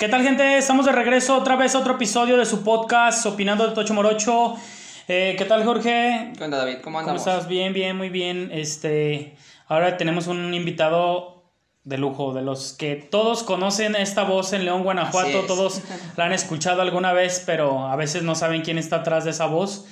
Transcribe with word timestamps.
¿Qué 0.00 0.08
tal, 0.08 0.22
gente? 0.22 0.56
Estamos 0.56 0.86
de 0.86 0.92
regreso 0.92 1.36
otra 1.36 1.56
vez 1.56 1.74
a 1.74 1.78
otro 1.78 1.96
episodio 1.96 2.38
de 2.38 2.46
su 2.46 2.64
podcast 2.64 3.26
Opinando 3.26 3.68
de 3.68 3.74
Tocho 3.74 3.92
Morocho. 3.92 4.56
Eh, 5.08 5.34
¿Qué 5.36 5.44
tal, 5.44 5.62
Jorge? 5.62 6.32
¿Qué 6.38 6.42
onda, 6.42 6.56
David? 6.56 6.76
¿Cómo 6.76 6.84
¿Cómo 6.84 7.00
andamos? 7.00 7.20
estás? 7.20 7.46
Bien, 7.46 7.74
bien, 7.74 7.98
muy 7.98 8.08
bien. 8.08 8.48
Este, 8.50 9.36
ahora 9.66 9.98
tenemos 9.98 10.26
un 10.26 10.54
invitado 10.54 11.42
de 11.84 11.98
lujo, 11.98 12.32
de 12.32 12.40
los 12.40 12.72
que 12.72 12.96
todos 12.96 13.42
conocen 13.42 13.94
esta 13.94 14.22
voz 14.22 14.54
en 14.54 14.64
León, 14.64 14.84
Guanajuato. 14.84 15.42
Todos 15.42 15.82
la 16.16 16.24
han 16.24 16.32
escuchado 16.32 16.80
alguna 16.80 17.12
vez, 17.12 17.42
pero 17.44 17.86
a 17.86 17.94
veces 17.94 18.22
no 18.22 18.34
saben 18.34 18.62
quién 18.62 18.78
está 18.78 18.96
atrás 18.96 19.26
de 19.26 19.32
esa 19.32 19.44
voz. 19.44 19.80
O 19.80 19.84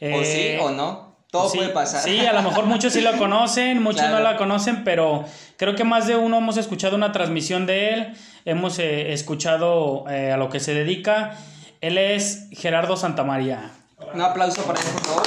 Eh, 0.00 0.58
sí 0.58 0.62
o 0.62 0.68
no. 0.70 1.16
Todo 1.30 1.48
sí, 1.48 1.56
puede 1.58 1.70
pasar. 1.70 2.02
Sí, 2.02 2.20
a 2.20 2.32
lo 2.32 2.42
mejor 2.42 2.66
muchos 2.66 2.92
sí 2.92 3.00
lo 3.00 3.16
conocen, 3.16 3.82
muchos 3.82 4.08
no 4.10 4.20
la 4.20 4.36
conocen, 4.36 4.84
pero 4.84 5.24
creo 5.56 5.74
que 5.74 5.84
más 5.84 6.06
de 6.06 6.14
uno 6.16 6.38
hemos 6.38 6.56
escuchado 6.56 6.94
una 6.94 7.10
transmisión 7.12 7.66
de 7.66 7.94
él, 7.94 8.16
hemos 8.46 8.78
eh, 8.78 9.12
escuchado 9.12 10.04
eh, 10.08 10.32
a 10.32 10.38
lo 10.38 10.48
que 10.48 10.60
se 10.60 10.72
dedica. 10.72 11.36
Él 11.82 11.98
es 11.98 12.48
Gerardo 12.52 12.96
Santamaría. 12.96 13.70
Un 14.14 14.20
aplauso 14.22 14.62
para 14.62 14.80
él, 14.80 14.86
por 14.94 15.02
favor. 15.04 15.22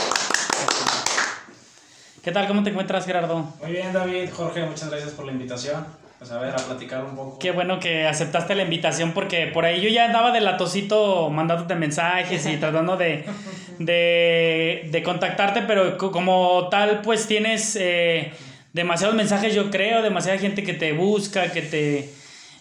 ¿Qué 2.23 2.31
tal? 2.31 2.47
¿Cómo 2.47 2.63
te 2.63 2.69
encuentras, 2.71 3.05
Gerardo? 3.05 3.45
Muy 3.61 3.71
bien, 3.71 3.93
David, 3.93 4.29
Jorge, 4.35 4.63
muchas 4.65 4.89
gracias 4.89 5.11
por 5.11 5.25
la 5.25 5.31
invitación. 5.31 5.85
Pues 6.17 6.31
a 6.31 6.39
ver, 6.39 6.51
a 6.51 6.57
platicar 6.57 7.03
un 7.05 7.15
poco. 7.15 7.39
Qué 7.39 7.51
bueno 7.51 7.79
que 7.79 8.05
aceptaste 8.05 8.53
la 8.55 8.63
invitación 8.63 9.13
porque 9.13 9.47
por 9.47 9.63
ahí 9.63 9.79
yo 9.79 9.87
ya 9.89 10.03
andaba 10.05 10.31
de 10.31 10.41
latosito 10.41 11.29
mandándote 11.29 11.75
mensajes 11.75 12.45
y 12.45 12.57
tratando 12.57 12.97
de, 12.97 13.23
de, 13.79 14.89
de 14.91 15.03
contactarte, 15.03 15.61
pero 15.61 15.97
co- 15.97 16.11
como 16.11 16.67
tal 16.69 17.01
pues 17.03 17.25
tienes 17.25 17.77
eh, 17.79 18.33
demasiados 18.73 19.15
mensajes 19.15 19.55
yo 19.55 19.71
creo, 19.71 20.01
demasiada 20.01 20.37
gente 20.39 20.63
que 20.63 20.73
te 20.73 20.91
busca, 20.91 21.51
que 21.53 21.61
te... 21.61 22.09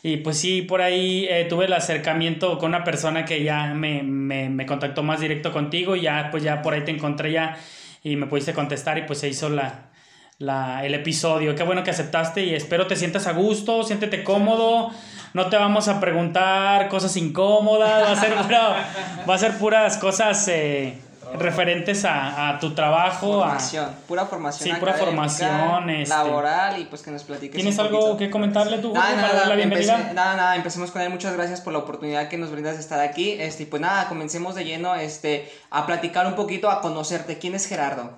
Y 0.02 0.18
pues 0.18 0.38
sí, 0.38 0.62
por 0.62 0.80
ahí 0.80 1.26
eh, 1.28 1.46
tuve 1.48 1.64
el 1.66 1.72
acercamiento 1.72 2.56
con 2.58 2.68
una 2.70 2.84
persona 2.84 3.24
que 3.24 3.42
ya 3.42 3.74
me, 3.74 4.02
me, 4.02 4.48
me 4.48 4.64
contactó 4.64 5.02
más 5.02 5.20
directo 5.20 5.52
contigo 5.52 5.96
y 5.96 6.02
ya 6.02 6.28
pues 6.30 6.42
ya 6.44 6.62
por 6.62 6.74
ahí 6.74 6.82
te 6.82 6.92
encontré 6.92 7.32
ya 7.32 7.56
y 8.04 8.14
me 8.16 8.26
pudiste 8.26 8.52
contestar 8.54 8.96
y 8.98 9.02
pues 9.02 9.18
se 9.18 9.28
hizo 9.28 9.48
la, 9.48 9.90
la, 10.38 10.86
el 10.86 10.94
episodio. 10.94 11.54
Qué 11.56 11.64
bueno 11.64 11.82
que 11.82 11.90
aceptaste 11.90 12.44
y 12.44 12.54
espero 12.54 12.86
te 12.86 12.94
sientas 12.94 13.26
a 13.26 13.32
gusto, 13.32 13.82
siéntete 13.82 14.22
cómodo. 14.22 14.90
No 15.34 15.46
te 15.48 15.56
vamos 15.56 15.88
a 15.88 15.98
preguntar 16.00 16.88
cosas 16.88 17.16
incómodas, 17.16 18.04
va 18.04 18.12
a 18.12 18.16
ser, 18.16 18.34
pura- 18.34 18.88
va 19.28 19.34
a 19.34 19.38
ser 19.38 19.58
puras 19.58 19.98
cosas 19.98 20.46
eh, 20.48 20.94
referentes 21.34 22.04
a, 22.04 22.48
a 22.50 22.58
tu 22.58 22.74
trabajo. 22.74 23.42
a- 23.44 23.48
Formación, 23.48 23.88
pura 24.06 24.24
formación. 24.26 24.68
Sí, 24.74 24.80
pura 24.80 24.94
formación, 24.94 25.90
este. 25.90 26.08
Laboral 26.14 26.80
y 26.80 26.84
pues 26.86 27.02
que 27.02 27.10
nos 27.10 27.22
platiques. 27.24 27.54
¿Tienes 27.56 27.74
un 27.78 27.86
algo 27.86 27.98
poquito. 28.00 28.16
que 28.18 28.30
comentarle 28.30 28.78
tú, 28.78 28.92
Nada, 28.92 29.14
nada, 29.16 29.32
dar 29.34 29.48
la 29.48 29.54
bienvenida? 29.54 29.94
empecé- 29.98 30.14
nada, 30.14 30.36
nada, 30.36 30.56
empecemos 30.56 30.90
con 30.90 31.02
él. 31.02 31.10
Muchas 31.10 31.34
gracias 31.34 31.60
por 31.60 31.72
la 31.72 31.80
oportunidad 31.80 32.28
que 32.28 32.38
nos 32.38 32.50
brindas 32.50 32.74
de 32.74 32.80
estar 32.80 33.00
aquí. 33.00 33.32
Este, 33.38 33.64
y 33.64 33.66
pues 33.66 33.82
nada, 33.82 34.08
comencemos 34.08 34.54
de 34.54 34.64
lleno 34.64 34.94
este, 34.94 35.50
a 35.70 35.86
platicar 35.86 36.26
un 36.26 36.34
poquito, 36.34 36.70
a 36.70 36.80
conocerte. 36.80 37.38
¿Quién 37.38 37.54
es 37.54 37.66
Gerardo? 37.66 38.10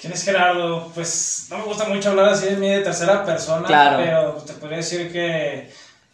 ¿Quién 0.00 0.14
es 0.14 0.24
Gerardo? 0.24 0.90
Pues 0.94 1.48
no 1.50 1.58
me 1.58 1.64
gusta 1.64 1.84
mucho 1.84 2.10
hablar 2.10 2.30
así 2.30 2.46
de 2.46 2.56
mí 2.56 2.68
de 2.70 2.80
tercera 2.80 3.22
persona, 3.22 3.66
Claro. 3.66 3.98
pero 4.02 4.32
te 4.46 4.54
podría 4.54 4.78
decir 4.78 5.12
que 5.12 5.70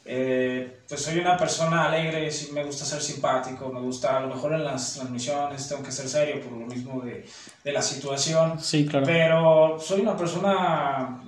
eh, 0.09 0.79
pues 0.89 1.03
soy 1.03 1.19
una 1.19 1.37
persona 1.37 1.87
alegre, 1.87 2.31
me 2.53 2.63
gusta 2.65 2.85
ser 2.85 3.03
simpático, 3.03 3.73
me 3.73 3.81
gusta 3.81 4.17
a 4.17 4.21
lo 4.21 4.29
mejor 4.29 4.53
en 4.55 4.65
las 4.65 4.95
transmisiones 4.95 5.69
tengo 5.69 5.83
que 5.83 5.91
ser 5.91 6.09
serio 6.09 6.41
por 6.41 6.53
lo 6.53 6.67
mismo 6.67 7.01
de, 7.01 7.27
de 7.65 7.73
la 7.73 7.83
situación, 7.83 8.61
Sí, 8.61 8.87
claro. 8.87 9.05
pero 9.05 9.79
soy 9.81 10.03
una 10.03 10.17
persona 10.17 11.21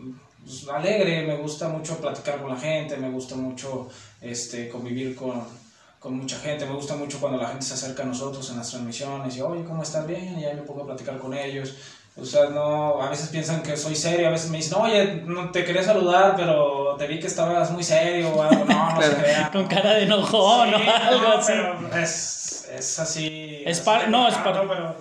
pues, 0.45 0.69
alegre, 0.69 1.27
me 1.27 1.37
gusta 1.37 1.69
mucho 1.69 1.97
platicar 1.99 2.41
con 2.41 2.51
la 2.51 2.57
gente, 2.57 2.97
me 2.97 3.11
gusta 3.11 3.35
mucho 3.35 3.89
este, 4.21 4.69
convivir 4.69 5.17
con, 5.17 5.43
con 5.99 6.17
mucha 6.17 6.39
gente, 6.39 6.65
me 6.65 6.75
gusta 6.75 6.95
mucho 6.95 7.19
cuando 7.21 7.39
la 7.43 7.49
gente 7.49 7.65
se 7.67 7.75
acerca 7.75 8.05
a 8.05 8.07
nosotros 8.07 8.49
en 8.51 8.59
las 8.59 8.71
transmisiones 8.71 9.37
y, 9.37 9.41
oye, 9.41 9.65
¿cómo 9.65 9.83
estás 9.83 10.07
bien? 10.07 10.39
Y 10.39 10.45
ahí 10.45 10.55
me 10.55 10.63
pongo 10.63 10.83
a 10.85 10.87
platicar 10.87 11.19
con 11.19 11.35
ellos. 11.35 11.75
O 12.21 12.25
sea, 12.25 12.47
no, 12.51 13.01
a 13.01 13.11
veces 13.11 13.29
piensan 13.29 13.63
que 13.63 13.77
soy 13.77 13.95
serio, 13.95 14.27
a 14.27 14.31
veces 14.31 14.51
me 14.51 14.57
dicen, 14.57 14.77
oye, 14.81 15.23
no 15.25 15.51
te 15.51 15.65
quería 15.65 15.83
saludar, 15.85 16.35
pero 16.37 16.97
te 16.99 17.07
vi 17.07 17.21
que 17.21 17.29
estabas 17.29 17.71
muy 17.71 17.83
serio 17.85 18.31
o 18.35 18.43
algo. 18.43 18.65
No, 18.65 18.95
no 18.95 19.01
se 19.03 19.15
crea. 19.23 19.51
Con 19.53 19.67
cara 19.69 19.95
de 19.95 20.03
enojón 20.03 20.75
o 20.75 20.77
algo 21.09 21.23
no, 21.29 21.35
así. 21.39 21.53
pero 21.53 21.97
es, 22.03 22.69
es 22.77 22.99
así. 22.99 23.63
Es 23.65 23.81
par- 23.81 24.09
no, 24.09 24.27
es 24.29 24.35
educado, 24.35 24.67
par- 24.67 24.77
pero 24.77 24.97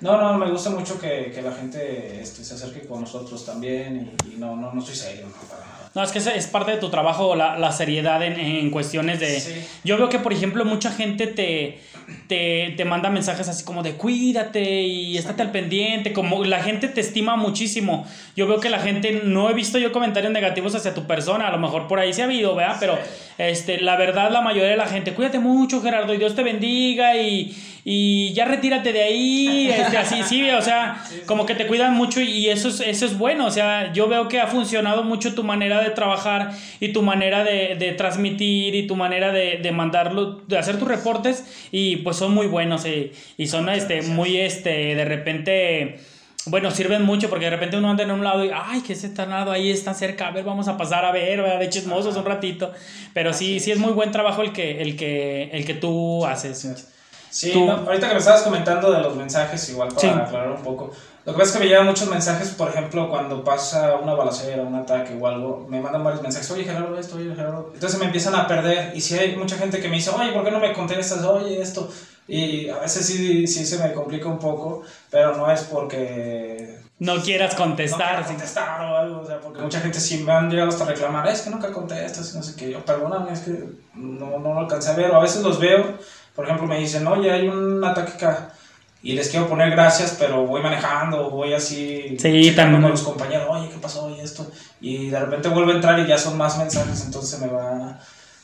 No, 0.00 0.16
no, 0.20 0.38
me 0.38 0.48
gusta 0.50 0.70
mucho 0.70 0.98
que, 1.00 1.32
que 1.34 1.42
la 1.42 1.50
gente 1.52 2.20
este, 2.20 2.44
se 2.44 2.54
acerque 2.54 2.86
con 2.86 3.00
nosotros 3.00 3.44
también 3.44 4.14
y, 4.28 4.34
y 4.34 4.36
no, 4.38 4.54
no, 4.54 4.72
no 4.72 4.80
soy 4.80 4.94
serio, 4.94 5.26
no, 5.26 5.48
para 5.48 5.62
nada. 5.66 5.76
No, 5.92 6.04
es 6.04 6.12
que 6.12 6.20
es- 6.20 6.26
es 6.28 6.46
parte 6.46 6.70
de 6.70 6.76
tu 6.76 6.88
trabajo 6.88 7.34
la, 7.34 7.58
la 7.58 7.72
seriedad 7.72 8.22
en, 8.22 8.38
en 8.38 8.70
cuestiones 8.70 9.18
de... 9.18 9.40
Sí. 9.40 9.66
Yo 9.82 9.96
veo 9.98 10.08
que, 10.08 10.20
por 10.20 10.32
ejemplo, 10.32 10.64
mucha 10.64 10.92
gente 10.92 11.26
te, 11.26 11.80
te, 12.26 12.74
te 12.76 12.84
manda 12.84 13.10
mensajes 13.10 13.48
así 13.48 13.64
como 13.64 13.82
de 13.82 13.94
cuídate 13.94 14.82
y 14.82 15.16
estate 15.18 15.42
al 15.42 15.50
pendiente, 15.50 16.12
como 16.12 16.44
la 16.44 16.62
gente 16.62 16.88
te 16.88 17.00
estima 17.00 17.36
muchísimo. 17.36 18.06
Yo 18.36 18.46
veo 18.46 18.60
que 18.60 18.70
la 18.70 18.80
gente, 18.80 19.22
no 19.24 19.50
he 19.50 19.54
visto 19.54 19.78
yo 19.78 19.92
comentarios 19.92 20.32
negativos 20.32 20.74
hacia 20.74 20.94
tu 20.94 21.06
persona, 21.06 21.48
a 21.48 21.50
lo 21.50 21.58
mejor 21.58 21.88
por 21.88 21.98
ahí 21.98 22.12
sí 22.12 22.20
ha 22.20 22.24
habido, 22.24 22.54
¿verdad? 22.54 22.76
Pero 22.80 22.98
este, 23.38 23.80
la 23.80 23.96
verdad, 23.96 24.30
la 24.30 24.42
mayoría 24.42 24.70
de 24.70 24.76
la 24.76 24.86
gente, 24.86 25.14
cuídate 25.14 25.38
mucho, 25.38 25.80
Gerardo, 25.80 26.12
y 26.14 26.18
Dios 26.18 26.34
te 26.34 26.42
bendiga 26.42 27.16
y, 27.16 27.56
y 27.84 28.32
ya 28.34 28.44
retírate 28.44 28.92
de 28.92 29.02
ahí, 29.02 29.70
este, 29.70 29.96
así, 29.96 30.22
sí, 30.22 30.50
o 30.50 30.62
sea, 30.62 31.02
como 31.26 31.46
que 31.46 31.54
te 31.54 31.66
cuidan 31.66 31.94
mucho 31.94 32.20
y 32.20 32.48
eso 32.48 32.68
es, 32.68 32.80
eso 32.80 33.06
es 33.06 33.16
bueno, 33.16 33.46
o 33.46 33.50
sea, 33.50 33.92
yo 33.92 34.08
veo 34.08 34.28
que 34.28 34.40
ha 34.40 34.46
funcionado 34.46 35.02
mucho 35.02 35.34
tu 35.34 35.44
manera 35.44 35.80
de 35.80 35.90
trabajar 35.90 36.50
y 36.78 36.92
tu 36.92 37.02
manera 37.02 37.44
de, 37.44 37.76
de 37.78 37.92
transmitir 37.92 38.74
y 38.74 38.86
tu 38.86 38.96
manera 38.96 39.32
de, 39.32 39.58
de 39.62 39.72
mandarlo, 39.72 40.40
de 40.46 40.58
hacer 40.58 40.78
tus 40.78 40.88
reportes 40.88 41.44
y 41.70 41.96
pues 41.96 42.16
son 42.16 42.34
muy 42.34 42.46
buenos 42.46 42.84
y, 42.86 43.12
y 43.36 43.46
son 43.46 43.68
este, 43.68 44.02
muy, 44.02 44.36
este, 44.36 44.94
de 44.94 45.04
repente... 45.04 46.00
Bueno, 46.46 46.70
sirven 46.70 47.02
mucho 47.02 47.28
porque 47.28 47.44
de 47.44 47.50
repente 47.50 47.76
uno 47.76 47.90
anda 47.90 48.02
en 48.02 48.10
un 48.10 48.24
lado 48.24 48.42
y, 48.46 48.50
ay, 48.50 48.80
que 48.80 48.94
ese 48.94 49.14
lado 49.14 49.52
ahí 49.52 49.70
está 49.70 49.92
cerca, 49.92 50.28
a 50.28 50.30
ver, 50.30 50.42
vamos 50.42 50.68
a 50.68 50.78
pasar 50.78 51.04
a 51.04 51.12
ver, 51.12 51.42
¿verdad? 51.42 51.60
de 51.60 51.68
chismosos 51.68 52.16
un 52.16 52.24
ratito. 52.24 52.72
Pero 53.12 53.34
sí, 53.34 53.60
sí 53.60 53.70
es 53.70 53.78
muy 53.78 53.92
buen 53.92 54.10
trabajo 54.10 54.40
el 54.40 54.50
que, 54.52 54.80
el 54.80 54.96
que, 54.96 55.50
el 55.52 55.66
que 55.66 55.74
tú 55.74 56.24
haces. 56.24 56.88
Sí, 57.30 57.64
no, 57.64 57.72
ahorita 57.74 58.08
que 58.08 58.14
me 58.14 58.18
estabas 58.20 58.42
comentando 58.42 58.90
de 58.90 59.00
los 59.00 59.14
mensajes, 59.16 59.68
igual 59.70 59.88
para 59.88 60.00
Sí. 60.00 60.08
aclarar 60.08 60.50
un 60.50 60.62
poco. 60.62 60.90
Lo 61.24 61.32
que 61.32 61.38
pasa 61.38 61.50
es 61.50 61.56
que 61.58 61.62
me 61.64 61.68
llegan 61.70 61.86
muchos 61.86 62.08
mensajes, 62.08 62.48
por 62.50 62.70
ejemplo, 62.70 63.08
cuando 63.08 63.44
pasa 63.44 63.96
una 64.02 64.14
balacera, 64.14 64.62
un 64.62 64.74
ataque 64.74 65.16
o 65.20 65.26
algo, 65.26 65.66
me 65.68 65.80
mandan 65.80 66.02
varios 66.02 66.22
mensajes, 66.22 66.50
oye 66.50 66.64
Gerardo, 66.64 66.98
esto, 66.98 67.16
oye 67.16 67.34
Gerardo. 67.34 67.70
Entonces 67.74 67.98
me 68.00 68.06
empiezan 68.06 68.34
a 68.34 68.48
perder. 68.48 68.92
Y 68.96 69.00
si 69.00 69.16
hay 69.18 69.36
mucha 69.36 69.56
gente 69.56 69.80
que 69.80 69.88
me 69.88 69.96
dice, 69.96 70.10
oye, 70.10 70.32
¿por 70.32 70.42
qué 70.44 70.50
no 70.50 70.58
me 70.58 70.72
contestas? 70.72 71.22
Oye, 71.24 71.60
esto. 71.60 71.88
Y 72.26 72.68
a 72.68 72.78
veces 72.78 73.06
sí, 73.06 73.46
sí 73.46 73.64
se 73.66 73.78
me 73.78 73.92
complica 73.92 74.28
un 74.28 74.38
poco, 74.38 74.82
pero 75.10 75.36
no 75.36 75.50
es 75.50 75.60
porque 75.64 76.78
No 76.98 77.16
quieras 77.22 77.52
no 77.52 77.58
contestar. 77.64 78.08
quiero 78.16 78.26
contestar 78.26 78.80
o 78.82 78.96
algo, 78.96 79.20
o 79.20 79.26
sea, 79.26 79.40
porque 79.40 79.60
mucha 79.60 79.80
gente 79.80 79.98
sí 80.00 80.18
me 80.24 80.32
han 80.32 80.48
llegado 80.50 80.68
hasta 80.68 80.84
reclamar, 80.84 81.26
es 81.28 81.42
que 81.42 81.50
nunca 81.50 81.72
contestas, 81.72 82.34
no 82.34 82.42
sé 82.42 82.54
qué, 82.56 82.70
yo, 82.70 82.84
perdóname, 82.84 83.32
es 83.32 83.40
que 83.40 83.64
no, 83.94 84.38
no 84.38 84.54
lo 84.54 84.60
alcancé 84.60 84.90
a 84.90 84.94
ver, 84.94 85.10
o 85.10 85.16
a 85.16 85.20
veces 85.20 85.42
los 85.42 85.58
veo, 85.58 85.94
por 86.34 86.44
ejemplo, 86.44 86.66
me 86.66 86.78
dicen, 86.78 87.06
oye, 87.06 87.30
hay 87.30 87.48
un 87.48 87.82
ataque 87.84 88.12
acá, 88.12 88.52
y 89.02 89.12
les 89.14 89.28
quiero 89.30 89.48
poner 89.48 89.70
gracias, 89.70 90.16
pero 90.18 90.46
voy 90.46 90.62
manejando, 90.62 91.30
voy 91.30 91.54
así, 91.54 92.16
Sí, 92.18 92.52
también. 92.54 92.82
con 92.82 92.90
los 92.90 93.02
compañeros, 93.02 93.46
oye, 93.50 93.68
¿qué 93.70 93.78
pasó? 93.78 94.10
Y 94.14 94.20
esto, 94.20 94.46
y 94.80 95.08
de 95.08 95.18
repente 95.20 95.48
vuelvo 95.48 95.70
a 95.70 95.74
entrar 95.74 95.98
y 95.98 96.06
ya 96.06 96.18
son 96.18 96.36
más 96.36 96.58
mensajes, 96.58 97.04
entonces 97.06 97.40
me 97.40 97.48
va... 97.48 97.98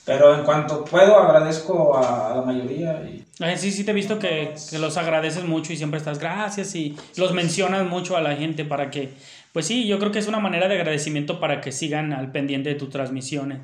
Pero 0.07 0.37
en 0.39 0.45
cuanto 0.45 0.85
puedo, 0.85 1.19
agradezco 1.19 1.97
a, 1.99 2.31
a 2.33 2.37
la 2.37 2.43
mayoría 2.43 2.93
y 3.03 3.25
Eh, 3.41 3.57
Sí, 3.59 3.73
sí, 3.73 3.83
te 3.83 3.91
he 3.91 3.95
visto 3.95 4.21
que, 4.21 4.55
que 4.71 4.79
los 4.79 4.97
agradeces 4.97 5.43
mucho 5.43 5.73
y 5.73 5.77
siempre 5.77 5.99
estás 5.99 6.21
gracias 6.21 6.77
y 6.77 6.97
los 7.17 7.33
mencionas 7.33 7.85
mucho 7.85 8.17
a 8.17 8.21
la 8.21 8.37
gente 8.37 8.65
para 8.65 8.89
que, 8.89 9.13
pues 9.57 9.69
sí, 9.69 9.87
yo 9.87 9.99
creo 9.99 10.13
que 10.13 10.19
es 10.19 10.27
una 10.27 10.39
manera 10.39 10.69
de 10.69 10.75
agradecimiento 10.75 11.41
para 11.41 11.63
que 11.63 11.73
sigan 11.73 12.13
al 12.13 12.31
pendiente 12.31 12.69
de 12.69 12.75
tus 12.75 12.91
transmisiones. 12.91 13.61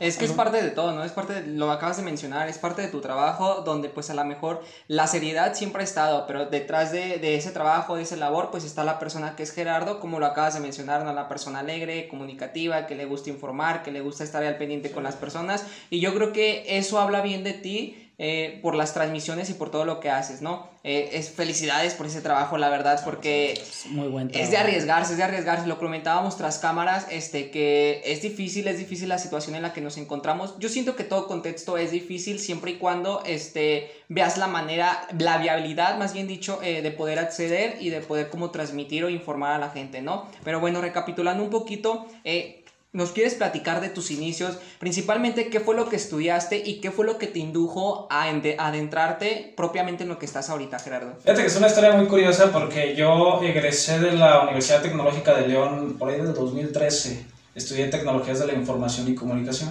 Es 0.00 0.16
que 0.16 0.24
es 0.24 0.32
parte 0.32 0.62
de 0.62 0.70
todo, 0.70 0.92
¿no? 0.92 1.04
Es 1.04 1.12
parte 1.12 1.42
de 1.42 1.46
lo 1.46 1.70
acabas 1.70 1.98
de 1.98 2.02
mencionar, 2.02 2.48
es 2.48 2.56
parte 2.56 2.80
de 2.80 2.88
tu 2.88 3.02
trabajo 3.02 3.56
donde 3.56 3.90
pues 3.90 4.08
a 4.08 4.14
lo 4.14 4.24
mejor 4.24 4.64
la 4.88 5.06
seriedad 5.06 5.52
siempre 5.52 5.82
ha 5.82 5.84
estado, 5.84 6.26
pero 6.26 6.46
detrás 6.46 6.90
de, 6.90 7.18
de 7.18 7.34
ese 7.34 7.50
trabajo, 7.50 7.96
de 7.96 8.04
esa 8.04 8.16
labor, 8.16 8.48
pues 8.50 8.64
está 8.64 8.82
la 8.82 8.98
persona 8.98 9.36
que 9.36 9.42
es 9.42 9.52
Gerardo, 9.52 10.00
como 10.00 10.20
lo 10.20 10.24
acabas 10.24 10.54
de 10.54 10.60
mencionar, 10.60 11.04
¿no? 11.04 11.12
La 11.12 11.28
persona 11.28 11.58
alegre, 11.58 12.08
comunicativa, 12.08 12.86
que 12.86 12.94
le 12.94 13.04
gusta 13.04 13.28
informar, 13.28 13.82
que 13.82 13.92
le 13.92 14.00
gusta 14.00 14.24
estar 14.24 14.42
al 14.42 14.56
pendiente 14.56 14.90
con 14.90 15.02
las 15.02 15.16
personas 15.16 15.66
y 15.90 16.00
yo 16.00 16.14
creo 16.14 16.32
que 16.32 16.78
eso 16.78 16.98
habla 16.98 17.20
bien 17.20 17.44
de 17.44 17.52
ti. 17.52 17.99
Eh, 18.22 18.58
por 18.60 18.74
las 18.74 18.92
transmisiones 18.92 19.48
y 19.48 19.54
por 19.54 19.70
todo 19.70 19.86
lo 19.86 19.98
que 19.98 20.10
haces, 20.10 20.42
¿no? 20.42 20.68
Eh, 20.84 21.10
es 21.14 21.30
felicidades 21.30 21.94
por 21.94 22.04
ese 22.04 22.20
trabajo, 22.20 22.58
la 22.58 22.68
verdad, 22.68 23.00
porque 23.02 23.52
Es 23.52 23.86
muy 23.86 24.08
buen 24.08 24.28
trabajo. 24.28 24.44
es 24.44 24.50
de 24.50 24.58
arriesgarse, 24.58 25.12
es 25.12 25.16
de 25.16 25.24
arriesgarse. 25.24 25.66
Lo 25.66 25.78
comentábamos 25.78 26.36
tras 26.36 26.58
cámaras, 26.58 27.06
este, 27.10 27.50
que 27.50 28.02
es 28.04 28.20
difícil, 28.20 28.68
es 28.68 28.76
difícil 28.78 29.08
la 29.08 29.16
situación 29.16 29.56
en 29.56 29.62
la 29.62 29.72
que 29.72 29.80
nos 29.80 29.96
encontramos. 29.96 30.54
Yo 30.58 30.68
siento 30.68 30.96
que 30.96 31.04
todo 31.04 31.28
contexto 31.28 31.78
es 31.78 31.92
difícil 31.92 32.38
siempre 32.40 32.72
y 32.72 32.74
cuando 32.76 33.22
este, 33.24 33.90
veas 34.08 34.36
la 34.36 34.48
manera, 34.48 35.06
la 35.18 35.38
viabilidad, 35.38 35.96
más 35.96 36.12
bien 36.12 36.26
dicho, 36.26 36.60
eh, 36.62 36.82
de 36.82 36.90
poder 36.90 37.18
acceder 37.18 37.78
y 37.80 37.88
de 37.88 38.02
poder 38.02 38.28
como 38.28 38.50
transmitir 38.50 39.02
o 39.04 39.08
informar 39.08 39.52
a 39.52 39.58
la 39.58 39.70
gente, 39.70 40.02
¿no? 40.02 40.26
Pero 40.44 40.60
bueno, 40.60 40.82
recapitulando 40.82 41.42
un 41.42 41.50
poquito, 41.50 42.06
eh, 42.24 42.59
nos 42.92 43.12
quieres 43.12 43.34
platicar 43.34 43.80
de 43.80 43.88
tus 43.88 44.10
inicios, 44.10 44.58
principalmente 44.78 45.48
qué 45.48 45.60
fue 45.60 45.76
lo 45.76 45.88
que 45.88 45.96
estudiaste 45.96 46.60
y 46.64 46.80
qué 46.80 46.90
fue 46.90 47.06
lo 47.06 47.18
que 47.18 47.28
te 47.28 47.38
indujo 47.38 48.08
a 48.10 48.28
adentrarte 48.28 49.54
propiamente 49.56 50.02
en 50.02 50.08
lo 50.08 50.18
que 50.18 50.26
estás 50.26 50.50
ahorita, 50.50 50.78
Gerardo. 50.80 51.14
Fíjate 51.22 51.42
que 51.42 51.46
es 51.46 51.56
una 51.56 51.68
historia 51.68 51.92
muy 51.92 52.06
curiosa 52.06 52.50
porque 52.52 52.96
yo 52.96 53.40
egresé 53.42 54.00
de 54.00 54.12
la 54.12 54.42
Universidad 54.42 54.82
Tecnológica 54.82 55.34
de 55.34 55.46
León 55.46 55.96
por 55.98 56.10
ahí 56.10 56.20
del 56.20 56.34
2013. 56.34 57.26
Estudié 57.54 57.86
tecnologías 57.88 58.40
de 58.40 58.48
la 58.48 58.54
información 58.54 59.08
y 59.08 59.14
comunicación. 59.14 59.70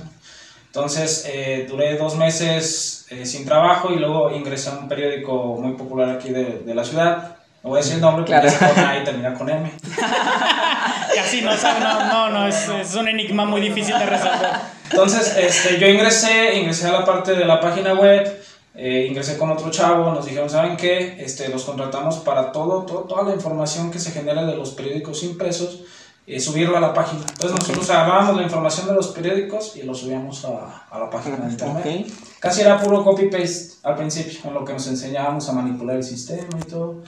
Entonces 0.67 1.25
eh, 1.27 1.65
duré 1.67 1.97
dos 1.97 2.15
meses 2.15 3.05
eh, 3.09 3.25
sin 3.25 3.43
trabajo 3.43 3.91
y 3.91 3.97
luego 3.97 4.31
ingresé 4.31 4.69
a 4.69 4.73
un 4.73 4.87
periódico 4.87 5.57
muy 5.59 5.73
popular 5.73 6.09
aquí 6.09 6.29
de, 6.29 6.59
de 6.59 6.75
la 6.75 6.85
ciudad. 6.85 7.37
No 7.63 7.71
voy 7.71 7.79
a 7.79 7.81
decir 7.81 7.95
el 7.95 8.01
nombre, 8.01 8.23
claro. 8.23 8.49
con 8.57 8.85
A 8.85 8.97
y 8.99 9.03
termina 9.03 9.33
con 9.33 9.49
M. 9.49 9.69
Casi 11.19 11.41
no 11.41 11.51
no, 11.51 12.05
no, 12.05 12.29
no 12.29 12.47
es, 12.47 12.69
es, 12.69 12.95
un 12.95 13.09
enigma 13.09 13.43
muy 13.43 13.59
difícil 13.59 13.97
de 13.99 14.05
resolver. 14.05 14.51
Entonces, 14.89 15.35
este, 15.37 15.77
yo 15.77 15.87
ingresé, 15.87 16.55
ingresé 16.55 16.87
a 16.87 16.93
la 16.93 17.05
parte 17.05 17.33
de 17.33 17.43
la 17.43 17.59
página 17.59 17.93
web, 17.93 18.41
eh, 18.73 19.05
ingresé 19.09 19.37
con 19.37 19.51
otro 19.51 19.69
chavo, 19.69 20.13
nos 20.13 20.25
dijeron, 20.25 20.49
¿saben 20.49 20.77
qué? 20.77 21.17
Este, 21.19 21.49
los 21.49 21.65
contratamos 21.65 22.17
para 22.19 22.53
todo, 22.53 22.83
todo, 22.83 22.99
toda 23.01 23.23
la 23.23 23.35
información 23.35 23.91
que 23.91 23.99
se 23.99 24.11
genera 24.11 24.45
de 24.45 24.55
los 24.55 24.71
periódicos 24.71 25.21
impresos 25.23 25.81
eh, 26.29 26.39
subirlo 26.39 26.77
a 26.77 26.79
la 26.79 26.93
página. 26.93 27.21
Entonces 27.21 27.59
nosotros 27.59 27.89
agarrábamos 27.89 28.37
la 28.37 28.43
información 28.43 28.87
de 28.87 28.93
los 28.93 29.07
periódicos 29.07 29.75
y 29.75 29.81
lo 29.81 29.93
subíamos 29.95 30.45
a, 30.45 30.85
a 30.89 30.99
la 30.99 31.09
página 31.09 31.37
de 31.37 31.51
internet. 31.51 32.07
Casi 32.39 32.61
era 32.61 32.79
puro 32.79 33.03
copy-paste 33.03 33.79
al 33.83 33.95
principio, 33.95 34.39
en 34.45 34.53
lo 34.53 34.63
que 34.63 34.73
nos 34.73 34.87
enseñábamos 34.87 35.49
a 35.49 35.53
manipular 35.53 35.97
el 35.97 36.03
sistema 36.03 36.57
y 36.57 36.69
todo. 36.69 37.01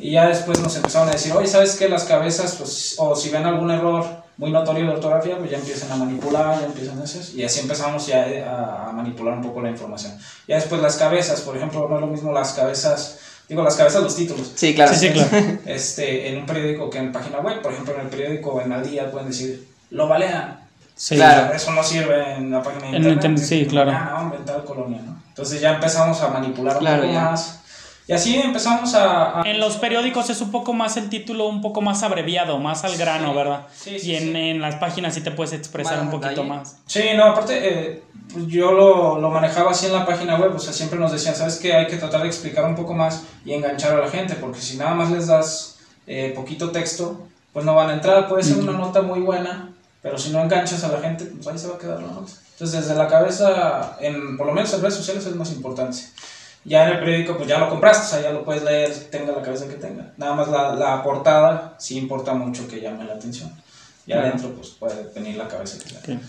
Y 0.00 0.12
ya 0.12 0.28
después 0.28 0.60
nos 0.60 0.74
empezaron 0.76 1.08
a 1.08 1.12
decir, 1.12 1.32
oye, 1.32 1.46
¿sabes 1.46 1.76
qué? 1.76 1.88
Las 1.88 2.04
cabezas, 2.04 2.54
pues, 2.56 2.94
o 2.98 3.14
si 3.14 3.28
ven 3.28 3.44
algún 3.44 3.70
error 3.70 4.04
muy 4.38 4.52
notorio 4.52 4.84
de 4.84 4.90
ortografía, 4.92 5.36
pues 5.36 5.50
ya 5.50 5.58
empiezan 5.58 5.90
a 5.90 5.96
manipular, 5.96 6.60
ya 6.60 6.66
empiezan 6.66 6.98
a 7.00 7.02
hacer, 7.02 7.22
y 7.34 7.42
así 7.42 7.58
empezamos 7.60 8.06
ya 8.06 8.24
a, 8.46 8.88
a 8.88 8.92
manipular 8.92 9.34
un 9.34 9.42
poco 9.42 9.60
la 9.60 9.68
información. 9.68 10.16
Ya 10.46 10.54
después 10.54 10.80
las 10.80 10.96
cabezas, 10.96 11.40
por 11.40 11.56
ejemplo, 11.56 11.88
no 11.88 11.96
es 11.96 12.00
lo 12.00 12.06
mismo 12.06 12.32
las 12.32 12.52
cabezas 12.52 13.18
digo, 13.48 13.62
las 13.62 13.76
cabezas, 13.76 14.02
los 14.02 14.14
títulos. 14.14 14.52
Sí, 14.54 14.74
claro. 14.74 14.94
Sí, 14.94 15.10
claro. 15.10 15.30
Este, 15.66 16.28
en 16.28 16.38
un 16.38 16.46
periódico 16.46 16.90
que 16.90 16.98
en 16.98 17.12
página 17.12 17.40
web, 17.40 17.60
por 17.62 17.72
ejemplo, 17.72 17.94
en 17.94 18.00
el 18.02 18.08
periódico 18.08 18.60
en 18.60 18.72
Al 18.72 18.88
Día 18.88 19.10
pueden 19.10 19.28
decir, 19.28 19.66
lo 19.90 20.08
balean. 20.08 20.60
Sí, 20.94 21.14
claro. 21.14 21.54
Eso 21.54 21.70
no 21.72 21.82
sirve 21.82 22.34
en 22.34 22.50
la 22.50 22.62
página 22.62 22.90
de 22.90 22.96
internet. 22.96 23.24
En, 23.24 23.38
sí, 23.38 23.66
claro. 23.66 23.92
Ah, 23.94 24.32
no, 24.46 24.64
colonia, 24.64 25.00
¿no? 25.04 25.22
Entonces 25.28 25.60
ya 25.60 25.74
empezamos 25.74 26.20
a 26.20 26.28
manipular 26.28 26.78
un 26.78 26.84
poco 26.84 27.12
más. 27.12 27.57
Y 28.08 28.14
así 28.14 28.36
empezamos 28.36 28.94
a, 28.94 29.42
En 29.44 29.60
los 29.60 29.76
periódicos 29.76 30.30
es 30.30 30.40
un 30.40 30.50
poco 30.50 30.72
más 30.72 30.96
el 30.96 31.10
título, 31.10 31.46
un 31.46 31.60
poco 31.60 31.82
más 31.82 32.02
abreviado, 32.02 32.58
más 32.58 32.82
al 32.84 32.96
grano, 32.96 33.34
¿verdad? 33.34 33.66
Sí, 33.76 33.98
sí, 33.98 34.12
y 34.12 34.16
en, 34.16 34.34
en, 34.34 34.60
las 34.62 34.76
páginas 34.76 35.12
sí 35.12 35.20
te 35.20 35.30
puedes 35.30 35.52
expresar 35.52 36.00
un 36.00 36.10
poquito 36.10 36.42
más. 36.42 36.78
Sí, 36.86 37.02
no, 37.14 37.24
aparte, 37.24 37.58
eh, 37.60 38.02
pues 38.32 38.46
yo 38.46 38.72
lo, 38.72 39.20
lo, 39.20 39.28
manejaba 39.28 39.72
así 39.72 39.84
en 39.84 39.92
la 39.92 40.06
página 40.06 40.36
web, 40.36 40.56
o 40.56 40.58
sea, 40.58 40.72
siempre 40.72 40.98
nos 40.98 41.12
decían, 41.12 41.34
¿sabes 41.34 41.56
qué? 41.56 41.74
Hay 41.74 41.86
que 41.86 41.98
tratar 41.98 42.22
de 42.22 42.28
explicar 42.28 42.64
un 42.64 42.74
poco 42.74 42.94
más 42.94 43.24
y 43.44 43.52
enganchar 43.52 43.92
a 43.92 44.00
la 44.00 44.10
gente, 44.10 44.36
porque 44.36 44.62
si 44.62 44.78
nada 44.78 44.94
más 44.94 45.10
les 45.10 45.26
das 45.26 45.78
eh, 46.06 46.32
poquito 46.34 46.70
texto, 46.70 47.26
pues 47.52 47.66
no 47.66 47.74
van 47.74 47.90
a 47.90 47.92
entrar. 47.92 48.26
Puede 48.26 48.42
ser 48.42 48.58
una 48.58 48.72
nota 48.72 49.02
muy 49.02 49.20
buena, 49.20 49.74
pero 50.00 50.16
si 50.16 50.30
no 50.30 50.40
enganchas 50.40 50.82
a 50.82 50.88
la 50.88 51.00
gente, 51.00 51.26
pues 51.26 51.46
ahí 51.46 51.58
se 51.58 51.68
va 51.68 51.74
a 51.74 51.78
quedar 51.78 52.00
la 52.00 52.08
nota. 52.08 52.32
Entonces, 52.52 52.86
desde 52.86 52.94
la 52.94 53.06
cabeza, 53.06 53.98
en, 54.00 54.38
por 54.38 54.46
lo 54.46 54.54
menos 54.54 54.72
en 54.72 54.80
redes 54.80 54.94
sociales 54.94 55.26
es 55.26 55.36
más 55.36 55.52
importante. 55.52 55.98
Ya 56.68 56.86
en 56.86 56.94
el 56.94 56.98
periódico, 57.00 57.36
pues 57.36 57.48
ya 57.48 57.58
lo 57.58 57.68
compraste, 57.68 58.04
o 58.04 58.08
sea, 58.08 58.28
ya 58.28 58.32
lo 58.32 58.44
puedes 58.44 58.62
leer, 58.62 58.92
tenga 59.10 59.32
la 59.32 59.42
cabeza 59.42 59.66
que 59.66 59.74
tenga. 59.74 60.12
Nada 60.16 60.34
más 60.34 60.48
la, 60.48 60.74
la 60.74 61.02
portada 61.02 61.74
sí 61.78 61.96
importa 61.96 62.34
mucho 62.34 62.68
que 62.68 62.80
llame 62.80 63.04
la 63.04 63.14
atención. 63.14 63.50
Ya 64.06 64.20
adentro, 64.20 64.50
pues 64.54 64.68
puede 64.70 65.10
venir 65.14 65.36
la 65.36 65.48
cabeza 65.48 65.78
que 65.78 65.94
tenga. 65.94 66.22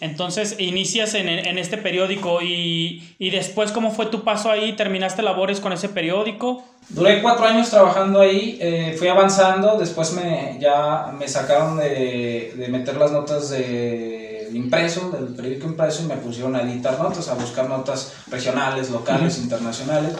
Entonces, 0.00 0.56
inicias 0.58 1.14
en, 1.14 1.28
en 1.28 1.58
este 1.58 1.76
periódico 1.76 2.40
y, 2.40 3.14
y, 3.18 3.30
después, 3.30 3.70
¿cómo 3.70 3.90
fue 3.90 4.06
tu 4.06 4.24
paso 4.24 4.50
ahí? 4.50 4.72
¿Terminaste 4.72 5.20
labores 5.20 5.60
con 5.60 5.74
ese 5.74 5.90
periódico? 5.90 6.64
Duré 6.88 7.20
cuatro 7.20 7.44
años 7.44 7.68
trabajando 7.68 8.20
ahí, 8.20 8.58
eh, 8.60 8.94
fui 8.98 9.08
avanzando, 9.08 9.76
después 9.78 10.12
me, 10.14 10.56
ya 10.58 11.12
me 11.18 11.28
sacaron 11.28 11.76
de, 11.76 12.54
de 12.56 12.68
meter 12.68 12.96
las 12.96 13.12
notas 13.12 13.50
de 13.50 14.19
impreso, 14.54 15.10
del 15.10 15.34
periódico 15.34 15.66
impreso, 15.66 16.02
y 16.02 16.06
me 16.06 16.16
pusieron 16.16 16.56
a 16.56 16.62
editar 16.62 16.98
notas, 16.98 17.28
a 17.28 17.34
buscar 17.34 17.68
notas 17.68 18.12
regionales, 18.28 18.90
locales, 18.90 19.38
internacionales, 19.38 20.14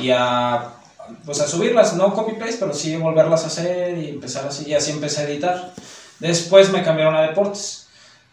y 0.00 0.10
a, 0.10 0.72
pues 1.24 1.40
a 1.40 1.48
subirlas, 1.48 1.94
no 1.94 2.14
copy-paste, 2.14 2.58
pero 2.60 2.74
sí 2.74 2.96
volverlas 2.96 3.44
a 3.44 3.46
hacer 3.48 3.98
y 3.98 4.10
empezar 4.10 4.46
así, 4.46 4.68
y 4.68 4.74
así 4.74 4.92
empecé 4.92 5.22
a 5.22 5.28
editar. 5.28 5.72
Después 6.18 6.70
me 6.70 6.82
cambiaron 6.82 7.16
a 7.16 7.22
deportes 7.22 7.86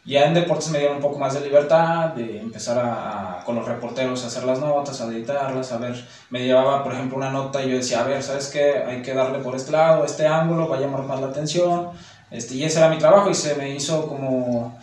ya 0.05 0.25
en 0.25 0.33
deportes 0.33 0.69
me 0.69 0.79
dieron 0.79 0.97
un 0.97 1.01
poco 1.01 1.17
más 1.17 1.33
de 1.33 1.39
libertad, 1.39 2.09
de 2.09 2.39
empezar 2.39 2.77
a, 2.77 3.41
con 3.45 3.55
los 3.55 3.65
reporteros 3.65 4.23
a 4.23 4.27
hacer 4.27 4.43
las 4.43 4.59
notas, 4.59 4.99
a 4.99 5.05
editarlas, 5.05 5.71
a 5.71 5.77
ver, 5.77 6.05
me 6.29 6.43
llevaba 6.43 6.83
por 6.83 6.93
ejemplo 6.93 7.17
una 7.17 7.29
nota 7.29 7.63
y 7.63 7.69
yo 7.69 7.77
decía, 7.77 8.01
a 8.01 8.03
ver, 8.03 8.21
¿sabes 8.21 8.47
qué? 8.47 8.83
Hay 8.85 9.01
que 9.01 9.13
darle 9.13 9.39
por 9.39 9.55
este 9.55 9.71
lado, 9.71 10.03
este 10.03 10.27
ángulo, 10.27 10.67
va 10.67 10.75
a 10.75 10.81
llamar 10.81 11.03
más 11.03 11.21
la 11.21 11.27
atención, 11.27 11.91
este, 12.31 12.55
y 12.55 12.65
ese 12.65 12.79
era 12.79 12.89
mi 12.89 12.97
trabajo 12.97 13.29
y 13.29 13.33
se 13.33 13.55
me 13.55 13.73
hizo 13.73 14.05
como 14.07 14.77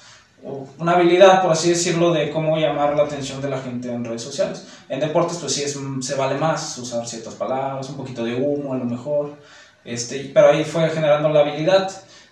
una 0.78 0.92
habilidad, 0.92 1.42
por 1.42 1.52
así 1.52 1.70
decirlo, 1.70 2.12
de 2.12 2.30
cómo 2.30 2.56
llamar 2.56 2.96
la 2.96 3.04
atención 3.04 3.42
de 3.42 3.50
la 3.50 3.58
gente 3.58 3.92
en 3.92 4.04
redes 4.04 4.22
sociales. 4.22 4.66
En 4.88 5.00
deportes 5.00 5.38
pues 5.38 5.52
sí 5.52 5.62
es, 5.62 5.78
se 6.00 6.14
vale 6.14 6.36
más 6.38 6.78
usar 6.78 7.06
ciertas 7.06 7.34
palabras, 7.34 7.88
un 7.90 7.96
poquito 7.96 8.24
de 8.24 8.34
humo 8.34 8.72
a 8.72 8.78
lo 8.78 8.84
mejor, 8.84 9.34
este, 9.84 10.30
pero 10.32 10.48
ahí 10.48 10.64
fue 10.64 10.88
generando 10.90 11.28
la 11.28 11.40
habilidad. 11.40 11.90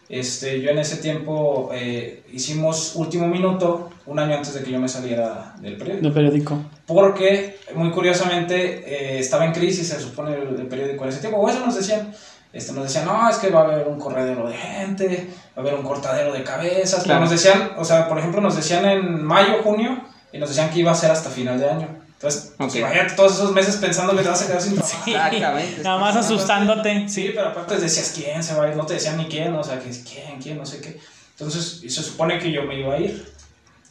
Este, 0.08 0.62
yo 0.62 0.70
en 0.70 0.78
ese 0.78 0.96
tiempo 0.96 1.70
eh, 1.74 2.22
hicimos 2.32 2.96
último 2.96 3.26
minuto, 3.26 3.90
un 4.06 4.18
año 4.18 4.36
antes 4.36 4.54
de 4.54 4.62
que 4.62 4.70
yo 4.70 4.80
me 4.80 4.88
saliera 4.88 5.54
del 5.60 5.76
periódico. 5.76 6.04
Del 6.04 6.12
periódico. 6.14 6.62
Porque, 6.86 7.58
muy 7.74 7.90
curiosamente, 7.90 8.56
eh, 8.86 9.18
estaba 9.18 9.44
en 9.44 9.52
crisis, 9.52 9.88
se 9.88 10.00
supone, 10.00 10.34
el, 10.34 10.66
periódico 10.66 11.04
en 11.04 11.10
ese 11.10 11.20
tiempo. 11.20 11.38
O 11.38 11.48
eso 11.48 11.64
nos 11.64 11.76
decían, 11.76 12.10
este, 12.52 12.72
nos 12.72 12.84
decían, 12.84 13.04
no, 13.04 13.28
es 13.28 13.36
que 13.36 13.50
va 13.50 13.60
a 13.60 13.64
haber 13.64 13.86
un 13.86 13.98
corredero 13.98 14.48
de 14.48 14.56
gente, 14.56 15.30
va 15.56 15.56
a 15.56 15.60
haber 15.60 15.74
un 15.74 15.82
cortadero 15.82 16.32
de 16.32 16.42
cabezas. 16.42 17.04
Pero 17.06 17.20
nos 17.20 17.30
decían, 17.30 17.72
o 17.76 17.84
sea, 17.84 18.08
por 18.08 18.18
ejemplo, 18.18 18.40
nos 18.40 18.56
decían 18.56 18.86
en 18.86 19.22
mayo, 19.22 19.62
junio, 19.62 20.02
y 20.32 20.38
nos 20.38 20.48
decían 20.48 20.70
que 20.70 20.80
iba 20.80 20.90
a 20.90 20.94
ser 20.94 21.10
hasta 21.10 21.30
final 21.30 21.58
de 21.58 21.70
año. 21.70 21.88
Entonces, 22.14 22.54
pues, 22.56 22.74
imagínate 22.74 23.14
todos 23.14 23.34
esos 23.34 23.52
meses 23.52 23.76
pensando 23.76 24.16
que 24.16 24.22
te 24.22 24.28
vas 24.28 24.42
a 24.42 24.46
quedar 24.48 24.60
sin 24.60 24.74
trabajo. 24.74 25.02
Exactamente. 25.06 25.82
Nada 25.82 25.98
más 25.98 26.16
asustándote. 26.16 27.08
Sí, 27.08 27.30
pero 27.34 27.48
aparte 27.48 27.76
decías 27.76 28.12
quién 28.14 28.42
se 28.42 28.54
va 28.54 28.64
a 28.64 28.68
ir, 28.68 28.76
no 28.76 28.84
te 28.84 28.94
decían 28.94 29.16
ni 29.18 29.26
quién, 29.26 29.54
o 29.54 29.62
sea, 29.62 29.78
que 29.78 29.90
quién, 29.90 30.40
quién, 30.42 30.58
no 30.58 30.66
sé 30.66 30.80
qué. 30.80 30.98
Entonces, 31.30 31.80
se 31.80 32.02
supone 32.02 32.40
que 32.40 32.50
yo 32.50 32.64
me 32.64 32.80
iba 32.80 32.94
a 32.94 32.98
ir 32.98 33.32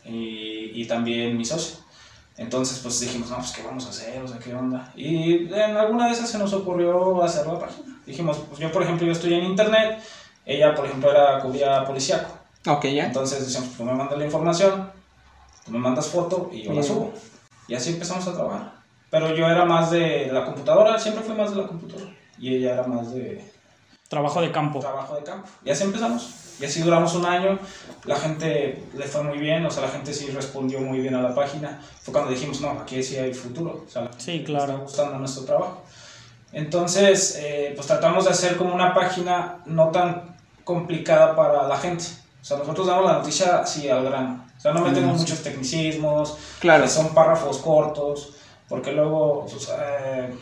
y, 0.03 0.81
y 0.81 0.85
también 0.87 1.37
mi 1.37 1.45
socio. 1.45 1.77
Entonces, 2.37 2.79
pues 2.79 2.99
dijimos, 2.99 3.31
no, 3.31 3.37
pues 3.37 3.51
qué 3.51 3.63
vamos 3.63 3.85
a 3.87 3.89
hacer, 3.89 4.21
o 4.21 4.27
sea, 4.27 4.37
qué 4.37 4.53
onda. 4.53 4.91
Y 4.95 5.51
en 5.51 5.75
alguna 5.75 6.05
de 6.05 6.13
esas 6.13 6.29
se 6.29 6.37
nos 6.37 6.53
ocurrió 6.53 7.23
hacer 7.23 7.47
la 7.47 7.59
página. 7.59 7.99
Dijimos, 8.05 8.37
pues 8.47 8.59
yo, 8.59 8.71
por 8.71 8.83
ejemplo, 8.83 9.07
yo 9.07 9.11
estoy 9.11 9.33
en 9.33 9.43
internet, 9.43 9.99
ella, 10.45 10.75
por 10.75 10.85
ejemplo, 10.85 11.11
era 11.11 11.39
cubría 11.39 11.83
policíaco. 11.83 12.31
Ok, 12.67 12.85
ya. 12.85 13.07
Entonces 13.07 13.43
decíamos, 13.43 13.69
pues 13.69 13.77
tú 13.77 13.83
me 13.85 13.93
mandas 13.93 14.17
la 14.17 14.25
información, 14.25 14.91
tú 15.65 15.71
me 15.71 15.79
mandas 15.79 16.07
foto 16.07 16.49
y 16.53 16.61
yo 16.61 16.73
la 16.73 16.83
subo. 16.83 17.11
Y 17.67 17.73
así 17.73 17.91
empezamos 17.91 18.27
a 18.27 18.33
trabajar. 18.33 18.73
Pero 19.09 19.35
yo 19.35 19.47
era 19.49 19.65
más 19.65 19.89
de 19.89 20.29
la 20.31 20.45
computadora, 20.45 20.99
siempre 20.99 21.23
fui 21.23 21.35
más 21.35 21.51
de 21.51 21.61
la 21.61 21.67
computadora. 21.67 22.11
Y 22.37 22.55
ella 22.55 22.73
era 22.73 22.83
más 22.83 23.13
de... 23.13 23.43
Trabajo 24.09 24.41
de 24.41 24.51
campo. 24.51 24.79
Trabajo 24.79 25.15
de 25.15 25.23
campo. 25.23 25.49
Y 25.65 25.71
así 25.71 25.83
empezamos. 25.83 26.46
Y 26.59 26.65
así 26.65 26.81
duramos 26.81 27.13
un 27.15 27.25
año. 27.25 27.59
La 28.05 28.15
gente 28.15 28.83
le 28.95 29.05
fue 29.05 29.23
muy 29.23 29.37
bien, 29.37 29.65
o 29.65 29.71
sea, 29.71 29.83
la 29.83 29.89
gente 29.89 30.13
sí 30.13 30.27
respondió 30.31 30.79
muy 30.79 30.99
bien 30.99 31.15
a 31.15 31.21
la 31.21 31.35
página. 31.35 31.81
Fue 32.01 32.11
cuando 32.11 32.31
dijimos, 32.31 32.61
no, 32.61 32.71
aquí 32.71 33.03
sí 33.03 33.17
hay 33.17 33.33
futuro. 33.33 33.83
O 33.87 33.89
sea, 33.89 34.09
sí, 34.17 34.43
claro. 34.45 34.73
Está 34.73 34.81
gustando 34.83 35.19
nuestro 35.19 35.43
trabajo. 35.43 35.83
Entonces, 36.51 37.37
eh, 37.39 37.73
pues 37.75 37.87
tratamos 37.87 38.25
de 38.25 38.31
hacer 38.31 38.57
como 38.57 38.73
una 38.73 38.93
página 38.93 39.59
no 39.65 39.89
tan 39.89 40.35
complicada 40.63 41.35
para 41.35 41.67
la 41.67 41.77
gente. 41.77 42.05
O 42.41 42.45
sea, 42.45 42.57
nosotros 42.57 42.87
damos 42.87 43.05
la 43.05 43.13
noticia 43.13 43.59
así 43.59 43.89
al 43.89 44.03
grano. 44.03 44.45
O 44.57 44.59
sea, 44.59 44.73
no 44.73 44.81
metemos 44.81 45.19
muchos 45.19 45.43
tecnicismos, 45.43 46.37
claro. 46.59 46.87
son 46.87 47.13
párrafos 47.13 47.59
cortos, 47.59 48.33
porque 48.67 48.91
luego, 48.91 49.45
pues, 49.45 49.69
eh, 49.79 50.33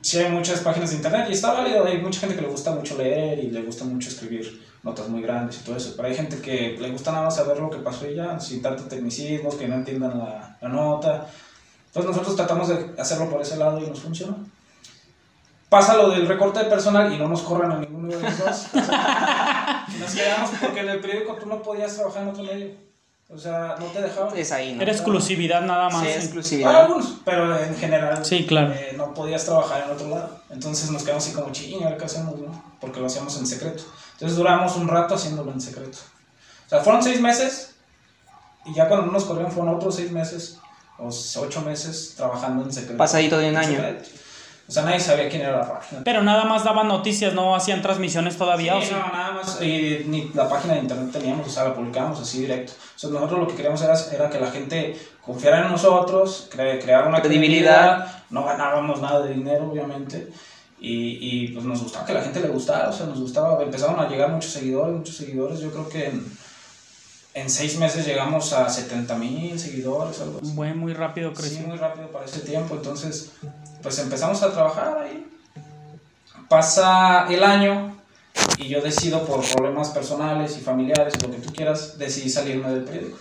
sí 0.00 0.18
hay 0.18 0.30
muchas 0.30 0.60
páginas 0.60 0.90
de 0.90 0.96
internet 0.96 1.26
y 1.28 1.32
está 1.32 1.52
válido, 1.52 1.84
hay 1.84 1.98
mucha 1.98 2.20
gente 2.20 2.36
que 2.36 2.42
le 2.42 2.48
gusta 2.48 2.70
mucho 2.70 2.96
leer 2.96 3.38
y 3.40 3.50
le 3.50 3.62
gusta 3.62 3.84
mucho 3.84 4.10
escribir 4.10 4.62
notas 4.84 5.08
muy 5.08 5.22
grandes 5.22 5.60
y 5.60 5.64
todo 5.64 5.76
eso, 5.76 5.94
pero 5.96 6.06
hay 6.06 6.14
gente 6.14 6.40
que 6.40 6.76
le 6.78 6.90
gusta 6.90 7.10
nada 7.10 7.24
más 7.24 7.36
saber 7.36 7.58
lo 7.58 7.70
que 7.70 7.78
pasó 7.78 8.08
y 8.08 8.14
ya, 8.14 8.38
sin 8.38 8.62
tanto 8.62 8.84
tecnicismos, 8.84 9.56
que 9.56 9.66
no 9.66 9.74
entiendan 9.74 10.18
la, 10.18 10.56
la 10.60 10.68
nota. 10.68 11.26
Entonces 11.86 12.10
nosotros 12.10 12.36
tratamos 12.36 12.68
de 12.68 13.00
hacerlo 13.00 13.28
por 13.30 13.40
ese 13.40 13.56
lado 13.56 13.80
y 13.80 13.86
nos 13.86 14.00
funciona 14.00 14.36
pasa 15.74 15.96
lo 15.96 16.10
del 16.10 16.28
recorte 16.28 16.60
de 16.60 16.66
personal 16.66 17.12
y 17.12 17.18
no 17.18 17.26
nos 17.26 17.42
corren 17.42 17.72
a 17.72 17.78
ninguno 17.80 18.08
de 18.08 18.22
los 18.22 18.38
dos. 18.38 18.66
nos 19.98 20.14
quedamos 20.14 20.50
porque 20.60 20.80
en 20.80 20.88
el 20.88 21.00
periódico 21.00 21.34
tú 21.34 21.46
no 21.46 21.60
podías 21.62 21.96
trabajar 21.96 22.22
en 22.22 22.28
otro 22.28 22.44
medio. 22.44 22.70
O 23.28 23.36
sea, 23.36 23.74
no 23.80 23.86
te 23.86 24.00
dejaban. 24.00 24.36
Es 24.36 24.52
ahí, 24.52 24.74
¿no? 24.74 24.82
Era 24.82 24.92
exclusividad 24.92 25.62
nada 25.62 25.88
más. 25.88 26.04
Sí, 26.06 26.10
exclusividad. 26.10 26.68
Para 26.68 26.84
algunos, 26.84 27.16
pero 27.24 27.58
en 27.58 27.74
general. 27.74 28.24
Sí, 28.24 28.46
claro. 28.46 28.72
Eh, 28.72 28.94
no 28.96 29.12
podías 29.14 29.44
trabajar 29.44 29.84
en 29.86 29.90
otro 29.90 30.08
lado. 30.08 30.38
Entonces 30.50 30.90
nos 30.92 31.02
quedamos 31.02 31.24
así 31.24 31.34
como 31.34 31.50
ching, 31.50 31.82
¿ahora 31.82 31.96
qué 31.96 32.04
hacemos, 32.04 32.38
no? 32.38 32.76
Porque 32.80 33.00
lo 33.00 33.06
hacíamos 33.06 33.36
en 33.38 33.46
secreto. 33.46 33.82
Entonces 34.14 34.36
duramos 34.36 34.76
un 34.76 34.88
rato 34.88 35.14
haciéndolo 35.14 35.52
en 35.52 35.60
secreto. 35.60 35.98
O 36.66 36.68
sea, 36.68 36.80
fueron 36.80 37.02
seis 37.02 37.20
meses 37.20 37.74
y 38.64 38.74
ya 38.74 38.88
cuando 38.88 39.06
no 39.06 39.12
nos 39.12 39.24
corrieron 39.24 39.52
fueron 39.52 39.74
otros 39.74 39.96
seis 39.96 40.10
meses 40.10 40.58
o 40.98 41.10
ocho 41.40 41.60
meses 41.62 42.14
trabajando 42.16 42.62
en 42.64 42.72
secreto. 42.72 42.96
Pasadito 42.96 43.38
de 43.38 43.50
un 43.50 43.56
año. 43.56 43.78
O 44.66 44.72
sea, 44.72 44.82
nadie 44.84 44.98
sabía 44.98 45.28
quién 45.28 45.42
era 45.42 45.58
la 45.58 45.68
página. 45.74 46.00
Pero 46.04 46.22
nada 46.22 46.44
más 46.46 46.64
daban 46.64 46.88
noticias, 46.88 47.34
no 47.34 47.54
hacían 47.54 47.82
transmisiones 47.82 48.38
todavía. 48.38 48.76
¿o 48.76 48.80
Sí, 48.80 48.86
sí? 48.86 48.92
no, 48.94 49.12
nada 49.12 49.32
más. 49.32 49.60
Y 49.60 50.04
ni 50.06 50.30
la 50.32 50.48
página 50.48 50.72
de 50.74 50.80
internet 50.80 51.10
teníamos, 51.12 51.46
o 51.46 51.50
sea, 51.50 51.64
la 51.64 51.74
publicábamos 51.74 52.18
así 52.20 52.38
directo. 52.40 52.72
O 52.72 52.98
sea, 52.98 53.10
nosotros 53.10 53.40
lo 53.40 53.46
que 53.48 53.56
queríamos 53.56 53.82
era, 53.82 53.94
era 54.12 54.30
que 54.30 54.40
la 54.40 54.50
gente 54.50 54.98
confiara 55.20 55.66
en 55.66 55.70
nosotros, 55.70 56.48
cre- 56.50 56.80
crear 56.82 57.06
una 57.06 57.20
Credibilidad. 57.20 57.74
credibilidad. 57.98 58.22
No 58.30 58.44
ganábamos 58.46 59.02
nada 59.02 59.20
de 59.20 59.34
dinero, 59.34 59.68
obviamente. 59.70 60.32
Y, 60.86 61.18
y 61.20 61.48
pues 61.48 61.64
nos 61.64 61.82
gustaba 61.82 62.04
que 62.04 62.12
la 62.12 62.20
gente 62.20 62.40
le 62.40 62.48
gustara, 62.48 62.90
o 62.90 62.92
sea, 62.92 63.06
nos 63.06 63.18
gustaba. 63.18 63.62
Empezaron 63.62 63.98
a 63.98 64.06
llegar 64.06 64.28
muchos 64.30 64.52
seguidores, 64.52 64.94
muchos 64.94 65.16
seguidores. 65.16 65.60
Yo 65.60 65.70
creo 65.70 65.88
que 65.88 66.06
en, 66.08 66.36
en 67.32 67.48
seis 67.48 67.78
meses 67.78 68.04
llegamos 68.04 68.52
a 68.52 68.68
70 68.68 69.14
mil 69.16 69.58
seguidores, 69.58 70.20
algo 70.20 70.40
así. 70.42 70.52
Fue 70.54 70.74
muy 70.74 70.92
rápido 70.92 71.30
Sí, 71.30 71.36
creció. 71.40 71.66
muy 71.68 71.78
rápido 71.78 72.08
para 72.08 72.26
ese 72.26 72.40
tiempo. 72.40 72.74
Entonces, 72.74 73.30
pues 73.82 73.98
empezamos 73.98 74.42
a 74.42 74.52
trabajar 74.52 74.98
ahí. 74.98 75.26
Pasa 76.48 77.26
el 77.32 77.42
año 77.42 77.96
y 78.58 78.68
yo 78.68 78.82
decido 78.82 79.24
por 79.24 79.42
problemas 79.48 79.88
personales 79.88 80.56
y 80.58 80.60
familiares, 80.60 81.14
lo 81.22 81.30
que 81.30 81.38
tú 81.38 81.50
quieras, 81.52 81.96
decidí 81.98 82.28
salirme 82.28 82.68
del 82.70 82.84
periódico. 82.84 83.18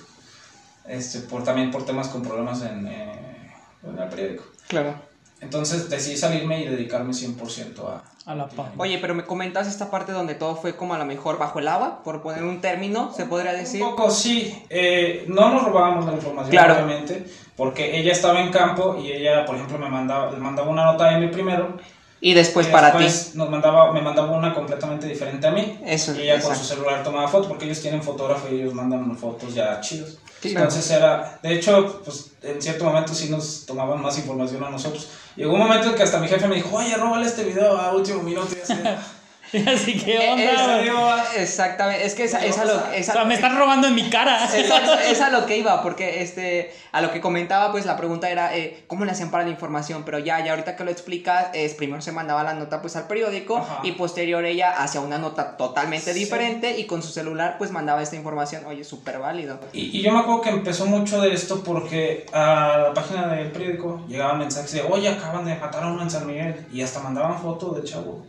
Este, 0.86 1.20
por, 1.20 1.46
también 1.46 1.72
por 1.72 1.86
temas 1.86 2.10
con 2.10 2.24
problemas 2.24 2.62
en, 2.63 2.88
eh, 2.88 3.53
en 3.84 3.98
el 3.98 4.10
periódico. 4.10 4.43
Claro. 4.67 5.12
Entonces 5.43 5.89
decidí 5.89 6.17
salirme 6.17 6.62
y 6.62 6.67
dedicarme 6.67 7.12
100% 7.13 7.79
a... 7.88 8.03
A 8.25 8.35
la 8.35 8.47
página. 8.47 8.75
Oye, 8.77 8.97
pero 9.00 9.13
me 9.13 9.25
comentas 9.25 9.67
esta 9.67 9.91
parte 9.91 10.13
donde 10.13 10.33
todo 10.35 10.55
fue 10.55 10.77
como 10.77 10.93
a 10.93 10.97
lo 10.97 11.03
mejor 11.05 11.38
bajo 11.38 11.59
el 11.59 11.67
agua, 11.67 12.01
por 12.03 12.21
poner 12.21 12.43
un 12.43 12.62
término, 12.62 13.12
se 13.13 13.25
podría 13.25 13.51
decir. 13.51 13.83
Un 13.83 13.89
poco, 13.91 14.09
sí. 14.09 14.63
Eh, 14.69 15.25
no 15.27 15.50
nos 15.53 15.65
robábamos 15.65 16.05
la 16.05 16.13
información, 16.13 16.50
Claro. 16.51 16.75
obviamente, 16.75 17.25
porque 17.57 18.00
ella 18.00 18.13
estaba 18.13 18.39
en 18.41 18.50
campo 18.50 18.97
y 18.97 19.12
ella, 19.12 19.45
por 19.45 19.55
ejemplo, 19.55 19.77
me 19.77 19.89
mandaba, 19.89 20.31
le 20.31 20.38
mandaba 20.38 20.69
una 20.69 20.85
nota 20.85 21.13
a 21.13 21.17
mí 21.19 21.27
primero 21.27 21.77
Y 22.25 22.33
después 22.33 22.67
Y 22.67 22.71
Pues 22.71 22.81
para 22.81 22.97
ti. 22.97 23.03
después 23.03 23.35
Nos 23.35 23.49
mandaba, 23.49 23.91
me 23.91 24.01
mandaba 24.01 24.31
una 24.31 24.53
completamente 24.53 25.07
diferente 25.07 25.45
a 25.45 25.51
mí. 25.51 25.77
Eso, 25.85 26.15
Y 26.15 26.21
ella 26.21 26.39
con 26.39 26.53
exacto. 26.53 26.59
su 26.63 26.73
celular 26.75 27.03
tomaba 27.03 27.27
fotos, 27.27 27.47
porque 27.47 27.65
ellos 27.65 27.81
tienen 27.81 28.01
fotógrafo 28.01 28.47
y 28.49 28.61
ellos 28.61 28.73
mandan 28.73 29.17
fotos 29.17 29.53
ya 29.53 29.81
chidos. 29.81 30.17
Sí, 30.41 30.49
Entonces 30.49 30.89
era, 30.89 31.37
de 31.43 31.53
hecho, 31.53 32.01
pues 32.05 32.31
en 32.41 32.61
cierto 32.61 32.85
momento 32.85 33.13
sí 33.13 33.27
nos 33.29 33.65
tomaban 33.65 34.01
más 34.01 34.17
información 34.17 34.63
a 34.63 34.69
nosotros. 34.69 35.09
Llegó 35.35 35.51
un 35.51 35.59
momento 35.59 35.89
en 35.89 35.95
que 35.95 36.03
hasta 36.03 36.17
mi 36.19 36.29
jefe 36.29 36.47
me 36.47 36.55
dijo, 36.55 36.73
oye, 36.77 36.95
róbale 36.95 37.25
este 37.25 37.43
video 37.43 37.77
a 37.77 37.93
último 37.93 38.23
minuto 38.23 38.55
y 38.57 38.61
así. 38.61 38.73
Así 39.67 39.98
que 40.00 40.15
Eh, 40.15 40.29
onda. 40.31 41.24
es- 41.36 41.41
exactamente, 41.41 42.05
es 42.05 42.15
que 42.15 42.24
esa, 42.24 42.43
esa, 42.45 42.65
lo, 42.65 42.75
O 42.77 42.91
esa- 42.93 43.13
sea, 43.13 43.25
me 43.25 43.36
están 43.36 43.57
robando 43.57 43.88
en 43.88 43.95
mi 43.95 44.10
cara. 44.10 44.45
Exacto, 44.55 44.93
es 45.10 45.22
a 45.22 45.29
lo 45.29 45.45
que 45.45 45.57
iba, 45.57 45.81
porque 45.83 46.22
este, 46.22 46.74
a 46.91 47.01
lo 47.01 47.12
que 47.12 47.22
comentaba, 47.22 47.72
pues 47.72 47.86
la 47.86 47.95
pregunta 47.98 48.29
era 48.29 48.55
eh, 48.55 48.83
cómo 48.88 49.05
le 49.05 49.12
hacían 49.12 49.31
para 49.31 49.43
la 49.43 49.50
información, 49.51 50.03
pero 50.05 50.19
ya, 50.19 50.43
ya 50.43 50.51
ahorita 50.51 50.75
que 50.75 50.83
lo 50.83 50.91
explicas, 50.91 51.48
es 51.53 51.74
primero 51.74 52.01
se 52.01 52.12
mandaba 52.12 52.43
la 52.43 52.53
nota 52.53 52.81
pues 52.81 52.95
al 52.95 53.07
periódico 53.07 53.57
Ajá. 53.57 53.79
y 53.83 53.91
posterior 53.93 54.43
ella 54.45 54.72
hacía 54.81 55.01
una 55.01 55.17
nota 55.17 55.57
totalmente 55.57 56.13
Sí. 56.13 56.19
diferente 56.19 56.77
y 56.79 56.86
con 56.86 57.01
su 57.03 57.10
celular 57.12 57.55
pues 57.57 57.72
mandaba 57.72 58.01
esta 58.01 58.15
información, 58.15 58.65
oye, 58.65 58.83
súper 58.83 59.19
válido. 59.19 59.60
Y, 59.74 59.98
y 59.98 60.01
yo 60.01 60.12
me 60.12 60.19
acuerdo 60.19 60.41
que 60.41 60.50
empezó 60.50 60.86
mucho 60.86 61.22
de 61.22 61.33
esto 61.33 61.63
porque 61.63 62.25
a 62.33 62.77
la 62.88 62.93
página 62.93 63.27
del 63.27 63.51
periódico 63.51 64.03
llegaban 64.07 64.39
mensajes 64.39 64.72
de, 64.72 64.81
oye, 64.81 65.10
acaban 65.10 65.45
de 65.45 65.55
matar 65.55 65.83
a 65.83 65.88
uno 65.88 66.01
en 66.01 66.10
San 66.10 66.25
Miguel. 66.27 66.65
Y 66.72 66.81
hasta 66.81 67.00
mandaban 67.00 67.39
fotos 67.39 67.75
del 67.75 67.86
chavo. 67.86 68.25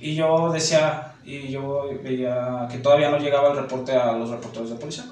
Y 0.00 0.14
yo 0.14 0.50
decía, 0.52 1.14
y 1.24 1.48
yo 1.48 1.88
veía 2.02 2.68
que 2.70 2.78
todavía 2.78 3.10
no 3.10 3.18
llegaba 3.18 3.50
el 3.50 3.56
reporte 3.56 3.96
a 3.96 4.12
los 4.12 4.30
reporteros 4.30 4.70
de 4.70 4.76
policía. 4.76 5.04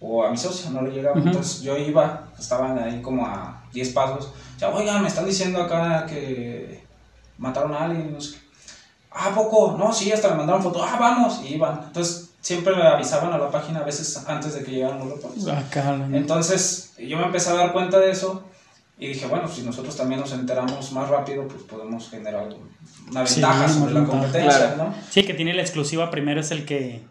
O 0.00 0.24
a 0.24 0.30
mi 0.30 0.36
socio, 0.36 0.70
no 0.70 0.82
le 0.82 0.90
llegaba. 0.90 1.16
Entonces 1.28 1.62
yo 1.62 1.76
iba, 1.76 2.28
estaban 2.38 2.78
ahí 2.78 3.00
como 3.00 3.26
a 3.26 3.62
10 3.72 3.90
pasos. 3.90 4.26
O 4.56 4.58
sea, 4.58 4.70
oigan, 4.70 5.02
me 5.02 5.08
están 5.08 5.26
diciendo 5.26 5.62
acá 5.62 6.04
que 6.06 6.84
mataron 7.38 7.72
a 7.74 7.84
alguien, 7.84 8.12
no 8.12 8.20
sé 8.20 8.34
qué. 8.36 8.44
Ah, 9.16 9.28
¿a 9.30 9.34
poco? 9.34 9.76
No, 9.78 9.92
sí, 9.92 10.10
hasta 10.12 10.30
me 10.30 10.36
mandaron 10.36 10.62
fotos. 10.62 10.82
Ah, 10.84 10.96
vamos. 10.98 11.40
Y 11.44 11.54
iban. 11.54 11.82
Entonces 11.86 12.30
siempre 12.40 12.74
me 12.74 12.82
avisaban 12.82 13.32
a 13.32 13.38
la 13.38 13.50
página 13.50 13.80
a 13.80 13.84
veces 13.84 14.22
antes 14.26 14.54
de 14.54 14.64
que 14.64 14.72
llegaran 14.72 14.98
los 14.98 15.08
reportes. 15.08 15.44
La- 15.44 15.60
Entonces 16.16 16.92
yo 16.98 17.16
me 17.16 17.24
empecé 17.24 17.50
a 17.50 17.54
dar 17.54 17.72
cuenta 17.72 17.98
de 18.00 18.10
eso 18.10 18.42
y 18.98 19.08
dije, 19.08 19.26
bueno, 19.26 19.48
si 19.48 19.62
nosotros 19.62 19.96
también 19.96 20.20
nos 20.20 20.32
enteramos 20.32 20.90
más 20.92 21.08
rápido, 21.08 21.46
pues 21.48 21.62
podemos 21.62 22.10
generar 22.10 22.48
una 23.10 23.26
Sí, 23.26 23.34
ventaja 23.40 23.58
más 23.62 23.74
sobre 23.74 23.94
la 23.94 24.04
competencia, 24.04 24.74
Claro. 24.74 24.90
¿no? 24.90 24.94
Sí, 25.10 25.24
que 25.24 25.34
tiene 25.34 25.54
la 25.54 25.62
exclusiva 25.62 26.10
primero 26.10 26.40
es 26.40 26.50
el 26.50 26.64
que. 26.64 27.02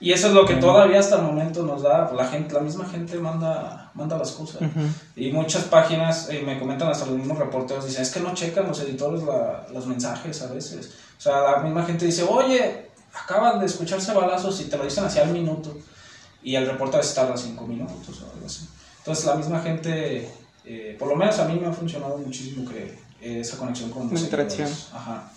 Y 0.00 0.12
eso 0.12 0.28
es 0.28 0.32
lo 0.32 0.44
que 0.46 0.54
todavía 0.54 1.00
hasta 1.00 1.16
el 1.16 1.22
momento 1.22 1.64
nos 1.64 1.82
da, 1.82 2.08
la 2.14 2.24
gente, 2.28 2.54
la 2.54 2.60
misma 2.60 2.84
gente 2.84 3.18
manda, 3.18 3.90
manda 3.94 4.16
las 4.16 4.30
cosas. 4.30 4.62
Y 5.16 5.32
muchas 5.32 5.64
páginas 5.64 6.28
eh, 6.30 6.40
me 6.46 6.56
comentan 6.60 6.88
hasta 6.88 7.06
los 7.06 7.16
mismos 7.16 7.36
reporteros, 7.36 7.84
dicen, 7.84 8.02
es 8.02 8.10
que 8.12 8.20
no 8.20 8.32
checan 8.32 8.68
los 8.68 8.80
editores 8.80 9.24
la- 9.24 9.66
los 9.72 9.86
mensajes 9.88 10.40
a 10.42 10.52
veces. 10.52 10.92
O 11.18 11.20
sea, 11.20 11.40
la 11.42 11.56
misma 11.64 11.82
gente 11.84 12.04
dice, 12.06 12.22
oye, 12.22 12.90
acaban 13.24 13.58
de 13.58 13.66
escucharse 13.66 14.12
balazos 14.12 14.60
y 14.60 14.64
te 14.66 14.76
lo 14.76 14.84
dicen 14.84 15.04
hacia 15.04 15.24
el 15.24 15.30
minuto. 15.30 15.76
Y 16.44 16.54
el 16.54 16.66
reporte 16.66 16.96
a 16.96 17.00
veces 17.00 17.14
tarda 17.16 17.36
cinco 17.36 17.66
minutos 17.66 18.22
o 18.22 18.32
algo 18.32 18.46
así. 18.46 18.68
Entonces 18.98 19.24
la 19.24 19.34
misma 19.34 19.58
gente, 19.60 20.30
eh, 20.64 20.94
por 20.96 21.08
lo 21.08 21.16
menos 21.16 21.36
a 21.40 21.44
mí 21.46 21.58
me 21.60 21.66
ha 21.66 21.72
funcionado 21.72 22.16
muchísimo 22.18 22.70
que 22.70 22.96
esa 23.20 23.56
conexión 23.58 23.90
con 23.90 24.08
los 24.10 24.22
interacción. 24.22 24.68
Ajá. 24.94 25.30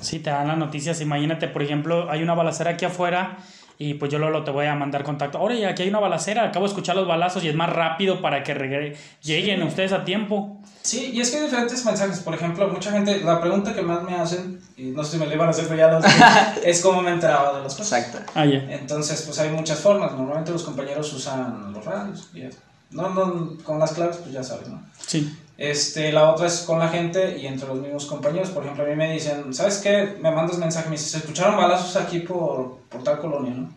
Sí, 0.00 0.20
te 0.20 0.30
dan 0.30 0.48
las 0.48 0.56
noticias. 0.58 1.00
Imagínate, 1.00 1.48
por 1.48 1.62
ejemplo, 1.62 2.10
hay 2.10 2.22
una 2.22 2.34
balacera 2.34 2.70
aquí 2.70 2.84
afuera 2.86 3.36
y 3.76 3.94
pues 3.94 4.10
yo 4.10 4.18
luego 4.18 4.42
te 4.44 4.50
voy 4.50 4.66
a 4.66 4.74
mandar 4.74 5.02
contacto. 5.04 5.36
Ahora 5.38 5.54
ya 5.56 5.70
aquí 5.70 5.82
hay 5.82 5.88
una 5.90 5.98
balacera, 6.00 6.44
acabo 6.44 6.64
de 6.64 6.68
escuchar 6.70 6.96
los 6.96 7.06
balazos 7.06 7.44
y 7.44 7.48
es 7.48 7.54
más 7.54 7.70
rápido 7.70 8.22
para 8.22 8.42
que 8.42 8.54
regre- 8.54 8.96
lleguen 9.22 9.62
ustedes 9.62 9.92
a 9.92 10.04
tiempo. 10.04 10.58
Sí, 10.80 11.10
y 11.14 11.20
es 11.20 11.30
que 11.30 11.38
hay 11.38 11.44
diferentes 11.44 11.84
mensajes. 11.84 12.20
Por 12.20 12.34
ejemplo, 12.34 12.68
mucha 12.68 12.92
gente, 12.92 13.20
la 13.20 13.40
pregunta 13.40 13.74
que 13.74 13.82
más 13.82 14.02
me 14.02 14.14
hacen, 14.14 14.60
y 14.76 14.84
no 14.90 15.02
sé 15.02 15.12
si 15.12 15.18
me 15.18 15.26
lo 15.26 15.34
iban 15.34 15.48
a 15.48 15.50
hacer, 15.50 15.64
pero 15.66 15.76
ya 15.78 15.88
lo 15.88 16.00
sé, 16.02 16.08
es 16.64 16.80
cómo 16.82 17.02
me 17.02 17.10
enteraba 17.10 17.56
de 17.58 17.64
las 17.64 17.74
cosas. 17.74 18.04
Exacto. 18.06 18.32
Ah, 18.34 18.44
ya. 18.46 18.58
Entonces, 18.70 19.22
pues 19.22 19.38
hay 19.40 19.50
muchas 19.50 19.78
formas. 19.80 20.12
Normalmente 20.12 20.52
los 20.52 20.62
compañeros 20.62 21.12
usan 21.12 21.72
los 21.72 21.84
radios. 21.84 22.28
y 22.34 22.42
eso. 22.42 22.58
No, 22.94 23.10
no, 23.10 23.58
con 23.64 23.78
las 23.78 23.92
claves, 23.92 24.16
pues 24.16 24.32
ya 24.32 24.42
sabes, 24.42 24.68
¿no? 24.68 24.82
Sí. 25.06 25.36
Este, 25.58 26.12
la 26.12 26.30
otra 26.30 26.46
es 26.46 26.60
con 26.60 26.78
la 26.78 26.88
gente 26.88 27.38
y 27.38 27.46
entre 27.46 27.68
los 27.68 27.78
mismos 27.78 28.06
compañeros. 28.06 28.50
Por 28.50 28.62
ejemplo, 28.64 28.84
a 28.84 28.88
mí 28.88 28.96
me 28.96 29.12
dicen, 29.12 29.52
¿sabes 29.52 29.78
qué? 29.78 30.16
Me 30.20 30.30
mandas 30.30 30.58
mensaje, 30.58 30.88
me 30.88 30.96
dices, 30.96 31.10
se 31.10 31.18
escucharon 31.18 31.56
balazos 31.56 31.94
aquí 31.96 32.20
por, 32.20 32.78
por 32.88 33.02
tal 33.02 33.18
colonia, 33.18 33.52
¿no? 33.54 33.68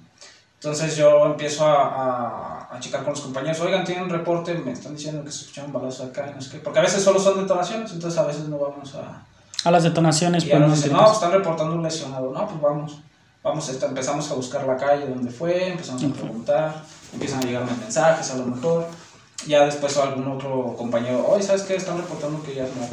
Entonces 0.55 0.95
yo 0.95 1.25
empiezo 1.25 1.67
a, 1.67 1.83
a, 1.83 2.75
a 2.75 2.79
checar 2.79 3.03
con 3.03 3.13
los 3.13 3.21
compañeros, 3.21 3.59
oigan, 3.61 3.83
tienen 3.83 4.05
un 4.05 4.09
reporte, 4.09 4.55
me 4.55 4.71
están 4.71 4.95
diciendo 4.95 5.23
que 5.23 5.31
se 5.31 5.41
escucharon 5.41 5.71
balazos 5.71 6.07
acá, 6.07 6.31
no 6.33 6.41
sé 6.41 6.51
qué. 6.51 6.57
Porque 6.57 6.79
a 6.79 6.81
veces 6.81 7.03
solo 7.03 7.19
son 7.19 7.41
detonaciones, 7.41 7.91
entonces 7.91 8.19
a 8.19 8.25
veces 8.25 8.47
no 8.47 8.57
vamos 8.57 8.95
a... 8.95 9.23
A 9.63 9.71
las 9.71 9.83
detonaciones, 9.83 10.45
Y 10.45 10.49
pues 10.49 10.59
nos 10.59 10.75
dicen, 10.75 10.93
no, 10.93 11.03
pues 11.03 11.13
están 11.13 11.31
reportando 11.31 11.75
un 11.75 11.83
lesionado. 11.83 12.31
No, 12.31 12.47
pues 12.47 12.61
vamos. 12.61 12.99
Vamos, 13.43 13.69
este, 13.69 13.85
empezamos 13.85 14.29
a 14.31 14.33
buscar 14.33 14.65
la 14.65 14.75
calle 14.75 15.07
donde 15.07 15.31
fue, 15.31 15.69
empezamos 15.69 16.03
a 16.03 16.07
preguntar, 16.09 16.83
empiezan 17.13 17.39
a 17.39 17.41
llegarme 17.43 17.71
mensajes 17.79 18.31
a 18.31 18.37
lo 18.37 18.45
mejor. 18.45 18.87
Ya 19.45 19.65
después 19.65 19.95
algún 19.97 20.27
otro 20.27 20.75
compañero, 20.77 21.25
oye, 21.27 21.43
¿sabes 21.43 21.61
qué? 21.63 21.75
Están 21.75 21.97
reportando 21.97 22.41
que 22.43 22.55
ya. 22.55 22.63
No, 22.63 22.87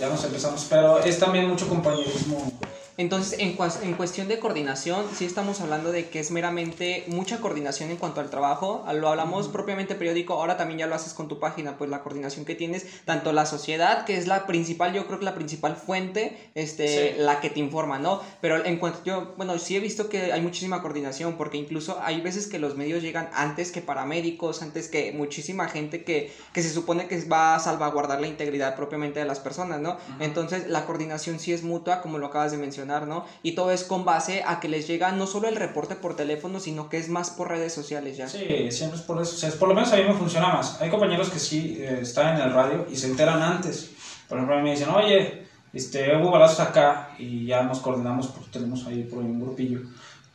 ya 0.00 0.08
nos 0.08 0.24
empezamos. 0.24 0.66
Pero 0.68 0.98
es 1.00 1.18
también 1.18 1.48
mucho 1.48 1.68
compañerismo. 1.68 2.50
Entonces, 2.96 3.40
en, 3.40 3.56
cuas- 3.56 3.80
en 3.82 3.94
cuestión 3.94 4.28
de 4.28 4.38
coordinación, 4.38 5.04
sí 5.16 5.24
estamos 5.24 5.60
hablando 5.60 5.90
de 5.90 6.08
que 6.08 6.20
es 6.20 6.30
meramente 6.30 7.02
mucha 7.08 7.40
coordinación 7.40 7.90
en 7.90 7.96
cuanto 7.96 8.20
al 8.20 8.30
trabajo. 8.30 8.84
Lo 8.94 9.08
hablamos 9.08 9.48
propiamente 9.48 9.96
periódico, 9.96 10.34
ahora 10.34 10.56
también 10.56 10.78
ya 10.78 10.86
lo 10.86 10.94
haces 10.94 11.12
con 11.12 11.26
tu 11.26 11.40
página, 11.40 11.76
pues 11.76 11.90
la 11.90 12.02
coordinación 12.04 12.44
que 12.44 12.54
tienes, 12.54 12.86
tanto 13.04 13.32
la 13.32 13.46
sociedad, 13.46 14.04
que 14.04 14.16
es 14.16 14.28
la 14.28 14.46
principal, 14.46 14.92
yo 14.92 15.06
creo 15.08 15.18
que 15.18 15.24
la 15.24 15.34
principal 15.34 15.74
fuente, 15.74 16.50
este, 16.54 16.84
Sí. 17.14 17.16
la 17.18 17.40
que 17.40 17.50
te 17.50 17.58
informa, 17.58 17.98
¿no? 17.98 18.20
Pero 18.40 18.64
en 18.64 18.78
cuanto 18.78 19.00
yo, 19.04 19.34
bueno, 19.36 19.58
sí 19.58 19.74
he 19.74 19.80
visto 19.80 20.08
que 20.08 20.32
hay 20.32 20.40
muchísima 20.40 20.80
coordinación, 20.80 21.36
porque 21.36 21.56
incluso 21.58 21.98
hay 22.00 22.20
veces 22.20 22.46
que 22.46 22.60
los 22.60 22.76
medios 22.76 23.02
llegan 23.02 23.28
antes 23.34 23.72
que 23.72 23.80
paramédicos, 23.80 24.62
antes 24.62 24.86
que 24.88 25.10
muchísima 25.12 25.66
gente 25.68 26.04
que, 26.04 26.32
que 26.52 26.62
se 26.62 26.70
supone 26.70 27.08
que 27.08 27.20
va 27.24 27.56
a 27.56 27.58
salvaguardar 27.58 28.20
la 28.20 28.28
integridad 28.28 28.76
propiamente 28.76 29.18
de 29.18 29.24
las 29.26 29.40
personas, 29.40 29.80
¿no? 29.80 29.96
Entonces, 30.20 30.68
la 30.68 30.84
coordinación 30.86 31.40
sí 31.40 31.52
es 31.52 31.64
mutua, 31.64 32.00
como 32.00 32.18
lo 32.18 32.26
acabas 32.26 32.52
de 32.52 32.58
mencionar, 32.58 32.83
¿no? 32.84 33.24
Y 33.42 33.52
todo 33.52 33.70
es 33.70 33.84
con 33.84 34.04
base 34.04 34.42
a 34.46 34.60
que 34.60 34.68
les 34.68 34.86
llega 34.86 35.12
no 35.12 35.26
solo 35.26 35.48
el 35.48 35.56
reporte 35.56 35.94
por 35.96 36.16
teléfono, 36.16 36.60
sino 36.60 36.88
que 36.88 36.98
es 36.98 37.08
más 37.08 37.30
por 37.30 37.48
redes 37.48 37.72
sociales 37.74 38.16
ya. 38.16 38.28
Sí, 38.28 38.46
siempre 38.70 38.98
es 38.98 39.04
por 39.04 39.20
eso. 39.20 39.34
O 39.34 39.38
sea, 39.38 39.48
es- 39.48 39.54
por 39.56 39.68
lo 39.68 39.74
menos 39.74 39.92
a 39.92 39.96
mí 39.96 40.02
me 40.04 40.14
funciona 40.14 40.48
más. 40.48 40.80
Hay 40.80 40.90
compañeros 40.90 41.30
que 41.30 41.38
sí 41.38 41.76
eh, 41.80 41.98
están 42.02 42.36
en 42.36 42.42
el 42.42 42.52
radio 42.52 42.86
y 42.90 42.96
se 42.96 43.06
enteran 43.08 43.42
antes. 43.42 43.90
Por 44.28 44.38
ejemplo, 44.38 44.56
a 44.56 44.58
mí 44.58 44.64
me 44.64 44.70
dicen, 44.72 44.88
oye, 44.90 45.46
este, 45.72 46.16
hubo 46.16 46.30
balazos 46.30 46.60
acá 46.60 47.10
y 47.18 47.46
ya 47.46 47.62
nos 47.62 47.80
coordinamos, 47.80 48.28
pues 48.28 48.50
tenemos 48.50 48.86
ahí 48.86 49.02
por 49.04 49.20
ahí 49.20 49.26
un 49.30 49.40
grupillo. 49.40 49.80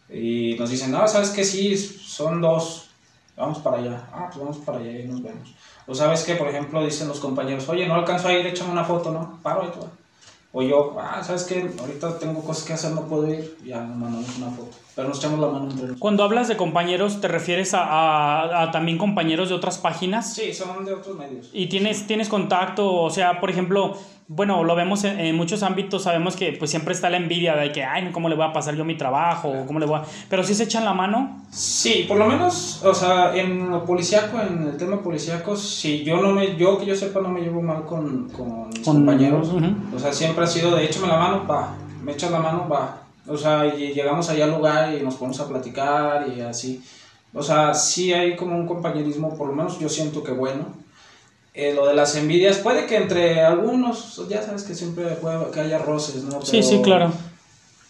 Y 0.10 0.56
nos 0.58 0.70
dicen, 0.70 0.92
no, 0.92 1.08
¿sabes 1.08 1.30
qué? 1.30 1.44
Sí, 1.44 1.78
son 1.78 2.42
dos. 2.42 2.86
Vamos 3.38 3.60
para 3.60 3.78
allá. 3.78 4.08
Ah, 4.12 4.26
pues 4.28 4.40
vamos 4.40 4.58
para 4.66 4.80
allá 4.80 4.92
y 5.00 5.08
nos 5.08 5.22
vemos. 5.24 5.54
O 5.88 5.96
sabes 5.96 6.24
que, 6.24 6.36
por 6.36 6.48
ejemplo, 6.50 6.84
dicen 6.84 7.08
los 7.08 7.20
compañeros, 7.20 7.68
oye, 7.70 7.88
no 7.88 7.96
alcanzo 7.96 8.28
a 8.28 8.34
ir, 8.34 8.46
échame 8.46 8.72
una 8.72 8.84
foto, 8.84 9.12
¿no? 9.12 9.40
Paro 9.42 9.66
y 9.68 9.72
tú. 9.72 9.86
O 10.52 10.64
yo, 10.64 10.96
ah, 11.00 11.22
¿sabes 11.24 11.44
qué? 11.44 11.70
Ahorita 11.80 12.18
tengo 12.18 12.42
cosas 12.44 12.64
que 12.66 12.74
hacer, 12.74 12.92
no 12.92 13.02
puedo 13.04 13.32
ir. 13.32 13.56
Ya 13.64 13.82
nos 13.82 13.98
mandamos 13.98 14.38
una 14.40 14.50
foto. 14.50 14.72
Pero 14.96 15.08
nos 15.10 15.20
echamos 15.20 15.40
la 15.40 15.46
mano 15.48 15.66
entre 15.66 15.76
nosotros. 15.82 16.00
Cuando 16.00 16.24
hablas 16.24 16.48
de 16.48 16.58
compañeros, 16.58 17.22
¿te 17.22 17.28
refieres 17.28 17.74
a, 17.76 17.84
a- 17.84 18.64
a 18.64 18.72
también 18.72 18.98
compañeros 18.98 19.50
de 19.50 19.56
otras 19.56 19.78
páginas? 19.78 20.34
Sí, 20.34 20.52
son 20.54 20.84
de 20.86 20.94
otros 20.94 21.16
medios. 21.18 21.50
Y 21.54 21.68
tienes, 21.68 22.08
tienes 22.08 22.30
contacto, 22.30 22.92
o 22.94 23.10
sea, 23.12 23.40
por 23.40 23.52
ejemplo, 23.52 23.96
bueno, 24.32 24.64
lo 24.64 24.76
vemos 24.76 25.04
en, 25.04 25.20
en 25.20 25.36
muchos 25.36 25.64
ámbitos, 25.64 26.04
sabemos 26.04 26.36
que 26.36 26.54
pues 26.54 26.70
siempre 26.70 26.94
está 26.94 27.10
la 27.10 27.18
envidia 27.18 27.56
de 27.56 27.72
que, 27.72 27.84
ay, 27.84 28.10
¿cómo 28.14 28.30
le 28.30 28.36
voy 28.36 28.46
a 28.46 28.54
pasar 28.54 28.76
yo 28.76 28.86
mi 28.86 28.96
trabajo? 28.96 29.50
O 29.50 29.66
¿Cómo 29.66 29.80
le 29.80 29.88
voy 29.88 29.98
a... 29.98 30.04
Pero 30.30 30.44
si 30.44 30.54
se 30.54 30.64
echan 30.66 30.86
la 30.86 30.94
mano, 30.94 31.42
Sí, 31.52 32.06
por 32.08 32.18
lo 32.18 32.28
menos, 32.28 32.84
o 32.86 32.94
sea, 32.94 33.36
en 33.36 33.72
lo 33.72 33.84
policíaco, 33.84 34.40
en 34.40 34.68
el 34.68 34.78
tema 34.78 35.02
policíaco, 35.02 35.56
sí, 35.56 36.04
yo 36.04 36.22
no 36.22 36.32
me, 36.32 36.56
yo 36.56 36.78
que 36.78 36.86
yo 36.86 36.96
sepa 36.96 37.22
no 37.22 37.30
me 37.30 37.42
llevo 37.42 37.60
mal 37.64 37.86
con, 37.86 38.30
con 38.30 38.70
mis 38.70 38.80
Con- 38.82 38.98
compañeros. 38.98 39.50
O 39.96 39.98
sea, 40.00 40.14
siempre 40.14 40.44
ha 40.44 40.48
sido 40.48 40.76
de 40.76 40.86
échame 40.86 41.08
la 41.08 41.18
mano, 41.18 41.48
va, 41.48 41.74
me 42.04 42.12
echas 42.12 42.30
la 42.30 42.40
mano, 42.40 42.68
va. 42.70 43.02
O 43.28 43.36
sea, 43.36 43.66
y 43.66 43.94
llegamos 43.94 44.30
allá 44.30 44.46
al 44.46 44.52
lugar 44.52 44.94
y 44.94 45.04
nos 45.04 45.16
ponemos 45.16 45.40
a 45.40 45.48
platicar 45.48 46.28
y 46.36 46.42
así. 46.42 46.82
O 47.34 47.42
sea, 47.42 47.74
sí 47.74 48.14
hay 48.14 48.36
como 48.36 48.56
un 48.56 48.68
compañerismo, 48.68 49.36
por 49.36 49.48
lo 49.48 49.54
menos 49.54 49.80
yo 49.80 49.90
siento 49.90 50.24
que 50.24 50.32
bueno. 50.32 50.66
Eh, 51.62 51.74
lo 51.74 51.86
de 51.86 51.94
las 51.94 52.16
envidias, 52.16 52.60
puede 52.60 52.86
que 52.86 52.96
entre 52.96 53.42
algunos, 53.42 54.26
ya 54.30 54.42
sabes 54.42 54.64
que 54.64 54.74
siempre 54.74 55.04
puede 55.16 55.52
que 55.52 55.60
haya 55.60 55.78
roces, 55.78 56.24
¿no? 56.24 56.42
sí, 56.42 56.64
sí, 56.64 56.82
claro. 56.82 57.12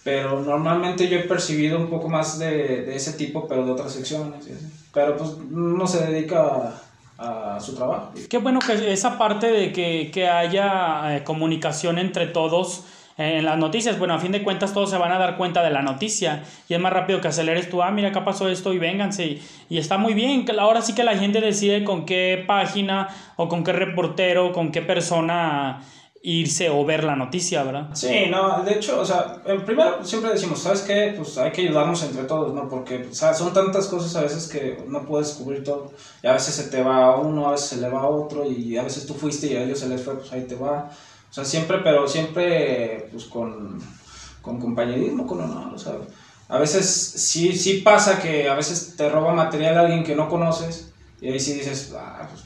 Pero 0.03 0.41
normalmente 0.41 1.07
yo 1.07 1.19
he 1.19 1.23
percibido 1.23 1.77
un 1.77 1.87
poco 1.87 2.09
más 2.09 2.39
de, 2.39 2.83
de 2.83 2.95
ese 2.95 3.13
tipo, 3.13 3.47
pero 3.47 3.63
de 3.65 3.71
otras 3.71 3.91
secciones. 3.91 4.43
Pero 4.91 5.17
pues 5.17 5.37
no 5.51 5.85
se 5.85 6.07
dedica 6.07 6.81
a, 7.19 7.55
a 7.57 7.59
su 7.59 7.75
trabajo. 7.75 8.11
Qué 8.27 8.39
bueno 8.39 8.59
que 8.59 8.91
esa 8.91 9.19
parte 9.19 9.51
de 9.51 9.71
que, 9.71 10.09
que 10.11 10.27
haya 10.27 11.17
eh, 11.17 11.23
comunicación 11.23 11.99
entre 11.99 12.25
todos 12.25 12.85
en 13.19 13.45
las 13.45 13.57
noticias. 13.57 13.99
Bueno, 13.99 14.13
a 14.13 14.19
fin 14.19 14.31
de 14.31 14.43
cuentas 14.43 14.73
todos 14.73 14.89
se 14.89 14.97
van 14.97 15.11
a 15.11 15.19
dar 15.19 15.37
cuenta 15.37 15.61
de 15.61 15.69
la 15.69 15.81
noticia 15.81 16.43
y 16.67 16.73
es 16.73 16.79
más 16.79 16.93
rápido 16.93 17.19
que 17.19 17.27
aceleres 17.27 17.69
tú, 17.69 17.83
ah, 17.83 17.91
mira, 17.91 18.09
acá 18.09 18.23
pasó 18.23 18.47
esto 18.47 18.73
y 18.73 18.79
vénganse. 18.79 19.25
Y, 19.25 19.41
y 19.69 19.77
está 19.77 19.97
muy 19.97 20.13
bien, 20.13 20.45
ahora 20.57 20.81
sí 20.81 20.95
que 20.95 21.03
la 21.03 21.17
gente 21.17 21.41
decide 21.41 21.83
con 21.83 22.05
qué 22.05 22.43
página 22.47 23.09
o 23.35 23.49
con 23.49 23.63
qué 23.63 23.73
reportero, 23.73 24.53
con 24.53 24.71
qué 24.71 24.81
persona 24.81 25.81
irse 26.21 26.69
o 26.69 26.83
ver 26.83 27.03
la 27.03 27.15
noticia, 27.15 27.63
¿verdad? 27.63 27.89
Sí, 27.93 28.25
no, 28.29 28.63
de 28.63 28.73
hecho, 28.73 28.99
o 28.99 29.05
sea, 29.05 29.41
primero 29.65 30.03
siempre 30.03 30.31
decimos, 30.31 30.59
¿sabes 30.59 30.81
qué? 30.81 31.13
Pues 31.15 31.37
hay 31.37 31.51
que 31.51 31.61
ayudarnos 31.61 32.03
entre 32.03 32.23
todos, 32.23 32.53
¿no? 32.53 32.67
Porque 32.67 33.07
son 33.11 33.53
tantas 33.53 33.87
cosas 33.87 34.15
a 34.15 34.21
veces 34.21 34.47
que 34.47 34.83
no 34.87 35.05
puedes 35.05 35.31
cubrir 35.31 35.63
todo. 35.63 35.91
Y 36.21 36.27
a 36.27 36.33
veces 36.33 36.55
se 36.55 36.69
te 36.69 36.81
va 36.81 37.05
a 37.05 37.15
uno, 37.17 37.47
a 37.47 37.51
veces 37.51 37.69
se 37.69 37.77
le 37.77 37.89
va 37.89 38.01
a 38.01 38.07
otro, 38.07 38.45
y 38.45 38.77
a 38.77 38.83
veces 38.83 39.05
tú 39.05 39.13
fuiste 39.13 39.47
y 39.47 39.55
a 39.55 39.63
ellos 39.63 39.79
se 39.79 39.87
les 39.87 40.01
fue, 40.01 40.15
pues 40.15 40.31
ahí 40.33 40.43
te 40.43 40.55
va. 40.55 40.89
O 41.29 41.33
sea, 41.33 41.45
siempre, 41.45 41.79
pero 41.83 42.07
siempre, 42.07 43.07
pues 43.11 43.25
con, 43.25 43.79
con 44.41 44.59
compañerismo, 44.59 45.27
con 45.27 45.41
honor, 45.41 45.73
o 45.73 45.77
sea. 45.77 45.93
A 46.47 46.57
veces 46.57 46.87
sí, 46.89 47.55
sí 47.55 47.81
pasa 47.81 48.19
que 48.19 48.49
a 48.49 48.55
veces 48.55 48.95
te 48.97 49.07
roba 49.07 49.33
material 49.35 49.77
alguien 49.77 50.03
que 50.03 50.15
no 50.15 50.27
conoces, 50.27 50.91
y 51.21 51.29
ahí 51.29 51.39
sí 51.39 51.53
dices, 51.53 51.93
ah, 51.95 52.27
pues, 52.27 52.41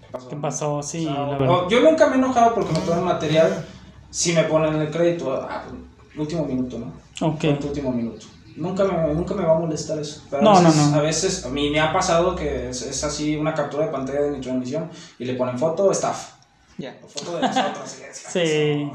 ¿qué 0.00 0.06
pasó? 0.12 0.28
¿Qué 0.28 0.36
pasó? 0.36 0.82
Sí, 0.82 1.06
O 1.06 1.14
sea, 1.14 1.38
la 1.38 1.68
yo 1.68 1.80
nunca 1.80 2.08
me 2.08 2.16
he 2.16 2.18
enojado 2.18 2.54
porque 2.54 2.72
me 2.74 2.80
ponen 2.80 3.04
material 3.04 3.64
si 4.10 4.32
me 4.32 4.44
ponen 4.44 4.74
el 4.74 4.90
crédito. 4.90 5.34
Ah, 5.48 5.64
pues, 5.66 6.18
último 6.18 6.44
minuto, 6.44 6.78
¿no? 6.78 7.26
Ok. 7.26 7.44
Último 7.64 7.92
minuto. 7.92 8.26
Nunca 8.56 8.84
me, 8.84 9.14
nunca 9.14 9.34
me 9.34 9.44
va 9.44 9.56
a 9.56 9.58
molestar 9.60 9.98
eso. 9.98 10.24
Pero 10.28 10.42
No, 10.42 10.56
a 10.56 10.60
no, 10.60 10.68
veces, 10.68 10.90
no. 10.90 10.96
A 10.96 11.00
veces, 11.00 11.46
a 11.46 11.48
mí 11.48 11.70
me 11.70 11.80
ha 11.80 11.92
pasado 11.92 12.34
que 12.34 12.68
es, 12.70 12.82
es 12.82 13.04
así 13.04 13.36
una 13.36 13.54
captura 13.54 13.86
de 13.86 13.92
pantalla 13.92 14.22
de 14.22 14.32
mi 14.32 14.40
transmisión 14.40 14.90
y 15.18 15.24
le 15.24 15.34
ponen 15.34 15.58
foto 15.58 15.90
staff. 15.92 16.32
Ya. 16.78 16.96
O 17.04 17.08
foto 17.08 17.36
de 17.36 17.42
nosotros. 17.42 17.90
Sí. 18.12 18.42
eso 18.42 18.90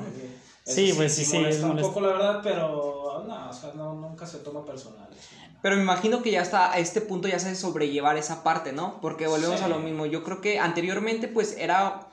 Sí, 0.66 0.94
pues 0.96 1.14
sí, 1.14 1.26
sí, 1.26 1.38
molesta 1.38 1.58
es 1.68 1.72
un 1.74 1.82
poco 1.82 2.00
la 2.02 2.08
verdad, 2.08 2.40
pero 2.42 3.26
no, 3.28 3.50
o 3.50 3.54
sea, 3.54 3.72
no, 3.76 3.94
nunca 3.96 4.26
se 4.26 4.38
toma 4.40 4.66
personal. 4.66 5.08
eso. 5.12 5.30
Pero 5.62 5.76
me 5.76 5.82
imagino 5.82 6.22
que 6.22 6.32
ya 6.32 6.42
hasta 6.42 6.72
a 6.72 6.78
este 6.80 7.02
punto 7.02 7.28
ya 7.28 7.40
sabes 7.40 7.60
sobrellevar 7.60 8.18
esa 8.18 8.44
parte, 8.44 8.72
¿no? 8.72 9.00
Porque 9.02 9.28
volvemos 9.28 9.60
Sí. 9.60 9.66
a 9.66 9.68
lo 9.68 9.80
mismo. 9.80 10.06
Yo 10.06 10.24
creo 10.24 10.40
que 10.40 10.60
anteriormente 10.60 11.28
pues 11.28 11.58
era 11.58 12.08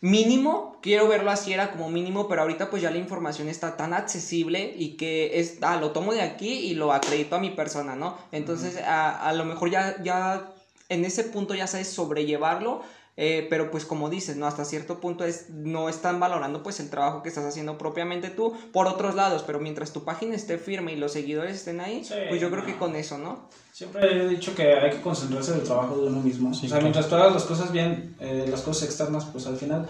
mínimo, 0.00 0.78
quiero 0.82 1.06
verlo 1.06 1.30
así, 1.30 1.52
era 1.52 1.70
como 1.70 1.88
mínimo, 1.88 2.26
pero 2.26 2.42
ahorita 2.42 2.70
pues 2.70 2.82
ya 2.82 2.90
la 2.90 2.98
información 2.98 3.48
está 3.48 3.76
tan 3.76 3.94
accesible 3.94 4.74
y 4.76 4.96
que 4.96 5.38
es, 5.38 5.58
ah, 5.62 5.76
lo 5.76 5.92
tomo 5.92 6.12
de 6.12 6.22
aquí 6.22 6.48
y 6.48 6.74
lo 6.74 6.92
acredito 6.92 7.36
a 7.36 7.38
mi 7.38 7.50
persona, 7.50 7.94
¿no? 7.94 8.18
Entonces 8.32 8.78
a, 8.82 9.28
a 9.28 9.32
lo 9.32 9.44
mejor 9.44 9.70
ya, 9.70 10.02
ya 10.02 10.48
en 10.88 11.04
ese 11.04 11.22
punto 11.24 11.54
ya 11.54 11.68
sabes 11.68 11.88
sobrellevarlo. 11.88 12.82
Eh, 13.16 13.46
pero 13.50 13.70
pues 13.70 13.84
como 13.84 14.08
dices, 14.08 14.36
¿no? 14.36 14.46
Hasta 14.46 14.64
cierto 14.64 15.00
punto 15.00 15.24
es, 15.24 15.50
no 15.50 15.88
están 15.88 16.18
valorando 16.18 16.62
pues 16.62 16.80
el 16.80 16.88
trabajo 16.90 17.22
que 17.22 17.28
estás 17.28 17.44
haciendo 17.44 17.76
propiamente 17.76 18.30
tú 18.30 18.54
por 18.72 18.86
otros 18.86 19.14
lados, 19.14 19.42
pero 19.46 19.60
mientras 19.60 19.92
tu 19.92 20.04
página 20.04 20.34
esté 20.34 20.56
firme 20.58 20.92
y 20.92 20.96
los 20.96 21.12
seguidores 21.12 21.56
estén 21.56 21.80
ahí, 21.80 22.04
Sí, 22.04 22.14
pues 22.28 22.40
yo 22.40 22.48
creo 22.50 22.62
no. 22.62 22.66
que 22.66 22.76
con 22.76 22.96
eso, 22.96 23.18
¿no? 23.18 23.48
Siempre 23.72 24.24
he 24.24 24.28
dicho 24.28 24.54
que 24.54 24.72
hay 24.74 24.90
que 24.90 25.00
concentrarse 25.00 25.52
en 25.52 25.58
el 25.60 25.64
trabajo 25.64 25.96
de 25.96 26.06
uno 26.08 26.20
mismo. 26.20 26.52
Sí, 26.54 26.60
o 26.66 26.68
sea, 26.68 26.68
claro. 26.78 26.82
mientras 26.84 27.08
tú 27.08 27.14
hagas 27.16 27.32
las 27.34 27.44
cosas 27.44 27.70
bien, 27.72 28.16
eh, 28.20 28.46
las 28.50 28.62
cosas 28.62 28.84
externas, 28.88 29.24
pues 29.26 29.46
al 29.46 29.56
final, 29.56 29.86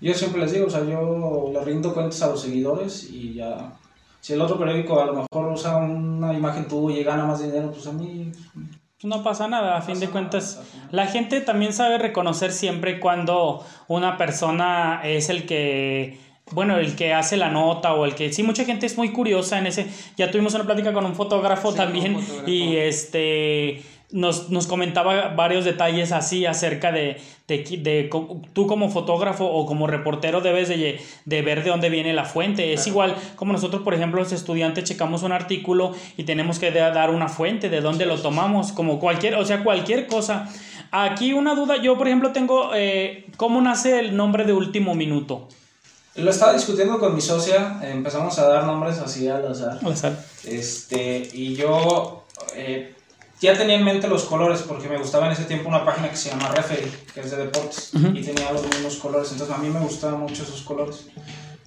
yo 0.00 0.14
siempre 0.14 0.40
les 0.40 0.52
digo, 0.52 0.66
o 0.66 0.70
sea, 0.70 0.84
yo 0.84 1.50
le 1.52 1.64
rindo 1.64 1.94
cuentas 1.94 2.20
a 2.22 2.28
los 2.28 2.42
seguidores 2.42 3.04
y 3.10 3.34
ya. 3.34 3.72
Si 4.20 4.32
el 4.32 4.40
otro 4.40 4.58
periódico 4.58 5.00
a 5.00 5.04
lo 5.06 5.12
mejor 5.14 5.52
usa 5.52 5.76
una 5.76 6.32
imagen 6.32 6.66
tuya 6.66 6.98
y 6.98 7.04
gana 7.04 7.24
más 7.26 7.42
dinero, 7.42 7.70
pues 7.70 7.86
a 7.86 7.92
mí. 7.92 8.32
No 9.04 9.22
pasa 9.22 9.46
nada, 9.48 9.76
a 9.76 9.82
fin 9.82 10.00
de 10.00 10.08
cuentas. 10.08 10.56
nada. 10.56 10.88
La 10.90 11.06
gente 11.06 11.40
también 11.40 11.72
sabe 11.72 11.98
reconocer 11.98 12.50
siempre 12.52 12.98
cuando 13.00 13.64
una 13.86 14.16
persona 14.16 15.00
es 15.04 15.28
el 15.28 15.44
que, 15.46 16.18
bueno, 16.52 16.78
el 16.78 16.96
que 16.96 17.12
hace 17.12 17.36
la 17.36 17.50
nota 17.50 17.92
o 17.94 18.04
el 18.06 18.14
que, 18.14 18.32
sí, 18.32 18.42
mucha 18.42 18.64
gente 18.64 18.86
es 18.86 18.96
muy 18.96 19.10
curiosa 19.12 19.58
en 19.58 19.66
ese, 19.66 19.86
ya 20.16 20.30
tuvimos 20.30 20.54
una 20.54 20.64
plática 20.64 20.92
con 20.92 21.04
un 21.04 21.14
fotógrafo 21.14 21.70
Sí, 21.72 21.76
también 21.76 22.16
un 22.16 22.22
fotógrafo. 22.22 22.50
y 22.50 22.76
este, 22.76 23.82
nos, 24.14 24.48
nos 24.50 24.66
comentaba 24.66 25.28
varios 25.34 25.64
detalles 25.64 26.12
así 26.12 26.46
acerca 26.46 26.92
de, 26.92 27.16
de, 27.48 27.58
de 27.82 28.08
tú 28.54 28.66
como 28.66 28.88
fotógrafo 28.90 29.44
o 29.44 29.66
como 29.66 29.86
reportero 29.86 30.40
debes 30.40 30.68
de, 30.68 31.00
de 31.24 31.42
ver 31.42 31.62
de 31.64 31.70
dónde 31.70 31.90
viene 31.90 32.12
la 32.14 32.24
fuente. 32.24 32.72
Es 32.72 32.84
Claro. 32.84 32.90
igual 32.90 33.16
como 33.36 33.52
nosotros, 33.52 33.82
por 33.82 33.92
ejemplo, 33.92 34.20
los 34.22 34.32
estudiantes 34.32 34.84
checamos 34.84 35.22
un 35.22 35.32
artículo 35.32 35.92
y 36.16 36.24
tenemos 36.24 36.58
que 36.58 36.70
da- 36.70 36.90
dar 36.92 37.10
una 37.10 37.28
fuente 37.28 37.68
de 37.68 37.80
dónde 37.80 38.06
lo 38.06 38.18
tomamos, 38.20 38.72
como 38.72 38.98
cualquier, 39.00 39.34
o 39.34 39.44
sea, 39.44 39.62
cualquier 39.64 40.06
cosa. 40.06 40.48
Aquí 40.92 41.32
una 41.32 41.54
duda, 41.56 41.76
yo 41.82 41.98
por 41.98 42.06
ejemplo 42.06 42.30
tengo, 42.32 42.70
eh, 42.74 43.26
¿cómo 43.36 43.60
nace 43.60 43.98
el 43.98 44.16
nombre 44.16 44.44
de 44.44 44.52
Último 44.52 44.94
Minuto? 44.94 45.48
Lo 46.14 46.30
estaba 46.30 46.52
discutiendo 46.52 47.00
con 47.00 47.12
mi 47.16 47.20
socia, 47.20 47.80
empezamos 47.82 48.38
a 48.38 48.46
dar 48.46 48.64
nombres 48.64 48.98
así 49.00 49.26
al 49.26 49.48
azar. 49.50 49.80
Este, 50.44 51.28
y 51.32 51.56
yo 51.56 52.22
eh, 52.54 52.94
ya 53.40 53.56
tenía 53.56 53.76
en 53.76 53.84
mente 53.84 54.08
los 54.08 54.24
colores 54.24 54.62
porque 54.62 54.88
me 54.88 54.98
gustaba 54.98 55.26
en 55.26 55.32
ese 55.32 55.44
tiempo 55.44 55.68
una 55.68 55.84
página 55.84 56.08
que 56.10 56.16
se 56.16 56.30
llama 56.30 56.48
Referee, 56.48 56.90
que 57.12 57.20
es 57.20 57.30
de 57.30 57.36
deportes, 57.38 57.90
Ujú. 57.94 58.08
y 58.08 58.22
tenía 58.22 58.52
los 58.52 58.62
mismos 58.62 58.96
colores, 58.96 59.30
entonces 59.32 59.54
a 59.54 59.58
mí 59.58 59.68
me 59.68 59.80
gustaban 59.80 60.20
mucho 60.20 60.42
esos 60.42 60.62
colores. 60.62 61.06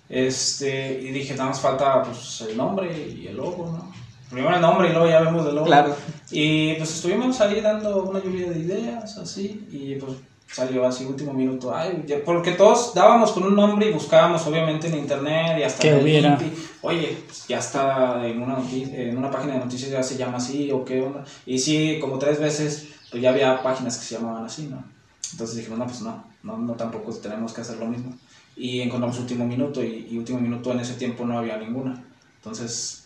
Este, 0.09 1.01
y 1.01 1.11
dije, 1.11 1.35
nada 1.35 1.49
más 1.49 1.59
falta 1.59 2.01
pues, 2.03 2.41
el 2.49 2.55
nombre 2.55 2.95
y 2.97 3.27
el 3.27 3.35
logo, 3.37 3.65
¿no? 3.71 3.91
Primero 4.29 4.55
el 4.55 4.61
nombre 4.61 4.89
y 4.89 4.91
luego 4.91 5.07
ya 5.07 5.19
vemos 5.21 5.45
el 5.47 5.55
logo. 5.55 5.67
Claro. 5.67 5.95
Y 6.31 6.73
pues 6.75 6.95
estuvimos 6.95 7.39
ahí 7.41 7.61
dando 7.61 8.03
una 8.03 8.21
lluvia 8.21 8.49
de 8.49 8.59
ideas, 8.59 9.17
así, 9.17 9.67
y 9.71 9.95
pues 9.95 10.13
salió 10.51 10.85
así 10.85 11.05
último 11.05 11.33
minuto. 11.33 11.73
Ay, 11.73 12.03
ya- 12.07 12.23
porque 12.23 12.51
todos 12.51 12.93
dábamos 12.93 13.31
con 13.31 13.43
un 13.43 13.55
nombre 13.55 13.89
y 13.89 13.93
buscábamos 13.93 14.45
obviamente 14.47 14.87
en 14.87 14.97
internet 14.97 15.57
y 15.59 15.63
hasta 15.63 15.81
Que 15.81 16.03
hubiera. 16.03 16.37
Oye, 16.81 17.17
pues 17.25 17.47
ya 17.47 17.59
está 17.59 18.25
en 18.27 18.41
una, 18.41 18.57
en 18.71 19.17
una 19.17 19.29
página 19.29 19.53
de 19.53 19.59
noticias 19.59 19.91
ya 19.91 20.03
se 20.03 20.17
llama 20.17 20.37
así 20.37 20.71
o 20.71 20.83
qué 20.85 21.01
onda. 21.01 21.23
Y 21.45 21.59
sí, 21.59 21.97
como 21.99 22.17
tres 22.17 22.39
veces, 22.39 22.87
pues 23.11 23.21
ya 23.21 23.29
había 23.31 23.61
páginas 23.61 23.97
que 23.97 24.05
se 24.05 24.15
llamaban 24.15 24.45
así, 24.45 24.67
¿no? 24.67 24.83
Entonces 25.31 25.57
dijimos, 25.57 25.79
no, 25.79 25.85
pues 25.85 26.01
no, 26.01 26.23
no, 26.43 26.57
no 26.57 26.73
tampoco 26.73 27.11
tenemos 27.15 27.53
que 27.53 27.61
hacer 27.61 27.77
lo 27.77 27.85
mismo. 27.87 28.13
Y 28.55 28.81
encontramos 28.81 29.19
último 29.19 29.45
minuto 29.45 29.83
y, 29.83 30.07
y 30.09 30.17
último 30.17 30.39
minuto 30.39 30.71
en 30.71 30.79
ese 30.79 30.93
tiempo 30.93 31.25
no 31.25 31.37
había 31.37 31.57
ninguna. 31.57 32.03
Entonces, 32.37 33.03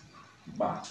va. 0.61 0.81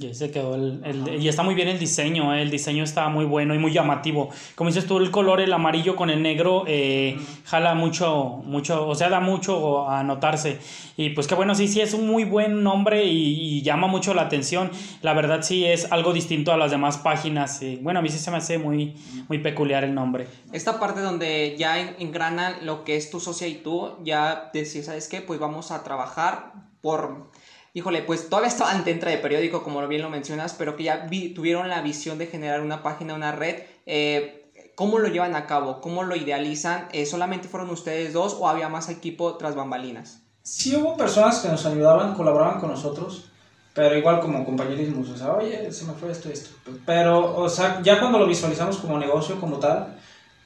Y 0.00 0.06
ahí 0.06 0.14
se 0.14 0.30
quedó 0.30 0.54
el, 0.54 0.80
el- 0.84 1.22
y 1.22 1.28
está 1.28 1.42
muy 1.42 1.54
bien 1.54 1.68
el 1.68 1.78
diseño, 1.78 2.34
eh, 2.34 2.42
el 2.42 2.50
diseño 2.50 2.84
está 2.84 3.08
muy 3.08 3.24
bueno 3.24 3.54
y 3.54 3.58
muy 3.58 3.72
llamativo. 3.72 4.28
Como 4.54 4.68
dices 4.70 4.86
tú, 4.86 4.98
el 4.98 5.10
color, 5.10 5.40
el 5.40 5.52
amarillo 5.52 5.96
con 5.96 6.10
el 6.10 6.22
negro, 6.22 6.64
eh, 6.66 7.18
jala 7.44 7.74
mucho, 7.74 8.40
mucho, 8.44 8.86
o 8.86 8.94
sea, 8.94 9.08
da 9.08 9.20
mucho 9.20 9.88
a 9.88 10.02
notarse. 10.02 10.58
Y 10.96 11.10
pues 11.10 11.26
que 11.26 11.34
bueno, 11.34 11.54
sí, 11.54 11.66
sí, 11.66 11.80
es 11.80 11.94
un 11.94 12.06
muy 12.06 12.24
buen 12.24 12.62
nombre 12.62 13.04
y, 13.06 13.58
y 13.58 13.62
llama 13.62 13.86
mucho 13.86 14.12
la 14.14 14.22
atención. 14.22 14.70
La 15.02 15.14
verdad 15.14 15.42
sí 15.42 15.64
es 15.64 15.90
algo 15.92 16.12
distinto 16.12 16.52
a 16.52 16.56
las 16.56 16.70
demás 16.70 16.98
páginas. 16.98 17.62
eh. 17.62 17.78
Bueno, 17.80 18.00
a 18.00 18.02
mí 18.02 18.08
sí 18.10 18.18
se 18.18 18.30
me 18.30 18.36
hace 18.36 18.58
muy, 18.58 18.94
muy 19.28 19.38
peculiar 19.38 19.82
el 19.84 19.94
nombre. 19.94 20.26
Esta 20.52 20.78
parte 20.78 21.00
donde 21.00 21.56
ya 21.58 21.78
en- 21.80 21.96
engrana 21.98 22.58
lo 22.62 22.84
que 22.84 22.96
es 22.96 23.10
tu 23.10 23.18
socia 23.20 23.46
y 23.48 23.54
tú, 23.56 23.96
ya 24.04 24.50
decís, 24.52 24.84
¿sabes 24.86 25.08
qué? 25.08 25.20
Pues 25.22 25.40
vamos 25.40 25.70
a 25.70 25.82
trabajar 25.82 26.52
por... 26.82 27.30
Híjole, 27.72 28.02
pues 28.02 28.28
todavía 28.28 28.48
estaban 28.48 28.84
dentro 28.84 29.08
de 29.10 29.18
periódico, 29.18 29.62
como 29.62 29.86
bien 29.86 30.02
lo 30.02 30.10
mencionas, 30.10 30.54
pero 30.54 30.76
que 30.76 30.84
ya 30.84 31.06
vi- 31.08 31.32
tuvieron 31.34 31.68
la 31.68 31.82
visión 31.82 32.18
de 32.18 32.26
generar 32.26 32.60
una 32.62 32.82
página, 32.82 33.14
una 33.14 33.32
red. 33.32 33.62
eh, 33.86 34.36
¿Cómo 34.74 34.98
lo 34.98 35.08
llevan 35.08 35.36
a 35.36 35.46
cabo? 35.46 35.80
¿Cómo 35.82 36.04
lo 36.04 36.16
idealizan? 36.16 36.88
Eh, 36.92 37.04
¿Solamente 37.06 37.48
fueron 37.48 37.68
ustedes 37.70 38.12
dos 38.14 38.34
o 38.38 38.48
había 38.48 38.68
más 38.70 38.88
equipo 38.88 39.36
tras 39.36 39.54
bambalinas? 39.54 40.22
sí 40.42 40.74
hubo 40.74 40.96
personas 40.96 41.40
que 41.40 41.48
nos 41.48 41.64
ayudaban, 41.66 42.14
colaboraban 42.14 42.58
con 42.60 42.70
nosotros, 42.70 43.26
pero 43.74 43.96
igual 43.96 44.20
como 44.20 44.42
compañerismo, 44.44 45.02
o 45.02 45.16
sea, 45.16 45.32
oye, 45.34 45.70
se 45.70 45.84
me 45.84 45.92
fue 45.92 46.10
esto 46.10 46.30
esto. 46.30 46.50
Pero, 46.86 47.36
o 47.36 47.48
sea, 47.48 47.80
ya 47.82 48.00
cuando 48.00 48.18
lo 48.18 48.26
visualizamos 48.26 48.78
como 48.78 48.98
negocio, 48.98 49.38
como 49.38 49.58
tal, 49.58 49.99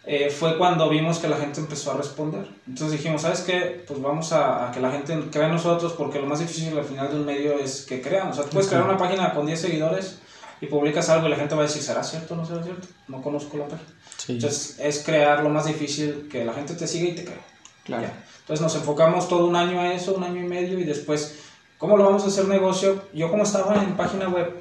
eh, 0.07 0.29
fue 0.29 0.59
cuando 0.59 0.89
vimos 0.91 1.19
que 1.19 1.29
la 1.29 1.37
gente 1.37 1.61
empezó 1.61 1.93
a 1.93 1.97
responder. 1.97 2.47
Entonces 2.69 2.99
dijimos, 2.99 3.23
¿sabes 3.23 3.41
qué? 3.41 3.85
Pues 3.87 4.03
vamos 4.03 4.33
a, 4.33 4.71
que 4.73 4.81
la 4.81 4.91
gente 4.91 5.19
crea 5.31 5.47
en 5.47 5.53
nosotros, 5.53 5.95
porque 5.95 6.21
lo 6.21 6.27
más 6.27 6.41
difícil 6.41 6.77
al 6.77 6.85
final 6.85 7.11
de 7.11 7.17
un 7.17 7.25
medio 7.25 7.59
es 7.59 7.87
que 7.87 8.03
crean. 8.03 8.29
O 8.29 8.35
sea, 8.35 8.45
tú 8.45 8.51
puedes 8.51 8.69
crear 8.69 8.85
una 8.85 8.99
página 8.99 9.33
con 9.33 9.47
10 9.47 9.59
seguidores 9.59 10.19
y 10.61 10.67
publicas 10.67 11.09
algo 11.09 11.27
y 11.27 11.31
la 11.31 11.37
gente 11.37 11.55
va 11.55 11.63
a 11.63 11.67
decir, 11.67 11.83
¿será 11.83 12.05
cierto 12.05 12.35
o 12.35 12.37
no 12.37 12.45
será 12.45 12.63
cierto? 12.63 12.87
No 13.09 13.23
conozco 13.23 13.57
la 13.57 13.69
página. 13.69 13.89
Entonces 14.29 14.79
es 14.79 15.03
crear 15.03 15.43
lo 15.43 15.49
más 15.49 15.67
difícil, 15.67 16.29
que 16.31 16.45
la 16.45 16.53
gente 16.53 16.75
te 16.75 16.87
siga 16.87 17.09
y 17.09 17.15
te 17.15 17.25
crea. 17.25 17.45
Claro. 17.85 18.09
Entonces 18.41 18.63
nos 18.63 18.75
enfocamos 18.77 19.27
todo 19.27 19.47
un 19.47 19.57
año 19.57 19.81
a 19.81 19.95
eso, 19.95 20.15
un 20.15 20.25
año 20.25 20.43
y 20.43 20.47
medio, 20.47 20.79
y 20.79 20.85
después, 20.85 21.39
¿cómo 21.79 21.97
lo 21.97 22.05
vamos 22.05 22.25
a 22.25 22.27
hacer 22.27 22.47
negocio? 22.47 23.03
Yo 23.15 23.31
como 23.31 23.45
estaba 23.45 23.83
en 23.83 23.97
página 23.97 24.29
web 24.29 24.55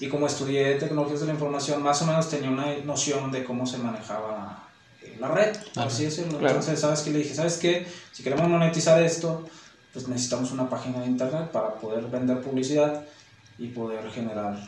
y 0.00 0.08
como 0.08 0.26
estudié 0.26 0.74
tecnologías 0.74 1.20
de 1.20 1.26
la 1.26 1.34
información, 1.34 1.82
más 1.84 2.02
o 2.02 2.06
menos 2.06 2.28
tenía 2.28 2.50
una 2.50 2.66
noción 2.84 3.30
de 3.30 3.44
cómo 3.44 3.64
se 3.64 3.78
manejaba 3.78 4.71
la 5.22 5.28
red, 5.28 5.56
así 5.76 6.04
decirlo. 6.04 6.38
Entonces, 6.38 6.80
¿sabes 6.80 7.00
qué? 7.00 7.10
Le 7.10 7.18
dije, 7.20 7.34
¿sabes 7.34 7.56
qué? 7.56 7.86
Si 8.12 8.22
queremos 8.22 8.48
monetizar 8.48 9.02
esto, 9.02 9.46
pues 9.92 10.08
necesitamos 10.08 10.52
una 10.52 10.68
página 10.68 11.00
de 11.00 11.06
internet 11.06 11.50
para 11.50 11.74
poder 11.74 12.04
vender 12.06 12.40
publicidad 12.40 13.02
y 13.58 13.68
poder 13.68 14.10
generar 14.10 14.58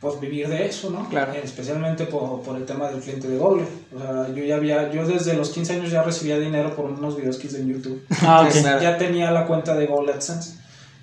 pues 0.00 0.18
vivir 0.18 0.48
de 0.48 0.66
eso, 0.66 0.90
¿no? 0.90 1.08
Claro. 1.08 1.32
Especialmente 1.32 2.06
por, 2.06 2.42
por, 2.42 2.56
el 2.56 2.66
tema 2.66 2.88
del 2.88 3.00
cliente 3.00 3.28
de 3.28 3.38
Google. 3.38 3.64
O 3.94 4.00
sea, 4.00 4.34
yo 4.34 4.42
ya 4.42 4.56
había, 4.56 4.90
yo 4.90 5.06
desde 5.06 5.34
los 5.34 5.50
15 5.50 5.74
años 5.74 5.90
ya 5.92 6.02
recibía 6.02 6.40
dinero 6.40 6.74
por 6.74 6.86
unos 6.86 7.16
videos 7.16 7.36
que 7.36 7.46
hice 7.46 7.60
en 7.60 7.68
YouTube. 7.68 8.04
Ah, 8.20 8.44
okay. 8.44 8.62
Ya 8.62 8.98
tenía 8.98 9.30
la 9.30 9.46
cuenta 9.46 9.76
de 9.76 9.86
Google 9.86 10.12
AdSense. 10.12 10.58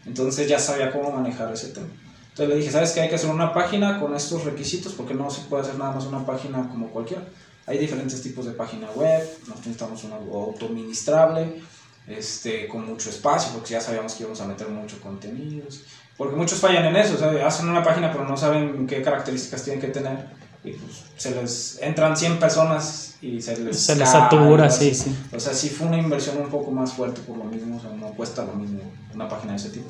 Entonces 0.06 0.50
ya 0.50 0.60
sabía 0.60 0.92
cómo 0.92 1.12
manejar 1.12 1.54
ese 1.54 1.70
tema. 1.70 1.88
Entonces 2.30 2.50
le 2.50 2.56
dije, 2.58 2.72
¿sabes 2.72 2.92
qué? 2.92 3.00
Hay 3.00 3.10
que 3.10 3.16
hacer 3.16 3.30
una 3.30 3.54
página 3.54 4.02
con 4.02 4.14
estos 4.16 4.44
requisitos 4.44 4.92
porque 4.94 5.14
no 5.14 5.30
se 5.30 5.42
puede 5.44 5.64
hacer 5.64 5.76
nada 5.78 5.94
más 5.94 6.06
una 6.06 6.26
página 6.26 6.68
como 6.70 6.90
cualquiera. 6.90 7.24
Hay 7.70 7.78
diferentes 7.78 8.20
tipos 8.24 8.48
de 8.48 8.54
página 8.54 8.90
web, 8.96 9.22
nosotros 9.42 9.68
necesitamos 9.68 10.04
una 10.04 10.16
autoadministrable, 10.16 11.62
este, 12.08 12.68
con 12.68 12.84
mucho 12.84 13.12
espacio, 13.12 13.54
porque 13.54 13.74
ya 13.74 13.82
sabíamos 13.82 14.14
que 14.14 14.24
íbamos 14.24 14.42
a 14.42 14.48
meter 14.48 14.68
mucho 14.70 15.00
contenidos. 15.00 15.84
Porque 16.18 16.36
muchos 16.36 16.60
fallan 16.60 16.86
en 16.86 16.96
eso, 16.96 17.14
o 17.14 17.18
sea, 17.18 17.46
hacen 17.46 17.70
una 17.70 17.84
página 17.84 18.12
pero 18.12 18.28
no 18.28 18.36
saben 18.36 18.88
qué 18.88 19.04
características 19.04 19.64
tienen 19.64 19.80
que 19.80 19.90
tener. 19.90 20.26
Y 20.64 20.72
pues 20.72 21.04
se 21.16 21.36
les 21.36 21.78
entran 21.80 22.18
100 22.18 22.40
personas 22.40 23.18
y 23.22 23.40
se 23.40 23.56
les, 23.58 23.80
se 23.80 23.96
les 23.96 24.10
satura, 24.10 24.72
sí, 24.72 24.96
sí. 24.96 25.16
O 25.32 25.40
sea, 25.40 25.54
sí 25.54 25.70
fue 25.70 25.86
una 25.86 26.00
inversión 26.00 26.38
un 26.38 26.50
poco 26.50 26.72
más 26.72 26.94
fuerte 26.94 27.22
por 27.22 27.38
lo 27.38 27.44
mismo, 27.44 27.78
o 27.78 27.80
sea, 27.80 27.92
no 27.92 28.08
cuesta 28.08 28.44
lo 28.44 28.54
mismo 28.54 28.82
una 29.14 29.30
página 29.30 29.54
de 29.54 29.60
ese 29.60 29.70
tipo. 29.70 29.90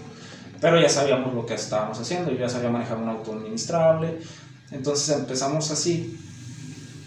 Pero 0.60 0.80
ya 0.82 0.90
sabíamos 0.90 1.34
lo 1.34 1.46
que 1.46 1.54
estábamos 1.54 1.98
haciendo, 1.98 2.30
yo 2.30 2.40
ya 2.40 2.50
sabía 2.50 2.70
manejar 2.70 2.98
un 2.98 3.08
auto 3.08 3.32
administrable. 3.32 4.20
Entonces 4.72 5.16
empezamos 5.16 5.72
así. 5.72 6.20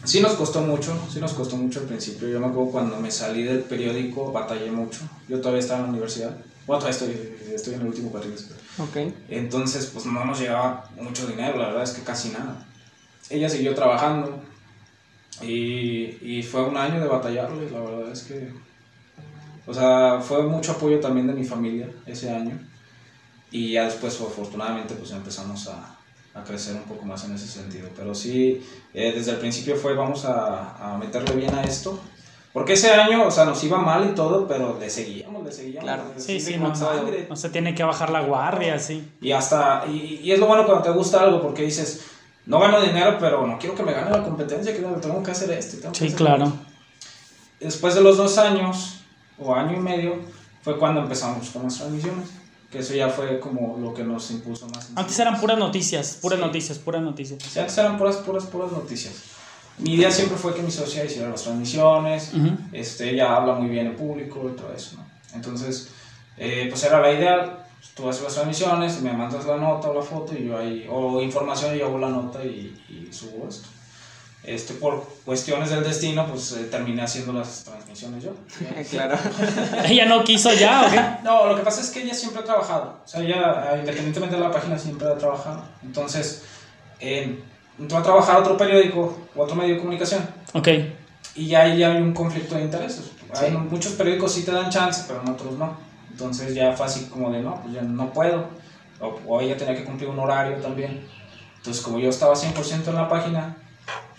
Sí 0.04 0.20
nos 0.20 0.32
costó 0.32 0.60
mucho, 0.62 0.98
sí 1.12 1.20
nos 1.20 1.32
costó 1.32 1.56
mucho 1.56 1.80
al 1.80 1.86
principio. 1.86 2.28
Yo 2.28 2.40
me 2.40 2.46
acuerdo 2.46 2.72
cuando 2.72 2.98
me 2.98 3.10
salí 3.10 3.44
del 3.44 3.60
periódico, 3.60 4.32
batallé 4.32 4.70
mucho. 4.70 5.00
Yo 5.28 5.38
todavía 5.38 5.60
estaba 5.60 5.80
en 5.80 5.86
la 5.86 5.90
universidad. 5.90 6.36
Bueno, 6.66 6.80
todavía 6.80 6.90
estoy, 6.90 7.54
estoy 7.54 7.74
en 7.74 7.80
el 7.82 7.86
último 7.86 8.10
cuatrimestre. 8.10 8.56
Okay. 8.78 9.14
Entonces, 9.28 9.86
pues 9.86 10.06
no 10.06 10.24
nos 10.24 10.40
llegaba 10.40 10.88
mucho 11.00 11.26
dinero, 11.26 11.56
la 11.58 11.68
verdad 11.68 11.84
es 11.84 11.90
que 11.90 12.02
casi 12.02 12.30
nada. 12.30 12.66
Ella 13.30 13.48
siguió 13.48 13.74
trabajando 13.74 14.42
y, 15.40 16.18
y 16.20 16.42
fue 16.42 16.62
un 16.64 16.76
año 16.76 17.00
de 17.00 17.06
batallarle, 17.06 17.70
la 17.70 17.80
verdad 17.80 18.12
es 18.12 18.22
que... 18.22 18.52
O 19.66 19.72
sea, 19.72 20.20
fue 20.20 20.42
mucho 20.42 20.72
apoyo 20.72 20.98
también 20.98 21.28
de 21.28 21.34
mi 21.34 21.44
familia 21.44 21.88
ese 22.06 22.30
año. 22.30 22.58
Y 23.52 23.72
ya 23.72 23.84
después, 23.84 24.20
afortunadamente, 24.20 24.94
pues 24.94 25.12
empezamos 25.12 25.68
a, 25.68 25.96
a 26.34 26.42
crecer 26.44 26.74
un 26.74 26.84
poco 26.84 27.04
más 27.04 27.24
en 27.24 27.34
ese 27.34 27.46
sentido. 27.46 27.88
Pero 27.96 28.14
sí, 28.14 28.62
eh, 28.94 29.12
desde 29.14 29.32
el 29.32 29.38
principio 29.38 29.76
fue 29.76 29.94
vamos 29.94 30.24
a, 30.24 30.94
a, 30.94 30.98
meterle 30.98 31.34
bien 31.36 31.54
a 31.54 31.62
esto 31.62 32.00
porque 32.52 32.74
ese 32.74 32.90
año, 32.90 33.26
o 33.26 33.30
sea, 33.30 33.46
nos 33.46 33.64
iba 33.64 33.78
mal 33.78 34.10
y 34.10 34.14
todo, 34.14 34.46
pero 34.46 34.78
le 34.78 34.90
seguíamos, 34.90 35.42
le 35.42 35.50
seguíamos. 35.50 35.84
Claro, 35.84 36.04
sí, 36.18 36.38
sí, 36.38 36.58
no, 36.58 36.68
no, 36.68 37.36
se 37.36 37.48
tiene 37.48 37.74
que 37.74 37.82
bajar 37.82 38.10
la 38.10 38.20
guardia, 38.20 38.78
sí. 38.78 39.10
Y 39.22 39.32
hasta, 39.32 39.86
y, 39.88 40.20
y, 40.22 40.32
es 40.32 40.38
lo 40.38 40.46
bueno 40.46 40.66
cuando 40.66 40.82
te 40.82 40.90
gusta 40.90 41.22
algo, 41.22 41.40
porque 41.40 41.62
dices, 41.62 42.04
no 42.44 42.60
gano 42.60 42.82
dinero, 42.82 43.16
pero 43.18 43.46
no 43.46 43.58
quiero 43.58 43.74
que 43.74 43.82
me 43.82 43.92
gane 43.92 44.10
la 44.10 44.22
competencia, 44.22 44.74
que 44.74 44.80
tengo 44.80 45.22
que 45.22 45.30
hacer 45.30 45.50
esto. 45.50 45.78
Tengo 45.78 45.94
sí, 45.94 46.12
claro. 46.12 46.52
Después 47.58 47.94
de 47.94 48.02
los 48.02 48.18
dos 48.18 48.36
años, 48.36 49.00
o 49.38 49.54
año 49.54 49.78
y 49.78 49.80
medio, 49.80 50.16
fue 50.60 50.78
cuando 50.78 51.00
empezamos 51.00 51.48
con 51.48 51.62
las 51.62 51.78
transmisiones. 51.78 52.28
Que 52.72 52.78
eso 52.78 52.94
ya 52.94 53.10
fue 53.10 53.38
como 53.38 53.76
lo 53.78 53.92
que 53.92 54.02
nos 54.02 54.30
impuso 54.30 54.66
más. 54.68 54.88
Antes 54.96 55.18
eran 55.18 55.38
puras 55.38 55.58
noticias, 55.58 56.18
puras 56.20 56.40
noticias, 56.40 56.78
puras 56.78 57.02
noticias. 57.02 57.42
Sí, 57.42 57.58
antes 57.60 57.76
eran 57.76 57.98
puras, 57.98 58.16
puras, 58.16 58.46
puras 58.46 58.72
noticias 58.72 59.12
mi 59.78 59.94
idea 59.94 60.10
siempre 60.10 60.36
fue 60.36 60.54
que 60.54 60.62
mi 60.62 60.70
socia 60.70 61.04
hiciera 61.04 61.30
las 61.30 61.42
transmisiones, 61.42 62.32
este, 62.72 63.10
ella 63.10 63.36
habla 63.36 63.54
muy 63.54 63.68
bien 63.68 63.86
en 63.88 63.96
público 63.96 64.50
y 64.52 64.56
todo 64.56 64.72
eso, 64.72 64.96
¿no? 64.96 65.04
Entonces, 65.34 65.88
eh, 66.36 66.66
pues 66.68 66.84
era 66.84 67.00
la 67.00 67.12
idea, 67.12 67.66
tú 67.94 68.08
haces 68.08 68.22
las 68.22 68.34
transmisiones, 68.34 69.00
me 69.00 69.12
mandas 69.12 69.46
la 69.46 69.56
nota 69.56 69.88
o 69.88 69.94
la 69.94 70.02
foto 70.02 70.34
y 70.36 70.46
yo 70.46 70.58
ahí, 70.58 70.86
o 70.90 71.20
información 71.22 71.74
y 71.74 71.78
yo 71.78 71.86
hago 71.86 71.98
la 71.98 72.10
nota 72.10 72.44
y, 72.44 72.78
y 72.88 73.12
subo 73.12 73.48
esto. 73.48 73.68
Este, 74.44 74.74
por 74.74 75.06
cuestiones 75.24 75.70
del 75.70 75.84
destino, 75.84 76.26
pues 76.26 76.50
eh, 76.52 76.64
terminé 76.64 77.02
haciendo 77.02 77.32
las 77.32 77.62
transmisiones 77.62 78.24
yo. 78.24 78.32
claro. 78.90 79.16
¿Ella 79.84 80.06
no 80.06 80.24
quiso 80.24 80.52
ya 80.52 80.86
o 80.86 80.90
qué? 80.90 81.00
No, 81.24 81.46
lo 81.46 81.56
que 81.56 81.62
pasa 81.62 81.80
es 81.80 81.90
que 81.90 82.02
ella 82.02 82.12
siempre 82.12 82.42
ha 82.42 82.44
trabajado. 82.44 82.98
O 83.04 83.08
sea, 83.08 83.20
ella, 83.20 83.76
independientemente 83.78 84.34
de 84.34 84.40
la 84.40 84.50
página, 84.50 84.76
siempre 84.76 85.06
ha 85.06 85.16
trabajado. 85.16 85.62
Entonces, 85.84 86.42
entró 86.98 87.98
a 87.98 88.02
trabajar 88.02 88.36
a 88.36 88.38
otro 88.40 88.56
periódico 88.56 89.16
o 89.36 89.42
otro 89.42 89.54
medio 89.54 89.74
de 89.74 89.80
comunicación. 89.80 90.26
Ok. 90.54 90.68
Y 91.36 91.46
ya 91.46 91.62
ahí 91.62 91.82
hay 91.82 92.02
un 92.02 92.12
conflicto 92.12 92.56
de 92.56 92.62
intereses. 92.62 93.12
muchos 93.70 93.92
periódicos 93.92 94.32
sí 94.32 94.42
te 94.42 94.50
dan 94.50 94.70
chance, 94.70 95.04
pero 95.06 95.22
en 95.22 95.30
otros 95.30 95.56
no. 95.56 95.76
Entonces 96.10 96.52
ya 96.52 96.72
fue 96.72 96.86
así 96.86 97.06
como 97.06 97.30
de, 97.30 97.40
no, 97.40 97.62
pues 97.62 97.74
ya 97.74 97.82
no 97.82 98.12
puedo. 98.12 98.48
O, 99.00 99.20
o 99.26 99.40
ella 99.40 99.56
tenía 99.56 99.76
que 99.76 99.84
cumplir 99.84 100.10
un 100.10 100.18
horario 100.18 100.56
también. 100.56 101.06
Entonces 101.58 101.80
como 101.82 102.00
yo 102.00 102.10
estaba 102.10 102.34
100% 102.34 102.88
en 102.88 102.94
la 102.96 103.08
página 103.08 103.61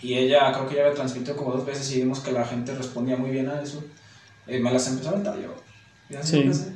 y 0.00 0.14
ella 0.14 0.52
creo 0.52 0.68
que 0.68 0.74
ya 0.76 0.82
había 0.82 0.94
transmitido 0.94 1.36
como 1.36 1.52
dos 1.52 1.64
veces 1.64 1.90
y 1.92 2.00
vimos 2.00 2.20
que 2.20 2.32
la 2.32 2.44
gente 2.44 2.74
respondía 2.74 3.16
muy 3.16 3.30
bien 3.30 3.48
a 3.48 3.60
eso, 3.60 3.82
eh, 4.46 4.58
me 4.58 4.70
las 4.70 4.86
empezó 4.88 5.08
a 5.08 5.12
aventar 5.12 5.38
yo. 5.38 5.54
Y 6.10 6.16
así 6.16 6.42
sí. 6.52 6.74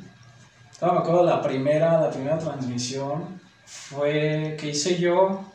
me 0.81 0.87
acuerdo 0.87 1.23
la 1.23 1.41
primera, 1.41 2.01
la 2.01 2.09
primera 2.09 2.39
transmisión 2.39 3.39
fue 3.65 4.57
que 4.59 4.69
hice 4.69 4.97
yo 4.97 5.45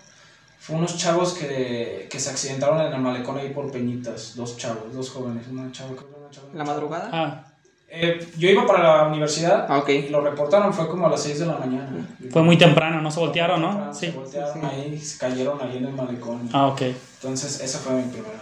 fue 0.58 0.76
unos 0.76 0.96
chavos 0.96 1.34
que, 1.34 2.08
que, 2.10 2.18
se 2.18 2.30
accidentaron 2.30 2.80
en 2.80 2.92
el 2.92 3.00
malecón 3.00 3.36
ahí 3.36 3.50
por 3.50 3.70
Peñitas, 3.70 4.34
dos 4.34 4.56
chavos, 4.56 4.94
dos 4.94 5.10
jóvenes, 5.10 5.46
una 5.48 5.70
chava, 5.70 5.90
una 5.90 6.30
chava. 6.30 6.48
¿La 6.54 6.64
madrugada? 6.64 7.10
Ah. 7.12 7.53
Eh, 7.96 8.26
yo 8.36 8.50
iba 8.50 8.66
para 8.66 8.82
la 8.82 9.08
universidad 9.08 9.66
ah, 9.68 9.78
okay. 9.78 10.06
y 10.06 10.08
lo 10.08 10.20
reportaron, 10.20 10.74
fue 10.74 10.88
como 10.88 11.06
a 11.06 11.10
las 11.10 11.22
6 11.22 11.38
de 11.38 11.46
la 11.46 11.58
mañana. 11.58 11.88
Fue 12.28 12.42
muy 12.42 12.58
temprano, 12.58 13.00
¿no? 13.00 13.08
Se 13.08 13.20
voltearon, 13.20 13.62
¿no? 13.62 13.94
Sí. 13.94 14.06
Se 14.06 14.12
voltearon 14.12 14.64
ahí, 14.64 14.98
se 14.98 15.16
cayeron 15.16 15.60
ahí 15.62 15.76
en 15.76 15.84
el 15.84 15.92
malecón. 15.92 16.48
Ah, 16.52 16.66
ok. 16.66 16.82
Entonces, 16.82 17.60
esa 17.60 17.78
fue 17.78 17.92
mi 17.92 18.02
primera 18.10 18.34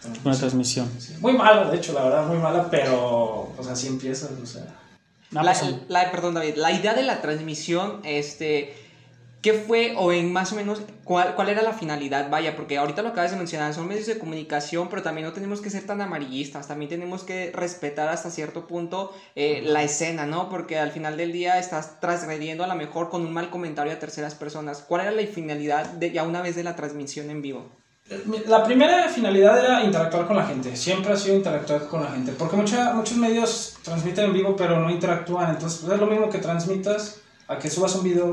transmisión. 0.00 0.38
transmisión. 0.38 0.90
Sí. 0.98 1.14
Muy 1.20 1.34
mala, 1.34 1.70
de 1.70 1.76
hecho, 1.76 1.92
la 1.92 2.02
verdad, 2.02 2.26
muy 2.26 2.38
mala, 2.38 2.68
pero 2.68 3.52
pues 3.54 3.68
así 3.68 3.86
empiezas, 3.86 4.30
o 4.42 4.46
sea. 4.46 4.64
La, 5.30 5.54
la, 5.86 6.10
perdón, 6.10 6.34
David, 6.34 6.56
la 6.56 6.72
idea 6.72 6.92
de 6.92 7.04
la 7.04 7.20
transmisión, 7.20 8.00
este 8.02 8.74
¿Qué 9.42 9.54
fue 9.54 9.94
o 9.96 10.12
en 10.12 10.32
más 10.32 10.52
o 10.52 10.56
menos 10.56 10.82
cuál, 11.02 11.34
cuál 11.34 11.48
era 11.48 11.62
la 11.62 11.72
finalidad? 11.72 12.28
Vaya, 12.28 12.56
porque 12.56 12.76
ahorita 12.76 13.00
lo 13.00 13.08
acabas 13.08 13.30
de 13.30 13.38
mencionar, 13.38 13.72
son 13.72 13.88
medios 13.88 14.06
de 14.06 14.18
comunicación, 14.18 14.88
pero 14.90 15.02
también 15.02 15.26
no 15.26 15.32
tenemos 15.32 15.62
que 15.62 15.70
ser 15.70 15.86
tan 15.86 16.02
amarillistas, 16.02 16.68
también 16.68 16.90
tenemos 16.90 17.24
que 17.24 17.50
respetar 17.54 18.10
hasta 18.10 18.30
cierto 18.30 18.66
punto 18.66 19.14
eh, 19.34 19.62
la 19.64 19.82
escena, 19.82 20.26
¿no? 20.26 20.50
Porque 20.50 20.78
al 20.78 20.90
final 20.90 21.16
del 21.16 21.32
día 21.32 21.58
estás 21.58 22.00
transgrediendo 22.00 22.64
a 22.64 22.66
lo 22.66 22.74
mejor 22.74 23.08
con 23.08 23.24
un 23.24 23.32
mal 23.32 23.48
comentario 23.48 23.94
a 23.94 23.98
terceras 23.98 24.34
personas. 24.34 24.84
¿Cuál 24.86 25.02
era 25.02 25.10
la 25.10 25.26
finalidad 25.26 25.86
de, 25.86 26.10
ya 26.12 26.24
una 26.24 26.42
vez 26.42 26.54
de 26.54 26.64
la 26.64 26.76
transmisión 26.76 27.30
en 27.30 27.40
vivo? 27.40 27.64
La 28.46 28.64
primera 28.64 29.08
finalidad 29.08 29.64
era 29.64 29.84
interactuar 29.84 30.26
con 30.26 30.36
la 30.36 30.44
gente, 30.44 30.76
siempre 30.76 31.12
ha 31.12 31.16
sido 31.16 31.36
interactuar 31.36 31.86
con 31.86 32.02
la 32.02 32.10
gente, 32.10 32.32
porque 32.32 32.56
mucha, 32.56 32.92
muchos 32.92 33.16
medios 33.16 33.78
transmiten 33.82 34.26
en 34.26 34.32
vivo 34.32 34.56
pero 34.56 34.80
no 34.80 34.90
interactúan, 34.90 35.50
entonces 35.50 35.80
pues, 35.80 35.94
es 35.94 36.00
lo 36.00 36.06
mismo 36.06 36.28
que 36.28 36.38
transmitas 36.38 37.20
a 37.50 37.58
que 37.58 37.68
subas 37.68 37.96
un 37.96 38.04
video 38.04 38.32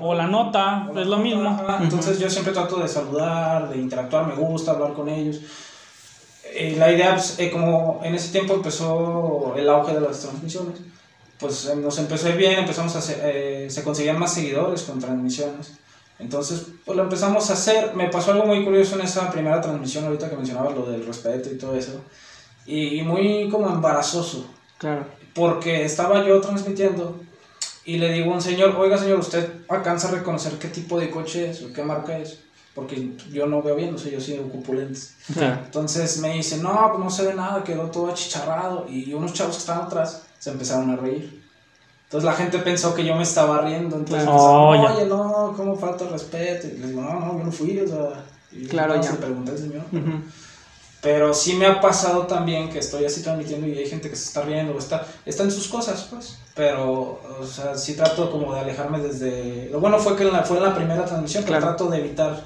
O 0.00 0.14
la 0.14 0.26
nota, 0.26 0.86
es 0.94 1.06
lo 1.06 1.16
mismo. 1.16 1.58
Entonces 1.80 2.18
yo 2.18 2.28
siempre 2.28 2.52
trato 2.52 2.78
de 2.78 2.86
saludar, 2.86 3.70
de 3.70 3.78
interactuar, 3.78 4.26
me 4.26 4.34
gusta 4.34 4.72
hablar 4.72 4.92
con 4.92 5.08
ellos. 5.08 5.40
Eh, 6.54 6.76
la 6.78 6.92
idea, 6.92 7.14
pues, 7.14 7.38
eh, 7.38 7.50
como 7.50 8.02
en 8.04 8.14
ese 8.14 8.30
tiempo 8.30 8.52
empezó 8.52 9.54
el 9.56 9.66
auge 9.70 9.94
de 9.94 10.02
las 10.02 10.20
transmisiones, 10.20 10.80
pues 11.38 11.64
eh, 11.64 11.76
nos 11.76 11.98
empezó 11.98 12.26
a 12.26 12.30
ir 12.30 12.36
bien, 12.36 12.58
empezamos 12.58 12.94
a 12.94 12.98
hacer, 12.98 13.70
se 13.70 13.82
conseguían 13.82 14.18
más 14.18 14.34
seguidores 14.34 14.82
con 14.82 14.98
transmisiones. 14.98 15.72
Entonces, 16.18 16.66
pues 16.84 16.94
lo 16.94 17.04
empezamos 17.04 17.48
a 17.48 17.54
hacer. 17.54 17.94
Me 17.94 18.08
pasó 18.10 18.32
algo 18.32 18.44
muy 18.44 18.62
curioso 18.64 18.96
en 18.96 19.06
esa 19.06 19.30
primera 19.30 19.62
transmisión, 19.62 20.04
ahorita 20.04 20.28
que 20.28 20.36
mencionabas 20.36 20.74
lo 20.74 20.84
del 20.84 21.06
respeto 21.06 21.48
y 21.50 21.56
todo 21.56 21.74
eso. 21.74 22.02
Y, 22.66 22.98
y 22.98 23.02
muy 23.02 23.48
como 23.48 23.70
embarazoso. 23.70 24.44
Claro 24.76 25.06
porque 25.34 25.84
estaba 25.84 26.26
yo 26.26 26.40
transmitiendo 26.40 27.20
y 27.84 27.98
le 27.98 28.12
digo 28.12 28.32
a 28.32 28.34
un 28.36 28.42
señor, 28.42 28.76
oiga 28.76 28.96
señor, 28.98 29.18
¿usted 29.18 29.48
alcanza 29.68 30.08
a 30.08 30.12
reconocer 30.12 30.52
qué 30.58 30.68
tipo 30.68 30.98
de 31.00 31.10
coche 31.10 31.50
es 31.50 31.62
o 31.62 31.72
qué 31.72 31.82
marca 31.82 32.16
es? 32.18 32.38
Porque 32.74 33.10
yo 33.30 33.46
no 33.46 33.60
veo 33.60 33.74
bien, 33.76 33.92
no 33.92 33.98
sé, 33.98 34.10
yo 34.10 34.20
sí 34.20 34.38
ocupo 34.38 34.72
lentes. 34.72 35.14
Entonces 35.64 36.18
me 36.18 36.32
dice, 36.34 36.56
no, 36.58 36.88
pues 36.90 37.04
no 37.04 37.10
se 37.10 37.26
ve 37.26 37.34
nada, 37.34 37.62
quedó 37.64 37.90
todo 37.90 38.10
achicharrado. 38.10 38.86
Y 38.88 39.12
unos 39.12 39.34
chavos 39.34 39.56
que 39.56 39.60
estaban 39.60 39.86
atrás 39.86 40.22
se 40.38 40.50
empezaron 40.50 40.90
a 40.90 40.96
reír. 40.96 41.42
Entonces 42.04 42.24
la 42.24 42.34
gente 42.34 42.58
pensó 42.58 42.94
que 42.94 43.04
yo 43.04 43.14
me 43.14 43.24
estaba 43.24 43.60
riendo. 43.62 43.96
Entonces 43.96 44.26
Oh, 44.30 44.74
empezaron, 44.74 44.82
ya. 44.82 44.94
oye, 44.94 45.06
no, 45.06 45.54
¿cómo 45.56 45.76
falta 45.76 46.08
respeto? 46.08 46.66
Y 46.68 46.78
les 46.78 46.88
digo, 46.90 47.02
no, 47.02 47.20
no, 47.20 47.38
yo 47.38 47.44
no 47.44 47.52
fui, 47.52 47.78
o 47.80 47.86
sea. 47.86 48.24
Y 48.52 48.66
Claro, 48.66 48.96
no, 48.96 49.02
ya. 49.02 49.10
se 49.10 49.58
señor. 49.58 49.84
Pero 51.02 51.34
sí 51.34 51.54
me 51.54 51.66
ha 51.66 51.80
pasado 51.80 52.26
también 52.26 52.70
que 52.70 52.78
estoy 52.78 53.04
así 53.04 53.22
transmitiendo 53.22 53.66
y 53.66 53.76
hay 53.76 53.88
gente 53.88 54.08
que 54.08 54.16
se 54.16 54.26
está 54.28 54.42
riendo 54.42 54.74
o 54.74 54.78
está, 54.78 55.06
está 55.26 55.42
en 55.42 55.50
sus 55.50 55.68
cosas, 55.68 56.06
pues. 56.10 56.38
Pero, 56.54 57.20
o 57.40 57.46
sea, 57.46 57.74
sí 57.76 57.94
trato 57.96 58.30
como 58.30 58.54
de 58.54 58.60
alejarme 58.60 58.98
desde... 58.98 59.70
Lo 59.70 59.80
bueno 59.80 59.98
fue 59.98 60.16
que 60.16 60.24
en 60.24 60.32
la, 60.32 60.42
fue 60.42 60.58
en 60.58 60.64
la 60.64 60.74
primera 60.74 61.04
transmisión, 61.04 61.44
pero 61.44 61.58
Claro. 61.58 61.74
trato 61.76 61.90
de 61.90 61.98
evitar... 61.98 62.44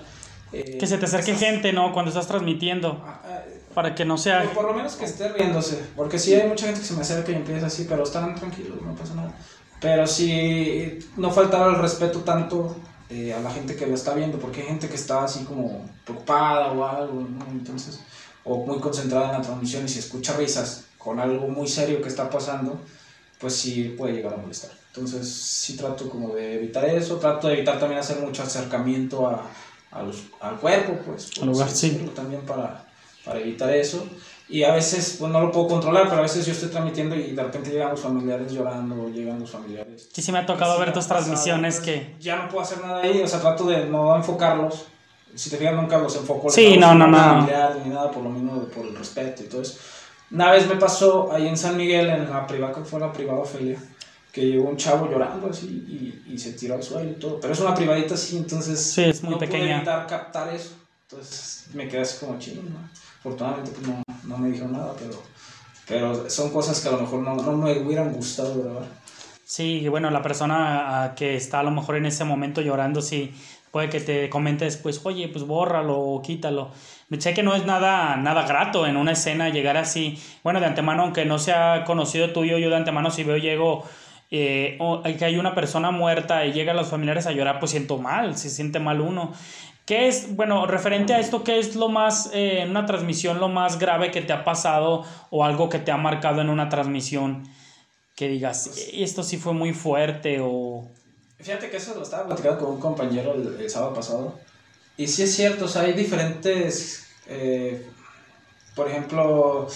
eh, 0.52 0.78
Que 0.78 0.86
se 0.86 0.96
te 0.98 1.06
acerque 1.06 1.34
gente, 1.34 1.72
¿no? 1.72 1.92
Cuando 1.92 2.10
estás 2.10 2.28
transmitiendo. 2.28 3.02
Ah, 3.04 3.20
ah, 3.24 3.40
Para 3.74 3.94
que 3.96 4.04
no 4.04 4.16
sea. 4.16 4.44
o 4.44 4.54
por 4.54 4.64
lo 4.66 4.74
menos 4.74 4.94
que 4.94 5.04
esté 5.06 5.28
riéndose, 5.30 5.80
porque 5.96 6.18
sí 6.20 6.32
hay 6.34 6.48
mucha 6.48 6.66
gente 6.66 6.80
que 6.80 6.86
se 6.86 6.94
me 6.94 7.00
acerca 7.02 7.32
y 7.32 7.34
empieza 7.34 7.66
así, 7.66 7.84
pero 7.88 8.04
están 8.04 8.34
tranquilos, 8.36 8.80
no 8.80 8.94
pasa 8.94 9.14
nada. 9.14 9.34
Pero 9.80 10.06
sí, 10.06 10.98
no 11.16 11.30
faltar 11.32 11.68
el 11.68 11.76
respeto 11.76 12.20
tanto 12.20 12.76
eh, 13.10 13.34
a 13.34 13.40
la 13.40 13.50
gente 13.50 13.74
que 13.76 13.86
lo 13.86 13.94
está 13.94 14.14
viendo, 14.14 14.38
porque 14.38 14.60
hay 14.62 14.68
gente 14.68 14.88
que 14.88 14.94
está 14.94 15.24
así 15.24 15.44
como 15.44 15.84
preocupada 16.04 16.70
o 16.72 16.86
algo, 16.86 17.14
¿no? 17.28 17.44
Entonces, 17.50 18.00
o 18.44 18.64
muy 18.64 18.78
concentrada 18.78 19.26
en 19.26 19.32
la 19.32 19.42
transmisión 19.42 19.84
y 19.84 19.88
si 19.88 19.98
escucha 19.98 20.36
risas 20.36 20.84
con 20.96 21.18
algo 21.20 21.48
muy 21.48 21.66
serio 21.68 22.00
que 22.00 22.08
está 22.08 22.30
pasando, 22.30 22.80
pues 23.38 23.54
sí 23.54 23.94
puede 23.96 24.14
llegar 24.14 24.34
a 24.34 24.38
molestar. 24.38 24.70
Entonces, 24.94 25.28
sí 25.30 25.76
trato 25.76 26.08
como 26.08 26.34
de 26.34 26.54
evitar 26.54 26.84
eso, 26.86 27.16
trato 27.16 27.48
de 27.48 27.54
evitar 27.54 27.78
también 27.78 28.00
hacer 28.00 28.18
mucho 28.18 28.42
acercamiento 28.42 29.28
a, 29.28 29.46
a 29.90 30.02
los- 30.02 30.22
al 30.40 30.56
cuerpo, 30.56 30.98
pues. 31.04 31.30
Al 31.40 31.48
lugar, 31.48 31.68
sí. 31.70 32.10
También 32.14 32.42
para, 32.42 32.84
para 33.24 33.40
evitar 33.40 33.70
eso. 33.74 34.06
Y 34.48 34.62
a 34.62 34.72
veces, 34.72 35.16
pues 35.18 35.30
no 35.32 35.40
lo 35.40 35.50
puedo 35.50 35.66
controlar, 35.68 36.04
pero 36.04 36.18
a 36.18 36.22
veces 36.22 36.46
yo 36.46 36.52
estoy 36.52 36.68
transmitiendo 36.68 37.16
y 37.16 37.32
de 37.32 37.42
repente 37.42 37.70
llegan 37.70 37.90
los 37.90 38.00
familiares 38.00 38.52
llorando, 38.52 39.08
llegan 39.10 39.40
los 39.40 39.50
familiares. 39.50 40.08
Sí, 40.12 40.22
sí 40.22 40.30
me 40.32 40.38
ha 40.38 40.46
tocado 40.46 40.74
Sí, 40.74 40.80
ver 40.80 40.92
tus 40.92 41.04
pasado, 41.04 41.24
transmisiones 41.26 41.80
que. 41.80 42.14
Ya 42.20 42.36
no 42.36 42.48
puedo 42.48 42.62
hacer 42.62 42.80
nada 42.80 43.02
ahí, 43.02 43.20
o 43.20 43.26
sea, 43.28 43.40
trato 43.40 43.66
de 43.66 43.86
no 43.86 44.14
enfocarlos. 44.16 44.84
Si 45.34 45.50
te 45.50 45.56
fijas, 45.58 45.74
nunca 45.74 45.98
los 45.98 46.14
enfoco. 46.16 46.48
Sí, 46.48 46.76
no, 46.78 46.94
no, 46.94 47.06
no. 47.08 47.18
familiares 47.18 47.84
Ni 47.84 47.92
nada, 47.92 48.10
por 48.10 48.22
lo 48.22 48.30
mismo, 48.30 48.62
por 48.68 48.86
el 48.86 48.96
respeto 48.96 49.42
y 49.42 49.46
todo 49.46 49.60
eso. 49.62 49.74
Una 50.30 50.50
vez 50.50 50.66
me 50.68 50.76
pasó 50.76 51.32
ahí 51.32 51.46
en 51.46 51.56
San 51.56 51.76
Miguel, 51.76 52.08
en 52.10 52.28
la 52.30 52.46
privada, 52.46 52.74
que 52.74 52.80
fue 52.82 52.98
la 53.00 53.12
privada 53.12 53.38
Ofelia, 53.40 53.78
que 54.32 54.42
llegó 54.46 54.68
un 54.68 54.76
chavo 54.76 55.08
llorando 55.10 55.48
así 55.48 55.66
y, 56.26 56.32
y 56.34 56.38
se 56.38 56.52
tiró 56.52 56.74
al 56.74 56.82
suelo 56.82 57.10
y 57.10 57.14
todo. 57.14 57.38
Pero 57.40 57.52
es 57.52 57.60
una 57.60 57.74
privadita 57.74 58.14
así, 58.14 58.36
entonces 58.36 58.80
Sí, 58.80 59.04
es 59.04 59.22
muy 59.22 59.32
no 59.32 59.38
pude 59.38 59.46
pequeña. 59.48 59.76
evitar 59.76 60.06
captar 60.06 60.52
eso. 60.52 60.74
Entonces 61.08 61.66
me 61.74 61.86
quedé 61.88 62.00
así 62.02 62.24
como 62.24 62.38
chino, 62.38 62.62
¿no? 62.62 62.78
Afortunadamente 63.20 63.70
pues 63.72 63.86
no, 63.86 64.02
no 64.24 64.38
me 64.38 64.50
dijo 64.50 64.66
nada, 64.66 64.94
pero, 64.98 65.22
pero 65.86 66.28
son 66.28 66.50
cosas 66.50 66.80
que 66.80 66.88
a 66.88 66.92
lo 66.92 67.00
mejor 67.02 67.20
no, 67.20 67.36
no 67.36 67.52
me 67.56 67.78
hubieran 67.78 68.12
gustado 68.12 68.60
grabar. 68.62 68.86
Sí, 69.44 69.88
bueno, 69.88 70.10
la 70.10 70.22
persona 70.22 71.12
que 71.16 71.36
está 71.36 71.60
a 71.60 71.62
lo 71.62 71.70
mejor 71.70 71.94
en 71.96 72.06
ese 72.06 72.24
momento 72.24 72.60
llorando, 72.60 73.00
sí, 73.00 73.32
puede 73.76 73.90
que 73.90 74.00
te 74.00 74.30
comente 74.30 74.64
después, 74.64 75.04
oye, 75.04 75.28
pues 75.28 75.46
bórralo 75.46 76.00
o 76.00 76.22
quítalo. 76.22 76.70
Sé 77.18 77.34
que 77.34 77.42
no 77.42 77.54
es 77.54 77.66
nada, 77.66 78.16
nada 78.16 78.46
grato 78.46 78.86
en 78.86 78.96
una 78.96 79.12
escena 79.12 79.50
llegar 79.50 79.76
así. 79.76 80.18
Bueno, 80.42 80.60
de 80.60 80.66
antemano, 80.66 81.02
aunque 81.02 81.26
no 81.26 81.38
sea 81.38 81.84
conocido 81.84 82.32
tuyo, 82.32 82.56
yo 82.56 82.70
de 82.70 82.76
antemano 82.76 83.10
si 83.10 83.22
veo, 83.22 83.36
llego, 83.36 83.84
eh, 84.30 84.78
o 84.80 85.02
que 85.02 85.26
hay 85.26 85.36
una 85.36 85.54
persona 85.54 85.90
muerta 85.90 86.46
y 86.46 86.54
llegan 86.54 86.74
los 86.74 86.88
familiares 86.88 87.26
a 87.26 87.32
llorar, 87.32 87.58
pues 87.58 87.72
siento 87.72 87.98
mal, 87.98 88.38
se 88.38 88.48
siente 88.48 88.80
mal 88.80 89.02
uno. 89.02 89.34
¿Qué 89.84 90.08
es, 90.08 90.34
bueno, 90.34 90.66
referente 90.66 91.12
a 91.12 91.18
esto, 91.18 91.44
qué 91.44 91.58
es 91.58 91.76
lo 91.76 91.90
más, 91.90 92.30
eh, 92.32 92.62
en 92.62 92.70
una 92.70 92.86
transmisión, 92.86 93.40
lo 93.40 93.50
más 93.50 93.78
grave 93.78 94.10
que 94.10 94.22
te 94.22 94.32
ha 94.32 94.42
pasado 94.42 95.04
o 95.28 95.44
algo 95.44 95.68
que 95.68 95.80
te 95.80 95.90
ha 95.92 95.98
marcado 95.98 96.40
en 96.40 96.48
una 96.48 96.70
transmisión? 96.70 97.46
Que 98.16 98.28
digas, 98.28 98.68
"Eh, 98.94 99.02
esto 99.02 99.22
sí 99.22 99.36
fue 99.36 99.52
muy 99.52 99.74
fuerte 99.74 100.38
o... 100.40 100.88
Fíjate 101.38 101.70
que 101.70 101.76
eso 101.76 101.94
lo 101.94 102.02
estaba 102.02 102.26
platicando 102.26 102.58
con 102.64 102.74
un 102.74 102.80
compañero 102.80 103.34
el, 103.34 103.60
el 103.60 103.70
sábado 103.70 103.94
pasado. 103.94 104.34
Y 104.96 105.06
sí 105.08 105.22
es 105.24 105.34
cierto, 105.34 105.66
o 105.66 105.68
sea, 105.68 105.82
hay 105.82 105.92
diferentes. 105.92 107.06
eh, 107.26 107.86
por 108.74 108.88
ejemplo, 108.88 109.68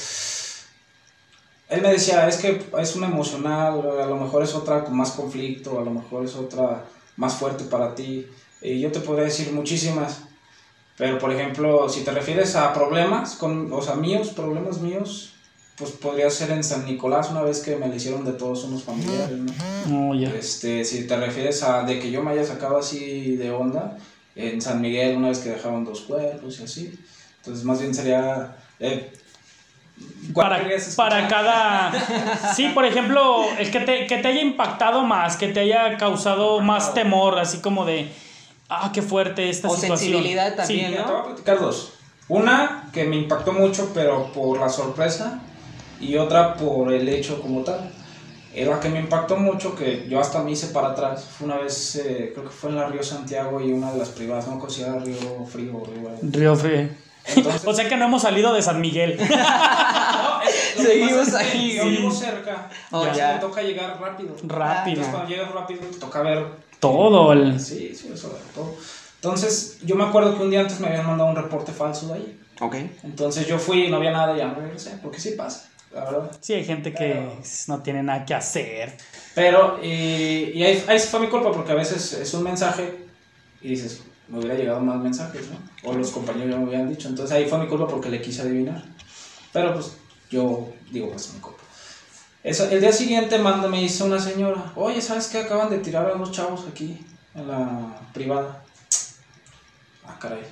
él 1.68 1.82
me 1.82 1.92
decía, 1.92 2.26
es 2.28 2.38
que 2.38 2.60
es 2.78 2.96
una 2.96 3.06
emocional, 3.06 3.80
a 4.00 4.06
lo 4.06 4.16
mejor 4.16 4.42
es 4.42 4.54
otra 4.54 4.84
con 4.84 4.96
más 4.96 5.12
conflicto, 5.12 5.78
a 5.78 5.84
lo 5.84 5.90
mejor 5.92 6.24
es 6.24 6.34
otra 6.34 6.84
más 7.16 7.34
fuerte 7.36 7.64
para 7.64 7.94
ti. 7.94 8.26
Y 8.60 8.80
yo 8.80 8.90
te 8.90 9.00
podría 9.00 9.24
decir 9.26 9.52
muchísimas. 9.52 10.22
Pero, 10.96 11.18
por 11.18 11.32
ejemplo, 11.32 11.88
si 11.88 12.02
te 12.04 12.10
refieres 12.12 12.56
a 12.56 12.72
problemas, 12.74 13.36
con, 13.36 13.72
o 13.72 13.82
sea, 13.82 13.94
míos, 13.94 14.30
problemas 14.30 14.80
míos, 14.80 15.29
pues 15.80 15.92
podría 15.92 16.28
ser 16.28 16.50
en 16.50 16.62
San 16.62 16.84
Nicolás, 16.84 17.30
una 17.30 17.40
vez 17.40 17.60
que 17.60 17.74
me 17.74 17.88
le 17.88 17.96
hicieron 17.96 18.22
de 18.24 18.32
todos 18.32 18.64
unos 18.64 18.84
familiares, 18.84 19.38
¿no? 19.38 19.52
No, 19.86 20.14
ya. 20.14 20.28
Este, 20.28 20.84
si 20.84 21.06
te 21.06 21.16
refieres 21.16 21.62
a 21.62 21.84
de 21.84 21.98
que 21.98 22.10
yo 22.10 22.22
me 22.22 22.32
haya 22.32 22.44
sacado 22.44 22.76
así 22.78 23.34
de 23.36 23.50
onda, 23.50 23.96
en 24.36 24.60
San 24.60 24.82
Miguel 24.82 25.16
una 25.16 25.28
vez 25.30 25.38
que 25.38 25.48
dejaron 25.48 25.84
dos 25.86 26.02
cuerpos 26.02 26.60
y 26.60 26.64
así. 26.64 26.98
Entonces 27.38 27.64
más 27.64 27.80
bien 27.80 27.94
sería... 27.94 28.56
eh, 28.78 29.10
¿cuál 30.34 30.50
Para, 30.50 30.78
para 30.96 31.28
cada... 31.28 32.54
Sí, 32.54 32.68
por 32.74 32.84
ejemplo, 32.84 33.44
el 33.58 33.70
que 33.70 33.80
te, 33.80 34.06
que 34.06 34.18
te 34.18 34.28
haya 34.28 34.42
impactado 34.42 35.02
más, 35.02 35.36
que 35.38 35.48
te 35.48 35.60
haya 35.60 35.96
causado 35.96 36.60
más 36.60 36.92
temor, 36.92 37.38
así 37.38 37.58
como 37.58 37.86
de... 37.86 38.06
Ah, 38.68 38.90
qué 38.92 39.00
fuerte 39.00 39.48
esta 39.48 39.68
O 39.68 39.74
situación. 39.74 39.98
sensibilidad 39.98 40.54
también, 40.54 40.86
Sí, 40.88 40.90
Mira, 40.92 41.06
te 41.06 41.10
voy 41.12 41.20
a 41.20 41.24
platicar 41.24 41.58
dos. 41.58 41.92
Una 42.28 42.88
que 42.92 43.04
me 43.04 43.16
impactó 43.16 43.52
mucho, 43.52 43.90
pero 43.92 44.30
por 44.32 44.60
la 44.60 44.68
sorpresa, 44.68 45.40
y 46.00 46.16
otra 46.16 46.54
por 46.54 46.92
el 46.92 47.08
hecho 47.08 47.40
como 47.40 47.62
tal. 47.62 47.90
La 48.54 48.80
que 48.80 48.88
me 48.88 48.98
impactó 48.98 49.36
mucho, 49.36 49.76
que 49.76 50.08
yo 50.08 50.18
hasta 50.18 50.42
me 50.42 50.50
hice 50.50 50.68
para 50.68 50.88
atrás, 50.90 51.24
fue 51.24 51.46
una 51.46 51.58
vez, 51.58 51.94
eh, 51.96 52.32
creo 52.34 52.46
que 52.46 52.50
fue 52.50 52.70
en 52.70 52.76
la 52.76 52.88
Río 52.88 53.02
Santiago 53.02 53.60
y 53.60 53.72
una 53.72 53.92
de 53.92 53.98
las 53.98 54.08
privadas, 54.08 54.48
no 54.48 54.58
considera 54.58 54.98
Río 54.98 55.16
Frío 55.46 55.76
o 55.76 55.84
Río... 55.86 56.10
Río 56.20 56.56
Frío. 56.56 56.88
Entonces, 57.26 57.64
O 57.64 57.72
sea 57.72 57.88
que 57.88 57.96
no 57.96 58.06
hemos 58.06 58.22
salido 58.22 58.52
de 58.52 58.62
San 58.62 58.80
Miguel. 58.80 59.18
No, 60.10 60.42
es- 60.48 60.86
Seguimos 60.88 61.12
pasa 61.26 61.42
es 61.42 61.50
que 61.52 61.58
ahí. 61.58 61.76
Yo 61.76 61.84
vivo 61.84 62.10
cerca. 62.10 62.68
Oh, 62.90 63.04
ya. 63.04 63.12
ya. 63.14 63.32
me 63.34 63.40
toca 63.40 63.62
llegar 63.62 64.00
rápido. 64.00 64.34
Rápido. 64.44 64.96
Entonces, 65.02 65.14
cuando 65.14 65.28
llegas 65.28 65.52
rápido, 65.52 65.80
te 65.82 65.98
toca 65.98 66.22
ver. 66.22 66.46
Todo 66.80 67.32
el... 67.34 67.60
Sí, 67.60 67.94
sí, 67.94 68.10
eso, 68.12 68.34
todo. 68.54 68.74
Entonces, 69.16 69.78
yo 69.84 69.96
me 69.96 70.04
acuerdo 70.04 70.36
que 70.36 70.42
un 70.42 70.50
día 70.50 70.60
antes 70.60 70.80
me 70.80 70.88
habían 70.88 71.06
mandado 71.06 71.28
un 71.28 71.36
reporte 71.36 71.72
falso 71.72 72.08
de 72.08 72.14
ahí. 72.14 72.40
Ok. 72.60 72.76
Entonces, 73.04 73.46
yo 73.46 73.58
fui 73.58 73.84
y 73.84 73.90
no 73.90 73.98
había 73.98 74.12
nada, 74.12 74.34
ya 74.36 74.46
me 74.48 74.54
regresé. 74.54 74.98
Porque 75.02 75.20
sí 75.20 75.32
pasa, 75.32 75.68
la 75.92 76.04
verdad. 76.04 76.30
Sí, 76.40 76.54
hay 76.54 76.64
gente 76.64 76.92
que 76.92 77.38
no 77.68 77.82
tiene 77.82 78.02
nada 78.02 78.24
que 78.24 78.34
hacer. 78.34 78.96
Pero, 79.34 79.78
y, 79.82 80.52
y 80.54 80.62
ahí, 80.62 80.84
ahí 80.88 80.98
fue 80.98 81.20
mi 81.20 81.28
culpa, 81.28 81.52
porque 81.52 81.72
a 81.72 81.76
veces 81.76 82.12
es 82.14 82.32
un 82.34 82.42
mensaje 82.42 83.06
y 83.60 83.70
dices, 83.70 84.02
me 84.28 84.38
hubiera 84.38 84.54
llegado 84.54 84.80
más 84.80 84.98
mensajes, 85.00 85.48
¿no? 85.48 85.58
O 85.88 85.92
los 85.94 86.10
compañeros 86.10 86.50
ya 86.50 86.56
me 86.58 86.64
habían 86.66 86.88
dicho. 86.88 87.08
Entonces, 87.08 87.36
ahí 87.36 87.46
fue 87.46 87.58
mi 87.58 87.66
culpa 87.66 87.86
porque 87.88 88.08
le 88.10 88.20
quise 88.20 88.42
adivinar. 88.42 88.82
Pero, 89.52 89.74
pues, 89.74 89.96
yo 90.30 90.72
digo, 90.90 91.10
pues, 91.10 91.32
mi 91.34 91.40
culpa. 91.40 91.62
Eso, 92.42 92.68
el 92.70 92.80
día 92.80 92.92
siguiente 92.92 93.38
manda, 93.38 93.68
me 93.68 93.80
dice 93.80 94.02
una 94.04 94.18
señora, 94.18 94.72
oye, 94.76 95.00
¿sabes 95.02 95.26
qué? 95.28 95.38
Acaban 95.40 95.68
de 95.70 95.78
tirar 95.78 96.06
a 96.06 96.14
los 96.14 96.32
chavos 96.32 96.66
aquí, 96.70 97.04
en 97.34 97.48
la 97.48 98.00
privada. 98.14 98.64
Ah, 100.06 100.16
caray. 100.18 100.42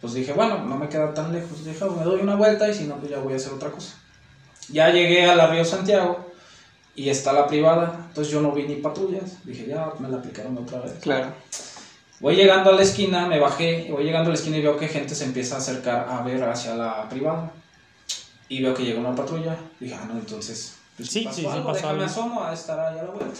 Pues 0.00 0.14
dije, 0.14 0.32
bueno, 0.32 0.58
no 0.64 0.76
me 0.76 0.88
queda 0.88 1.14
tan 1.14 1.32
lejos. 1.32 1.64
Dije, 1.64 1.82
"Oh, 1.84 1.90
me 1.92 2.02
doy 2.04 2.20
una 2.20 2.34
vuelta 2.34 2.68
y 2.68 2.74
si 2.74 2.84
no, 2.84 2.96
pues 2.96 3.10
ya 3.10 3.18
voy 3.18 3.32
a 3.32 3.36
hacer 3.36 3.52
otra 3.52 3.70
cosa. 3.70 3.94
Ya 4.68 4.90
llegué 4.90 5.28
a 5.28 5.36
la 5.36 5.46
Río 5.48 5.64
Santiago 5.64 6.26
y 6.94 7.08
está 7.10 7.32
la 7.32 7.46
privada, 7.46 8.06
entonces 8.08 8.32
yo 8.32 8.40
no 8.40 8.52
vi 8.52 8.64
ni 8.64 8.76
patrullas. 8.76 9.44
Dije, 9.44 9.66
ya 9.66 9.92
me 9.98 10.08
la 10.08 10.18
aplicaron 10.18 10.56
otra 10.58 10.80
vez. 10.80 10.94
Claro. 11.00 11.32
Voy 12.20 12.34
llegando 12.34 12.70
a 12.70 12.72
la 12.72 12.82
esquina, 12.82 13.26
me 13.26 13.38
bajé, 13.38 13.88
voy 13.90 14.04
llegando 14.04 14.28
a 14.30 14.32
la 14.32 14.38
esquina 14.38 14.56
y 14.56 14.62
veo 14.62 14.76
que 14.78 14.88
gente 14.88 15.14
se 15.14 15.24
empieza 15.24 15.56
a 15.56 15.58
acercar 15.58 16.08
a 16.08 16.22
ver 16.22 16.42
hacia 16.44 16.74
la 16.74 17.08
privada. 17.08 17.52
Y 18.48 18.62
veo 18.62 18.74
que 18.74 18.84
llega 18.84 19.00
una 19.00 19.14
patrulla. 19.14 19.56
Dije, 19.78 19.94
ah, 19.94 20.06
no, 20.08 20.14
entonces. 20.14 20.76
pues, 20.96 21.10
Sí, 21.10 21.22
pasó 21.22 21.36
sí, 21.36 21.42
sí, 21.42 21.48
algo, 21.48 21.66
pasó 21.66 21.76
déjame 21.76 21.92
algo. 22.04 22.04
asomo 22.06 22.44
a 22.44 22.54
estar 22.54 22.80
ahí 22.80 22.98
a 22.98 23.02
la 23.02 23.10
vuelta. 23.10 23.38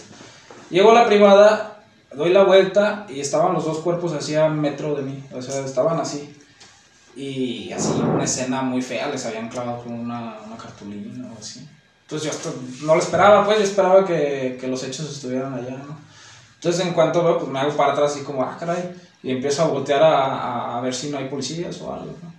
Llego 0.69 0.91
a 0.91 0.93
la 0.93 1.05
privada, 1.07 1.83
doy 2.13 2.29
la 2.31 2.43
vuelta 2.43 3.07
y 3.09 3.19
estaban 3.19 3.53
los 3.53 3.65
dos 3.65 3.79
cuerpos 3.79 4.13
así 4.13 4.35
a 4.35 4.47
metro 4.49 4.93
de 4.95 5.01
mí. 5.01 5.23
O 5.33 5.41
sea, 5.41 5.65
estaban 5.65 5.99
así. 5.99 6.35
Y 7.17 7.71
así, 7.71 7.93
una 7.93 8.23
escena 8.23 8.61
muy 8.61 8.81
fea, 8.81 9.07
les 9.07 9.25
habían 9.25 9.49
clavado 9.49 9.83
con 9.83 9.93
una, 9.93 10.37
una 10.45 10.55
cartulina 10.55 11.27
o 11.35 11.39
así. 11.39 11.67
Entonces 12.03 12.31
yo 12.31 12.37
hasta 12.37 12.49
no 12.85 12.95
lo 12.95 13.01
esperaba, 13.01 13.43
pues 13.43 13.57
yo 13.57 13.63
esperaba 13.63 14.05
que, 14.05 14.57
que 14.61 14.67
los 14.67 14.83
hechos 14.83 15.11
estuvieran 15.11 15.53
allá, 15.53 15.71
¿no? 15.71 15.97
Entonces 16.55 16.85
en 16.85 16.93
cuanto 16.93 17.23
veo, 17.23 17.39
pues 17.39 17.51
me 17.51 17.59
hago 17.59 17.75
para 17.75 17.93
atrás 17.93 18.11
así 18.11 18.23
como, 18.23 18.43
ah, 18.43 18.55
caray, 18.59 18.95
y 19.23 19.31
empiezo 19.31 19.63
a 19.63 19.67
voltear 19.67 20.03
a, 20.03 20.77
a, 20.77 20.81
ver 20.81 20.93
si 20.93 21.09
no 21.09 21.17
hay 21.17 21.27
policías 21.27 21.81
o 21.81 21.93
algo, 21.93 22.15
¿no? 22.23 22.33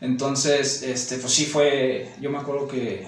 Entonces, 0.00 0.82
este, 0.82 1.18
pues 1.18 1.32
sí 1.32 1.44
fue, 1.44 2.12
yo 2.20 2.30
me 2.30 2.38
acuerdo 2.38 2.66
que, 2.66 3.06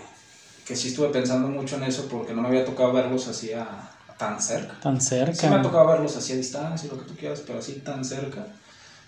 que 0.67 0.77
sí 0.77 0.89
estuve 0.89 1.09
pensando 1.09 1.49
mucho 1.49 1.77
en 1.77 1.85
eso 1.85 2.07
porque 2.09 2.33
no 2.33 2.43
me 2.43 2.49
había 2.49 2.65
tocado 2.65 2.93
verlos 2.93 3.27
así 3.27 3.53
a, 3.53 3.91
tan 4.17 4.41
cerca. 4.41 4.79
Tan 4.81 5.01
cerca. 5.01 5.35
Sí 5.35 5.47
me 5.49 5.57
ha 5.57 5.63
tocado 5.63 5.87
verlos 5.89 6.17
así 6.17 6.35
a 6.35 6.37
distancia, 6.37 6.91
lo 6.93 6.99
que 6.99 7.07
tú 7.07 7.17
quieras, 7.17 7.43
pero 7.47 7.59
así 7.59 7.73
tan 7.85 8.05
cerca. 8.05 8.47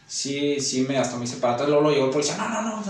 Sí, 0.09 0.61
sí, 0.61 0.87
me, 0.89 0.97
hasta 0.99 1.17
me 1.17 1.25
hice 1.25 1.39
para 1.39 1.55
atrás, 1.55 1.69
luego 1.69 1.83
lo 1.83 1.91
llegó 1.91 2.05
el 2.07 2.11
policía, 2.13 2.37
no, 2.37 2.49
no, 2.49 2.63
no, 2.63 2.83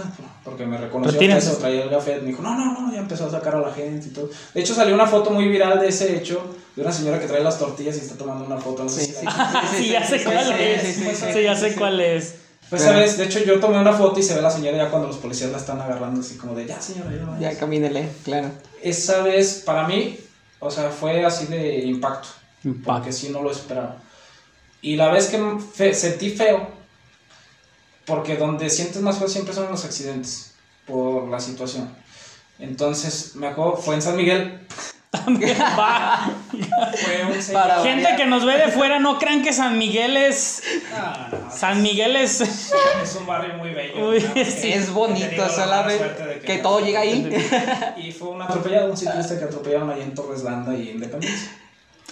porque 0.44 0.66
me 0.66 0.76
reconoció 0.76 1.18
que 1.18 1.40
se 1.40 1.57
traía 1.57 1.85
el 1.85 1.88
gafet, 1.88 2.20
me 2.20 2.29
dijo, 2.29 2.42
no, 2.42 2.55
no, 2.55 2.79
no, 2.79 2.92
ya 2.92 3.00
empezó 3.00 3.26
a 3.26 3.31
sacar 3.31 3.55
a 3.55 3.61
la 3.61 3.72
gente 3.72 4.09
y 4.09 4.11
todo. 4.11 4.29
De 4.52 4.61
hecho, 4.61 4.74
salió 4.74 4.94
una 4.94 5.07
foto 5.07 5.31
muy 5.31 5.48
viral 5.48 5.81
de 5.81 5.88
ese 5.88 6.14
hecho, 6.14 6.55
de 6.74 6.83
una 6.83 6.92
señora 6.92 7.18
que 7.18 7.26
trae 7.26 7.42
las 7.42 7.59
tortillas 7.59 7.96
y 7.96 8.00
está 8.00 8.16
tomando 8.16 8.44
una 8.44 8.59
foto. 8.59 8.85
No 8.85 8.90
sí, 8.90 9.07
sí, 9.07 9.26
sí, 9.79 9.88
ya 9.88 10.07
sé 10.07 10.22
cuál 10.22 10.52
es, 10.61 10.94
sí, 10.94 11.42
ya 11.42 11.57
sé 11.57 11.74
cuál 11.74 12.00
es. 12.00 12.35
Pues, 12.68 12.83
¿sabes? 12.83 13.16
De 13.16 13.24
hecho, 13.24 13.38
yo 13.38 13.61
tomé 13.61 13.79
una 13.79 13.94
foto 13.94 14.20
y 14.20 14.22
se 14.22 14.35
ve 14.35 14.42
la 14.42 14.50
señora 14.50 14.76
ya 14.76 14.90
cuando 14.90 15.09
los 15.09 15.16
policías 15.16 15.50
la 15.50 15.59
están 15.59 15.81
agarrando, 15.81 16.20
así 16.20 16.37
como 16.37 16.55
de, 16.55 16.66
ya, 16.66 16.81
señora, 16.83 17.11
ya 17.40 17.52
Ya, 17.52 17.59
camínele, 17.59 18.11
claro. 18.24 18.50
Esa 18.83 19.22
vez, 19.22 19.62
para 19.64 19.87
mí, 19.88 20.18
o 20.59 20.70
sea, 20.70 20.90
fue 20.90 21.24
así 21.24 21.46
de 21.46 21.79
impacto. 21.79 22.29
Impacto. 22.64 22.92
Porque 22.92 23.12
sí 23.12 23.31
no 23.31 23.42
lo 23.42 23.52
esperaba. 23.52 23.96
Y 24.83 24.96
la 24.96 25.11
vez 25.11 25.29
que 25.29 25.94
sentí 25.94 26.31
feo, 26.31 26.76
porque 28.07 28.37
donde 28.37 28.71
sientes 28.71 29.03
más 29.03 29.19
feo 29.19 29.29
siempre 29.29 29.53
son 29.53 29.69
los 29.71 29.85
accidentes, 29.85 30.55
por 30.87 31.29
la 31.29 31.40
situación. 31.40 31.90
Entonces, 32.59 33.37
me 33.37 33.49
acuerdo, 33.49 33.77
fue 33.77 33.97
en 33.97 34.03
San 34.03 34.16
Miguel. 34.16 34.61
Gente 37.83 38.16
que 38.16 38.27
nos 38.27 38.45
ve 38.45 38.59
de 38.59 38.69
fuera, 38.69 38.99
no 38.99 39.19
crean 39.19 39.42
que 39.42 39.53
San 39.53 39.79
Miguel 39.79 40.16
es. 40.16 40.62
San 41.51 41.83
Miguel 41.83 42.16
es. 42.16 42.40
Es 42.40 43.16
un 43.19 43.27
barrio 43.27 43.55
muy 43.55 43.71
bello. 43.71 44.12
Es 44.12 44.92
bonito, 44.92 45.49
solamente 45.49 46.40
que, 46.40 46.47
que 46.47 46.59
todo 46.59 46.81
llega 46.81 47.01
ahí. 47.01 47.29
y 47.97 48.12
fue 48.12 48.29
un 48.29 48.42
atropellado, 48.42 48.90
un 48.90 48.97
ciclista 48.97 49.38
que 49.38 49.45
atropellaron 49.45 49.90
ahí 49.90 50.03
en 50.03 50.14
Torres 50.14 50.42
Landa 50.42 50.75
y 50.75 50.90
Independencia. 50.90 51.51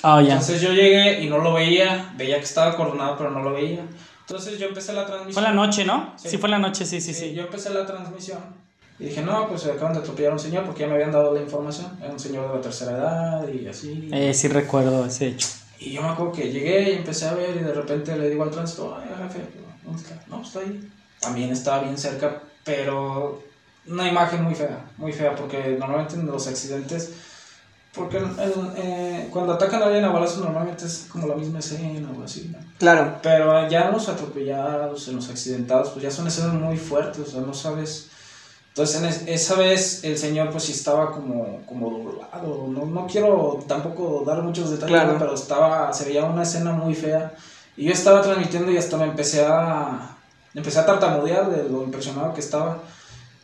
Oh, 0.02 0.20
ya. 0.20 0.32
Entonces 0.34 0.60
yo 0.60 0.72
llegué 0.72 1.20
y 1.20 1.28
no 1.28 1.38
lo 1.38 1.54
veía, 1.54 2.12
veía 2.16 2.38
que 2.38 2.44
estaba 2.44 2.76
coronado, 2.76 3.16
pero 3.16 3.30
no 3.30 3.40
lo 3.40 3.52
veía. 3.52 3.82
Entonces 4.26 4.58
yo 4.58 4.68
empecé 4.68 4.92
la 4.92 5.06
transmisión. 5.06 5.34
Fue 5.34 5.42
la 5.42 5.52
noche, 5.52 5.84
¿no? 5.84 6.14
Sí, 6.16 6.38
fue 6.38 6.48
la 6.48 6.58
noche, 6.58 6.86
sí, 6.86 7.00
sí, 7.00 7.12
sí, 7.12 7.34
Yo 7.34 7.42
empecé 7.42 7.70
la 7.70 7.84
transmisión 7.84 8.38
y 8.98 9.06
dije, 9.06 9.22
no, 9.22 9.48
pues 9.48 9.66
acaban 9.66 9.92
de 9.92 9.98
atropellar 9.98 10.30
a 10.30 10.34
un 10.34 10.40
señor 10.40 10.64
porque 10.64 10.80
ya 10.80 10.86
me 10.86 10.94
habían 10.94 11.12
dado 11.12 11.34
la 11.34 11.40
información. 11.40 11.98
Era 12.00 12.12
un 12.12 12.20
señor 12.20 12.48
de 12.48 12.54
la 12.56 12.60
tercera 12.60 12.92
edad 12.92 13.48
y 13.48 13.66
así. 13.66 14.08
Eh, 14.12 14.32
sí 14.32 14.48
recuerdo 14.48 15.04
ese 15.04 15.28
hecho. 15.28 15.48
Y 15.80 15.92
yo 15.92 16.02
me 16.02 16.08
acuerdo 16.08 16.32
que 16.32 16.50
llegué 16.50 16.92
y 16.92 16.94
empecé 16.96 17.26
a 17.26 17.34
ver 17.34 17.56
y 17.56 17.64
de 17.64 17.74
repente 17.74 18.16
le 18.16 18.30
digo 18.30 18.44
al 18.44 18.50
tránsito, 18.50 18.96
ay, 18.96 19.08
jefe, 19.24 19.40
¿dónde 19.82 20.00
está? 20.00 20.22
No, 20.28 20.42
está 20.42 20.60
ahí. 20.60 20.88
También 21.20 21.50
estaba 21.50 21.82
bien 21.82 21.98
cerca, 21.98 22.42
pero 22.62 23.42
una 23.86 24.08
imagen 24.08 24.44
muy 24.44 24.54
fea, 24.54 24.84
muy 24.96 25.12
fea, 25.12 25.34
porque 25.34 25.76
normalmente 25.78 26.14
en 26.14 26.26
los 26.26 26.46
accidentes 26.46 27.12
porque 27.94 28.20
eh, 28.76 29.28
cuando 29.30 29.52
atacan 29.52 29.82
a 29.82 29.86
alguien 29.86 30.04
a 30.04 30.10
balazos 30.10 30.38
normalmente 30.42 30.84
es 30.84 31.06
como 31.10 31.28
la 31.28 31.36
misma 31.36 31.60
escena 31.60 32.08
o 32.18 32.24
así. 32.24 32.52
Claro. 32.78 33.18
Pero 33.22 33.68
ya 33.68 33.86
en 33.86 33.92
los 33.92 34.08
atropellados, 34.08 35.06
en 35.08 35.16
los 35.16 35.30
accidentados, 35.30 35.90
pues 35.90 36.02
ya 36.02 36.10
son 36.10 36.26
escenas 36.26 36.54
muy 36.54 36.76
fuertes, 36.76 37.28
o 37.28 37.30
sea, 37.30 37.40
no 37.42 37.54
sabes. 37.54 38.10
Entonces, 38.68 39.22
en 39.22 39.28
esa 39.28 39.54
vez 39.54 40.02
el 40.02 40.18
señor, 40.18 40.50
pues 40.50 40.64
sí 40.64 40.72
estaba 40.72 41.12
como, 41.12 41.62
como 41.66 41.90
doblado. 41.90 42.66
No, 42.66 42.84
no 42.86 43.06
quiero 43.06 43.64
tampoco 43.68 44.24
dar 44.26 44.42
muchos 44.42 44.72
detalles, 44.72 45.14
pero 45.16 45.32
estaba, 45.32 45.92
se 45.92 46.06
veía 46.06 46.24
una 46.24 46.42
escena 46.42 46.72
muy 46.72 46.96
fea. 46.96 47.32
Y 47.76 47.84
yo 47.86 47.92
estaba 47.92 48.22
transmitiendo 48.22 48.72
y 48.72 48.76
hasta 48.76 48.96
me 48.96 49.04
empecé 49.04 49.44
a, 49.44 50.16
empecé 50.52 50.80
a 50.80 50.86
tartamudear 50.86 51.48
de 51.50 51.68
lo 51.68 51.84
impresionado 51.84 52.34
que 52.34 52.40
estaba. 52.40 52.78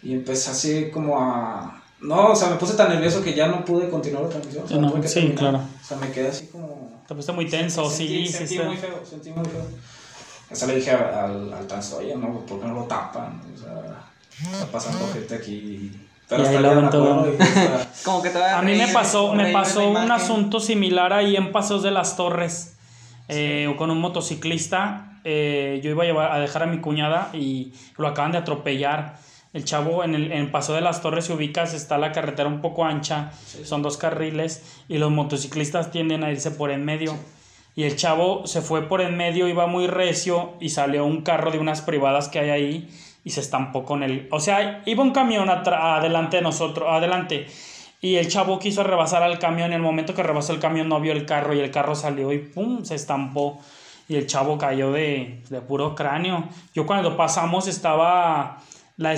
Y 0.02 0.14
empecé 0.14 0.50
así 0.50 0.90
como 0.90 1.20
a, 1.20 1.79
no, 2.00 2.30
o 2.30 2.36
sea, 2.36 2.48
me 2.48 2.56
puse 2.56 2.74
tan 2.74 2.88
nervioso 2.88 3.22
que 3.22 3.34
ya 3.34 3.46
no 3.48 3.64
pude 3.64 3.90
continuar 3.90 4.24
la 4.24 4.30
transmisión. 4.30 4.64
O 4.64 4.68
sea, 4.68 4.78
no, 4.78 5.02
sí, 5.02 5.34
claro. 5.36 5.58
O 5.58 5.84
sea, 5.84 5.96
me 5.98 6.10
quedé 6.10 6.28
así 6.28 6.46
como. 6.46 7.02
Te 7.06 7.14
pusiste 7.14 7.32
muy 7.32 7.48
tenso, 7.48 7.90
sí, 7.90 8.26
sí. 8.26 8.32
Sentí 8.32 8.58
muy 8.58 8.76
feo, 8.76 9.02
sentí 9.08 9.30
muy 9.30 9.44
feo. 9.44 9.66
O 10.50 10.54
sea, 10.54 10.68
le 10.68 10.76
dije 10.76 10.90
al, 10.90 11.52
al 11.52 11.66
trans, 11.66 11.92
oye, 11.92 12.16
no, 12.16 12.40
¿por 12.46 12.60
qué 12.60 12.66
no 12.66 12.74
lo 12.74 12.84
tapan? 12.84 13.40
O 13.54 13.58
sea, 13.58 14.52
está 14.52 14.66
pasando 14.66 15.06
gente 15.12 15.34
aquí. 15.34 15.92
Pero 16.28 16.42
hasta 16.42 16.60
ya 16.60 16.90
todo. 16.90 17.26
Como 18.04 18.22
que 18.22 18.30
te 18.30 18.42
a 18.42 18.62
mí 18.62 18.74
me 18.76 18.88
pasó, 18.88 19.34
me 19.34 19.52
pasó 19.52 19.88
un 19.88 20.10
asunto 20.10 20.60
similar 20.60 21.12
ahí 21.12 21.36
en 21.36 21.52
Pasos 21.52 21.82
de 21.82 21.90
las 21.90 22.16
Torres. 22.16 22.76
Eh, 23.28 23.72
con 23.76 23.90
un 23.90 24.00
motociclista. 24.00 25.18
Eh, 25.24 25.80
yo 25.84 25.90
iba 25.90 26.04
a, 26.04 26.06
llevar, 26.06 26.32
a 26.32 26.38
dejar 26.38 26.62
a 26.62 26.66
mi 26.66 26.80
cuñada 26.80 27.28
y 27.34 27.74
lo 27.98 28.08
acaban 28.08 28.32
de 28.32 28.38
atropellar 28.38 29.18
el 29.52 29.64
chavo 29.64 30.04
en 30.04 30.14
el, 30.14 30.32
en 30.32 30.52
Paso 30.52 30.74
de 30.74 30.80
las 30.80 31.02
Torres, 31.02 31.26
si 31.26 31.32
ubicas, 31.32 31.74
está 31.74 31.98
la 31.98 32.12
carretera 32.12 32.48
un 32.48 32.60
poco 32.60 32.84
ancha, 32.84 33.32
son 33.64 33.82
dos 33.82 33.96
carriles 33.96 34.82
y 34.88 34.98
los 34.98 35.10
motociclistas 35.10 35.90
tienden 35.90 36.22
a 36.22 36.30
irse 36.30 36.50
por 36.50 36.70
en 36.70 36.84
medio. 36.84 37.16
Y 37.74 37.84
el 37.84 37.96
chavo 37.96 38.46
se 38.46 38.62
fue 38.62 38.88
por 38.88 39.00
en 39.00 39.16
medio, 39.16 39.48
iba 39.48 39.66
muy 39.66 39.86
recio 39.86 40.54
y 40.60 40.70
salió 40.70 41.04
un 41.04 41.22
carro 41.22 41.50
de 41.50 41.58
unas 41.58 41.82
privadas 41.82 42.28
que 42.28 42.38
hay 42.38 42.50
ahí 42.50 42.90
y 43.24 43.30
se 43.30 43.40
estampó 43.40 43.84
con 43.84 44.02
él. 44.02 44.28
O 44.30 44.40
sea, 44.40 44.82
iba 44.86 45.02
un 45.02 45.12
camión 45.12 45.48
adelante 45.48 46.38
de 46.38 46.42
nosotros, 46.42 46.88
adelante. 46.88 47.46
Y 48.00 48.16
el 48.16 48.28
chavo 48.28 48.58
quiso 48.58 48.82
rebasar 48.82 49.22
al 49.22 49.38
camión. 49.38 49.68
En 49.68 49.74
el 49.74 49.82
momento 49.82 50.14
que 50.14 50.22
rebasó 50.22 50.52
el 50.52 50.58
camión 50.58 50.88
no 50.88 51.00
vio 51.00 51.12
el 51.12 51.26
carro 51.26 51.54
y 51.54 51.60
el 51.60 51.70
carro 51.70 51.94
salió 51.94 52.32
y 52.32 52.38
¡pum! 52.38 52.84
se 52.84 52.94
estampó. 52.94 53.60
Y 54.08 54.16
el 54.16 54.26
chavo 54.26 54.58
cayó 54.58 54.90
de, 54.90 55.42
de 55.48 55.60
puro 55.60 55.94
cráneo. 55.94 56.48
Yo 56.74 56.86
cuando 56.86 57.16
pasamos 57.16 57.68
estaba 57.68 58.60
la, 59.00 59.14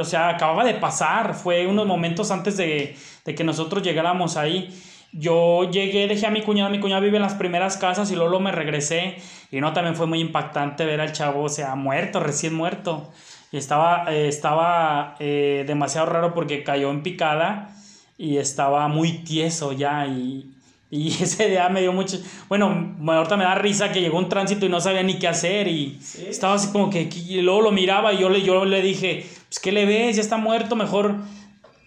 o 0.00 0.04
sea, 0.04 0.30
acababa 0.30 0.64
de 0.64 0.72
pasar, 0.72 1.34
fue 1.34 1.66
unos 1.66 1.86
momentos 1.86 2.30
antes 2.30 2.56
de, 2.56 2.96
que 3.24 3.44
nosotros 3.44 3.82
llegáramos 3.82 4.38
ahí. 4.38 4.74
Yo 5.12 5.70
llegué, 5.70 6.08
dejé 6.08 6.26
a 6.26 6.30
mi 6.30 6.40
cuñada, 6.40 6.70
mi 6.70 6.80
cuñada 6.80 7.02
vive 7.02 7.18
en 7.18 7.22
las 7.22 7.34
primeras 7.34 7.76
casas 7.76 8.10
y 8.10 8.16
luego 8.16 8.40
me 8.40 8.52
regresé. 8.52 9.16
Y 9.50 9.60
no, 9.60 9.74
también 9.74 9.96
fue 9.96 10.06
muy 10.06 10.20
impactante 10.20 10.86
ver 10.86 11.02
al 11.02 11.12
chavo, 11.12 11.42
o 11.42 11.48
sea, 11.50 11.74
muerto, 11.74 12.20
recién 12.20 12.54
muerto. 12.54 13.12
Y 13.52 13.58
estaba, 13.58 14.10
eh, 14.10 14.28
estaba 14.28 15.14
eh, 15.18 15.64
demasiado 15.66 16.06
raro 16.06 16.32
porque 16.32 16.64
cayó 16.64 16.90
en 16.90 17.02
picada 17.02 17.76
y 18.16 18.38
estaba 18.38 18.88
muy 18.88 19.24
tieso 19.24 19.72
ya. 19.72 20.06
Y, 20.06 20.57
y 20.90 21.08
ese 21.22 21.48
día 21.48 21.68
me 21.68 21.80
dio 21.80 21.92
mucho. 21.92 22.18
Bueno, 22.48 22.96
ahorita 23.06 23.36
me 23.36 23.44
da 23.44 23.54
risa 23.54 23.92
que 23.92 24.00
llegó 24.00 24.18
un 24.18 24.28
tránsito 24.28 24.66
y 24.66 24.68
no 24.68 24.80
sabía 24.80 25.02
ni 25.02 25.18
qué 25.18 25.28
hacer. 25.28 25.68
Y 25.68 25.98
estaba 26.26 26.54
así 26.54 26.70
como 26.72 26.90
que. 26.90 27.02
Y 27.02 27.40
luego 27.42 27.62
lo 27.62 27.72
miraba 27.72 28.12
y 28.12 28.18
yo 28.18 28.28
le, 28.28 28.42
yo 28.42 28.64
le 28.64 28.82
dije: 28.82 29.26
Pues, 29.48 29.58
¿qué 29.60 29.72
le 29.72 29.86
ves? 29.86 30.16
Ya 30.16 30.22
está 30.22 30.36
muerto. 30.36 30.76
Mejor 30.76 31.16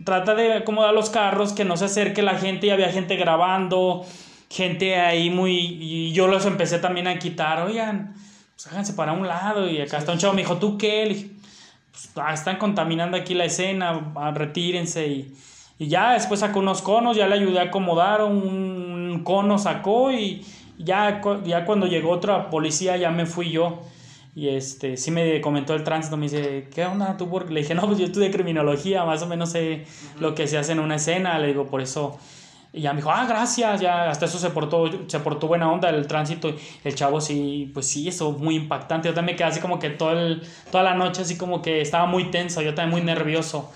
trata 0.05 0.35
de 0.35 0.53
acomodar 0.53 0.93
los 0.93 1.09
carros, 1.09 1.53
que 1.53 1.65
no 1.65 1.77
se 1.77 1.85
acerque 1.85 2.21
la 2.21 2.37
gente. 2.37 2.67
Y 2.67 2.69
había 2.69 2.91
gente 2.91 3.15
grabando, 3.15 4.05
gente 4.49 4.99
ahí 4.99 5.29
muy. 5.29 5.57
Y 5.57 6.11
yo 6.13 6.27
los 6.27 6.45
empecé 6.45 6.77
también 6.79 7.07
a 7.07 7.17
quitar. 7.17 7.63
Oigan, 7.63 8.13
pues 8.53 8.67
háganse 8.67 8.93
para 8.93 9.13
un 9.13 9.27
lado. 9.27 9.67
Y 9.67 9.81
acá 9.81 9.97
está 9.97 10.11
un 10.11 10.19
chavo. 10.19 10.33
Me 10.33 10.43
dijo: 10.43 10.57
¿Tú 10.57 10.77
qué? 10.77 11.05
Le 11.07 11.13
dije: 11.15 11.29
pues, 11.91 12.11
ah, 12.17 12.33
están 12.35 12.57
contaminando 12.57 13.17
aquí 13.17 13.33
la 13.33 13.45
escena. 13.45 14.11
Ah, 14.15 14.31
retírense. 14.31 15.07
Y. 15.07 15.35
Y 15.81 15.87
ya 15.87 16.13
después 16.13 16.41
sacó 16.41 16.59
unos 16.59 16.83
conos, 16.83 17.17
ya 17.17 17.25
le 17.25 17.33
ayudé 17.33 17.59
a 17.59 17.63
acomodar, 17.63 18.21
un 18.23 18.80
cono 19.19 19.59
sacó 19.59 20.11
y 20.11 20.45
ya, 20.77 21.21
ya 21.45 21.65
cuando 21.65 21.87
llegó 21.87 22.11
otra 22.11 22.49
policía 22.49 22.97
ya 22.97 23.11
me 23.11 23.25
fui 23.25 23.51
yo. 23.51 23.81
Y 24.33 24.47
este, 24.47 24.95
sí 24.95 25.11
me 25.11 25.41
comentó 25.41 25.73
el 25.73 25.83
tránsito, 25.83 26.15
me 26.15 26.23
dice, 26.23 26.69
¿qué 26.73 26.85
onda 26.85 27.17
tú? 27.17 27.29
Le 27.49 27.61
dije, 27.61 27.75
no, 27.75 27.85
pues 27.85 27.99
yo 27.99 28.05
estudié 28.05 28.31
criminología, 28.31 29.03
más 29.03 29.21
o 29.21 29.27
menos 29.27 29.51
sé 29.51 29.85
lo 30.19 30.33
que 30.35 30.47
se 30.47 30.57
hace 30.57 30.71
en 30.71 30.79
una 30.79 30.95
escena, 30.95 31.37
le 31.39 31.47
digo, 31.47 31.67
por 31.67 31.81
eso... 31.81 32.17
Y 32.73 32.79
ya 32.81 32.93
me 32.93 33.01
dijo, 33.01 33.11
ah, 33.11 33.25
gracias, 33.27 33.81
ya 33.81 34.09
hasta 34.09 34.25
eso 34.25 34.39
se 34.39 34.49
portó, 34.49 34.89
se 35.07 35.19
portó 35.19 35.47
buena 35.47 35.69
onda 35.69 35.89
el 35.89 36.07
tránsito. 36.07 36.55
El 36.85 36.95
chavo 36.95 37.19
sí, 37.19 37.69
pues 37.73 37.85
sí, 37.87 38.07
eso 38.07 38.31
muy 38.31 38.55
impactante. 38.55 39.09
Yo 39.09 39.13
también 39.13 39.33
me 39.33 39.37
quedé 39.37 39.49
así 39.49 39.59
como 39.59 39.77
que 39.77 39.89
todo 39.89 40.11
el, 40.13 40.41
toda 40.71 40.81
la 40.85 40.93
noche 40.93 41.23
así 41.23 41.37
como 41.37 41.61
que 41.61 41.81
estaba 41.81 42.05
muy 42.05 42.31
tenso, 42.31 42.61
yo 42.61 42.73
también 42.73 42.91
muy 42.91 43.01
nervioso. 43.05 43.69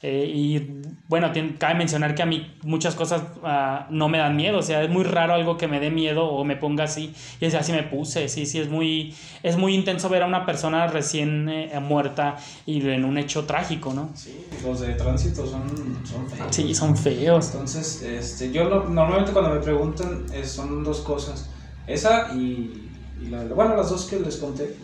Eh, 0.00 0.30
y 0.32 0.80
bueno, 1.08 1.32
cabe 1.58 1.74
mencionar 1.74 2.14
que 2.14 2.22
a 2.22 2.26
mí 2.26 2.56
muchas 2.62 2.94
cosas 2.94 3.20
ah, 3.42 3.88
no 3.90 4.08
me 4.08 4.18
dan 4.18 4.36
miedo, 4.36 4.58
o 4.58 4.62
sea, 4.62 4.84
es 4.84 4.90
muy 4.90 5.02
raro 5.02 5.34
algo 5.34 5.58
que 5.58 5.66
me 5.66 5.80
dé 5.80 5.90
miedo 5.90 6.26
o 6.26 6.44
me 6.44 6.54
ponga 6.54 6.84
así, 6.84 7.12
y 7.40 7.46
es 7.46 7.54
así 7.56 7.72
me 7.72 7.82
puse, 7.82 8.28
sí, 8.28 8.46
sí, 8.46 8.60
es 8.60 8.68
muy, 8.68 9.12
es 9.42 9.56
muy 9.56 9.74
intenso 9.74 10.08
ver 10.08 10.22
a 10.22 10.26
una 10.26 10.46
persona 10.46 10.86
recién 10.86 11.48
eh, 11.48 11.76
muerta 11.80 12.36
y 12.64 12.88
en 12.88 13.04
un 13.04 13.18
hecho 13.18 13.44
trágico, 13.44 13.92
¿no? 13.92 14.10
Sí, 14.14 14.46
los 14.64 14.78
de 14.78 14.94
tránsito 14.94 15.44
son, 15.44 15.68
son 16.04 16.30
feos. 16.30 16.54
Sí, 16.54 16.74
son 16.76 16.96
feos. 16.96 17.46
Entonces, 17.46 18.02
este, 18.02 18.52
yo 18.52 18.68
normalmente 18.88 19.32
cuando 19.32 19.52
me 19.52 19.60
preguntan 19.60 20.26
eh, 20.32 20.44
son 20.44 20.84
dos 20.84 21.00
cosas, 21.00 21.50
esa 21.88 22.32
y, 22.36 22.88
la, 23.28 23.42
bueno, 23.46 23.74
las 23.74 23.90
dos 23.90 24.04
que 24.04 24.20
les 24.20 24.36
conté. 24.36 24.76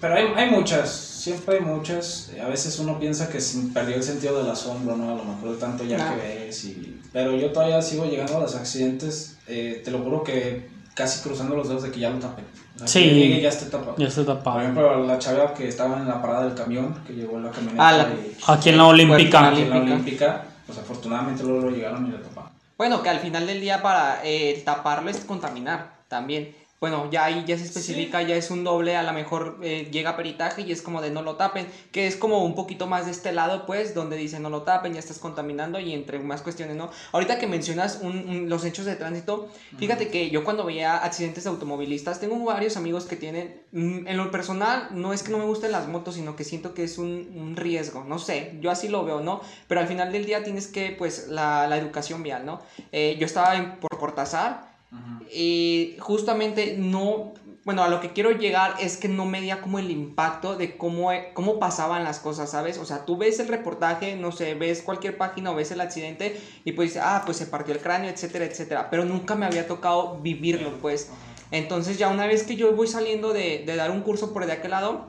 pero 0.00 0.14
hay, 0.14 0.26
hay 0.36 0.50
muchas 0.50 1.13
siempre 1.24 1.56
hay 1.56 1.60
muchas. 1.62 2.30
A 2.42 2.48
veces 2.48 2.78
uno 2.78 2.98
piensa 2.98 3.28
que 3.28 3.40
se 3.40 3.58
perdió 3.72 3.96
el 3.96 4.02
sentido 4.02 4.38
del 4.38 4.50
asombro, 4.50 4.96
¿no? 4.96 5.10
A 5.12 5.14
lo 5.14 5.24
mejor 5.24 5.50
de 5.52 5.56
tanto 5.56 5.84
ya 5.84 5.96
que 6.14 6.16
ves. 6.44 6.64
Y... 6.66 7.00
Pero 7.12 7.34
yo 7.34 7.50
todavía 7.52 7.80
sigo 7.82 8.04
llegando 8.04 8.36
a 8.36 8.40
los 8.40 8.54
accidentes. 8.54 9.38
Eh, 9.46 9.80
te 9.84 9.90
lo 9.90 9.98
juro 10.00 10.22
que 10.22 10.68
casi 10.94 11.22
cruzando 11.22 11.56
los 11.56 11.68
dedos 11.68 11.82
de 11.82 11.90
que 11.90 12.00
ya 12.00 12.10
lo 12.10 12.18
tapen. 12.18 12.44
O 12.76 12.78
sea, 12.78 12.86
Sí. 12.88 13.00
y 13.00 13.40
ya 13.40 13.48
esté 13.48 13.66
tapado. 13.66 13.94
Ya 13.98 14.06
está 14.08 14.24
Por 14.24 14.36
tapado. 14.36 14.60
ejemplo, 14.60 15.06
la 15.06 15.18
chava 15.18 15.54
que 15.54 15.68
estaba 15.68 15.96
en 15.98 16.06
la 16.08 16.20
parada 16.20 16.44
del 16.46 16.54
camión, 16.54 16.94
que 17.06 17.12
llegó 17.14 17.36
en 17.38 17.44
la 17.44 17.50
camioneta 17.50 17.88
Ah, 17.88 17.92
la- 17.92 18.08
y 18.08 18.36
Aquí 18.46 18.68
en 18.70 18.76
la 18.78 18.86
Olímpica. 18.86 19.48
aquí 19.48 19.62
en 19.62 19.70
la 19.70 19.76
Olímpica. 19.76 20.44
Pues 20.66 20.78
afortunadamente 20.78 21.42
luego 21.42 21.66
lo 21.66 21.70
llegaron 21.70 22.06
y 22.06 22.12
la 22.12 22.20
taparon. 22.22 22.50
Bueno, 22.78 23.02
que 23.02 23.08
al 23.10 23.20
final 23.20 23.46
del 23.46 23.60
día 23.60 23.82
para 23.82 24.20
eh, 24.24 24.60
taparlo 24.64 25.10
es 25.10 25.18
contaminar 25.18 25.94
también. 26.08 26.54
Bueno, 26.84 27.08
ya 27.10 27.24
ahí 27.24 27.44
ya 27.46 27.56
se 27.56 27.64
especifica, 27.64 28.20
ya 28.20 28.36
es 28.36 28.50
un 28.50 28.62
doble, 28.62 28.94
a 28.94 29.02
lo 29.02 29.14
mejor 29.14 29.56
eh, 29.62 29.88
llega 29.90 30.10
a 30.10 30.16
peritaje 30.18 30.60
y 30.60 30.70
es 30.70 30.82
como 30.82 31.00
de 31.00 31.08
no 31.10 31.22
lo 31.22 31.36
tapen, 31.36 31.66
que 31.92 32.06
es 32.06 32.14
como 32.14 32.44
un 32.44 32.54
poquito 32.54 32.86
más 32.86 33.06
de 33.06 33.12
este 33.12 33.32
lado, 33.32 33.64
pues, 33.64 33.94
donde 33.94 34.16
dice 34.18 34.38
no 34.38 34.50
lo 34.50 34.64
tapen, 34.64 34.92
ya 34.92 34.98
estás 34.98 35.18
contaminando 35.18 35.80
y 35.80 35.94
entre 35.94 36.18
más 36.18 36.42
cuestiones, 36.42 36.76
¿no? 36.76 36.90
Ahorita 37.12 37.38
que 37.38 37.46
mencionas 37.46 38.00
un- 38.02 38.28
un- 38.28 38.48
los 38.50 38.66
hechos 38.66 38.84
de 38.84 38.96
tránsito, 38.96 39.48
fíjate 39.78 40.08
que 40.08 40.28
yo 40.28 40.44
cuando 40.44 40.66
veía 40.66 40.98
accidentes 40.98 41.44
de 41.44 41.50
automovilistas, 41.50 42.20
tengo 42.20 42.36
varios 42.44 42.76
amigos 42.76 43.06
que 43.06 43.16
tienen, 43.16 43.62
mm, 43.72 44.06
en 44.06 44.16
lo 44.18 44.30
personal, 44.30 44.88
no 44.90 45.14
es 45.14 45.22
que 45.22 45.32
no 45.32 45.38
me 45.38 45.44
gusten 45.46 45.72
las 45.72 45.88
motos, 45.88 46.16
sino 46.16 46.36
que 46.36 46.44
siento 46.44 46.74
que 46.74 46.84
es 46.84 46.98
un, 46.98 47.32
un 47.34 47.56
riesgo, 47.56 48.04
no 48.04 48.18
sé, 48.18 48.58
yo 48.60 48.70
así 48.70 48.88
lo 48.88 49.06
veo, 49.06 49.20
¿no? 49.20 49.40
Pero 49.68 49.80
al 49.80 49.88
final 49.88 50.12
del 50.12 50.26
día 50.26 50.44
tienes 50.44 50.66
que, 50.66 50.90
pues, 50.98 51.28
la, 51.28 51.66
la 51.66 51.78
educación 51.78 52.22
vial, 52.22 52.44
¿no? 52.44 52.60
Eh, 52.92 53.16
yo 53.18 53.24
estaba 53.24 53.56
en, 53.56 53.76
por 53.76 53.96
Cortázar 53.98 54.73
y 55.32 55.96
justamente 55.98 56.76
no, 56.78 57.34
bueno, 57.64 57.82
a 57.82 57.88
lo 57.88 58.00
que 58.00 58.12
quiero 58.12 58.30
llegar 58.30 58.76
es 58.80 58.96
que 58.96 59.08
no 59.08 59.24
medía 59.24 59.60
como 59.60 59.78
el 59.78 59.90
impacto 59.90 60.56
de 60.56 60.76
cómo, 60.76 61.10
cómo 61.32 61.58
pasaban 61.58 62.04
las 62.04 62.20
cosas, 62.20 62.50
¿sabes? 62.50 62.78
O 62.78 62.84
sea, 62.84 63.04
tú 63.04 63.16
ves 63.16 63.40
el 63.40 63.48
reportaje, 63.48 64.16
no 64.16 64.32
sé, 64.32 64.54
ves 64.54 64.82
cualquier 64.82 65.16
página 65.16 65.50
o 65.50 65.54
ves 65.54 65.70
el 65.70 65.80
accidente 65.80 66.40
y 66.64 66.72
pues 66.72 66.90
dices, 66.90 67.02
ah, 67.04 67.22
pues 67.24 67.36
se 67.36 67.46
partió 67.46 67.74
el 67.74 67.80
cráneo, 67.80 68.10
etcétera, 68.10 68.44
etcétera, 68.44 68.90
pero 68.90 69.04
nunca 69.04 69.34
me 69.34 69.46
había 69.46 69.66
tocado 69.66 70.18
vivirlo, 70.20 70.78
pues. 70.80 71.10
Entonces 71.50 71.98
ya 71.98 72.08
una 72.08 72.26
vez 72.26 72.44
que 72.44 72.56
yo 72.56 72.74
voy 72.74 72.86
saliendo 72.86 73.32
de, 73.32 73.64
de 73.66 73.76
dar 73.76 73.90
un 73.90 74.02
curso 74.02 74.32
por 74.32 74.46
de 74.46 74.52
aquel 74.52 74.72
lado, 74.72 75.08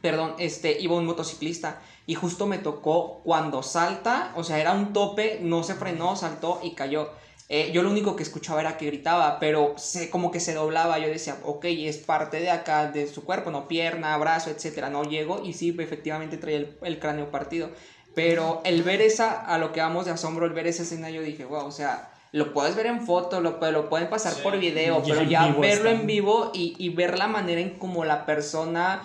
perdón, 0.00 0.34
este, 0.38 0.80
iba 0.80 0.94
un 0.94 1.06
motociclista 1.06 1.80
y 2.06 2.14
justo 2.14 2.46
me 2.46 2.58
tocó 2.58 3.20
cuando 3.24 3.62
salta, 3.62 4.32
o 4.36 4.44
sea, 4.44 4.58
era 4.60 4.72
un 4.72 4.92
tope, 4.92 5.40
no 5.42 5.64
se 5.64 5.74
frenó, 5.74 6.14
saltó 6.16 6.60
y 6.62 6.74
cayó. 6.74 7.10
Eh, 7.48 7.70
yo 7.72 7.82
lo 7.84 7.90
único 7.90 8.16
que 8.16 8.24
escuchaba 8.24 8.60
era 8.60 8.76
que 8.76 8.86
gritaba, 8.86 9.38
pero 9.38 9.74
se, 9.76 10.10
como 10.10 10.30
que 10.32 10.40
se 10.40 10.54
doblaba. 10.54 10.98
Yo 10.98 11.08
decía, 11.08 11.36
ok, 11.44 11.64
es 11.68 11.98
parte 11.98 12.40
de 12.40 12.50
acá, 12.50 12.90
de 12.90 13.06
su 13.06 13.24
cuerpo, 13.24 13.50
no 13.50 13.68
pierna, 13.68 14.16
brazo, 14.16 14.50
etcétera. 14.50 14.90
No 14.90 15.04
llego 15.04 15.42
y 15.44 15.52
sí, 15.52 15.74
efectivamente 15.78 16.38
traía 16.38 16.58
el, 16.58 16.76
el 16.82 16.98
cráneo 16.98 17.30
partido. 17.30 17.70
Pero 18.14 18.62
el 18.64 18.82
ver 18.82 19.00
esa, 19.02 19.30
a 19.32 19.58
lo 19.58 19.72
que 19.72 19.80
vamos 19.80 20.06
de 20.06 20.10
asombro, 20.12 20.46
el 20.46 20.52
ver 20.54 20.66
esa 20.66 20.82
escena, 20.82 21.10
yo 21.10 21.20
dije, 21.22 21.44
wow, 21.44 21.66
o 21.66 21.70
sea, 21.70 22.10
lo 22.32 22.52
puedes 22.52 22.74
ver 22.74 22.86
en 22.86 23.06
foto, 23.06 23.40
lo, 23.40 23.58
lo 23.70 23.88
pueden 23.88 24.08
pasar 24.08 24.32
Sí. 24.32 24.40
por 24.42 24.58
video, 24.58 25.02
pero 25.06 25.22
ya 25.22 25.48
verlo 25.52 25.90
en 25.90 26.06
vivo 26.06 26.50
y, 26.54 26.74
y 26.78 26.88
ver 26.88 27.18
la 27.18 27.28
manera 27.28 27.60
en 27.60 27.78
cómo 27.78 28.04
la 28.04 28.26
persona 28.26 29.02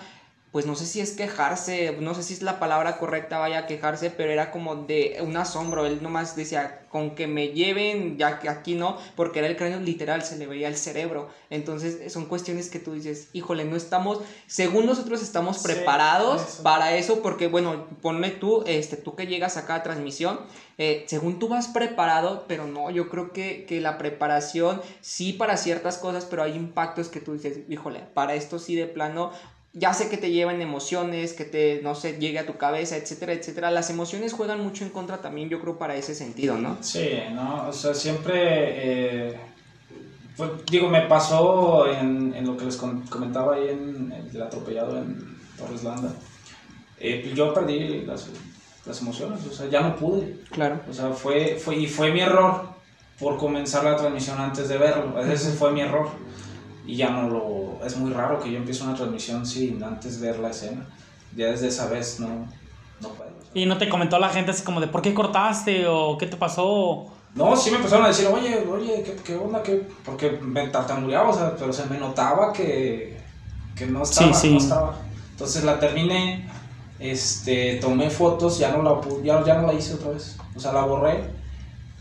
pues 0.52 0.66
no 0.66 0.76
sé 0.76 0.86
si 0.86 1.00
es 1.00 1.12
quejarse, 1.12 1.96
no 2.00 2.14
sé 2.14 2.24
si 2.24 2.34
es 2.34 2.42
la 2.42 2.60
palabra 2.60 2.98
correcta, 2.98 3.38
vaya 3.40 3.60
a 3.60 3.68
quejarse, 3.68 4.10
pero 4.10 4.32
era 4.32 4.52
como 4.52 4.76
de 4.76 5.18
un 5.22 5.38
asombro, 5.38 5.86
él 5.86 6.04
nomás 6.04 6.36
decía, 6.36 6.82
con 6.90 7.16
que 7.16 7.26
me 7.26 7.50
lleven, 7.50 8.18
ya 8.18 8.40
que 8.40 8.50
aquí 8.50 8.76
no, 8.76 8.98
porque 9.16 9.40
era 9.40 9.48
el 9.48 9.56
cráneo 9.56 9.80
literal, 9.80 10.24
se 10.24 10.38
le 10.38 10.48
veía 10.48 10.68
el 10.68 10.76
cerebro, 10.76 11.30
entonces 11.50 12.12
son 12.12 12.26
cuestiones 12.26 12.70
que 12.70 12.80
tú 12.80 12.94
dices, 12.94 13.30
híjole, 13.32 13.64
no 13.64 13.78
estamos, 13.78 14.20
según 14.46 14.86
nosotros 14.86 15.22
estamos 15.24 15.58
Sí, 15.60 15.64
preparados 15.64 16.42
eso. 16.42 16.64
para 16.64 16.98
eso, 16.98 17.22
porque 17.22 17.48
bueno, 17.48 17.88
ponme 18.02 18.30
tú, 18.32 18.64
este, 18.68 18.98
tú 18.98 19.16
que 19.16 19.28
llegas 19.28 19.56
acá 19.56 19.76
a 19.76 19.84
transmisión, 19.84 20.40
eh, 20.78 21.06
según 21.08 21.40
tú 21.40 21.48
vas 21.48 21.68
preparado, 21.70 22.44
pero 22.50 22.68
no, 22.68 22.90
yo 22.90 23.08
creo 23.10 23.32
que, 23.32 23.66
que 23.66 23.80
la 23.80 23.98
preparación 23.98 24.82
sí 25.00 25.32
para 25.32 25.56
ciertas 25.56 25.98
cosas, 25.98 26.26
pero 26.26 26.44
hay 26.44 26.56
impactos 26.56 27.08
que 27.08 27.22
tú 27.22 27.34
dices, 27.34 27.60
híjole, 27.70 28.00
para 28.14 28.34
esto 28.34 28.60
sí 28.60 28.76
de 28.76 28.88
plano, 28.88 29.32
ya 29.74 29.94
sé 29.94 30.10
que 30.10 30.18
te 30.18 30.32
llevan 30.32 30.62
emociones, 30.62 31.34
que 31.34 31.46
te, 31.46 31.80
no 31.82 31.96
sé, 31.96 32.18
llegue 32.20 32.40
a 32.40 32.46
tu 32.46 32.58
cabeza, 32.58 32.98
etcétera, 32.98 33.34
etcétera. 33.34 33.72
Las 33.72 33.90
emociones 33.90 34.34
juegan 34.34 34.62
mucho 34.62 34.84
en 34.84 34.90
contra 34.90 35.22
también, 35.22 35.50
yo 35.50 35.62
creo, 35.62 35.78
para 35.78 35.96
ese 35.96 36.14
sentido, 36.14 36.58
¿no? 36.58 36.78
Sí, 36.82 37.10
¿no? 37.34 37.68
O 37.70 37.74
sea, 37.74 37.94
siempre, 37.94 38.34
eh, 39.30 39.40
fue- 40.36 40.52
digo, 40.70 40.90
me 40.90 41.02
pasó 41.02 41.88
en, 41.88 42.34
en 42.36 42.46
lo 42.46 42.58
que 42.58 42.66
les 42.66 42.76
comentaba 42.78 43.56
ahí 43.56 43.70
en 43.70 44.12
el 44.34 44.42
atropellado 44.42 44.98
en 44.98 45.38
Torres 45.58 45.84
Landa. 45.84 46.12
Eh, 47.00 47.22
pues 47.24 47.36
yo 47.36 47.54
perdí 47.54 48.02
las, 48.06 48.28
las 48.86 49.02
emociones, 49.02 49.46
o 49.46 49.52
sea, 49.54 49.68
ya 49.70 49.82
no 49.82 49.96
pude. 49.96 50.36
Claro. 50.52 50.82
O 50.90 50.94
sea, 50.94 51.12
fue, 51.12 51.56
fue, 51.56 51.78
y 51.78 51.88
fue 51.88 52.12
mi 52.12 52.20
error 52.22 52.70
por 53.20 53.38
comenzar 53.38 53.84
la 53.84 53.96
transmisión 53.96 54.40
antes 54.40 54.68
de 54.68 54.78
verlo. 54.78 55.20
Ese 55.32 55.52
fue 55.52 55.72
mi 55.72 55.82
error. 55.82 56.10
Y 56.86 56.96
ya 56.98 57.10
no 57.12 57.30
lo... 57.30 57.61
Es 57.86 57.98
muy 57.98 58.12
raro 58.12 58.40
que 58.40 58.52
yo 58.52 58.58
empiece 58.58 58.84
una 58.84 58.96
transmisión 58.96 59.46
sin 59.46 59.84
antes 59.84 60.20
ver 60.20 60.40
la 60.40 60.50
escena. 60.50 60.86
Ya 61.36 61.48
desde 61.48 61.68
esa 61.68 61.88
vez 61.88 62.20
no, 62.20 62.28
no 63.02 63.10
puedo. 63.10 63.32
Y 63.54 63.66
no 63.66 63.78
te 63.78 63.90
comentó 63.90 64.20
la 64.20 64.30
gente 64.30 64.52
así 64.52 64.64
como 64.64 64.80
de 64.80 64.88
¿por 64.88 65.02
qué 65.02 65.14
cortaste? 65.14 65.86
o 65.88 66.18
¿qué 66.18 66.28
te 66.28 66.38
pasó? 66.38 67.08
No, 67.36 67.56
sí 67.56 67.72
me 67.72 67.78
empezaron 67.78 68.06
a 68.06 68.10
decir, 68.10 68.28
oye, 68.28 68.66
oye, 68.70 69.04
¿qué, 69.04 69.16
qué 69.24 69.36
onda? 69.36 69.64
¿Qué? 69.64 69.88
Porque 70.04 70.32
me 70.32 70.68
tartamudeaba, 70.68 71.30
o 71.30 71.34
sea, 71.34 71.56
pero 71.58 71.72
se 71.72 71.86
me 71.86 71.98
notaba 71.98 72.52
que, 72.52 73.18
que 73.76 73.86
no 73.86 74.04
estaba, 74.04 74.34
Sí, 74.34 74.40
sí. 74.48 74.52
no 74.52 74.58
estaba. 74.58 74.96
Entonces 75.32 75.64
la 75.64 75.80
terminé, 75.80 76.50
este, 77.00 77.76
tomé 77.76 78.10
fotos, 78.10 78.60
ya 78.60 78.72
no 78.76 78.84
la 78.84 79.00
ya, 79.24 79.44
ya 79.46 79.62
no 79.62 79.68
la 79.68 79.74
hice 79.74 79.94
otra 79.94 80.10
vez. 80.12 80.38
O 80.56 80.60
sea, 80.60 80.74
la 80.74 80.84
borré 80.84 81.24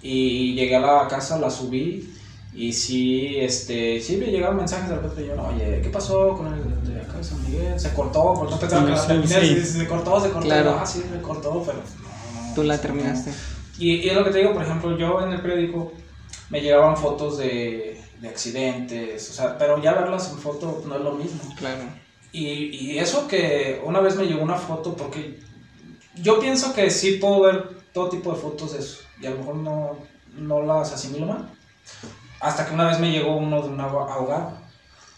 y 0.02 0.54
llegué 0.54 0.76
a 0.76 0.80
la 0.80 1.08
casa, 1.08 1.38
la 1.38 1.48
subí 1.48 2.12
y 2.52 2.72
sí, 2.72 3.36
este, 3.38 4.00
sí 4.00 4.16
me 4.16 4.26
llegaron 4.26 4.56
mensajes 4.56 4.88
de 4.88 4.96
repente, 4.96 5.26
yo, 5.26 5.36
no, 5.36 5.48
oye, 5.48 5.80
¿qué 5.82 5.88
pasó 5.90 6.34
con 6.36 6.52
el 6.52 6.84
de 6.94 7.00
acá 7.00 7.18
de 7.18 7.24
San 7.24 7.42
Miguel? 7.44 7.78
Se 7.78 7.92
cortó, 7.92 8.34
porque 8.34 8.54
no 8.54 8.60
pensaba 8.60 8.86
que 8.86 8.92
la 8.92 9.06
terminé, 9.06 9.40
sí. 9.40 9.54
se, 9.56 9.64
se 9.64 9.86
cortó, 9.86 10.20
se 10.20 10.30
cortó, 10.30 10.46
Claro. 10.48 10.76
ah, 10.80 10.84
sí, 10.86 11.02
se 11.10 11.22
cortó, 11.22 11.62
pero 11.64 11.78
no, 11.78 12.54
Tú 12.54 12.62
la 12.64 12.80
terminaste. 12.80 13.32
Y, 13.78 13.94
y 13.96 14.08
es 14.08 14.14
lo 14.16 14.24
que 14.24 14.30
te 14.30 14.38
digo, 14.38 14.52
por 14.52 14.62
ejemplo, 14.62 14.98
yo 14.98 15.22
en 15.24 15.32
el 15.32 15.40
periódico 15.40 15.92
me 16.50 16.60
llegaban 16.60 16.96
fotos 16.96 17.38
de, 17.38 18.00
de 18.20 18.28
accidentes, 18.28 19.30
o 19.30 19.32
sea, 19.32 19.56
pero 19.56 19.80
ya 19.80 19.92
verlas 19.94 20.30
en 20.30 20.38
foto 20.38 20.82
no 20.86 20.96
es 20.96 21.00
lo 21.00 21.12
mismo. 21.12 21.40
Claro. 21.56 21.84
Y, 22.32 22.46
y 22.46 22.98
eso 22.98 23.26
que 23.28 23.80
una 23.84 24.00
vez 24.00 24.16
me 24.16 24.24
llegó 24.26 24.42
una 24.42 24.56
foto, 24.56 24.94
porque 24.96 25.38
yo 26.16 26.40
pienso 26.40 26.74
que 26.74 26.90
sí 26.90 27.12
puedo 27.12 27.42
ver 27.42 27.68
todo 27.92 28.08
tipo 28.08 28.32
de 28.32 28.40
fotos 28.40 28.72
de 28.72 28.80
eso, 28.80 28.98
y 29.22 29.26
a 29.26 29.30
lo 29.30 29.38
mejor 29.38 29.54
no, 29.56 29.96
no 30.36 30.62
las 30.62 30.92
asimilo 30.92 31.26
mal. 31.26 31.48
Hasta 32.40 32.66
que 32.66 32.74
una 32.74 32.86
vez 32.86 32.98
me 32.98 33.10
llegó 33.10 33.36
uno 33.36 33.62
de 33.62 33.68
un 33.68 33.80
agua 33.80 34.12
ahogado. 34.12 34.52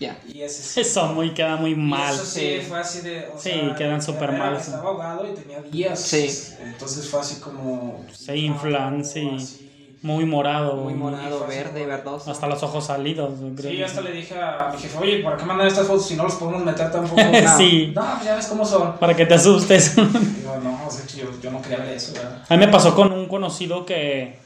Ya. 0.01 0.19
Y 0.27 0.43
ese 0.43 0.63
sí. 0.63 0.81
Eso 0.81 1.07
muy 1.09 1.33
queda 1.33 1.57
muy 1.57 1.71
y 1.73 1.77
mal. 1.77 2.13
Eso 2.13 2.25
sí, 2.25 2.59
Sí. 2.61 2.67
fue 2.69 2.81
así 2.81 3.01
de. 3.03 3.29
O 3.33 3.39
Sí, 3.39 3.51
sea, 3.51 3.75
quedan 3.77 4.03
súper 4.03 4.33
mal. 4.33 4.57
Estaba 4.57 4.89
ahogado 4.91 5.27
y 5.31 5.35
tenía 5.35 5.63
días. 5.63 6.01
Sí. 6.01 6.29
Entonces 6.61 7.09
fue 7.09 7.21
así 7.21 7.41
como. 7.41 8.05
Se 8.13 8.37
inflan, 8.37 9.05
sí. 9.05 9.31
así. 9.37 9.69
Muy 10.03 10.25
morado. 10.25 10.75
Muy 10.79 10.95
morado, 10.95 11.47
verde, 11.47 11.87
verdoso. 11.87 12.29
Hasta 12.33 12.49
los 12.49 12.61
ojos 12.65 12.87
salidos. 12.87 13.35
creo. 13.57 13.71
Sí, 13.71 13.77
yo 13.77 13.87
hasta 13.87 14.01
le 14.01 14.11
dije 14.11 14.35
a 14.37 14.73
mi 14.75 14.83
jefe, 14.83 14.99
oye, 14.99 15.19
¿para 15.23 15.37
qué 15.37 15.45
mandan 15.45 15.69
estas 15.69 15.87
fotos 15.87 16.05
si 16.09 16.17
no 16.17 16.25
los 16.25 16.35
podemos 16.35 16.65
meter 16.65 16.91
tampoco? 16.91 17.23
No. 17.23 17.57
sí, 17.57 17.93
No, 17.95 18.03
pues 18.15 18.25
ya 18.25 18.35
ves 18.35 18.47
cómo 18.49 18.65
son. 18.67 18.99
para 18.99 19.15
que 19.15 19.25
te 19.27 19.35
asustes. 19.35 19.95
Digo, 19.95 20.59
no, 20.61 20.81
o 20.85 20.91
sea, 20.91 21.05
yo 21.41 21.51
no 21.53 21.63
quería 21.63 21.79
ver 21.79 21.91
eso, 21.91 22.13
¿verdad? 22.15 22.43
A 22.49 22.57
mí 22.57 22.67
me 22.67 22.73
pasó 22.73 22.97
con 22.97 23.13
un 23.13 23.27
conocido 23.29 23.87
que 23.87 24.42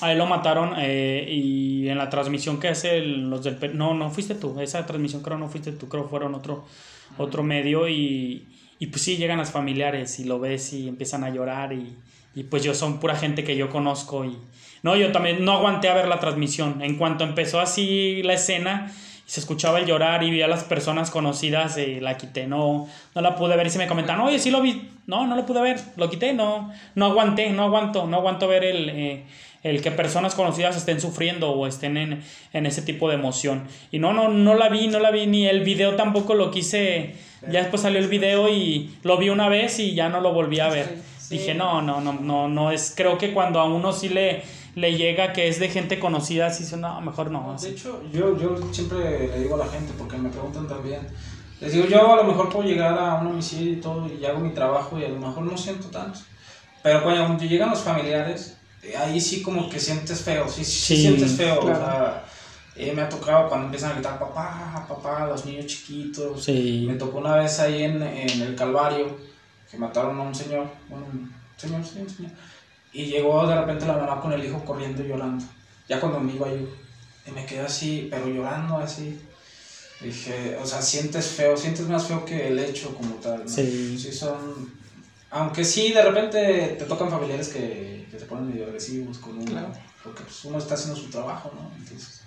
a 0.00 0.12
él 0.12 0.18
lo 0.18 0.26
mataron 0.26 0.74
eh, 0.78 1.26
y 1.28 1.88
en 1.88 1.98
la 1.98 2.08
transmisión 2.10 2.58
que 2.58 2.68
hace 2.68 3.00
los 3.00 3.44
del... 3.44 3.76
No, 3.76 3.94
no 3.94 4.10
fuiste 4.10 4.34
tú, 4.34 4.58
esa 4.60 4.86
transmisión 4.86 5.22
creo 5.22 5.38
no 5.38 5.48
fuiste 5.48 5.72
tú, 5.72 5.88
creo 5.88 6.08
fueron 6.08 6.34
otro, 6.34 6.64
otro 7.18 7.42
medio 7.42 7.88
y, 7.88 8.46
y 8.78 8.86
pues 8.86 9.02
sí, 9.02 9.16
llegan 9.16 9.38
las 9.38 9.50
familiares 9.50 10.18
y 10.20 10.24
lo 10.24 10.38
ves 10.38 10.72
y 10.72 10.88
empiezan 10.88 11.24
a 11.24 11.30
llorar 11.30 11.72
y, 11.72 11.96
y 12.34 12.44
pues 12.44 12.62
yo 12.62 12.74
son 12.74 13.00
pura 13.00 13.16
gente 13.16 13.44
que 13.44 13.56
yo 13.56 13.68
conozco 13.70 14.24
y... 14.24 14.36
No, 14.82 14.96
yo 14.96 15.12
también 15.12 15.44
no 15.44 15.52
aguanté 15.52 15.90
a 15.90 15.94
ver 15.94 16.08
la 16.08 16.20
transmisión. 16.20 16.80
En 16.80 16.96
cuanto 16.96 17.22
empezó 17.22 17.60
así 17.60 18.22
la 18.22 18.32
escena 18.32 18.90
se 19.30 19.38
escuchaba 19.38 19.78
el 19.78 19.86
llorar 19.86 20.24
y 20.24 20.30
vi 20.32 20.42
a 20.42 20.48
las 20.48 20.64
personas 20.64 21.08
conocidas, 21.08 21.76
eh, 21.76 22.00
la 22.00 22.16
quité, 22.16 22.48
no, 22.48 22.88
no 23.14 23.20
la 23.20 23.36
pude 23.36 23.56
ver 23.56 23.68
y 23.68 23.70
se 23.70 23.78
me 23.78 23.86
comentan, 23.86 24.20
oye, 24.20 24.40
sí 24.40 24.50
lo 24.50 24.60
vi, 24.60 24.88
no, 25.06 25.24
no 25.24 25.36
lo 25.36 25.46
pude 25.46 25.62
ver, 25.62 25.78
lo 25.96 26.10
quité, 26.10 26.32
no, 26.32 26.72
no 26.96 27.06
aguanté, 27.06 27.48
no 27.50 27.62
aguanto, 27.62 28.08
no 28.08 28.16
aguanto 28.16 28.48
ver 28.48 28.64
el, 28.64 28.88
eh, 28.88 29.24
el 29.62 29.82
que 29.82 29.90
personas 29.90 30.34
conocidas 30.34 30.76
estén 30.76 31.00
sufriendo 31.00 31.50
o 31.50 31.66
estén 31.66 31.96
en, 31.96 32.22
en 32.52 32.66
ese 32.66 32.82
tipo 32.82 33.08
de 33.08 33.16
emoción. 33.16 33.64
Y 33.90 33.98
no, 33.98 34.12
no, 34.12 34.28
no 34.28 34.54
la 34.54 34.68
vi, 34.68 34.88
no 34.88 35.00
la 35.00 35.10
vi, 35.10 35.26
ni 35.26 35.46
el 35.46 35.60
video 35.60 35.96
tampoco 35.96 36.34
lo 36.34 36.50
quise, 36.50 37.14
ya 37.42 37.60
después 37.60 37.82
salió 37.82 37.98
el 37.98 38.08
video 38.08 38.48
y 38.48 38.96
lo 39.02 39.18
vi 39.18 39.28
una 39.28 39.48
vez 39.48 39.78
y 39.78 39.94
ya 39.94 40.08
no 40.08 40.20
lo 40.20 40.32
volví 40.32 40.60
a 40.60 40.68
ver. 40.68 40.98
Sí. 41.18 41.38
Dije, 41.38 41.54
no, 41.54 41.82
no, 41.82 42.00
no, 42.00 42.14
no, 42.14 42.48
no, 42.48 42.70
es, 42.70 42.92
creo 42.96 43.18
que 43.18 43.32
cuando 43.32 43.60
a 43.60 43.64
uno 43.64 43.92
sí 43.92 44.08
le, 44.08 44.42
le 44.74 44.96
llega 44.96 45.32
que 45.32 45.48
es 45.48 45.60
de 45.60 45.68
gente 45.68 45.98
conocida, 45.98 46.50
sí 46.50 46.64
dice, 46.64 46.76
no, 46.76 47.00
mejor 47.00 47.30
no. 47.30 47.50
De 47.50 47.54
así. 47.54 47.68
hecho, 47.68 48.02
yo, 48.12 48.36
yo 48.38 48.56
siempre 48.72 49.28
le 49.28 49.38
digo 49.40 49.54
a 49.56 49.58
la 49.58 49.66
gente, 49.66 49.92
porque 49.96 50.16
me 50.16 50.30
preguntan 50.30 50.66
también, 50.66 51.06
les 51.60 51.72
digo, 51.72 51.86
yo 51.86 52.14
a 52.14 52.16
lo 52.16 52.24
mejor 52.24 52.48
puedo 52.48 52.66
llegar 52.66 52.98
a 52.98 53.16
un 53.16 53.28
homicidio 53.28 53.72
y 53.74 53.76
todo, 53.76 54.08
y 54.08 54.24
hago 54.24 54.40
mi 54.40 54.50
trabajo, 54.50 54.98
y 54.98 55.04
a 55.04 55.08
lo 55.08 55.18
mejor 55.18 55.42
no 55.42 55.56
siento 55.56 55.88
tanto. 55.88 56.20
Pero 56.82 57.02
cuando 57.02 57.44
llegan 57.44 57.70
los 57.70 57.80
familiares, 57.80 58.56
ahí 58.98 59.20
sí 59.20 59.42
como 59.42 59.68
que 59.68 59.78
sientes 59.78 60.20
feo, 60.22 60.48
sí, 60.48 60.64
sí, 60.64 60.70
Sí, 60.96 60.96
sientes 61.02 61.32
feo. 61.32 61.60
claro. 61.60 61.72
O 61.78 61.84
sea, 61.84 62.24
Eh, 62.76 62.92
me 62.94 63.02
ha 63.02 63.08
tocado 63.08 63.48
cuando 63.48 63.66
empiezan 63.66 63.90
a 63.90 63.94
gritar 63.94 64.18
papá, 64.18 64.86
papá, 64.88 65.26
los 65.26 65.44
niños 65.44 65.66
chiquitos. 65.66 66.44
Sí. 66.44 66.84
Me 66.86 66.94
tocó 66.94 67.18
una 67.18 67.36
vez 67.36 67.58
ahí 67.58 67.82
en, 67.82 68.00
en 68.02 68.40
el 68.40 68.54
Calvario, 68.54 69.18
que 69.70 69.76
mataron 69.76 70.18
a 70.18 70.22
un 70.22 70.34
señor, 70.34 70.66
bueno, 70.88 71.04
un 71.12 71.30
señor, 71.58 71.84
sí, 71.84 71.98
un 72.00 72.08
señor. 72.08 72.32
Y 72.92 73.06
llegó 73.06 73.46
de 73.46 73.54
repente 73.60 73.84
la 73.86 73.96
mamá 73.98 74.20
con 74.20 74.32
el 74.32 74.42
hijo 74.44 74.64
corriendo 74.64 75.04
y 75.04 75.08
llorando. 75.08 75.44
Ya 75.88 76.00
cuando 76.00 76.20
me 76.20 76.32
iba 76.32 76.48
yo. 76.48 76.66
Y 77.26 77.30
me 77.32 77.44
quedé 77.44 77.60
así, 77.60 78.08
pero 78.10 78.28
llorando 78.28 78.78
así. 78.78 79.18
Dije, 80.00 80.56
o 80.62 80.64
sea, 80.64 80.80
sientes 80.80 81.26
feo, 81.26 81.56
sientes 81.56 81.86
más 81.86 82.06
feo 82.06 82.24
que 82.24 82.48
el 82.48 82.58
hecho 82.60 82.94
como 82.94 83.16
tal. 83.16 83.40
¿no? 83.44 83.48
Sí. 83.48 83.98
Sí 83.98 84.10
son... 84.12 84.72
Aunque 85.30 85.64
sí, 85.64 85.92
de 85.92 86.02
repente 86.02 86.76
te 86.78 86.84
tocan 86.86 87.10
familiares 87.10 87.48
que, 87.48 88.06
que 88.10 88.18
se 88.18 88.26
ponen 88.26 88.48
medio 88.48 88.66
agresivos 88.66 89.18
con 89.18 89.36
uno. 89.38 89.44
Claro. 89.44 89.72
Porque 90.02 90.22
pues, 90.22 90.44
uno 90.44 90.58
está 90.58 90.74
haciendo 90.74 90.96
su 90.96 91.08
trabajo, 91.08 91.52
¿no? 91.54 91.70
Entonces, 91.76 92.22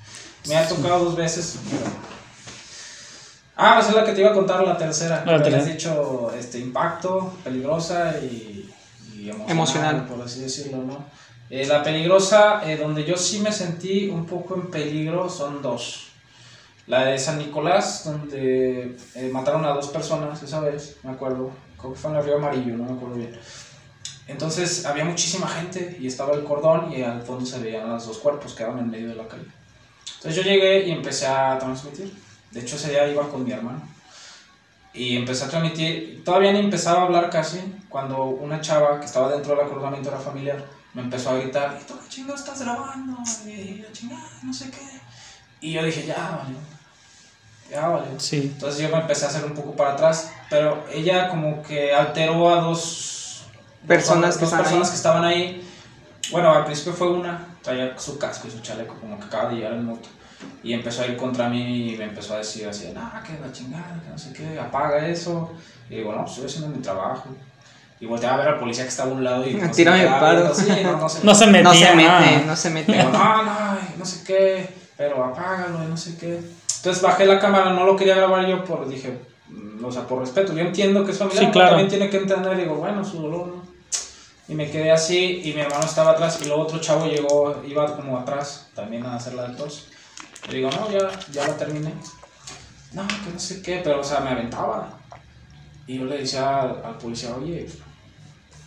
me 0.47 0.55
ha 0.55 0.67
tocado 0.67 1.05
dos 1.05 1.15
veces, 1.15 1.57
pero... 1.69 1.83
Ah, 3.55 3.77
esa 3.79 3.89
es 3.89 3.95
la 3.95 4.03
que 4.03 4.13
te 4.13 4.21
iba 4.21 4.31
a 4.31 4.33
contar, 4.33 4.65
la 4.65 4.77
tercera. 4.77 5.23
La 5.25 5.37
tercera. 5.37 5.61
has 5.61 5.67
dicho, 5.67 6.31
este, 6.37 6.59
impacto, 6.59 7.33
peligrosa 7.43 8.17
y, 8.19 8.69
y 9.15 9.29
emocional, 9.29 9.51
Emocional. 9.51 10.05
por 10.07 10.21
así 10.21 10.39
decirlo, 10.39 10.77
¿no? 10.77 11.05
Eh, 11.49 11.67
la 11.67 11.83
peligrosa, 11.83 12.67
eh, 12.67 12.77
donde 12.77 13.03
yo 13.03 13.15
sí 13.15 13.39
me 13.39 13.51
sentí 13.51 14.09
un 14.09 14.25
poco 14.25 14.55
en 14.55 14.71
peligro, 14.71 15.29
son 15.29 15.61
dos. 15.61 16.07
La 16.87 17.05
de 17.05 17.19
San 17.19 17.37
Nicolás, 17.37 18.05
donde 18.05 18.97
eh, 19.13 19.29
mataron 19.31 19.63
a 19.65 19.69
dos 19.69 19.89
personas 19.89 20.41
esa 20.41 20.59
vez, 20.61 20.97
me 21.03 21.11
acuerdo. 21.11 21.51
Creo 21.83 21.93
que 21.93 21.99
fue 21.99 22.11
en 22.11 22.17
el 22.17 22.23
Río 22.23 22.37
Amarillo, 22.37 22.77
no 22.77 22.85
me 22.85 22.93
acuerdo 22.93 23.15
bien. 23.17 23.37
Entonces 24.25 24.85
había 24.85 25.03
muchísima 25.03 25.49
gente 25.49 25.97
y 25.99 26.07
estaba 26.07 26.33
el 26.33 26.45
cordón 26.45 26.93
y 26.93 27.01
al 27.01 27.21
fondo 27.23 27.45
se 27.45 27.59
veían 27.59 27.89
los 27.89 28.07
dos 28.07 28.19
cuerpos 28.19 28.53
que 28.53 28.59
quedaban 28.59 28.79
en 28.79 28.89
medio 28.89 29.09
de 29.09 29.15
la 29.15 29.27
calle. 29.27 29.47
Entonces 30.15 30.35
yo 30.41 30.49
llegué 30.49 30.87
y 30.87 30.91
empecé 30.91 31.27
a 31.27 31.59
transmitir. 31.59 32.13
De 32.51 32.61
hecho 32.61 32.77
ese 32.77 32.91
día 32.91 33.05
iba 33.09 33.29
con 33.29 33.43
mi 33.43 33.51
hermano. 33.51 33.81
Y 34.93 35.17
empecé 35.17 35.43
a 35.43 35.49
transmitir. 35.49 36.23
Todavía 36.23 36.53
ni 36.53 36.59
empezaba 36.59 37.01
a 37.01 37.03
hablar 37.03 37.29
casi 37.29 37.59
cuando 37.89 38.27
una 38.27 38.61
chava 38.61 39.01
que 39.01 39.05
estaba 39.05 39.29
dentro 39.29 39.53
del 39.53 39.65
acordamiento 39.65 40.07
era 40.07 40.19
familiar 40.19 40.63
me 40.93 41.01
empezó 41.01 41.31
a 41.31 41.39
gritar, 41.39 41.77
¿y 41.81 41.85
tú 41.85 41.95
qué 41.99 42.07
chingado 42.07 42.35
estás 42.35 42.61
grabando? 42.61 43.17
Y 43.45 43.79
la 43.81 43.91
chingada, 43.91 44.29
no 44.43 44.53
sé 44.53 44.69
qué. 44.69 45.01
Y 45.59 45.73
yo 45.73 45.83
dije, 45.83 46.05
ya, 46.05 46.43
vale. 46.43 46.55
Ya, 47.73 47.87
vale. 47.87 48.05
Sí. 48.17 48.51
Entonces 48.53 48.81
yo 48.81 48.89
me 48.95 49.01
empecé 49.01 49.25
a 49.25 49.29
hacer 49.29 49.43
un 49.45 49.53
poco 49.53 49.75
para 49.75 49.93
atrás, 49.93 50.31
pero 50.49 50.85
ella 50.93 51.29
como 51.29 51.63
que 51.63 51.93
alteró 51.93 52.49
a 52.53 52.61
dos 52.61 53.45
Personas 53.87 54.29
dos 54.35 54.37
que 54.37 54.45
están 54.45 54.59
personas 54.59 54.87
ahí. 54.87 54.91
que 54.91 54.97
estaban 54.97 55.23
ahí. 55.25 55.69
Bueno, 56.31 56.53
al 56.53 56.65
principio 56.65 56.93
fue 56.93 57.11
una, 57.11 57.47
traía 57.61 57.97
su 57.97 58.17
casco 58.17 58.47
y 58.47 58.51
su 58.51 58.59
chaleco, 58.61 58.95
como 58.99 59.17
que 59.19 59.25
acaba 59.25 59.49
de 59.49 59.55
llegar 59.55 59.73
en 59.73 59.85
moto. 59.85 60.07
Y 60.63 60.73
empezó 60.73 61.01
a 61.01 61.07
ir 61.07 61.17
contra 61.17 61.49
mí 61.49 61.93
y 61.93 61.97
me 61.97 62.05
empezó 62.05 62.35
a 62.35 62.37
decir 62.37 62.67
así, 62.67 62.91
nah, 62.93 63.21
que 63.23 63.33
la 63.39 63.51
chingada, 63.51 63.99
que 64.03 64.09
no 64.09 64.17
sé 64.17 64.31
qué, 64.33 64.59
apaga 64.59 65.05
eso. 65.07 65.51
Y 65.89 65.95
digo, 65.95 66.11
no, 66.13 66.19
pues 66.19 66.31
estoy 66.31 66.45
haciendo 66.45 66.67
mi 66.69 66.81
trabajo. 66.81 67.29
Y 67.99 68.05
volteaba 68.05 68.35
a 68.35 68.37
ver 68.37 68.47
al 68.49 68.59
policía 68.59 68.83
que 68.83 68.89
estaba 68.89 69.11
a 69.11 69.13
un 69.13 69.23
lado 69.23 69.45
y... 69.47 69.53
no 69.55 69.67
se 69.67 69.73
Tírame 69.73 69.97
me 69.97 70.03
el 70.03 70.09
quedaba 70.09 70.21
paro. 70.43 70.55
sí, 70.55 70.67
no, 70.83 70.97
no 70.97 71.09
se 71.09 71.23
No 71.25 71.35
se 71.35 71.47
metía 71.47 71.63
No 71.63 71.73
se 71.73 71.95
nada. 71.95 72.19
mete, 72.21 72.45
no 72.45 72.55
se 72.55 72.69
mete. 72.69 72.91
Digo, 72.93 73.09
no, 73.09 73.43
no, 73.43 73.77
no 73.97 74.05
sé 74.05 74.23
qué, 74.25 74.69
pero 74.97 75.23
apágalo 75.23 75.83
y 75.83 75.87
no 75.87 75.97
sé 75.97 76.17
qué. 76.17 76.39
Entonces 76.83 77.01
bajé 77.01 77.25
la 77.25 77.39
cámara, 77.39 77.71
no 77.71 77.85
lo 77.85 77.95
quería 77.95 78.15
grabar 78.15 78.45
yo, 78.45 78.61
por, 78.65 78.85
dije, 78.89 79.17
mm, 79.47 79.85
o 79.85 79.89
sea, 79.89 80.05
por 80.05 80.19
respeto. 80.19 80.51
Yo 80.51 80.59
entiendo 80.59 81.05
que 81.05 81.11
es 81.11 81.17
familiar, 81.17 81.45
Sí, 81.45 81.51
claro. 81.51 81.69
también 81.69 81.87
tiene 81.87 82.09
que 82.09 82.17
entender, 82.17 82.57
digo, 82.57 82.75
bueno, 82.75 83.05
su 83.05 83.21
dolor, 83.21 83.47
¿no? 83.47 83.63
Y 84.49 84.53
me 84.55 84.69
quedé 84.69 84.91
así, 84.91 85.41
y 85.45 85.53
mi 85.53 85.61
hermano 85.61 85.85
estaba 85.85 86.11
atrás, 86.11 86.39
y 86.41 86.45
luego 86.49 86.63
otro 86.63 86.79
chavo 86.79 87.05
llegó, 87.05 87.55
iba 87.65 87.95
como 87.95 88.17
atrás, 88.19 88.69
también 88.75 89.05
a 89.05 89.15
hacer 89.15 89.33
la 89.35 89.43
del 89.43 89.55
tos. 89.55 89.87
Y 90.49 90.55
digo, 90.55 90.69
no, 90.71 90.91
ya, 90.91 91.09
ya 91.31 91.47
la 91.47 91.55
terminé. 91.55 91.93
No, 92.91 93.07
que 93.07 93.31
no 93.33 93.39
sé 93.39 93.61
qué, 93.61 93.79
pero, 93.81 94.01
o 94.01 94.03
sea, 94.03 94.19
me 94.19 94.31
aventaba. 94.31 94.89
Y 95.87 95.99
yo 95.99 96.03
le 96.05 96.17
decía 96.17 96.63
al, 96.63 96.81
al 96.83 96.97
policía, 96.97 97.33
oye, 97.33 97.65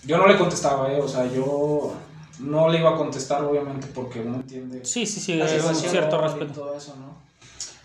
yo 0.05 0.17
no 0.17 0.27
le 0.27 0.39
contestaba, 0.39 0.91
¿eh? 0.91 1.01
O 1.03 1.07
sea, 1.09 1.27
yo 1.31 1.93
no 2.39 2.69
le 2.71 2.79
iba 2.79 2.91
a 2.95 2.97
contestar, 2.97 3.45
obviamente, 3.45 3.89
porque 3.95 4.21
uno 4.21 4.37
entiende 4.37 4.83
Sí, 4.87 5.05
sí, 5.05 5.21
sí, 5.21 5.39
es 5.39 5.63
un 5.65 5.75
cierto 5.77 6.17
y 6.19 6.23
respeto. 6.23 6.53
todo 6.55 6.75
eso, 6.75 6.97
¿no? 6.97 7.16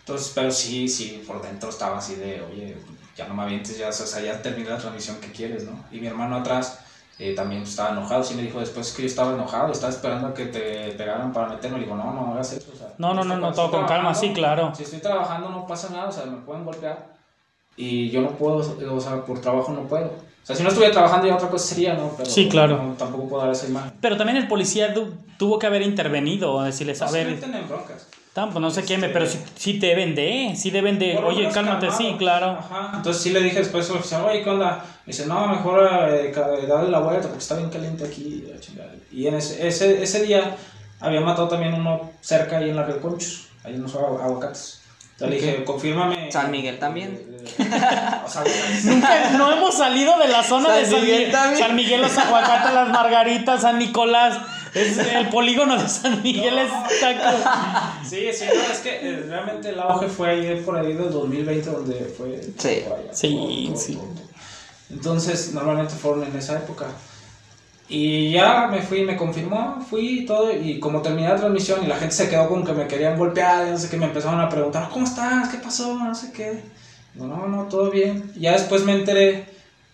Entonces, 0.02 0.32
pero 0.36 0.52
sí, 0.52 0.88
sí, 0.88 1.24
por 1.26 1.42
dentro 1.42 1.70
estaba 1.70 1.98
así 2.00 2.16
de, 2.16 2.42
oye, 2.42 2.76
ya 3.16 3.28
no 3.28 3.34
me 3.34 3.44
avientes, 3.44 3.78
ya, 3.78 3.90
o 3.90 3.94
sea, 3.94 4.22
ya 4.22 4.42
terminé 4.42 4.70
la 4.70 4.78
transmisión 4.78 5.18
que 5.18 5.32
quieres, 5.32 5.64
¿no? 5.66 5.84
Y 5.92 6.00
mi 6.00 6.08
hermano 6.08 6.38
atrás 6.38 6.80
eh, 7.20 7.34
también 7.36 7.62
estaba 7.62 7.92
enojado, 7.92 8.24
sí 8.24 8.34
me 8.36 8.42
dijo 8.42 8.60
después 8.60 8.92
que 8.94 9.04
yo 9.04 9.08
estaba 9.08 9.34
enojado, 9.34 9.72
estaba 9.72 9.92
esperando 9.94 10.28
a 10.28 10.34
que 10.34 10.46
te 10.48 10.92
pegaran 10.98 11.32
para 11.32 11.50
meterme, 11.50 11.78
le 11.78 11.84
digo, 11.86 11.96
no, 11.96 12.12
no 12.14 12.34
hagas 12.34 12.54
eso, 12.54 12.72
o 12.74 12.78
sea, 12.78 12.88
No, 12.98 13.14
no, 13.14 13.24
no, 13.24 13.38
no, 13.38 13.54
todo 13.54 13.70
con 13.72 13.86
calma, 13.86 14.14
sí, 14.16 14.34
claro. 14.34 14.74
Si 14.76 14.84
estoy 14.84 15.00
trabajando 15.00 15.50
no 15.50 15.68
pasa 15.68 15.90
nada, 15.92 16.10
o 16.10 16.12
sea, 16.12 16.26
me 16.26 16.38
pueden 16.38 16.66
golpear 16.66 17.12
y 17.76 18.10
yo 18.10 18.22
no 18.22 18.32
puedo, 18.32 18.56
o 18.58 19.00
sea, 19.02 19.24
por 19.24 19.40
trabajo 19.40 19.72
no 19.72 19.88
puedo. 19.88 20.08
O 20.08 20.46
sea, 20.46 20.56
si 20.56 20.64
no 20.64 20.70
estuviera 20.70 20.92
trabajando 20.92 21.28
ya 21.28 21.36
otra 21.36 21.50
cosa 21.50 21.66
sería, 21.68 21.94
¿no? 21.94 22.14
Pero 22.18 22.28
Sí, 22.30 22.50
claro. 22.50 22.78
no, 22.82 22.94
tampoco 22.96 23.30
puedo 23.30 23.44
dar 23.44 23.52
esa 23.52 23.68
imagen. 23.68 23.94
Pero 24.02 24.18
también 24.18 24.38
el 24.38 24.48
policía 24.48 24.92
tu- 24.94 25.14
tuvo 25.38 25.60
que 25.60 25.68
haber 25.68 25.84
intervenido, 25.84 26.62
decirles, 26.64 27.02
a 27.02 27.06
No 27.06 27.12
se 27.12 27.18
ver, 27.24 27.34
meten 27.36 27.54
en 27.54 27.68
broncas. 27.68 28.08
Tan, 28.34 28.52
pues 28.52 28.62
no 28.62 28.72
queme, 28.86 29.08
Este- 29.08 29.14
pero 29.14 29.26
sí, 29.30 29.40
sí 29.56 29.80
deben 29.80 30.16
de, 30.16 30.54
sí 30.56 30.72
deben 30.72 30.98
de, 31.00 31.18
oye, 31.18 31.50
cálmate, 31.50 31.88
calmado. 31.88 31.98
sí, 31.98 32.16
claro. 32.18 32.58
Ajá. 32.60 32.92
Entonces 32.96 33.22
sí 33.22 33.32
le 33.32 33.42
dije 33.42 33.60
después 33.60 33.90
al 33.90 33.98
oficial, 33.98 34.24
oye, 34.26 34.42
¿qué 34.44 34.50
onda? 34.50 34.86
Me 35.06 35.12
dice, 35.12 35.26
no, 35.26 35.48
mejor 35.48 35.90
eh, 36.10 36.32
ca- 36.34 36.48
darle 36.68 36.90
la 36.90 37.00
vuelta 37.00 37.24
porque 37.24 37.40
está 37.40 37.56
bien 37.56 37.70
caliente 37.70 38.06
aquí. 38.06 38.46
la 38.52 38.60
chingada". 38.60 38.92
Y 39.12 39.28
en 39.28 39.36
ese, 39.36 39.68
ese, 39.68 40.02
ese 40.02 40.24
día 40.24 40.56
había 41.02 41.20
matado 41.22 41.50
también 41.50 41.74
uno 41.74 42.12
cerca 42.22 42.58
ahí 42.58 42.70
en 42.70 42.76
la 42.78 42.84
Río 42.86 43.02
Conchos, 43.02 43.48
ahí 43.66 43.74
en 43.74 43.82
los 43.84 43.94
agu- 43.96 44.22
aguacates. 44.24 44.78
Entonces 45.14 45.42
le 45.44 45.48
dije, 45.52 45.64
confírmame. 45.66 46.32
San 46.32 46.50
Miguel 46.50 46.80
también. 46.80 47.12
Eh, 47.14 47.44
eh, 47.60 47.64
o 48.26 48.30
sea, 48.30 48.42
aguacates. 48.42 48.86
Eh, 48.88 49.38
No 49.38 49.52
hemos 49.52 49.76
salido 49.78 50.18
de 50.18 50.28
la 50.30 50.42
zona 50.42 50.70
San 50.70 50.78
de 50.80 50.86
San 50.86 51.02
Miguel 51.02 51.20
Miguel. 51.28 51.58
San 51.58 51.76
Miguel, 51.76 52.02
los 52.02 52.18
aguacates, 52.18 52.74
las 52.74 52.90
margaritas, 52.90 53.62
San 53.62 53.78
Nicolás. 53.78 54.38
Es 54.74 54.98
el 54.98 55.30
polígono 55.30 55.82
de 55.82 55.88
San 55.90 56.22
Miguel 56.24 56.58
está 56.60 57.14
co- 57.18 58.06
Sí, 58.08 58.28
sí, 58.34 58.46
no, 58.48 58.74
es 58.74 58.80
que 58.80 58.90
eh, 59.10 59.26
realmente 59.28 59.70
el 59.70 59.80
auge 59.80 60.08
fue 60.08 60.30
ahí 60.30 60.62
por 60.66 60.78
ahí 60.78 60.94
del 60.94 61.12
2020 61.12 61.70
donde 61.70 61.96
fue... 62.18 62.42
Sí. 62.58 62.84
Sí, 63.12 63.34
todo, 63.36 63.48
todo, 63.74 63.78
sí. 63.78 63.94
todo, 63.96 64.04
todo. 64.06 64.30
Entonces, 64.92 65.54
normalmente 65.54 65.94
fueron 65.96 66.24
en 66.24 66.36
esa 66.38 66.58
época. 66.58 66.86
Y 67.90 68.32
ya 68.32 68.68
me 68.68 68.82
fui, 68.82 69.04
me 69.04 69.18
confirmó, 69.18 69.86
fui 69.90 70.20
y 70.20 70.26
todo, 70.26 70.52
y 70.54 70.80
como 70.80 71.02
terminé 71.02 71.28
la 71.28 71.36
transmisión 71.36 71.84
y 71.84 71.88
la 71.88 71.98
gente 71.98 72.16
se 72.16 72.30
quedó 72.30 72.48
con 72.48 72.64
que 72.66 72.72
me 72.72 72.88
querían 72.88 73.18
golpear, 73.18 73.68
y 73.68 73.72
no 73.72 73.78
sé 73.78 73.90
qué, 73.90 73.98
me 73.98 74.06
empezaron 74.06 74.40
a 74.40 74.48
preguntar, 74.48 74.88
¿cómo 74.94 75.06
estás? 75.06 75.50
¿Qué 75.50 75.58
pasó? 75.58 75.96
No 75.98 76.16
sé 76.16 76.32
qué. 76.32 76.64
Digo, 77.14 77.28
no, 77.28 77.48
no, 77.48 77.64
todo 77.64 77.92
bien. 77.92 78.32
Ya 78.38 78.54
después 78.54 78.84
me 78.86 78.94
enteré 78.94 79.46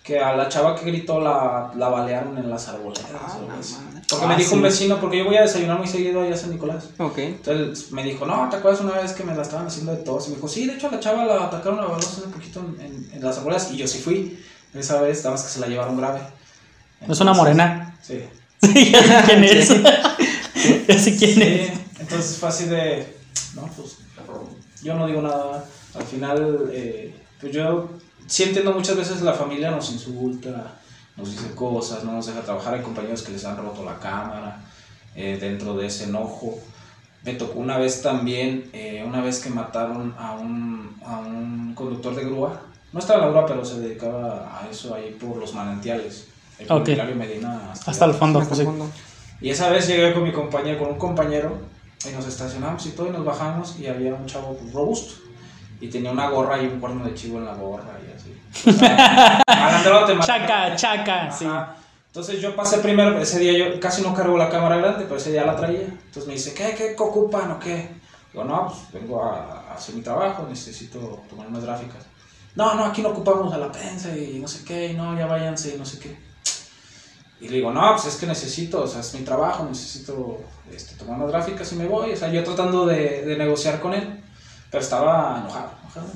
que 0.03 0.19
a 0.19 0.35
la 0.35 0.47
chava 0.47 0.75
que 0.75 0.85
gritó 0.85 1.19
la, 1.19 1.71
la 1.75 1.89
balearon 1.89 2.37
en 2.37 2.49
las 2.51 2.67
arboledas. 2.67 3.05
Ah, 3.15 3.96
Porque 4.09 4.25
Ah, 4.25 4.27
me 4.29 4.35
dijo 4.37 4.49
sí. 4.51 4.55
un 4.55 4.61
vecino, 4.61 5.01
porque 5.01 5.17
yo 5.17 5.25
voy 5.25 5.35
a 5.35 5.41
desayunar 5.41 5.77
muy 5.77 5.87
seguido 5.87 6.21
allá 6.21 6.33
a 6.33 6.37
San 6.37 6.51
Nicolás. 6.51 6.85
Ok. 6.97 7.17
Entonces 7.17 7.91
me 7.91 8.03
dijo, 8.03 8.25
no, 8.25 8.47
¿te 8.49 8.55
acuerdas 8.55 8.81
una 8.81 8.93
vez 8.93 9.11
que 9.11 9.23
me 9.25 9.35
la 9.35 9.41
estaban 9.41 9.67
haciendo 9.67 9.91
de 9.91 9.97
tos? 10.03 10.27
Y 10.27 10.29
me 10.29 10.35
dijo, 10.35 10.47
sí, 10.47 10.65
de 10.65 10.75
hecho 10.75 10.87
a 10.87 10.91
la 10.91 10.99
chava 11.01 11.25
la 11.25 11.43
atacaron 11.45 11.79
a 11.79 11.85
balazos 11.87 12.23
un 12.25 12.31
poquito 12.31 12.59
en, 12.61 12.85
en, 12.85 13.09
en 13.13 13.23
las 13.23 13.37
abuelas 13.39 13.69
y 13.71 13.77
yo 13.77 13.87
sí 13.87 13.99
fui. 13.99 14.39
Esa 14.73 15.01
vez, 15.01 15.17
nada 15.19 15.31
más 15.31 15.43
que 15.43 15.49
se 15.49 15.59
la 15.59 15.67
llevaron 15.67 15.97
grave. 15.97 16.21
Es 17.07 17.19
una 17.19 17.33
morena. 17.33 17.97
Sí. 18.01 18.21
Sí, 18.59 18.91
ya 18.91 19.03
sé 19.03 19.23
quién 19.27 19.43
es. 19.43 19.67
Sí. 19.67 19.83
Ya 20.87 20.97
sé 20.99 21.15
quién 21.17 21.33
Sí, 21.35 21.41
es. 21.43 21.71
entonces 21.99 22.37
fue 22.37 22.49
así 22.49 22.65
de, 22.65 23.15
no, 23.53 23.69
pues 23.77 23.97
yo 24.81 24.95
no 24.95 25.05
digo 25.05 25.21
nada. 25.21 25.63
Al 25.93 26.03
final, 26.03 26.69
eh, 26.71 27.13
pues 27.39 27.53
yo 27.53 27.89
sí 28.25 28.43
entiendo 28.43 28.71
muchas 28.73 28.95
veces 28.97 29.21
la 29.21 29.33
familia 29.33 29.69
nos 29.69 29.91
insulta, 29.91 30.79
nos 31.17 31.31
dice 31.31 31.53
cosas, 31.55 32.03
no 32.03 32.13
nos 32.13 32.27
deja 32.27 32.41
trabajar. 32.41 32.75
Hay 32.75 32.81
compañeros 32.81 33.23
que 33.23 33.31
les 33.31 33.43
han 33.45 33.57
roto 33.57 33.83
la 33.83 33.99
cámara 33.99 34.61
eh, 35.15 35.37
dentro 35.39 35.75
de 35.75 35.87
ese 35.87 36.05
enojo. 36.05 36.57
Me 37.23 37.33
tocó 37.33 37.59
una 37.59 37.77
vez 37.77 38.01
también, 38.01 38.69
eh, 38.71 39.03
una 39.05 39.21
vez 39.21 39.39
que 39.39 39.49
mataron 39.49 40.13
a 40.17 40.33
un, 40.33 40.95
a 41.05 41.17
un 41.19 41.73
conductor 41.75 42.15
de 42.15 42.23
grúa. 42.23 42.61
No 42.93 42.99
estaba 42.99 43.19
en 43.19 43.25
la 43.25 43.31
grúa, 43.31 43.45
pero 43.47 43.65
se 43.65 43.79
dedicaba 43.79 44.61
a 44.61 44.69
eso 44.69 44.95
ahí 44.95 45.17
por 45.19 45.37
los 45.37 45.53
manantiales. 45.53 46.27
El 46.59 46.71
Ok. 46.71 46.89
Hilario 46.89 47.15
Medina 47.15 47.71
Hasta 47.85 48.05
el 48.05 48.13
fondo. 48.13 48.39
Hasta 48.39 48.55
el 48.55 48.63
fondo. 48.65 48.89
y 49.41 49.49
esa 49.49 49.69
vez 49.69 49.87
llegué 49.87 50.13
con 50.13 50.23
mi 50.23 50.31
compañero, 50.31 50.79
con 50.79 50.89
un 50.89 50.97
compañero, 50.97 51.57
y 52.07 52.13
nos 52.13 52.27
estacionamos 52.27 52.85
y 52.85 52.91
todo, 52.91 53.07
y 53.07 53.11
nos 53.11 53.25
bajamos, 53.25 53.79
y 53.79 53.87
había 53.87 54.13
un 54.13 54.25
chavo 54.25 54.55
pues, 54.55 54.71
robusto. 54.73 55.26
Y 55.79 55.89
tenía 55.89 56.11
una 56.11 56.29
gorra 56.29 56.61
y 56.61 56.65
un 56.65 56.79
cuerno 56.79 57.05
de 57.05 57.13
chivo 57.13 57.37
en 57.37 57.45
la 57.45 57.53
gorra, 57.53 57.99
y 58.05 58.11
así. 58.11 58.35
O 58.69 58.73
sea, 58.73 60.05
te. 60.05 60.19
Chaca, 60.19 60.75
chaca, 60.75 61.31
sí. 61.31 61.45
Ajá. 61.45 61.75
Entonces 62.07 62.41
yo 62.41 62.55
pasé 62.55 62.79
primero, 62.79 63.19
ese 63.19 63.37
día 63.37 63.53
yo 63.53 63.79
casi 63.79 64.01
no 64.01 64.13
cargo 64.13 64.37
la 64.37 64.49
cámara 64.49 64.77
grande, 64.77 65.03
pero 65.03 65.17
ese 65.17 65.31
día 65.31 65.45
la 65.45 65.55
traía. 65.55 65.81
Entonces 65.81 66.25
me 66.25 66.33
dice, 66.33 66.53
¿qué, 66.53 66.73
qué 66.75 66.95
ocupan 66.97 67.51
o 67.51 67.59
qué? 67.59 67.89
Digo, 68.33 68.43
no, 68.43 68.67
pues 68.67 68.91
vengo 68.91 69.23
a, 69.23 69.69
a 69.69 69.73
hacer 69.75 69.93
mi 69.93 70.01
trabajo, 70.01 70.47
necesito 70.49 71.23
tomar 71.29 71.47
unas 71.47 71.63
gráficas. 71.63 72.05
No, 72.55 72.73
no, 72.73 72.85
aquí 72.85 73.03
no 73.03 73.09
ocupamos 73.09 73.53
a 73.53 73.59
la 73.59 73.71
prensa 73.71 74.17
y 74.17 74.39
no 74.39 74.47
sé 74.47 74.65
qué, 74.65 74.87
y 74.87 74.93
no, 74.95 75.15
ya 75.15 75.27
váyanse 75.27 75.75
y 75.75 75.77
no 75.77 75.85
sé 75.85 75.99
qué. 75.99 76.17
Y 77.39 77.49
le 77.49 77.57
digo, 77.57 77.71
no, 77.71 77.91
pues 77.91 78.07
es 78.07 78.15
que 78.15 78.25
necesito, 78.25 78.81
o 78.81 78.87
sea, 78.87 79.01
es 79.01 79.13
mi 79.13 79.21
trabajo, 79.21 79.63
necesito 79.65 80.39
este, 80.71 80.95
tomar 80.95 81.17
unas 81.17 81.29
gráficas 81.29 81.71
y 81.73 81.75
me 81.75 81.85
voy. 81.85 82.13
O 82.13 82.17
sea, 82.17 82.29
yo 82.29 82.43
tratando 82.43 82.87
de, 82.87 83.25
de 83.25 83.37
negociar 83.37 83.79
con 83.79 83.93
él, 83.93 84.23
pero 84.71 84.83
estaba 84.83 85.39
enojado, 85.39 85.71
enojado, 85.83 86.07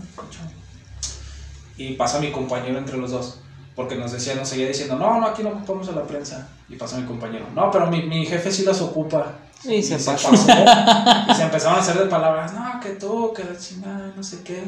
Y 1.77 1.93
pasa 1.93 2.19
mi 2.19 2.31
compañero 2.31 2.77
entre 2.77 2.97
los 2.97 3.11
dos, 3.11 3.39
porque 3.75 3.95
nos 3.95 4.11
decía, 4.11 4.35
nos 4.35 4.49
seguía 4.49 4.67
diciendo, 4.67 4.95
no, 4.95 5.19
no, 5.19 5.27
aquí 5.27 5.43
no 5.43 5.49
ocupamos 5.49 5.87
a 5.89 5.93
la 5.93 6.03
prensa. 6.03 6.49
Y 6.69 6.75
pasa 6.75 6.97
mi 6.97 7.05
compañero, 7.05 7.45
no, 7.53 7.69
pero 7.71 7.87
mi, 7.87 8.03
mi 8.03 8.25
jefe 8.25 8.51
sí 8.51 8.63
las 8.63 8.81
ocupa. 8.81 9.33
Y, 9.63 9.83
se, 9.83 9.97
pasó. 9.99 10.33
y 11.29 11.35
se 11.35 11.43
empezaron 11.43 11.77
a 11.77 11.81
hacer 11.81 11.97
de 11.97 12.05
palabras, 12.05 12.53
no, 12.53 12.79
que 12.79 12.91
tú, 12.91 13.33
que 13.33 13.43
la 13.43 13.57
chingada, 13.57 14.11
no 14.15 14.23
sé 14.23 14.41
qué. 14.43 14.63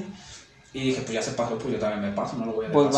Y 0.74 0.88
dije, 0.88 1.02
pues 1.02 1.14
ya 1.14 1.22
se 1.22 1.32
pasó, 1.32 1.58
pues 1.58 1.74
yo 1.74 1.80
también 1.80 2.02
me 2.02 2.12
paso, 2.16 2.36
no 2.36 2.46
lo 2.46 2.54
voy 2.54 2.66
a 2.66 2.72
pues 2.72 2.96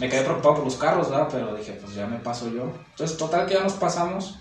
Me 0.00 0.08
quedé 0.08 0.22
preocupado 0.22 0.56
por 0.56 0.64
los 0.64 0.76
carros, 0.76 1.10
¿verdad? 1.10 1.28
Pero 1.30 1.56
dije, 1.56 1.72
pues 1.72 1.94
ya 1.94 2.06
me 2.06 2.18
paso 2.18 2.48
yo. 2.48 2.72
Entonces, 2.90 3.16
total 3.16 3.46
que 3.46 3.54
ya 3.54 3.64
nos 3.64 3.72
pasamos. 3.74 4.38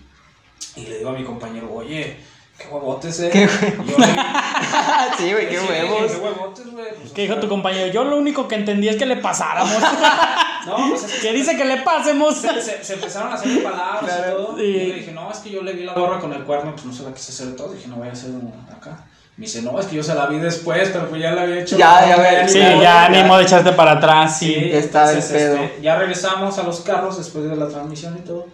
Y 0.76 0.86
le 0.86 1.00
digo 1.00 1.10
a 1.10 1.14
mi 1.14 1.24
compañero, 1.24 1.74
oye, 1.74 2.20
qué 2.58 2.68
huevotes, 2.70 3.20
eh. 3.20 3.30
¿Qué 3.32 3.48
sí, 5.18 5.32
güey, 5.32 5.50
qué 5.50 5.60
huevos. 5.60 6.12
Qué 6.12 6.18
huevotes, 6.18 6.72
güey. 6.72 6.86
Pues, 7.00 7.12
¿Qué 7.14 7.22
dijo 7.24 7.36
tu 7.38 7.48
compañero? 7.48 7.92
Yo 7.92 8.04
lo 8.04 8.18
único 8.18 8.48
que 8.48 8.56
entendí 8.56 8.88
es 8.88 8.96
que 8.96 9.06
le 9.06 9.18
pasáramos. 9.18 9.72
no, 10.66 10.90
pues 10.90 11.04
es 11.04 11.22
que 11.22 11.34
dice 11.34 11.58
que 11.58 11.66
le 11.66 11.78
pasemos. 11.78 12.36
Se, 12.36 12.84
se, 12.84 12.94
empezaron 12.94 13.32
a 13.32 13.36
hacer 13.36 13.64
palabras 13.64 14.20
y 14.20 14.32
todo. 14.32 14.60
Y 14.60 14.74
le 14.74 14.96
dije, 14.96 15.12
no, 15.12 15.32
es 15.32 15.40
que 15.40 15.50
yo 15.50 15.62
le 15.62 15.74
vi 15.74 15.84
la 15.84 15.94
gorra 15.94 16.20
con 16.20 16.34
el 16.34 16.44
cuerno, 16.44 16.72
pues 16.72 16.86
no 16.86 16.94
se 16.94 17.04
la 17.04 17.14
quise 17.14 17.32
hacer 17.32 17.56
todo. 17.56 17.74
Dije, 17.74 17.88
no 17.88 17.98
voy 17.98 18.08
a 18.08 18.12
hacer 18.12 18.32
uno 18.32 18.52
acá. 18.72 19.06
Me 19.38 19.46
dice, 19.46 19.62
no, 19.62 19.78
es 19.78 19.88
que 19.88 19.98
yo 19.98 20.04
se 20.04 20.16
la 20.16 20.28
vi 20.28 20.40
después, 20.40 20.90
pero 20.94 21.10
pues 21.10 21.22
ya 21.22 21.32
la 21.32 21.42
había 21.42 21.60
hecho. 21.60 21.78
Ya, 21.78 22.08
ya, 22.08 22.48
Sí, 22.48 22.60
ya, 22.60 23.10
ni 23.10 23.22
modo 23.24 23.40
de 23.40 23.44
echarte 23.44 23.74
para 23.74 23.92
atrás. 23.94 24.40
Sí, 24.40 24.56
está 24.56 25.12
el 25.12 25.22
pedo. 25.22 25.58
Este, 25.58 25.82
ya 25.82 25.98
regresamos 25.98 26.58
a 26.58 26.64
los 26.64 26.80
carros 26.80 27.18
después 27.18 27.50
de 27.50 27.56
la 27.58 27.68
transmisión 27.68 28.18
y 28.18 28.22
todo. 28.22 28.48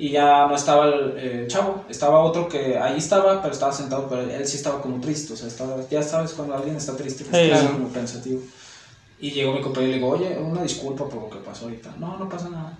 Y 0.00 0.12
ya 0.12 0.46
no 0.46 0.56
estaba 0.56 0.86
el 0.86 1.14
eh, 1.18 1.44
chavo, 1.46 1.84
estaba 1.90 2.20
otro 2.20 2.48
que 2.48 2.78
ahí 2.78 2.96
estaba, 2.96 3.42
pero 3.42 3.52
estaba 3.52 3.70
sentado, 3.70 4.08
pero 4.08 4.22
él 4.22 4.46
sí 4.46 4.56
estaba 4.56 4.80
como 4.80 4.98
triste. 4.98 5.34
O 5.34 5.36
sea, 5.36 5.46
estaba, 5.46 5.76
ya 5.90 6.02
sabes 6.02 6.32
cuando 6.32 6.54
alguien 6.54 6.74
está 6.74 6.96
triste, 6.96 7.22
que 7.22 7.52
está 7.52 7.70
como 7.70 7.88
pensativo. 7.88 8.40
Y 9.20 9.32
llegó 9.32 9.52
mi 9.52 9.60
compañero 9.60 9.90
y 9.90 9.92
le 9.92 9.98
digo, 9.98 10.08
oye, 10.08 10.38
una 10.38 10.62
disculpa 10.62 11.06
por 11.06 11.24
lo 11.24 11.28
que 11.28 11.40
pasó 11.40 11.66
ahorita. 11.66 11.94
No, 11.98 12.16
no 12.16 12.30
pasa 12.30 12.48
nada. 12.48 12.78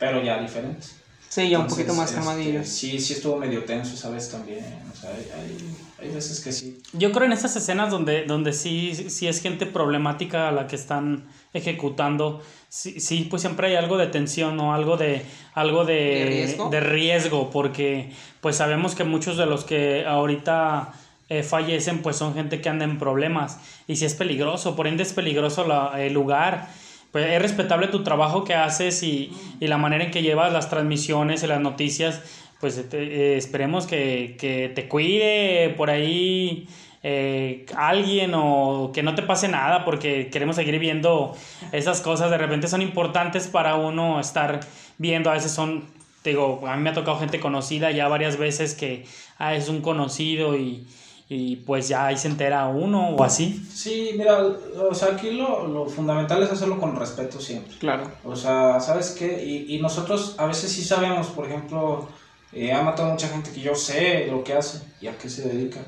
Pero 0.00 0.20
ya 0.20 0.42
diferente. 0.42 0.88
Sí, 1.28 1.48
ya 1.48 1.60
un 1.60 1.68
poquito 1.68 1.94
más 1.94 2.12
este, 2.12 2.64
sí, 2.64 2.98
sí 2.98 3.12
estuvo 3.12 3.36
medio 3.36 3.64
tenso 3.64 3.94
esa 3.94 4.10
vez 4.10 4.28
también. 4.28 4.64
O 4.92 4.96
sea, 4.96 5.10
hay, 5.10 5.76
hay, 6.00 6.12
veces 6.12 6.40
que 6.40 6.50
sí. 6.50 6.82
Yo 6.92 7.12
creo 7.12 7.26
en 7.26 7.32
esas 7.32 7.54
escenas 7.54 7.90
donde, 7.90 8.24
donde 8.24 8.52
sí, 8.52 9.10
sí 9.10 9.28
es 9.28 9.40
gente 9.40 9.66
problemática 9.66 10.48
a 10.48 10.52
la 10.52 10.66
que 10.66 10.74
están 10.74 11.28
ejecutando. 11.56 12.42
Sí, 12.68 13.00
sí 13.00 13.26
pues 13.30 13.42
siempre 13.42 13.68
hay 13.68 13.74
algo 13.76 13.96
de 13.96 14.06
tensión 14.08 14.58
o 14.60 14.74
algo 14.74 14.96
de 14.96 15.22
algo 15.54 15.84
de, 15.84 15.94
¿De, 15.94 16.24
riesgo? 16.26 16.70
de 16.70 16.80
riesgo 16.80 17.50
porque 17.50 18.10
pues 18.40 18.56
sabemos 18.56 18.94
que 18.94 19.04
muchos 19.04 19.36
de 19.36 19.46
los 19.46 19.64
que 19.64 20.04
ahorita 20.04 20.92
eh, 21.28 21.42
fallecen 21.42 22.02
pues 22.02 22.16
son 22.16 22.34
gente 22.34 22.60
que 22.60 22.68
anda 22.68 22.84
en 22.84 22.98
problemas 22.98 23.60
y 23.86 23.96
si 23.96 24.04
es 24.04 24.14
peligroso, 24.14 24.76
por 24.76 24.86
ende 24.86 25.04
es 25.04 25.12
peligroso 25.12 25.66
la, 25.66 25.92
el 26.04 26.12
lugar 26.12 26.68
pues 27.16 27.30
es 27.30 27.40
respetable 27.40 27.88
tu 27.88 28.02
trabajo 28.02 28.44
que 28.44 28.54
haces 28.54 29.02
y, 29.02 29.32
y, 29.58 29.68
la 29.68 29.78
manera 29.78 30.04
en 30.04 30.10
que 30.10 30.20
llevas 30.20 30.52
las 30.52 30.68
transmisiones 30.68 31.42
y 31.42 31.46
las 31.46 31.62
noticias, 31.62 32.20
pues 32.60 32.84
eh, 32.92 33.34
esperemos 33.38 33.86
que, 33.86 34.36
que, 34.38 34.70
te 34.74 34.86
cuide 34.86 35.72
por 35.78 35.88
ahí 35.88 36.68
eh, 37.08 37.66
alguien 37.76 38.32
o 38.34 38.90
que 38.92 39.04
no 39.04 39.14
te 39.14 39.22
pase 39.22 39.46
nada 39.46 39.84
porque 39.84 40.28
queremos 40.28 40.56
seguir 40.56 40.76
viendo 40.80 41.36
esas 41.70 42.00
cosas, 42.00 42.32
de 42.32 42.36
repente 42.36 42.66
son 42.66 42.82
importantes 42.82 43.46
para 43.46 43.76
uno 43.76 44.18
estar 44.18 44.58
viendo, 44.98 45.30
a 45.30 45.34
veces 45.34 45.52
son, 45.52 45.84
digo, 46.24 46.62
a 46.66 46.74
mí 46.74 46.82
me 46.82 46.90
ha 46.90 46.94
tocado 46.94 47.16
gente 47.20 47.38
conocida 47.38 47.92
ya 47.92 48.08
varias 48.08 48.38
veces 48.38 48.74
que 48.74 49.04
ah, 49.38 49.54
es 49.54 49.68
un 49.68 49.82
conocido 49.82 50.56
y 50.56 50.84
y 51.28 51.56
pues 51.56 51.88
ya 51.88 52.06
ahí 52.06 52.16
se 52.16 52.28
entera 52.28 52.68
uno 52.68 53.10
o 53.10 53.24
así. 53.24 53.60
Sí, 53.72 54.14
mira, 54.16 54.40
o 54.42 54.94
sea, 54.94 55.14
aquí 55.14 55.32
lo, 55.32 55.66
lo 55.66 55.86
fundamental 55.86 56.42
es 56.42 56.50
hacerlo 56.50 56.78
con 56.78 56.94
respeto 56.94 57.40
siempre. 57.40 57.76
Claro. 57.78 58.10
O 58.24 58.36
sea, 58.36 58.78
¿sabes 58.78 59.10
qué? 59.10 59.44
Y, 59.44 59.74
y 59.74 59.80
nosotros 59.80 60.36
a 60.38 60.46
veces 60.46 60.70
sí 60.70 60.84
sabemos, 60.84 61.26
por 61.28 61.46
ejemplo, 61.46 62.08
eh, 62.52 62.72
ha 62.72 62.82
matado 62.82 63.08
a 63.08 63.12
mucha 63.12 63.28
gente 63.28 63.50
que 63.50 63.60
yo 63.60 63.74
sé 63.74 64.28
lo 64.30 64.44
que 64.44 64.54
hace 64.54 64.82
y 65.00 65.08
a 65.08 65.18
qué 65.18 65.28
se 65.28 65.48
dedica. 65.48 65.80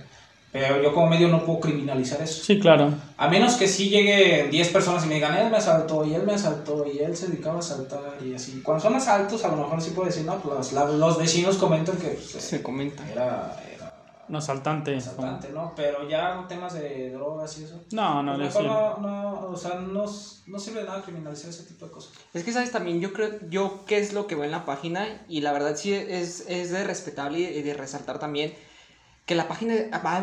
Pero 0.50 0.82
yo 0.82 0.94
como 0.94 1.08
medio 1.08 1.28
no 1.28 1.44
puedo 1.44 1.60
criminalizar 1.60 2.22
eso. 2.22 2.42
Sí, 2.42 2.58
claro. 2.58 2.94
A 3.18 3.28
menos 3.28 3.56
que 3.56 3.68
sí 3.68 3.90
llegue 3.90 4.48
10 4.50 4.68
personas 4.70 5.04
y 5.04 5.08
me 5.08 5.16
digan, 5.16 5.36
él 5.36 5.50
me 5.50 5.58
asaltó 5.58 6.04
y 6.06 6.14
él 6.14 6.22
me 6.22 6.34
asaltó 6.34 6.86
y 6.86 6.98
él 6.98 7.14
se 7.16 7.28
dedicaba 7.28 7.56
a 7.56 7.58
asaltar 7.58 8.16
y 8.24 8.34
así. 8.34 8.62
Cuando 8.62 8.82
son 8.82 8.94
asaltos 8.94 9.44
a 9.44 9.48
lo 9.48 9.56
mejor 9.56 9.82
sí 9.82 9.90
puedo 9.90 10.06
decir, 10.06 10.24
no, 10.24 10.38
pues 10.38 10.72
los, 10.72 10.94
los 10.94 11.18
vecinos 11.18 11.56
comentan 11.58 11.96
que... 11.98 12.08
Pues, 12.08 12.42
se 12.42 12.62
comenta. 12.62 13.06
Era, 13.10 13.56
un 14.28 14.36
asaltante. 14.36 14.96
asaltante, 14.96 15.50
¿no? 15.50 15.72
Pero 15.74 16.08
ya 16.08 16.44
temas 16.48 16.74
de 16.74 17.10
drogas 17.10 17.58
y 17.58 17.64
eso. 17.64 17.82
No, 17.92 18.22
no, 18.22 18.36
pues 18.36 18.54
no, 18.56 18.98
no, 18.98 19.48
o 19.48 19.56
sea, 19.56 19.76
no, 19.76 20.04
no 20.46 20.58
sirve 20.58 20.80
de 20.80 20.86
nada 20.86 21.02
criminalizar 21.02 21.50
ese 21.50 21.64
tipo 21.64 21.86
de 21.86 21.92
cosas. 21.92 22.12
Es 22.34 22.44
que, 22.44 22.52
¿sabes? 22.52 22.70
También 22.70 23.00
yo 23.00 23.12
creo, 23.12 23.38
yo 23.48 23.84
qué 23.86 23.98
es 23.98 24.12
lo 24.12 24.26
que 24.26 24.34
veo 24.34 24.44
en 24.44 24.50
la 24.50 24.66
página 24.66 25.24
y 25.28 25.40
la 25.40 25.52
verdad 25.52 25.76
sí 25.76 25.94
es, 25.94 26.44
es 26.48 26.70
de 26.70 26.84
respetable 26.84 27.40
y 27.40 27.62
de 27.62 27.74
resaltar 27.74 28.18
también 28.18 28.52
que 29.28 29.34
la 29.34 29.46
página, 29.46 29.74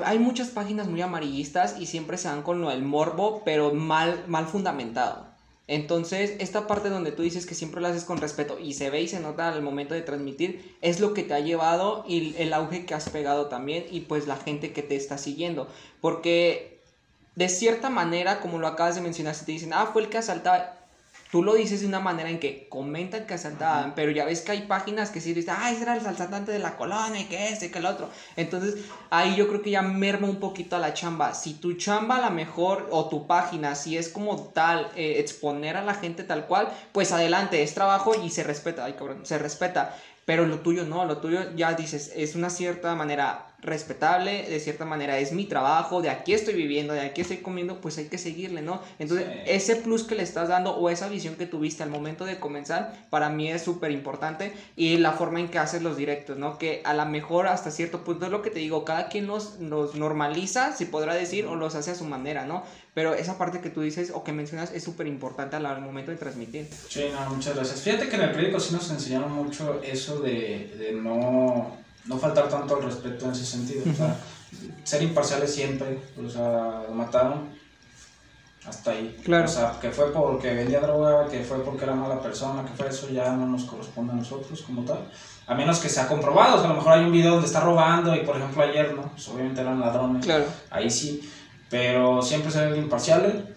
hay 0.04 0.18
muchas 0.18 0.48
páginas 0.50 0.88
muy 0.88 1.00
amarillistas 1.00 1.80
y 1.80 1.86
siempre 1.86 2.18
se 2.18 2.28
dan 2.28 2.42
con 2.42 2.60
lo 2.60 2.72
del 2.72 2.82
morbo, 2.82 3.44
pero 3.46 3.72
mal, 3.72 4.24
mal 4.28 4.48
fundamentado. 4.48 5.28
Entonces, 5.68 6.34
esta 6.40 6.66
parte 6.66 6.90
donde 6.90 7.12
tú 7.12 7.22
dices 7.22 7.46
que 7.46 7.54
siempre 7.54 7.82
lo 7.82 7.88
haces 7.88 8.04
con 8.04 8.18
respeto 8.18 8.58
y 8.58 8.74
se 8.74 8.90
ve 8.90 9.02
y 9.02 9.08
se 9.08 9.20
nota 9.20 9.50
al 9.50 9.62
momento 9.62 9.94
de 9.94 10.02
transmitir, 10.02 10.76
es 10.82 11.00
lo 11.00 11.14
que 11.14 11.22
te 11.22 11.36
ha 11.36 11.40
llevado 11.40 12.04
y 12.08 12.36
el 12.40 12.52
auge 12.52 12.88
que 12.88 12.96
has 12.96 13.08
pegado 13.10 13.46
también 13.46 13.86
y 13.92 14.02
pues 14.02 14.26
la 14.26 14.38
gente 14.38 14.74
que 14.74 14.82
te 14.82 14.96
está 14.96 15.20
siguiendo. 15.20 15.68
Porque 16.02 16.82
de 17.36 17.48
cierta 17.48 17.92
manera, 17.92 18.42
como 18.42 18.58
lo 18.58 18.66
acabas 18.66 18.96
de 18.96 19.02
mencionar, 19.02 19.36
si 19.36 19.46
te 19.46 19.52
dicen, 19.52 19.72
ah, 19.74 19.92
fue 19.94 20.02
el 20.02 20.10
que 20.10 20.18
asaltaba, 20.18 20.80
tú 21.36 21.44
lo 21.44 21.56
dices 21.56 21.82
de 21.82 21.88
una 21.88 22.00
manera 22.00 22.30
en 22.30 22.40
que 22.40 22.70
comentan 22.70 23.26
que 23.26 23.34
asaltaban, 23.34 23.94
pero 23.94 24.10
ya 24.10 24.24
ves 24.24 24.40
que 24.40 24.54
hay 24.54 24.62
páginas 24.62 25.10
que 25.10 25.20
sí 25.20 25.34
dicen, 25.34 25.56
ah, 25.58 25.70
ese 25.70 25.84
era 25.84 25.98
el 25.98 26.08
asaltante 26.08 26.54
de 26.54 26.60
la 26.60 26.78
colonia 26.78 27.20
y 27.20 27.26
que 27.26 27.50
este, 27.50 27.70
que 27.72 27.80
el 27.80 27.86
otro. 27.88 28.08
Entonces, 28.38 28.86
ahí 29.10 29.36
yo 29.36 29.50
creo 29.50 29.62
que 29.62 29.72
ya 29.72 29.82
merma 29.82 30.30
un 30.30 30.40
poquito 30.40 30.78
a 30.78 30.80
la 30.80 30.94
chamba. 30.94 31.34
Si 31.34 31.56
tu 31.56 31.74
chamba 31.74 32.16
a 32.16 32.22
la 32.22 32.30
mejor, 32.30 32.88
o 32.90 33.10
tu 33.10 33.28
página, 33.28 33.76
si 33.76 33.98
es 33.98 34.08
como 34.08 34.44
tal, 34.54 34.90
eh, 34.96 35.16
exponer 35.20 35.76
a 35.76 35.84
la 35.84 35.96
gente 35.96 36.24
tal 36.24 36.46
cual, 36.46 36.70
pues 36.94 37.12
adelante, 37.12 37.64
es 37.64 37.74
trabajo 37.74 38.14
y 38.16 38.30
se 38.30 38.44
respeta, 38.44 38.86
ay 38.86 38.94
cabrón, 38.94 39.26
se 39.26 39.38
respeta. 39.38 39.94
Pero 40.24 40.46
lo 40.46 40.60
tuyo 40.60 40.86
no, 40.86 41.04
lo 41.04 41.18
tuyo 41.18 41.54
ya 41.58 41.74
dices, 41.74 42.14
es 42.16 42.36
una 42.36 42.50
cierta 42.50 42.96
manera 42.96 43.55
respetable, 43.62 44.44
de 44.44 44.60
cierta 44.60 44.86
manera 44.86 45.18
es 45.18 45.32
mi 45.32 45.46
trabajo, 45.46 46.02
de 46.02 46.10
aquí 46.10 46.34
estoy 46.34 46.54
viviendo, 46.54 46.94
de 46.94 47.02
aquí 47.02 47.22
estoy 47.22 47.38
comiendo, 47.38 47.82
pues 47.82 47.98
hay 47.98 48.06
que 48.06 48.18
seguirle, 48.18 48.62
¿no? 48.62 48.82
Entonces, 49.00 49.28
ese 49.46 49.76
plus 49.76 50.04
que 50.04 50.16
le 50.16 50.24
estás 50.24 50.50
dando 50.50 50.76
o 50.76 50.90
esa 50.90 51.10
visión 51.10 51.36
que 51.36 51.46
tuviste 51.46 51.84
al 51.84 51.90
momento 51.90 52.26
de 52.26 52.40
comenzar, 52.40 52.94
para 53.10 53.30
mí 53.30 53.50
es 53.50 53.64
súper 53.64 53.92
importante 53.92 54.54
y 54.76 54.98
la 54.98 55.14
forma 55.14 55.40
en 55.40 55.50
que 55.50 55.60
haces 55.60 55.82
los 55.82 55.98
directos, 55.98 56.38
¿no? 56.38 56.58
Que 56.58 56.82
a 56.86 56.94
lo 56.94 57.06
mejor 57.06 57.48
hasta 57.48 57.72
cierto 57.72 58.04
punto 58.04 58.26
es 58.26 58.32
lo 58.32 58.42
que 58.42 58.52
te 58.52 58.60
digo, 58.60 58.86
cada 58.86 59.08
quien 59.08 59.28
los, 59.28 59.60
los 59.60 59.96
normaliza, 59.96 60.76
si 60.76 60.86
podrá 60.86 61.14
decir, 61.16 61.46
o 61.46 61.56
los 61.56 61.76
hace 61.76 61.92
a 61.92 61.96
su 61.96 62.06
manera, 62.06 62.46
¿no? 62.46 62.64
Pero 62.94 63.14
esa 63.14 63.38
parte 63.38 63.60
que 63.60 63.70
tú 63.70 63.82
dices 63.82 64.12
o 64.14 64.24
que 64.24 64.32
mencionas 64.32 64.72
es 64.72 64.84
súper 64.84 65.08
importante 65.08 65.58
al 65.58 65.82
momento 65.82 66.12
de 66.12 66.18
transmitir. 66.18 66.70
Sí, 66.88 67.06
no, 67.12 67.36
muchas 67.36 67.56
gracias. 67.56 67.82
Fíjate 67.82 68.08
que 68.08 68.16
en 68.16 68.22
el 68.22 68.32
periódico 68.32 68.60
sí 68.60 68.74
nos 68.74 68.90
enseñaron 68.90 69.34
mucho 69.34 69.82
eso 69.84 70.20
de, 70.20 70.74
de 70.78 70.94
no 70.94 71.85
no 72.06 72.18
faltar 72.18 72.48
tanto 72.50 72.76
al 72.76 72.84
respeto 72.84 73.26
en 73.26 73.32
ese 73.32 73.46
sentido. 73.46 73.84
O 73.92 73.96
sea, 73.96 74.16
ser 74.84 75.04
imparciales 75.04 75.54
siempre. 75.54 76.00
O 76.24 76.30
sea, 76.30 76.84
lo 76.88 76.94
mataron 76.94 77.50
hasta 78.68 78.92
ahí. 78.92 79.20
Claro. 79.24 79.46
O 79.46 79.48
sea, 79.48 79.78
que 79.80 79.92
fue 79.92 80.12
porque 80.12 80.54
vendía 80.54 80.80
droga, 80.80 81.28
que 81.28 81.44
fue 81.44 81.64
porque 81.64 81.84
era 81.84 81.94
mala 81.94 82.22
persona, 82.22 82.64
que 82.64 82.74
fue 82.74 82.88
eso, 82.90 83.10
ya 83.10 83.32
no 83.34 83.46
nos 83.46 83.64
corresponde 83.66 84.14
a 84.14 84.16
nosotros 84.16 84.62
como 84.62 84.84
tal. 84.84 85.10
A 85.48 85.54
menos 85.54 85.80
que 85.80 85.90
sea 85.90 86.08
comprobado. 86.08 86.56
O 86.56 86.60
sea, 86.60 86.70
a 86.70 86.74
lo 86.74 86.80
mejor 86.80 86.94
hay 86.94 87.06
un 87.06 87.12
video 87.12 87.32
donde 87.32 87.48
está 87.48 87.60
robando 87.60 88.16
y, 88.16 88.20
por 88.20 88.38
ejemplo, 88.38 88.64
ayer, 88.64 88.94
¿no? 88.96 89.12
Pues 89.12 89.28
obviamente 89.28 89.62
eran 89.62 89.80
ladrones. 89.80 90.26
Claro. 90.26 90.46
Ahí 90.70 90.90
sí. 90.90 91.30
Pero 91.70 92.22
siempre 92.22 92.52
ser 92.52 92.76
imparciales 92.78 93.55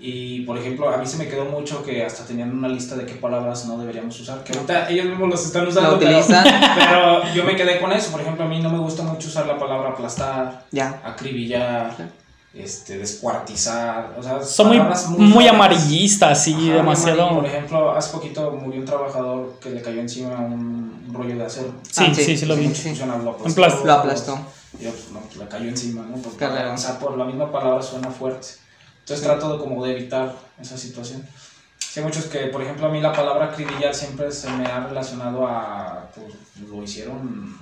y 0.00 0.42
por 0.42 0.56
ejemplo, 0.56 0.88
a 0.88 0.96
mí 0.96 1.06
se 1.06 1.16
me 1.16 1.26
quedó 1.26 1.44
mucho 1.46 1.82
que 1.82 2.04
hasta 2.04 2.24
tenían 2.24 2.56
una 2.56 2.68
lista 2.68 2.94
de 2.94 3.04
qué 3.04 3.14
palabras 3.14 3.66
no 3.66 3.78
deberíamos 3.78 4.18
usar, 4.20 4.44
que 4.44 4.52
ahorita 4.52 4.88
ellos 4.90 5.06
mismos 5.06 5.28
los 5.28 5.44
están 5.44 5.66
usando, 5.66 5.98
pero, 5.98 6.20
pero, 6.76 7.34
yo 7.34 7.42
me 7.42 7.56
quedé 7.56 7.80
con 7.80 7.90
eso. 7.90 8.12
Por 8.12 8.20
ejemplo, 8.20 8.44
a 8.44 8.48
mí 8.48 8.60
no 8.60 8.70
me 8.70 8.78
gusta 8.78 9.02
mucho 9.02 9.26
usar 9.26 9.46
la 9.46 9.58
palabra 9.58 9.90
aplastar, 9.90 10.66
ya. 10.70 11.00
acribillar, 11.04 11.96
este, 12.54 12.96
descuartizar. 12.96 14.14
O 14.16 14.22
sea, 14.22 14.40
son 14.40 14.68
muy, 14.68 15.26
muy, 15.26 15.48
amarillistas, 15.48 16.44
sí, 16.44 16.70
demasiado. 16.70 17.34
Por 17.34 17.46
ejemplo, 17.46 17.90
hace 17.90 18.12
poquito 18.12 18.52
murió 18.52 18.80
un 18.80 18.86
trabajador 18.86 19.58
que 19.60 19.70
le 19.70 19.82
cayó 19.82 20.00
encima 20.00 20.38
un 20.38 21.08
rollo 21.12 21.36
de 21.36 21.44
acero. 21.44 21.72
Sí, 21.90 22.04
ah, 22.06 22.14
sí, 22.14 22.36
sí, 22.36 22.46
lo 22.46 22.54
vi. 22.54 22.72
Sí, 22.72 22.94
lo 22.94 23.30
aplastó. 23.32 23.84
Lo 23.84 23.92
aplastó. 23.94 24.38
Y 24.74 24.84
pues, 24.84 25.08
no, 25.12 25.18
pues, 25.20 25.36
le 25.38 25.48
cayó 25.48 25.68
encima, 25.68 26.06
¿no? 26.08 26.22
Porque 26.22 26.44
o 26.44 26.78
sea, 26.78 27.00
por 27.00 27.18
la 27.18 27.24
misma 27.24 27.50
palabra 27.50 27.82
suena 27.82 28.10
fuerte. 28.10 28.67
Entonces 29.08 29.26
trato 29.26 29.56
de, 29.56 29.58
como 29.58 29.84
de 29.86 29.92
evitar 29.92 30.34
esa 30.60 30.76
situación. 30.76 31.26
Sí, 31.78 32.00
hay 32.00 32.04
muchos 32.04 32.26
que, 32.26 32.40
por 32.48 32.60
ejemplo, 32.60 32.86
a 32.86 32.90
mí 32.90 33.00
la 33.00 33.12
palabra 33.12 33.46
acribillar 33.46 33.94
siempre 33.94 34.30
se 34.30 34.50
me 34.50 34.66
ha 34.66 34.86
relacionado 34.86 35.46
a, 35.46 36.10
pues, 36.14 36.34
lo 36.68 36.82
hicieron 36.82 37.56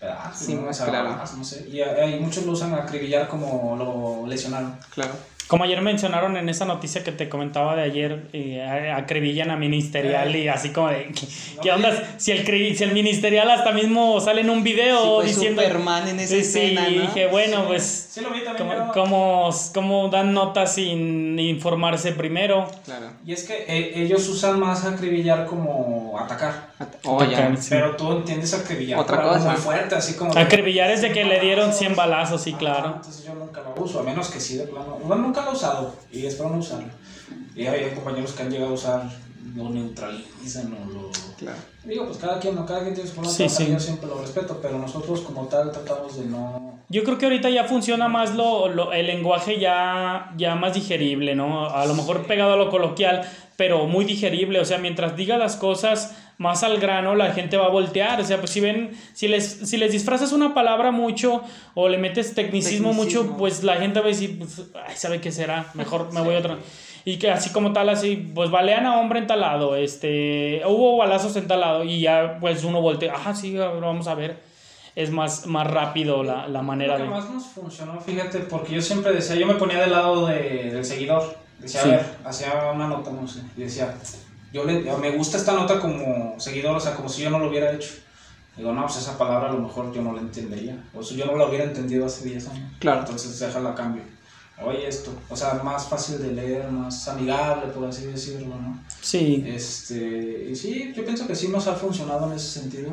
pedazos, 0.00 0.46
Sí, 0.46 0.54
¿no? 0.54 0.68
O 0.68 0.72
sea, 0.72 0.86
claro. 0.86 1.16
no 1.36 1.44
sé. 1.44 1.68
Y 1.70 1.80
hay, 1.82 2.18
muchos 2.18 2.44
lo 2.46 2.52
usan 2.52 2.74
acribillar 2.74 3.28
como 3.28 3.76
lo 3.76 4.26
lesionaron. 4.28 4.76
Claro. 4.92 5.12
Como 5.46 5.64
ayer 5.64 5.80
mencionaron 5.82 6.36
en 6.36 6.48
esa 6.48 6.64
noticia 6.64 7.02
que 7.02 7.10
te 7.10 7.28
comentaba 7.28 7.74
de 7.74 7.82
ayer, 7.82 8.28
eh, 8.32 8.92
acribillan 8.94 9.50
a 9.50 9.56
ministerial 9.56 10.34
y 10.34 10.46
así 10.46 10.70
como 10.70 10.90
de, 10.90 11.06
¿qué, 11.12 11.26
qué 11.60 11.72
onda? 11.72 11.92
Si 12.18 12.30
el, 12.30 12.76
si 12.76 12.84
el 12.84 12.92
ministerial 12.92 13.50
hasta 13.50 13.72
mismo 13.72 14.20
sale 14.20 14.42
en 14.42 14.50
un 14.50 14.62
video 14.62 15.00
Sí, 15.02 15.08
fue 15.16 15.26
diciendo... 15.26 15.62
Superman 15.62 16.06
en 16.06 16.20
esa 16.20 16.36
Sí, 16.36 16.44
sí, 16.44 16.58
escena, 16.60 16.88
¿no? 16.88 17.02
dije, 17.02 17.26
bueno, 17.26 17.66
pues... 17.66 18.09
Sí, 18.12 18.22
lo 18.22 18.30
vi 18.30 18.42
también. 18.42 18.66
¿Cómo, 18.68 18.86
yo. 18.86 18.92
cómo, 18.92 19.50
cómo 19.72 20.08
dan 20.08 20.34
notas 20.34 20.74
sin 20.74 21.38
informarse 21.38 22.10
primero? 22.10 22.68
Claro. 22.84 23.06
Y 23.24 23.32
es 23.32 23.44
que 23.44 23.64
eh, 23.68 24.02
ellos 24.02 24.28
usan 24.28 24.58
más 24.58 24.84
acribillar 24.84 25.46
como 25.46 26.18
atacar. 26.18 26.70
Oh, 27.04 27.22
ya. 27.22 27.54
Sí. 27.56 27.68
Pero 27.70 27.94
tú 27.94 28.10
entiendes 28.10 28.52
acribillar 28.52 28.98
Otra 28.98 29.22
cosa. 29.22 29.50
muy 29.52 29.60
fuerte, 29.60 29.94
así 29.94 30.14
como... 30.14 30.34
de- 30.34 30.40
Acribillar 30.40 30.90
es 30.90 31.02
de 31.02 31.12
que 31.12 31.22
le 31.24 31.38
dieron 31.38 31.72
100 31.72 31.94
balazos, 31.94 32.42
sí, 32.42 32.54
claro. 32.54 32.94
Entonces 32.96 33.24
yo 33.24 33.34
nunca 33.34 33.60
lo 33.60 33.80
uso, 33.80 34.00
a 34.00 34.02
menos 34.02 34.28
que 34.28 34.40
sí 34.40 34.56
de 34.56 34.64
plano. 34.66 34.98
Bueno, 35.04 35.22
nunca 35.22 35.42
lo 35.42 35.50
he 35.50 35.54
usado 35.54 35.94
y 36.10 36.26
espero 36.26 36.50
no 36.50 36.58
usarlo. 36.58 36.88
Y 37.54 37.66
hay 37.68 37.90
compañeros 37.94 38.32
que 38.32 38.42
han 38.42 38.50
llegado 38.50 38.72
a 38.72 38.74
usar, 38.74 39.02
lo 39.54 39.70
neutralizan 39.70 40.72
o 40.74 40.90
lo. 40.92 41.10
Claro. 41.38 41.58
Digo, 41.84 42.06
pues 42.06 42.18
cada 42.18 42.38
quien, 42.38 42.54
¿no? 42.54 42.66
cada 42.66 42.82
quien 42.82 42.94
tiene 42.94 43.08
su 43.08 43.16
forma 43.16 43.30
Sí, 43.30 43.48
sí. 43.48 43.66
yo 43.70 43.78
siempre 43.80 44.06
lo 44.08 44.20
respeto, 44.20 44.58
pero 44.60 44.78
nosotros 44.78 45.20
como 45.20 45.46
tal 45.46 45.72
tratamos 45.72 46.18
de 46.18 46.26
no. 46.26 46.78
Yo 46.88 47.04
creo 47.04 47.18
que 47.18 47.26
ahorita 47.26 47.48
ya 47.50 47.64
funciona 47.64 48.08
más 48.08 48.34
lo, 48.34 48.68
lo- 48.68 48.92
el 48.92 49.06
lenguaje 49.06 49.58
ya, 49.60 50.32
ya 50.36 50.54
más 50.56 50.74
digerible, 50.74 51.34
¿no? 51.34 51.68
A 51.70 51.86
lo 51.86 51.94
mejor 51.94 52.26
pegado 52.26 52.54
a 52.54 52.56
lo 52.56 52.68
coloquial, 52.68 53.22
pero 53.56 53.86
muy 53.86 54.04
digerible. 54.04 54.58
O 54.60 54.64
sea, 54.64 54.78
mientras 54.78 55.16
diga 55.16 55.38
las 55.38 55.54
cosas 55.56 56.16
más 56.36 56.62
al 56.64 56.80
grano, 56.80 57.14
la 57.14 57.32
gente 57.32 57.56
va 57.56 57.66
a 57.66 57.70
voltear. 57.70 58.20
O 58.20 58.24
sea, 58.24 58.38
pues 58.38 58.50
si 58.50 58.60
ven, 58.60 58.90
si 59.14 59.28
les, 59.28 59.44
si 59.68 59.76
les 59.76 59.92
disfrazas 59.92 60.32
una 60.32 60.52
palabra 60.52 60.90
mucho 60.90 61.42
o 61.74 61.88
le 61.88 61.96
metes 61.96 62.34
tecnicismo, 62.34 62.90
Tecnicismo. 62.90 62.92
mucho, 63.24 63.36
pues 63.38 63.62
la 63.62 63.76
gente 63.76 64.00
va 64.00 64.06
a 64.06 64.08
decir, 64.08 64.38
pues, 64.38 64.60
ay, 64.86 64.96
¿sabe 64.96 65.20
qué 65.20 65.30
será? 65.30 65.70
Mejor 65.74 66.12
me 66.12 66.20
voy 66.22 66.34
a 66.34 66.38
otra. 66.38 66.58
Y 67.04 67.18
que 67.18 67.30
así 67.30 67.50
como 67.50 67.72
tal, 67.72 67.88
así, 67.88 68.30
pues 68.34 68.50
balean 68.50 68.84
a 68.86 68.98
hombre 69.00 69.20
en 69.20 69.26
tal 69.26 69.40
lado, 69.40 69.74
este, 69.76 70.62
hubo 70.66 70.96
balazos 70.98 71.34
en 71.36 71.46
tal 71.46 71.60
lado 71.60 71.84
y 71.84 72.00
ya 72.00 72.36
pues 72.40 72.62
uno 72.64 72.80
voltea, 72.80 73.14
ah, 73.24 73.34
sí, 73.34 73.56
vamos 73.56 74.06
a 74.06 74.14
ver. 74.14 74.38
Es 74.96 75.10
más, 75.10 75.46
más 75.46 75.66
rápido 75.70 76.22
la, 76.24 76.48
la 76.48 76.62
manera 76.62 76.94
Lo 76.98 77.04
de... 77.04 77.08
que 77.08 77.14
más 77.14 77.30
nos 77.30 77.46
funcionó, 77.46 78.00
fíjate, 78.00 78.40
porque 78.40 78.74
yo 78.74 78.82
siempre 78.82 79.12
decía, 79.12 79.36
yo 79.36 79.46
me 79.46 79.54
ponía 79.54 79.80
del 79.80 79.92
lado 79.92 80.26
de- 80.26 80.70
del 80.72 80.84
seguidor. 80.84 81.36
Decía, 81.58 81.82
Sí. 81.82 81.88
a 81.88 81.92
ver, 81.92 82.06
hacía 82.24 82.52
una 82.74 82.88
nota, 82.88 83.10
no 83.12 83.26
sé, 83.26 83.40
y 83.56 83.60
decía, 83.62 83.94
yo 84.52 84.64
le, 84.64 84.80
me 84.80 85.10
gusta 85.12 85.36
esta 85.36 85.52
nota 85.52 85.78
como 85.78 86.34
seguidor, 86.38 86.76
o 86.76 86.80
sea, 86.80 86.94
como 86.94 87.08
si 87.08 87.22
yo 87.22 87.30
no 87.30 87.38
lo 87.38 87.48
hubiera 87.48 87.70
hecho. 87.72 87.90
Digo, 88.56 88.72
no, 88.72 88.82
pues 88.82 88.96
esa 88.98 89.16
palabra 89.16 89.48
a 89.48 89.52
lo 89.52 89.60
mejor 89.60 89.92
yo 89.94 90.02
no 90.02 90.12
la 90.12 90.20
entendería. 90.20 90.76
O 90.92 91.02
sea, 91.02 91.16
yo 91.16 91.24
no 91.26 91.36
la 91.36 91.46
hubiera 91.46 91.64
entendido 91.64 92.04
hace 92.04 92.24
10 92.28 92.48
años. 92.48 92.72
Claro. 92.80 93.00
Entonces 93.00 93.38
déjala 93.38 93.74
cambio. 93.74 94.02
Oye, 94.62 94.88
esto. 94.88 95.12
O 95.28 95.36
sea, 95.36 95.54
más 95.54 95.88
fácil 95.88 96.18
de 96.20 96.32
leer, 96.32 96.70
más 96.70 97.08
amigable, 97.08 97.72
por 97.72 97.88
así 97.88 98.06
decirlo, 98.06 98.56
¿no? 98.56 98.78
Sí. 99.00 99.42
Este, 99.46 100.48
y 100.50 100.56
sí, 100.56 100.92
yo 100.94 101.04
pienso 101.04 101.26
que 101.26 101.34
sí 101.34 101.48
nos 101.48 101.66
ha 101.66 101.74
funcionado 101.74 102.26
en 102.26 102.36
ese 102.36 102.60
sentido. 102.60 102.92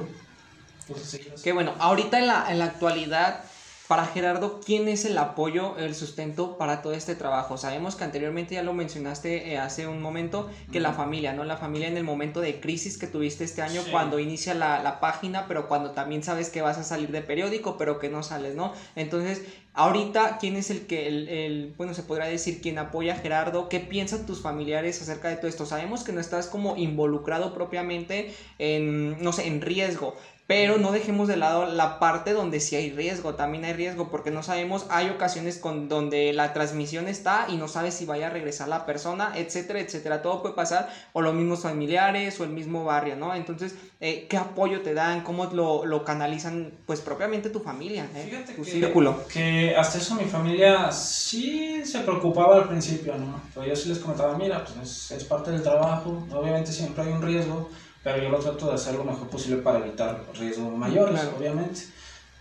Pues. 0.88 1.20
Que 1.44 1.52
bueno, 1.52 1.74
ahorita 1.80 2.20
en 2.20 2.28
la, 2.28 2.52
en 2.52 2.60
la 2.60 2.66
actualidad, 2.66 3.44
para 3.88 4.06
Gerardo, 4.06 4.60
¿quién 4.66 4.90
es 4.90 5.06
el 5.06 5.18
apoyo, 5.18 5.78
el 5.78 5.96
sustento 5.96 6.58
para 6.58 6.82
todo 6.82 6.92
este 6.92 7.16
trabajo? 7.16 7.56
Sabemos 7.58 7.96
que 7.96 8.04
anteriormente 8.04 8.54
ya 8.56 8.62
lo 8.64 8.74
mencionaste 8.74 9.54
eh, 9.54 9.58
hace 9.60 9.88
un 9.88 10.02
momento, 10.02 10.50
que 10.74 10.82
la 10.82 10.92
familia, 10.92 11.32
¿no? 11.32 11.46
La 11.46 11.56
familia 11.56 11.88
en 11.88 11.96
el 11.96 12.04
momento 12.04 12.42
de 12.42 12.60
crisis 12.60 12.98
que 12.98 13.08
tuviste 13.08 13.46
este 13.46 13.62
año, 13.62 13.82
Sí. 13.82 13.90
cuando 13.92 14.20
inicia 14.20 14.54
la, 14.56 14.84
la 14.84 15.00
página, 15.00 15.48
pero 15.48 15.70
cuando 15.70 15.92
también 15.92 16.22
sabes 16.22 16.50
que 16.50 16.62
vas 16.62 16.78
a 16.78 16.84
salir 16.84 17.12
de 17.12 17.22
periódico, 17.22 17.78
pero 17.78 17.98
que 17.98 18.10
no 18.10 18.24
sales, 18.24 18.56
¿no? 18.56 18.74
Entonces, 18.98 19.44
ahorita, 19.74 20.38
¿quién 20.38 20.58
es 20.58 20.70
el 20.70 20.86
que, 20.86 21.08
el, 21.08 21.30
el- 21.30 21.74
bueno, 21.78 21.94
se 21.94 22.04
podrá 22.04 22.26
decir, 22.26 22.60
quién 22.62 22.80
apoya 22.80 23.14
a 23.14 23.18
Gerardo? 23.20 23.70
¿Qué 23.70 23.80
piensan 23.80 24.26
tus 24.26 24.42
familiares 24.42 25.02
acerca 25.02 25.30
de 25.30 25.38
todo 25.38 25.48
esto? 25.48 25.66
Sabemos 25.66 26.04
que 26.04 26.12
no 26.12 26.20
estás 26.20 26.48
como 26.48 26.76
involucrado 26.76 27.54
propiamente 27.54 28.34
en, 28.60 29.24
no 29.24 29.32
sé, 29.32 29.48
en 29.48 29.62
riesgo, 29.62 30.16
pero 30.48 30.78
no 30.78 30.94
dejemos 30.94 31.28
de 31.28 31.36
lado 31.36 31.66
la 31.66 32.00
parte 32.00 32.32
donde 32.32 32.62
sí 32.62 32.78
hay 32.78 32.90
riesgo, 32.92 33.36
también 33.36 33.66
hay 33.66 33.74
riesgo, 33.74 34.10
porque 34.10 34.32
no 34.32 34.44
sabemos, 34.44 34.88
hay 34.90 35.10
ocasiones 35.10 35.58
con 35.58 35.90
donde 35.90 36.32
la 36.32 36.54
transmisión 36.54 37.10
está 37.10 37.48
y 37.50 37.58
no 37.58 37.68
sabes 37.68 37.96
si 37.96 38.06
vaya 38.06 38.28
a 38.28 38.30
regresar 38.30 38.70
la 38.70 38.86
persona, 38.86 39.34
etcétera, 39.36 39.82
etcétera, 39.82 40.22
todo 40.22 40.42
puede 40.42 40.56
pasar, 40.56 40.90
o 41.12 41.22
los 41.22 41.34
mismos 41.34 41.64
familiares 41.64 42.40
o 42.40 42.46
el 42.46 42.52
mismo 42.52 42.86
barrio, 42.86 43.18
¿no? 43.18 43.36
Entonces, 43.36 43.76
eh, 44.00 44.26
¿qué 44.30 44.38
apoyo 44.38 44.82
te 44.82 44.94
dan? 44.94 45.22
¿Cómo 45.22 45.46
lo, 45.48 45.86
lo 45.86 46.06
canalizan, 46.06 46.72
pues 46.86 47.02
propiamente 47.02 47.50
tu 47.50 47.60
familia, 47.60 48.08
eh? 48.16 48.28
Fíjate 48.30 48.54
tu 48.54 48.64
que, 48.64 48.72
círculo? 48.72 49.28
que 49.28 49.76
hasta 49.76 49.98
eso 49.98 50.16
mi 50.16 50.26
familia 50.26 50.90
sí 50.94 51.82
se 51.84 52.00
preocupaba 52.00 52.56
al 52.56 52.70
principio, 52.70 53.16
¿no? 53.16 53.42
Pero 53.54 53.68
yo 53.68 53.76
sí 53.76 53.90
les 53.90 54.00
comentaba, 54.00 54.38
mira, 54.38 54.64
pues 54.64 54.78
es, 54.78 55.12
es 55.12 55.24
parte 55.26 55.52
del 55.52 55.62
trabajo, 55.62 56.26
obviamente 56.32 56.72
siempre 56.72 57.04
hay 57.04 57.12
un 57.12 57.22
riesgo, 57.22 57.70
pero 58.08 58.24
yo 58.24 58.30
lo 58.30 58.40
trato 58.40 58.68
de 58.70 58.76
hacer 58.76 58.96
lo 58.96 59.04
mejor 59.04 59.28
posible 59.28 59.58
para 59.62 59.80
evitar 59.80 60.24
riesgos 60.34 60.72
mayores, 60.74 61.20
Claro. 61.20 61.36
obviamente. 61.38 61.82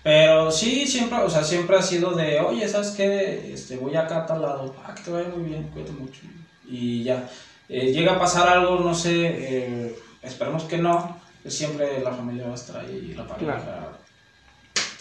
Pero 0.05 0.49
sí, 0.53 0.87
siempre, 0.87 1.19
o 1.19 1.29
sea, 1.29 1.43
siempre 1.43 1.77
ha 1.77 1.83
sido 1.83 2.12
de, 2.12 2.39
oye, 2.39 2.69
¿sabes 2.69 2.91
qué? 2.93 3.53
Este, 3.53 3.77
voy 3.77 3.97
acá 3.97 4.19
a 4.19 4.27
tal 4.27 4.43
lado, 4.43 4.73
ah, 4.85 4.95
que 4.95 5.03
te 5.03 5.11
vaya 5.11 5.27
muy 5.29 5.43
bien, 5.49 5.64
cuídate 5.64 5.91
mucho. 5.93 6.21
Y 6.69 7.03
ya, 7.03 7.29
Eh, 7.69 7.91
llega 7.93 8.12
a 8.12 8.19
pasar 8.21 8.49
algo, 8.49 8.79
no 8.79 8.95
sé, 8.95 9.11
eh, 9.27 9.97
esperemos 10.23 10.62
que 10.62 10.79
no, 10.79 11.19
siempre 11.45 12.01
la 12.01 12.12
familia 12.12 12.45
va 12.47 12.53
a 12.53 12.55
estar 12.55 12.77
ahí, 12.77 13.12
la 13.17 13.27
pareja. 13.27 13.89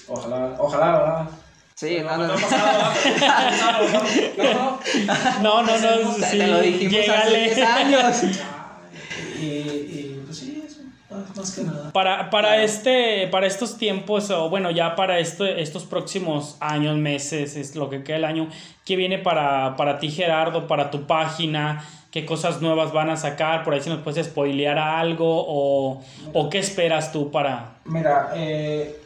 Ojalá, 0.08 0.56
ojalá, 0.58 0.92
¿verdad? 0.98 1.30
Sí, 1.76 2.00
no, 2.04 2.18
no, 2.18 2.26
no, 2.26 2.34
no, 2.34 2.40
no. 2.40 2.42
no, 4.38 4.44
no, 4.44 4.80
No, 5.44 5.62
no, 5.64 5.74
Te- 5.74 6.04
no, 6.04 6.14
sí, 6.14 6.38
te 6.40 6.48
lo 6.48 6.60
dijimos 6.62 6.96
hace 6.96 7.30
llégale. 7.30 7.44
10 7.54 7.60
años. 7.68 8.24
Y, 8.24 8.40
más- 11.16 11.36
más 11.38 11.56
que 11.56 11.64
nada. 11.64 11.92
Para, 11.92 12.30
para, 12.30 12.62
este, 12.64 13.28
para 13.30 13.48
estos 13.48 13.78
tiempos, 13.78 14.30
o 14.32 14.50
bueno, 14.50 14.72
ya 14.72 14.96
para 14.96 15.20
este, 15.20 15.62
estos 15.62 15.84
próximos 15.84 16.58
años, 16.60 16.98
meses, 16.98 17.56
es 17.56 17.76
lo 17.76 17.90
que 17.90 18.04
queda 18.04 18.18
el 18.18 18.26
año, 18.26 18.50
¿qué 18.86 18.96
viene 18.96 19.18
para, 19.18 19.76
para 19.76 20.00
ti, 20.00 20.10
Gerardo, 20.12 20.68
para 20.68 20.92
tu 20.92 21.06
página? 21.08 21.84
¿Qué 22.12 22.26
cosas 22.26 22.62
nuevas 22.62 22.94
van 22.94 23.10
a 23.10 23.18
sacar? 23.18 23.64
Por 23.64 23.74
ahí 23.74 23.82
si 23.82 23.90
nos 23.90 24.00
puedes 24.00 24.26
spoilear 24.28 24.78
algo 24.78 25.26
o, 25.48 26.02
o 26.34 26.50
qué 26.50 26.60
esperas 26.60 27.12
tú 27.12 27.30
para... 27.30 27.78
Mira, 27.84 28.32
eh, 28.36 29.02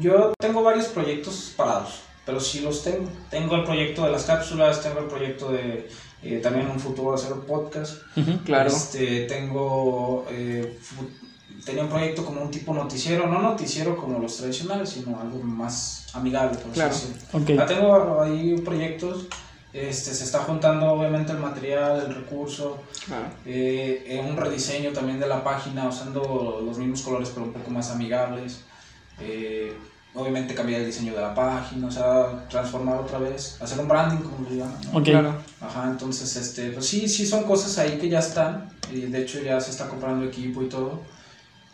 yo 0.00 0.32
tengo 0.38 0.62
varios 0.62 0.86
proyectos 0.86 1.52
parados, 1.56 2.00
pero 2.24 2.40
sí 2.40 2.60
los 2.60 2.82
tengo. 2.82 3.06
Tengo 3.28 3.56
el 3.56 3.64
proyecto 3.64 4.06
de 4.06 4.12
las 4.12 4.24
cápsulas, 4.24 4.82
tengo 4.82 5.00
el 5.00 5.06
proyecto 5.06 5.52
de 5.52 5.90
eh, 6.22 6.40
también 6.42 6.64
en 6.64 6.70
un 6.72 6.80
futuro 6.80 7.12
hacer 7.14 7.34
un 7.34 7.42
podcast. 7.42 8.00
Claro. 8.46 8.68
Este, 8.68 9.26
tengo, 9.26 10.24
eh, 10.30 10.78
tenía 11.64 11.82
un 11.84 11.88
proyecto 11.88 12.24
como 12.24 12.42
un 12.42 12.50
tipo 12.50 12.74
noticiero, 12.74 13.26
no 13.26 13.40
noticiero 13.40 13.96
como 13.96 14.18
los 14.18 14.36
tradicionales, 14.36 14.90
sino 14.90 15.18
algo 15.18 15.38
más 15.42 16.06
amigable, 16.12 16.56
por 16.58 16.66
así 16.70 16.74
Claro. 16.74 16.94
decirlo. 16.94 17.16
Ok. 17.32 17.48
Ya 17.50 17.66
tengo 17.66 18.20
ahí 18.22 18.56
proyectos, 18.64 19.26
este, 19.72 20.14
se 20.14 20.24
está 20.24 20.40
juntando 20.40 20.92
obviamente 20.92 21.32
el 21.32 21.38
material, 21.38 22.04
el 22.06 22.14
recurso, 22.14 22.78
Claro. 23.06 23.26
eh, 23.46 24.22
un 24.28 24.36
rediseño 24.36 24.92
también 24.92 25.18
de 25.18 25.26
la 25.26 25.42
página 25.42 25.88
usando 25.88 26.62
los 26.64 26.78
mismos 26.78 27.02
colores 27.02 27.30
pero 27.34 27.46
un 27.46 27.52
poco 27.52 27.70
más 27.70 27.90
amigables. 27.90 28.60
Eh, 29.20 29.76
obviamente 30.16 30.54
cambiar 30.54 30.80
el 30.82 30.86
diseño 30.86 31.12
de 31.12 31.20
la 31.20 31.34
página, 31.34 31.88
o 31.88 31.90
sea, 31.90 32.46
transformar 32.48 32.98
otra 32.98 33.18
vez, 33.18 33.56
hacer 33.60 33.80
un 33.80 33.88
branding 33.88 34.18
como 34.22 34.48
le 34.48 34.56
llaman. 34.58 34.78
¿no? 34.92 34.98
Ok. 34.98 35.04
Claro. 35.06 35.34
Ajá, 35.60 35.88
entonces, 35.90 36.36
este, 36.36 36.70
pues 36.70 36.86
sí, 36.86 37.08
sí 37.08 37.26
son 37.26 37.42
cosas 37.42 37.76
ahí 37.78 37.98
que 37.98 38.08
ya 38.08 38.20
están, 38.20 38.70
y 38.92 39.00
de 39.00 39.22
hecho 39.22 39.40
ya 39.40 39.60
se 39.60 39.72
está 39.72 39.88
comprando 39.88 40.24
equipo 40.24 40.62
y 40.62 40.68
todo. 40.68 41.02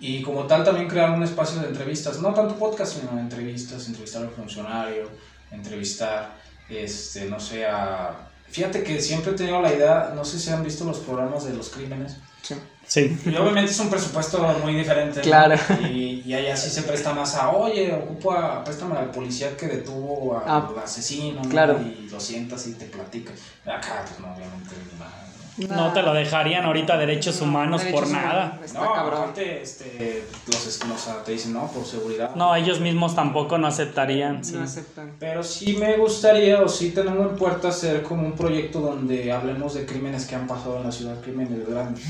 Y 0.01 0.23
como 0.23 0.45
tal 0.47 0.65
también 0.65 0.89
crear 0.89 1.11
un 1.11 1.23
espacio 1.23 1.61
de 1.61 1.69
entrevistas, 1.69 2.19
no 2.21 2.33
tanto 2.33 2.57
podcast, 2.57 2.99
sino 2.99 3.19
entrevistas, 3.21 3.87
entrevistar 3.87 4.23
al 4.23 4.31
funcionario, 4.31 5.09
entrevistar, 5.51 6.35
este, 6.69 7.27
no 7.27 7.39
sé, 7.39 7.67
a... 7.67 8.17
Fíjate 8.49 8.83
que 8.83 9.01
siempre 9.01 9.33
he 9.33 9.35
tenido 9.35 9.61
la 9.63 9.73
idea, 9.73 10.13
no 10.15 10.25
sé 10.25 10.39
si 10.39 10.51
han 10.51 10.65
visto 10.65 10.85
los 10.85 10.99
programas 10.99 11.45
de 11.45 11.53
los 11.55 11.69
crímenes, 11.69 12.17
Sí. 12.43 12.55
Sí. 12.87 13.17
y 13.27 13.37
obviamente 13.37 13.71
es 13.71 13.79
un 13.79 13.89
presupuesto 13.91 14.39
muy 14.65 14.75
diferente. 14.75 15.19
¿no? 15.19 15.23
Claro. 15.25 15.55
Y, 15.93 16.23
y 16.27 16.33
ahí 16.35 16.49
así 16.49 16.69
se 16.71 16.83
presta 16.83 17.13
más 17.13 17.37
a, 17.37 17.51
oye, 17.51 17.93
ocupa, 17.93 18.65
préstame 18.65 18.97
al 18.99 19.11
policía 19.13 19.57
que 19.57 19.67
detuvo 19.69 20.37
al 20.39 20.43
Ah, 20.47 20.71
asesino, 20.83 21.43
¿no? 21.45 21.49
claro. 21.49 21.79
Y 21.81 22.09
lo 22.11 22.19
sientas 22.19 22.67
y 22.67 22.73
te 22.73 22.87
platica. 22.87 23.31
Acá, 23.67 24.05
pues 24.09 24.19
no, 24.19 24.35
obviamente, 24.35 24.75
nada. 24.99 25.27
No 25.69 25.93
te 25.93 26.03
lo 26.03 26.15
dejarían 26.15 26.65
ahorita 26.65 26.97
derechos 26.97 27.41
humanos 27.41 27.83
por 27.93 28.09
nada. 28.09 28.59
Está 28.65 28.81
no, 28.81 28.93
cabrón. 28.93 29.21
aparte, 29.21 29.63
este, 29.63 30.25
los, 30.47 30.81
te 31.25 31.33
dicen, 31.33 31.53
no, 31.53 31.67
por 31.71 31.85
seguridad. 31.85 32.35
No, 32.35 32.55
ellos 32.57 32.81
mismos 32.81 33.15
tampoco 33.15 33.59
no 33.59 33.67
aceptarían. 33.67 34.45
sí. 34.45 34.55
No 34.57 34.65
aceptan. 34.65 35.13
Pero 35.19 35.43
sí 35.43 35.77
me 35.77 35.97
gustaría, 35.97 36.61
o 36.63 36.69
sí 36.69 36.91
tenemos 36.91 37.31
en 37.31 37.37
puerta 37.37 37.69
hacer 37.69 38.03
como 38.03 38.27
un 38.27 38.33
proyecto 38.33 38.81
donde 38.81 39.31
hablemos 39.33 39.75
de 39.75 39.87
crímenes 39.87 40.27
que 40.27 40.35
han 40.35 40.47
pasado 40.47 40.79
en 40.79 40.85
la 40.85 40.93
ciudad, 40.93 41.21
crímenes 41.21 41.69
grandes. 41.69 42.05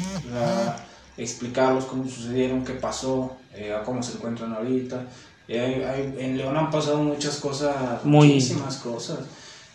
Explicarlos 1.16 1.84
cómo 1.84 2.04
sucedieron, 2.08 2.64
qué 2.64 2.72
pasó, 2.74 3.36
eh, 3.54 3.74
a 3.74 3.82
cómo 3.82 4.02
se 4.02 4.12
encuentran 4.14 4.54
ahorita. 4.54 5.02
Eh, 5.48 5.60
hay- 5.60 5.82
hay- 5.82 6.14
en 6.24 6.38
León 6.38 6.56
han 6.56 6.70
pasado 6.70 6.98
muchas 6.98 7.36
cosas, 7.36 7.74
Muy- 8.04 8.28
muchísimas 8.28 8.76
cosas. 8.76 9.18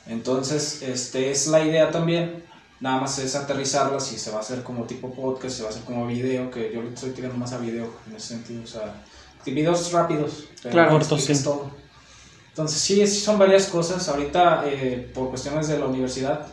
Entonces, 0.08 0.82
este 0.82 1.32
es 1.32 1.48
la 1.48 1.64
idea 1.64 1.92
también. 1.92 2.44
Nada 2.82 3.00
más 3.02 3.18
es 3.20 3.36
aterrizarlas 3.36 4.12
y 4.12 4.18
se 4.18 4.32
va 4.32 4.38
a 4.38 4.42
hacer 4.42 4.62
como 4.64 4.84
tipo 4.84 5.12
podcast, 5.14 5.58
se 5.58 5.64
va 5.64 5.70
a 5.70 5.72
hacer 5.72 5.84
como 5.84 6.06
video, 6.08 6.52
que 6.52 6.72
yo 6.74 6.82
le 6.82 6.90
estoy 6.90 7.12
tirando 7.12 7.38
más 7.38 7.54
a 7.54 7.58
video 7.58 7.90
en 8.10 8.16
ese 8.16 8.28
sentido. 8.30 8.64
O 8.64 8.68
sea, 8.68 9.02
videos 9.46 9.92
rápidos, 9.92 10.46
pero 10.62 10.74
Claro. 10.74 10.92
Cortos, 10.92 11.24
sí. 11.24 11.44
todo. 11.44 11.72
Entonces 12.50 12.80
sí, 12.80 13.06
sí 13.08 13.20
son 13.20 13.38
varias 13.40 13.68
cosas. 13.68 14.08
Ahorita 14.10 14.64
eh, 14.66 15.10
por 15.14 15.30
cuestiones 15.30 15.68
de 15.68 15.78
la 15.80 15.86
universidad, 15.86 16.48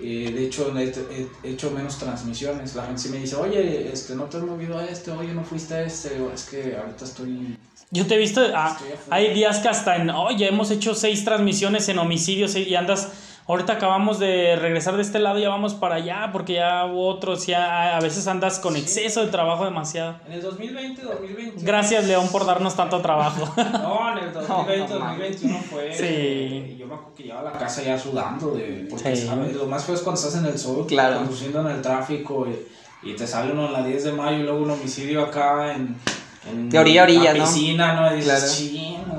eh, 0.00 0.30
de 0.34 0.44
hecho 0.46 0.72
he, 0.78 0.84
he- 0.84 1.28
he 1.42 1.50
hecho 1.50 1.70
menos 1.70 1.98
transmisiones. 1.98 2.74
La 2.74 2.84
gente 2.86 3.02
sí 3.02 3.08
me 3.10 3.18
dice, 3.18 3.36
oye, 3.36 3.90
este, 3.92 4.14
no 4.14 4.24
te 4.24 4.36
has 4.38 4.42
movido 4.44 4.78
a 4.78 4.84
este, 4.86 5.10
oye, 5.10 5.32
no 5.34 5.44
fuiste 5.44 5.74
a 5.74 5.82
este. 5.84 6.10
Es 6.34 6.44
que 6.44 6.76
ahorita 6.76 7.04
estoy... 7.04 7.56
Yo 7.90 8.06
te 8.06 8.16
he 8.16 8.18
visto, 8.18 8.42
ah, 8.54 8.78
hay 9.08 9.32
días 9.32 9.58
que 9.60 9.68
hasta 9.68 9.96
en, 9.96 10.10
oye, 10.10 10.46
hemos 10.46 10.70
hecho 10.70 10.94
seis 10.94 11.24
transmisiones 11.24 11.88
en 11.88 11.98
homicidios 11.98 12.54
y 12.54 12.74
andas, 12.76 13.08
ahorita 13.48 13.72
acabamos 13.72 14.18
de 14.18 14.56
regresar 14.56 14.94
de 14.96 15.02
este 15.02 15.18
lado 15.18 15.38
y 15.38 15.42
ya 15.42 15.48
vamos 15.48 15.74
para 15.74 15.96
allá 15.96 16.30
porque 16.32 16.54
ya 16.54 16.84
hubo 16.86 17.08
otros, 17.08 17.46
ya 17.46 17.96
a 17.96 18.00
veces 18.00 18.26
andas 18.28 18.58
con 18.58 18.74
Sí. 18.74 18.80
exceso 18.80 19.24
de 19.24 19.30
trabajo 19.32 19.64
demasiado. 19.64 20.16
En 20.26 20.34
el 20.34 20.42
2020, 20.42 21.02
2021... 21.02 21.52
Gracias 21.62 22.04
León 22.06 22.28
por 22.30 22.44
darnos 22.46 22.76
tanto 22.76 23.00
trabajo. 23.00 23.50
No, 23.56 24.12
en 24.16 24.24
el 24.24 24.32
2020, 24.32 24.88
No, 24.94 24.98
no 25.00 25.04
2021 25.06 25.58
fue... 25.70 25.92
Sí. 25.94 26.04
eh, 26.04 26.76
yo 26.78 26.86
me 26.86 26.94
acuerdo 26.94 27.14
que 27.16 27.22
llegaba 27.24 27.40
a 27.50 27.52
la 27.54 27.58
casa 27.58 27.82
ya 27.82 27.98
sudando, 27.98 28.50
de, 28.52 28.86
porque 28.90 29.16
Sí. 29.16 29.26
¿sabes? 29.26 29.54
lo 29.56 29.66
más 29.66 29.84
feo 29.84 29.94
es 29.94 30.02
cuando 30.02 30.20
estás 30.20 30.36
en 30.40 30.46
el 30.46 30.58
sol, 30.58 30.86
Claro. 30.86 31.16
conduciendo 31.16 31.60
en 31.62 31.76
el 31.76 31.82
tráfico 31.82 32.46
y, 32.46 33.10
y 33.10 33.14
te 33.16 33.26
sale 33.26 33.52
uno 33.52 33.66
en 33.66 33.72
la 33.72 33.82
10 33.82 34.04
de 34.04 34.12
mayo 34.12 34.38
y 34.38 34.42
luego 34.42 34.58
un 34.62 34.70
homicidio 34.72 35.22
acá 35.24 35.72
en... 35.74 35.96
en 36.50 36.68
De 36.68 36.78
orilla 36.78 37.00
a 37.00 37.04
orilla, 37.04 37.32
la 37.32 37.38
¿no? 37.38 37.44
piscina, 37.44 37.92
¿no? 37.94 38.12
Y 38.12 38.16
dices, 38.16 38.26
Claro. 38.34 38.44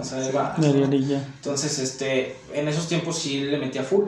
Entonces, 0.01 1.79
este, 1.79 2.35
en 2.53 2.67
esos 2.67 2.87
tiempos 2.87 3.17
sí 3.19 3.41
le 3.41 3.57
metí 3.57 3.77
a 3.77 3.83
full. 3.83 4.05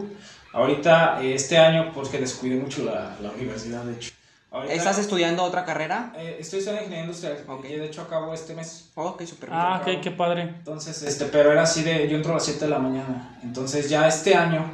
Ahorita, 0.54 1.22
eh, 1.22 1.34
este 1.36 1.58
año, 1.58 1.92
pues 1.94 2.10
que 2.10 2.18
descuidé 2.20 2.56
mucho 2.56 2.84
la, 2.84 3.16
la 3.22 3.32
universidad, 3.32 3.84
de 3.84 3.94
hecho. 3.94 4.12
Ahorita, 4.52 4.74
¿Estás 4.74 4.98
estudiando 4.98 5.44
otra 5.44 5.64
carrera? 5.64 6.12
eh, 6.18 6.36
estoy 6.42 6.60
estudiando 6.60 6.82
ingeniería 6.84 7.06
industrial, 7.06 7.38
Ok. 7.48 7.66
y 7.70 7.76
de 7.76 7.86
hecho 7.86 8.02
acabo 8.02 8.34
este 8.34 8.54
mes. 8.54 8.90
Oh, 8.96 9.06
ok, 9.10 9.22
súper 9.24 9.50
Ah, 9.52 9.78
acabo. 9.78 9.96
ok, 9.96 10.02
qué 10.04 10.12
padre. 10.12 10.42
Entonces, 10.42 11.02
este, 11.04 11.26
pero 11.26 11.54
era 11.54 11.64
así 11.64 11.84
de, 11.84 12.10
yo 12.10 12.18
entro 12.18 12.32
a 12.32 12.36
las 12.36 12.44
7 12.46 12.66
de 12.66 12.72
la 12.72 12.80
mañana. 12.80 13.40
Entonces 13.44 13.90
ya 13.90 14.06
este 14.10 14.36
año 14.36 14.70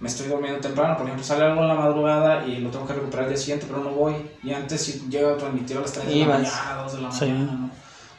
me 0.00 0.08
estoy 0.08 0.26
durmiendo 0.26 0.58
temprano. 0.58 0.96
Por 0.96 1.06
ejemplo, 1.06 1.24
sale 1.24 1.44
algo 1.44 1.62
en 1.62 1.68
la 1.68 1.74
madrugada 1.74 2.44
y 2.44 2.56
lo 2.58 2.70
tengo 2.70 2.88
que 2.88 2.94
recuperar 2.94 3.26
el 3.26 3.30
día 3.30 3.38
siguiente, 3.38 3.66
pero 3.68 3.84
no 3.84 3.90
voy. 3.90 4.14
Y 4.42 4.52
antes 4.52 4.82
sí 4.82 5.06
llego 5.08 5.30
a 5.30 5.36
transmitir 5.36 5.76
a 5.76 5.80
las 5.82 5.92
3 5.92 6.06
de 6.08 6.16
la 6.16 6.26
mañana, 6.26 6.82
2 6.82 6.92
de 6.96 7.00
la 7.02 7.12
Sí. 7.12 7.24
mañana, 7.26 7.52
¿no? 7.52 7.70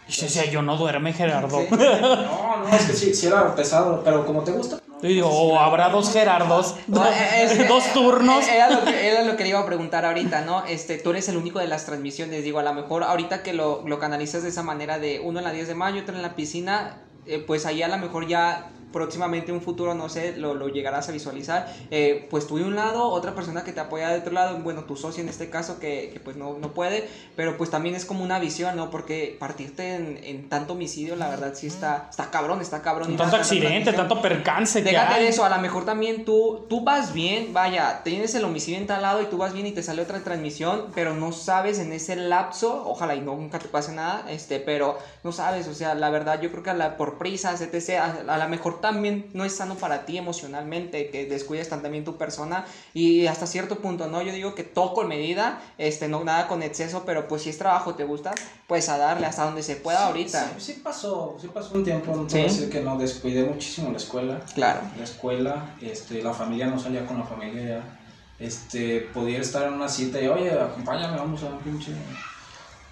Y 0.07 0.11
yo 0.11 0.23
decía, 0.25 0.45
yo 0.45 0.61
no 0.61 0.77
duerme 0.77 1.13
Gerardo. 1.13 1.59
Sí. 1.61 1.67
No, 1.71 1.77
no, 1.77 2.67
es 2.75 2.83
que 2.85 2.93
sí, 2.93 3.13
sí 3.13 3.27
era 3.27 3.55
pesado, 3.55 4.01
pero 4.03 4.25
como 4.25 4.43
te 4.43 4.51
gusta. 4.51 4.77
Y 5.01 5.07
digo, 5.09 5.27
o 5.29 5.59
habrá 5.59 5.89
dos 5.89 6.11
Gerardos, 6.11 6.75
No, 6.87 7.05
es- 7.05 7.67
dos 7.67 7.83
turnos. 7.93 8.47
Eh, 8.47 8.55
Era 8.55 8.69
lo, 8.69 8.85
que, 8.85 9.07
era 9.07 9.23
lo 9.23 9.35
que 9.35 9.43
le 9.43 9.49
iba 9.49 9.59
a 9.59 9.65
preguntar 9.65 10.05
ahorita, 10.05 10.41
¿no? 10.41 10.63
Este, 10.65 10.97
tú 10.97 11.09
eres 11.11 11.27
el 11.29 11.37
único 11.37 11.59
de 11.59 11.67
las 11.67 11.85
transmisiones, 11.85 12.43
digo, 12.43 12.59
a 12.59 12.63
lo 12.63 12.73
mejor 12.73 13.03
ahorita 13.03 13.43
que 13.43 13.53
lo, 13.53 13.81
lo 13.87 13.99
canalizas 13.99 14.43
de 14.43 14.49
esa 14.49 14.63
manera 14.63 14.97
de 14.99 15.19
uno 15.19 15.39
en 15.39 15.45
la 15.45 15.51
10 15.51 15.67
de 15.67 15.75
mayo, 15.75 16.01
otro 16.01 16.15
en 16.15 16.21
la 16.21 16.35
piscina, 16.35 17.01
eh, 17.25 17.43
pues 17.45 17.65
ahí 17.65 17.81
a 17.83 17.87
lo 17.87 17.97
mejor 17.97 18.27
ya 18.27 18.69
próximamente 18.95 19.51
un 19.51 19.59
futuro, 19.59 19.93
no 19.93 20.07
sé, 20.07 20.37
lo, 20.37 20.53
lo 20.53 20.69
llegarás 20.69 21.09
a 21.09 21.11
visualizar, 21.11 21.67
eh, 21.91 22.27
pues 22.31 22.47
tú 22.47 22.55
de 22.59 22.63
un 22.63 22.77
lado, 22.77 23.09
otra 23.09 23.35
persona 23.35 23.65
que 23.65 23.73
te 23.73 23.81
apoya 23.81 24.07
de 24.07 24.19
otro 24.19 24.31
lado, 24.31 24.57
bueno, 24.59 24.85
tu 24.85 24.95
socio 24.95 25.21
en 25.21 25.27
este 25.27 25.49
caso 25.49 25.79
que, 25.81 26.11
que 26.13 26.21
pues 26.21 26.37
no, 26.37 26.57
no 26.57 26.73
puede, 26.73 27.05
pero 27.35 27.57
pues 27.57 27.69
también 27.69 27.93
es 27.93 28.05
como 28.05 28.23
una 28.23 28.39
visión, 28.39 28.77
¿no? 28.77 28.89
Porque 28.89 29.35
partirte 29.37 29.95
en, 29.95 30.17
en 30.23 30.47
tanto 30.47 30.73
homicidio, 30.73 31.17
la 31.17 31.27
verdad 31.27 31.51
sí 31.55 31.67
está, 31.67 32.07
está 32.09 32.31
cabrón, 32.31 32.61
está 32.61 32.81
cabrón. 32.81 33.11
y 33.11 33.17
Tanto 33.17 33.35
accidente, 33.35 33.91
tanto 33.91 34.21
percance 34.21 34.81
que 34.81 34.91
Déjate 34.91 35.15
de 35.15 35.19
hay. 35.19 35.27
eso, 35.27 35.43
a 35.43 35.49
lo 35.49 35.57
mejor 35.57 35.83
también 35.83 36.23
tú, 36.23 36.65
tú 36.69 36.81
vas 36.85 37.11
bien, 37.11 37.51
vaya, 37.51 37.99
tienes 38.05 38.33
el 38.35 38.45
homicidio 38.45 38.79
en 38.79 38.87
tal 38.87 39.01
lado 39.01 39.21
y 39.21 39.25
tú 39.25 39.35
vas 39.37 39.51
bien 39.51 39.67
y 39.67 39.73
te 39.73 39.83
sale 39.83 40.01
otra 40.03 40.19
transmisión, 40.19 40.85
pero 40.95 41.13
no 41.13 41.33
sabes 41.33 41.79
en 41.79 41.91
ese 41.91 42.15
lapso, 42.15 42.83
ojalá 42.87 43.13
y 43.15 43.19
no, 43.19 43.35
nunca 43.35 43.59
te 43.59 43.67
pase 43.67 43.91
nada, 43.91 44.23
este, 44.29 44.61
pero 44.61 44.97
no 45.25 45.33
sabes, 45.33 45.67
o 45.67 45.73
sea, 45.73 45.95
la 45.95 46.09
verdad 46.09 46.39
yo 46.39 46.49
creo 46.49 46.63
que 46.63 46.69
a 46.69 46.73
la, 46.73 46.95
por 46.95 47.17
prisas, 47.17 47.59
etc., 47.59 47.99
a, 47.99 48.33
a 48.33 48.37
lo 48.37 48.47
mejor 48.47 48.79
también 48.85 49.31
no 49.33 49.45
es 49.45 49.55
sano 49.55 49.73
para 49.75 50.05
ti 50.05 50.17
emocionalmente, 50.19 51.09
que 51.09 51.25
descuides 51.25 51.69
también 51.69 52.03
tu 52.03 52.17
persona 52.17 52.65
y 52.93 53.25
hasta 53.25 53.47
cierto 53.47 53.79
punto, 53.79 54.07
¿no? 54.07 54.21
Yo 54.21 54.31
digo 54.31 54.53
que 54.53 54.63
todo 54.63 54.93
con 54.93 55.07
medida, 55.07 55.59
este, 55.79 56.07
no 56.07 56.23
nada 56.23 56.47
con 56.47 56.61
exceso, 56.61 57.01
pero 57.03 57.27
pues 57.27 57.41
si 57.41 57.49
es 57.49 57.57
trabajo, 57.57 57.95
te 57.95 58.03
gusta, 58.03 58.31
pues 58.67 58.87
a 58.89 58.99
darle 58.99 59.25
hasta 59.25 59.43
donde 59.43 59.63
se 59.63 59.75
pueda 59.75 60.05
ahorita. 60.05 60.51
Sí, 60.59 60.73
sí 60.73 60.81
pasó, 60.83 61.35
sí 61.41 61.47
pasó 61.47 61.73
un 61.73 61.83
tiempo, 61.83 62.15
no 62.15 62.29
Sí. 62.29 62.39
a 62.39 62.43
decir 62.43 62.69
que 62.69 62.81
no, 62.81 62.95
descuidé 62.99 63.43
muchísimo 63.43 63.89
la 63.89 63.97
escuela. 63.97 64.39
Claro. 64.53 64.81
La 64.97 65.03
escuela, 65.03 65.75
este, 65.81 66.21
la 66.21 66.33
familia 66.33 66.67
no 66.67 66.77
salía 66.79 67.07
con 67.07 67.17
la 67.17 67.25
familia 67.25 67.63
ya. 67.63 67.99
Este, 68.37 68.99
podía 69.13 69.39
estar 69.39 69.63
en 69.67 69.73
una 69.73 69.89
cita 69.89 70.21
y, 70.21 70.27
oye, 70.27 70.51
acompáñame, 70.51 71.17
vamos 71.17 71.41
a 71.41 71.47
un 71.47 71.57
pinche 71.59 71.91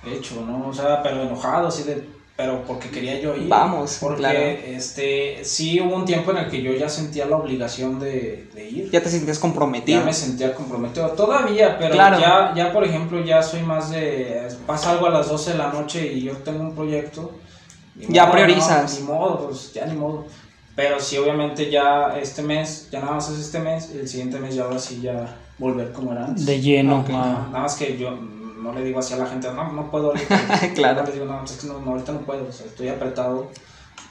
hecho, 0.06 0.44
¿no? 0.46 0.70
O 0.70 0.74
sea, 0.74 1.04
pero 1.04 1.22
enojado, 1.22 1.68
así 1.68 1.84
de, 1.84 2.23
pero 2.36 2.64
porque 2.66 2.90
quería 2.90 3.20
yo 3.20 3.36
ir. 3.36 3.48
Vamos, 3.48 3.98
porque, 4.02 4.18
claro. 4.18 4.40
este, 4.40 5.44
sí 5.46 5.80
hubo 5.80 5.96
un 5.96 6.06
tiempo 6.06 6.32
en 6.32 6.38
el 6.38 6.50
que 6.50 6.62
yo 6.64 6.74
ya 6.74 6.90
sentía 6.90 7.26
la 7.28 7.38
obligación 7.38 8.00
de, 8.00 8.48
de 8.56 8.70
ir. 8.70 8.90
Ya 8.92 9.04
te 9.04 9.10
sientes 9.10 9.38
comprometido. 9.38 10.00
Ya 10.00 10.06
me 10.06 10.14
sentía 10.14 10.54
comprometido. 10.56 11.10
Todavía, 11.12 11.78
pero 11.78 11.94
Claro. 11.94 12.20
ya, 12.20 12.54
ya, 12.56 12.74
por 12.74 12.84
ejemplo, 12.84 13.24
ya 13.24 13.44
soy 13.44 13.62
más 13.62 13.92
de. 13.92 14.48
Pasa 14.66 14.92
algo 14.92 15.06
a 15.06 15.12
las 15.12 15.30
12 15.30 15.52
de 15.52 15.58
la 15.58 15.72
noche 15.72 16.12
y 16.12 16.22
yo 16.24 16.34
tengo 16.38 16.62
un 16.62 16.74
proyecto. 16.74 17.32
ni 17.96 18.08
Ya 18.08 18.24
modo, 18.26 18.34
priorizas. 18.34 18.94
¿no? 18.94 19.00
Ni 19.00 19.06
modo, 19.14 19.46
pues 19.48 19.72
ya 19.74 19.86
ni 19.86 19.96
modo. 19.96 20.26
Pero 20.76 21.00
sí, 21.00 21.18
obviamente, 21.20 21.70
ya 21.70 22.18
este 22.20 22.42
mes, 22.42 22.88
ya 22.92 23.00
nada 23.00 23.12
más 23.14 23.30
es 23.30 23.38
este 23.38 23.60
mes, 23.60 23.92
y 23.94 24.00
el 24.00 24.08
siguiente 24.08 24.40
mes 24.40 24.56
ya 24.56 24.64
ahora 24.64 24.80
sí 24.80 25.02
ya 25.04 25.38
volver 25.60 25.92
como 25.92 26.14
era 26.14 26.26
antes. 26.26 26.48
De 26.48 26.60
lleno. 26.60 27.02
Ok. 27.02 27.10
ah. 27.12 27.46
Nada 27.52 27.60
más 27.62 27.76
que 27.76 27.96
yo 27.96 28.10
no 28.64 28.74
le 28.74 28.84
digo 28.84 29.00
así 29.00 29.14
a 29.14 29.18
la 29.18 29.28
gente, 29.28 29.52
no, 29.54 29.72
no 29.74 29.92
puedo 29.92 30.08
ahorita. 30.08 30.72
Claro. 30.76 31.02
No 31.02 31.06
les 31.06 31.14
digo, 31.14 31.26
no, 31.26 31.44
es 31.44 31.52
que 31.52 31.68
no, 31.68 31.80
no, 31.80 31.92
ahorita 31.92 32.14
no 32.14 32.22
puedo, 32.22 32.48
o 32.48 32.52
sea, 32.52 32.66
estoy 32.66 32.88
apretado. 32.88 33.52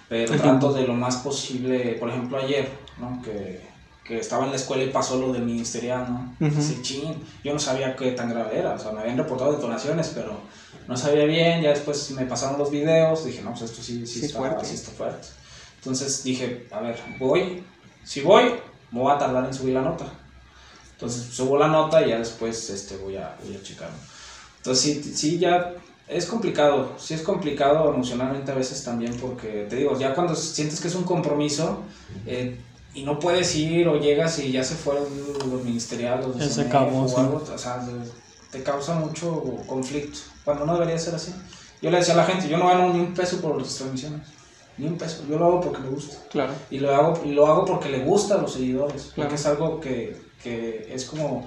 Pero 0.08 0.36
trato 0.36 0.72
de 0.74 0.86
lo 0.86 0.92
más 0.94 1.16
posible, 1.16 1.96
por 1.98 2.10
ejemplo, 2.10 2.36
ayer, 2.36 2.70
¿no? 2.98 3.20
Que, 3.22 3.66
que 4.04 4.18
estaba 4.18 4.44
en 4.44 4.50
la 4.50 4.56
escuela 4.56 4.82
y 4.84 4.90
pasó 4.90 5.18
lo 5.18 5.32
del 5.32 5.42
ministerial, 5.42 6.06
¿no? 6.08 6.46
Ujú. 6.46 6.58
Así, 6.58 6.80
chin, 6.82 7.14
yo 7.42 7.52
no 7.54 7.58
sabía 7.58 7.96
qué 7.96 8.12
tan 8.12 8.28
grave 8.28 8.58
era, 8.58 8.74
o 8.74 8.78
sea, 8.78 8.92
me 8.92 9.00
habían 9.00 9.16
reportado 9.16 9.52
detonaciones, 9.52 10.12
pero 10.14 10.38
no 10.86 10.96
sabía 10.96 11.24
bien, 11.24 11.62
ya 11.62 11.70
después 11.70 12.10
me 12.10 12.26
pasaron 12.26 12.58
los 12.58 12.70
videos, 12.70 13.24
dije, 13.24 13.40
no, 13.42 13.50
pues 13.50 13.62
esto 13.62 13.82
sí, 13.82 14.06
sí, 14.06 14.20
Sí, 14.20 14.26
está, 14.26 14.38
fuerte. 14.38 14.64
sí 14.66 14.74
está 14.74 14.90
fuerte. 14.90 15.28
Entonces 15.76 16.22
dije, 16.24 16.66
a 16.70 16.80
ver, 16.80 16.98
voy, 17.18 17.64
si 18.04 18.20
voy, 18.20 18.52
me 18.90 19.00
voy 19.00 19.12
a 19.12 19.18
tardar 19.18 19.46
en 19.46 19.54
subir 19.54 19.72
la 19.74 19.80
nota. 19.82 20.04
Entonces 20.92 21.34
subo 21.34 21.56
la 21.58 21.68
nota 21.68 22.04
y 22.04 22.10
ya 22.10 22.18
después 22.18 22.68
este, 22.70 22.96
voy, 22.98 23.16
a, 23.16 23.34
voy 23.42 23.56
a 23.56 23.62
checarlo. 23.62 23.96
Entonces 24.62 25.04
sí, 25.04 25.14
sí, 25.14 25.38
ya 25.38 25.74
es 26.06 26.26
complicado, 26.26 26.92
sí 26.96 27.14
es 27.14 27.22
complicado 27.22 27.92
emocionalmente 27.92 28.52
a 28.52 28.54
veces 28.54 28.84
también 28.84 29.12
porque, 29.20 29.66
te 29.68 29.74
digo, 29.76 29.98
ya 29.98 30.14
cuando 30.14 30.36
sientes 30.36 30.80
que 30.80 30.86
es 30.86 30.94
un 30.94 31.02
compromiso 31.02 31.82
eh, 32.26 32.60
y 32.94 33.02
no 33.02 33.18
puedes 33.18 33.56
ir 33.56 33.88
o 33.88 33.98
llegas 33.98 34.38
y 34.38 34.52
ya 34.52 34.62
se 34.62 34.76
fueron 34.76 35.04
los 35.50 35.64
ministeriales, 35.64 36.26
los 36.26 36.36
de 36.36 36.44
Ya 36.44 36.48
se 36.48 36.54
CENEF 36.54 36.74
acabó, 36.74 37.02
o 37.02 37.08
sí. 37.08 37.14
algo, 37.18 37.44
o 37.52 37.58
sea, 37.58 37.84
te 38.52 38.62
causa 38.62 38.94
mucho 38.94 39.42
conflicto, 39.66 40.20
cuando 40.44 40.64
no 40.64 40.74
debería 40.74 40.98
ser 40.98 41.16
así. 41.16 41.32
Yo 41.80 41.90
le 41.90 41.96
decía 41.98 42.14
a 42.14 42.18
la 42.18 42.24
gente, 42.24 42.48
yo 42.48 42.58
no 42.58 42.68
gano 42.68 42.92
ni 42.92 43.00
un 43.00 43.14
peso 43.14 43.40
por 43.40 43.60
las 43.60 43.74
transmisiones, 43.74 44.20
ni 44.78 44.86
un 44.86 44.96
peso, 44.96 45.24
yo 45.28 45.38
lo 45.38 45.46
hago 45.46 45.60
porque 45.60 45.80
me 45.80 45.88
gusta. 45.88 46.18
Claro. 46.30 46.52
Y 46.70 46.78
lo 46.78 46.94
hago, 46.94 47.20
y 47.24 47.32
lo 47.32 47.46
hago 47.48 47.64
porque 47.64 47.88
le 47.88 48.04
gusta 48.04 48.36
a 48.36 48.38
los 48.38 48.52
seguidores. 48.52 49.10
Claro. 49.14 49.28
Porque 49.28 49.34
es 49.34 49.46
algo 49.46 49.80
que, 49.80 50.16
que 50.40 50.88
es 50.94 51.04
como. 51.06 51.44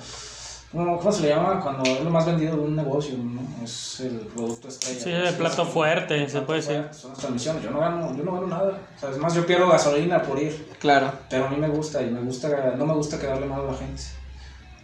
¿Cómo, 0.76 0.98
cómo 0.98 1.10
se 1.10 1.22
le 1.22 1.30
llama? 1.30 1.62
Cuando 1.62 1.90
es 1.90 2.04
lo 2.04 2.10
más 2.10 2.26
vendido 2.26 2.58
de 2.58 2.64
un 2.64 2.76
negocio, 2.76 3.18
¿no? 3.18 3.42
Es 3.64 4.02
el 4.02 4.20
producto 4.28 4.68
estrella. 4.68 5.00
Sí, 5.00 5.10
¿no? 5.10 5.30
el 5.30 5.36
plato 5.36 5.66
fuerte, 5.66 6.26
se 6.26 6.32
plato 6.32 6.46
puede 6.48 6.60
decir. 6.60 6.86
Son 6.92 7.12
las 7.12 7.20
transmisiones. 7.20 7.64
Yo 7.64 7.72
no 7.72 7.80
gano, 7.80 8.14
yo 8.18 8.24
no 8.26 8.34
gano 8.34 8.48
nada. 8.48 8.82
O 8.94 9.00
sea, 9.00 9.10
es 9.12 9.18
más, 9.18 9.34
yo 9.34 9.46
pierdo 9.46 9.70
gasolina 9.70 10.22
por 10.22 10.38
ir. 10.38 10.68
Claro. 10.80 11.14
Pero 11.30 11.46
a 11.46 11.50
mí 11.50 11.56
me 11.56 11.70
gusta 11.70 12.02
y 12.02 12.08
me 12.08 12.20
gusta, 12.20 12.76
no 12.76 12.86
me 12.86 12.94
gusta 12.94 13.18
quedarle 13.18 13.46
mal 13.46 13.62
a 13.62 13.72
la 13.72 13.74
gente. 13.74 14.04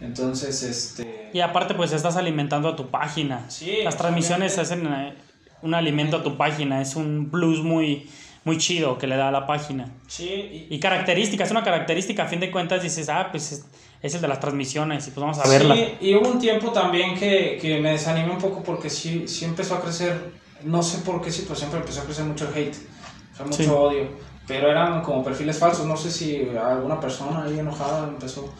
Entonces, 0.00 0.62
este. 0.62 1.30
Y 1.34 1.40
aparte, 1.40 1.74
pues 1.74 1.92
estás 1.92 2.16
alimentando 2.16 2.70
a 2.70 2.76
tu 2.76 2.88
página. 2.88 3.44
Sí, 3.50 3.80
Las 3.84 3.98
transmisiones 3.98 4.56
hacen 4.56 4.86
eh, 4.86 5.14
un 5.60 5.74
alimento 5.74 6.16
a 6.16 6.22
tu 6.22 6.38
página. 6.38 6.80
Es 6.80 6.96
un 6.96 7.28
plus 7.30 7.62
muy, 7.62 8.08
muy 8.44 8.56
chido 8.56 8.96
que 8.96 9.06
le 9.06 9.16
da 9.16 9.28
a 9.28 9.30
la 9.30 9.46
página. 9.46 9.90
Sí, 10.06 10.68
Y 10.70 10.80
características, 10.80 11.50
una 11.50 11.62
característica, 11.62 12.22
a 12.22 12.28
fin 12.28 12.40
de 12.40 12.50
cuentas 12.50 12.82
dices, 12.82 13.10
ah, 13.10 13.28
pues 13.30 13.66
es, 14.02 14.14
el 14.14 14.20
de 14.20 14.28
las 14.28 14.40
transmisiones 14.40 15.06
y 15.06 15.10
pues 15.12 15.20
vamos 15.22 15.38
a 15.38 15.48
verla. 15.48 15.74
Sí, 15.74 15.94
y 16.00 16.14
hubo 16.14 16.28
un 16.28 16.38
tiempo 16.38 16.70
también 16.70 17.16
que, 17.16 17.58
que 17.60 17.80
me 17.80 17.92
desanimé 17.92 18.30
un 18.32 18.38
poco 18.38 18.62
porque 18.62 18.90
sí, 18.90 19.26
sí 19.28 19.44
empezó 19.44 19.76
a 19.76 19.80
crecer, 19.80 20.32
no 20.64 20.82
sé 20.82 20.98
por 20.98 21.20
qué 21.22 21.30
situación, 21.30 21.70
pero 21.70 21.82
empezó 21.82 22.00
a 22.02 22.04
crecer 22.04 22.24
mucho 22.24 22.48
hate, 22.54 22.74
o 23.32 23.36
sea, 23.36 23.46
mucho 23.46 23.62
Sí. 23.62 23.68
odio. 23.68 24.08
Pero 24.46 24.68
eran 24.70 25.02
como 25.02 25.22
perfiles 25.22 25.56
falsos, 25.58 25.86
no 25.86 25.96
sé 25.96 26.10
si 26.10 26.48
alguna 26.60 26.98
persona 27.00 27.44
ahí 27.44 27.58
enojada 27.60 28.08
empezó. 28.08 28.52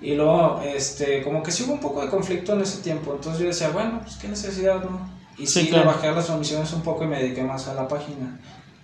Y 0.00 0.14
luego, 0.14 0.60
este, 0.64 1.22
como 1.22 1.42
que 1.42 1.50
sí 1.52 1.62
hubo 1.64 1.74
un 1.74 1.80
poco 1.80 2.02
de 2.02 2.08
conflicto 2.08 2.52
en 2.54 2.60
ese 2.62 2.82
tiempo. 2.82 3.12
Entonces 3.14 3.40
yo 3.40 3.46
decía, 3.48 3.70
bueno, 3.70 4.00
pues 4.02 4.16
qué 4.16 4.28
necesidad, 4.28 4.82
¿no? 4.82 5.08
Y 5.38 5.46
Sí, 5.46 5.62
sí, 5.62 5.68
claro. 5.68 5.86
le 5.90 5.92
bajé 5.94 6.10
las 6.12 6.26
transmisiones 6.26 6.72
un 6.72 6.82
poco 6.82 7.04
y 7.04 7.06
me 7.06 7.18
dediqué 7.22 7.42
más 7.44 7.68
a 7.68 7.74
la 7.74 7.86
página. 7.86 8.38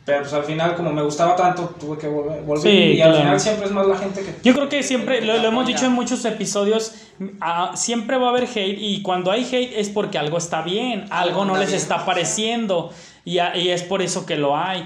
Pero 0.07 0.20
pues 0.20 0.34
al 0.34 0.44
final, 0.44 0.74
como 0.76 0.92
me 0.92 1.02
gustaba 1.02 1.34
tanto, 1.34 1.74
tuve 1.80 1.96
que 1.96 2.07
volver. 2.07 2.42
volver 2.42 2.62
Sí, 2.62 2.68
y 2.68 3.00
al 3.00 3.09
claro. 3.11 3.22
final 3.24 3.40
siempre 3.40 3.64
es 3.66 3.72
más 3.72 3.86
la 3.86 3.96
gente 3.96 4.20
que... 4.20 4.34
Yo 4.42 4.55
creo 4.55 4.68
que 4.68 4.82
siempre, 4.82 5.22
lo, 5.22 5.38
lo 5.38 5.48
hemos 5.48 5.66
dicho 5.66 5.86
en 5.86 5.92
muchos 5.92 6.22
episodios, 6.26 6.94
ah, 7.40 7.72
siempre 7.74 8.18
va 8.18 8.26
a 8.26 8.30
haber 8.30 8.44
hate 8.44 8.76
y 8.78 9.00
cuando 9.00 9.30
hay 9.30 9.44
hate 9.44 9.72
es 9.78 9.88
porque 9.88 10.18
algo 10.18 10.36
está 10.36 10.61
bien, 10.61 11.07
algo 11.11 11.40
Algo 11.40 11.44
no 11.46 11.57
les 11.57 11.68
bien. 11.68 11.80
está 11.80 12.05
pareciendo 12.05 12.92
y, 13.24 13.38
a- 13.38 13.57
y 13.57 13.70
es 13.70 13.82
por 13.82 14.02
eso 14.02 14.26
que 14.26 14.36
lo 14.36 14.55
hay. 14.59 14.84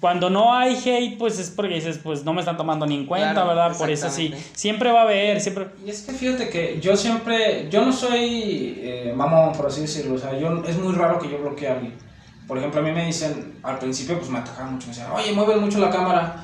Cuando 0.00 0.28
no 0.28 0.52
hay 0.52 0.74
hate, 0.74 1.16
pues 1.18 1.38
es 1.38 1.50
porque 1.50 1.74
dices, 1.74 2.00
pues 2.02 2.24
no 2.24 2.32
me 2.32 2.40
están 2.40 2.56
tomando 2.56 2.84
ni 2.84 2.96
en 2.96 3.06
cuenta, 3.06 3.34
Claro, 3.34 3.48
¿verdad? 3.48 3.76
Por 3.78 3.90
eso 3.90 4.10
sí, 4.10 4.34
siempre 4.54 4.90
va 4.90 5.00
a 5.00 5.04
haber, 5.04 5.40
siempre... 5.40 5.66
Y 5.86 5.90
es 5.90 6.00
que 6.02 6.12
fíjate 6.14 6.48
que 6.48 6.80
yo 6.80 6.96
siempre, 6.96 7.68
yo 7.70 7.84
no 7.84 7.92
soy 7.92 8.74
eh, 8.82 9.12
mamón, 9.14 9.52
por 9.52 9.66
así 9.66 9.82
decirlo, 9.82 10.14
o 10.14 10.18
sea, 10.18 10.36
yo, 10.36 10.64
es 10.66 10.76
muy 10.78 10.94
raro 10.94 11.20
que 11.20 11.28
yo 11.30 11.38
bloquee 11.38 11.68
a 11.68 11.74
alguien. 11.74 11.94
Por 12.52 12.58
ejemplo, 12.58 12.80
a 12.82 12.84
mí 12.84 12.92
me 12.92 13.06
dicen, 13.06 13.58
al 13.62 13.78
principio 13.78 14.18
pues 14.18 14.28
me 14.28 14.38
atacaban 14.40 14.74
mucho, 14.74 14.86
me 14.88 14.92
decían, 14.92 15.10
oye, 15.10 15.32
mueves 15.32 15.56
mucho 15.56 15.78
la 15.78 15.88
cámara, 15.88 16.36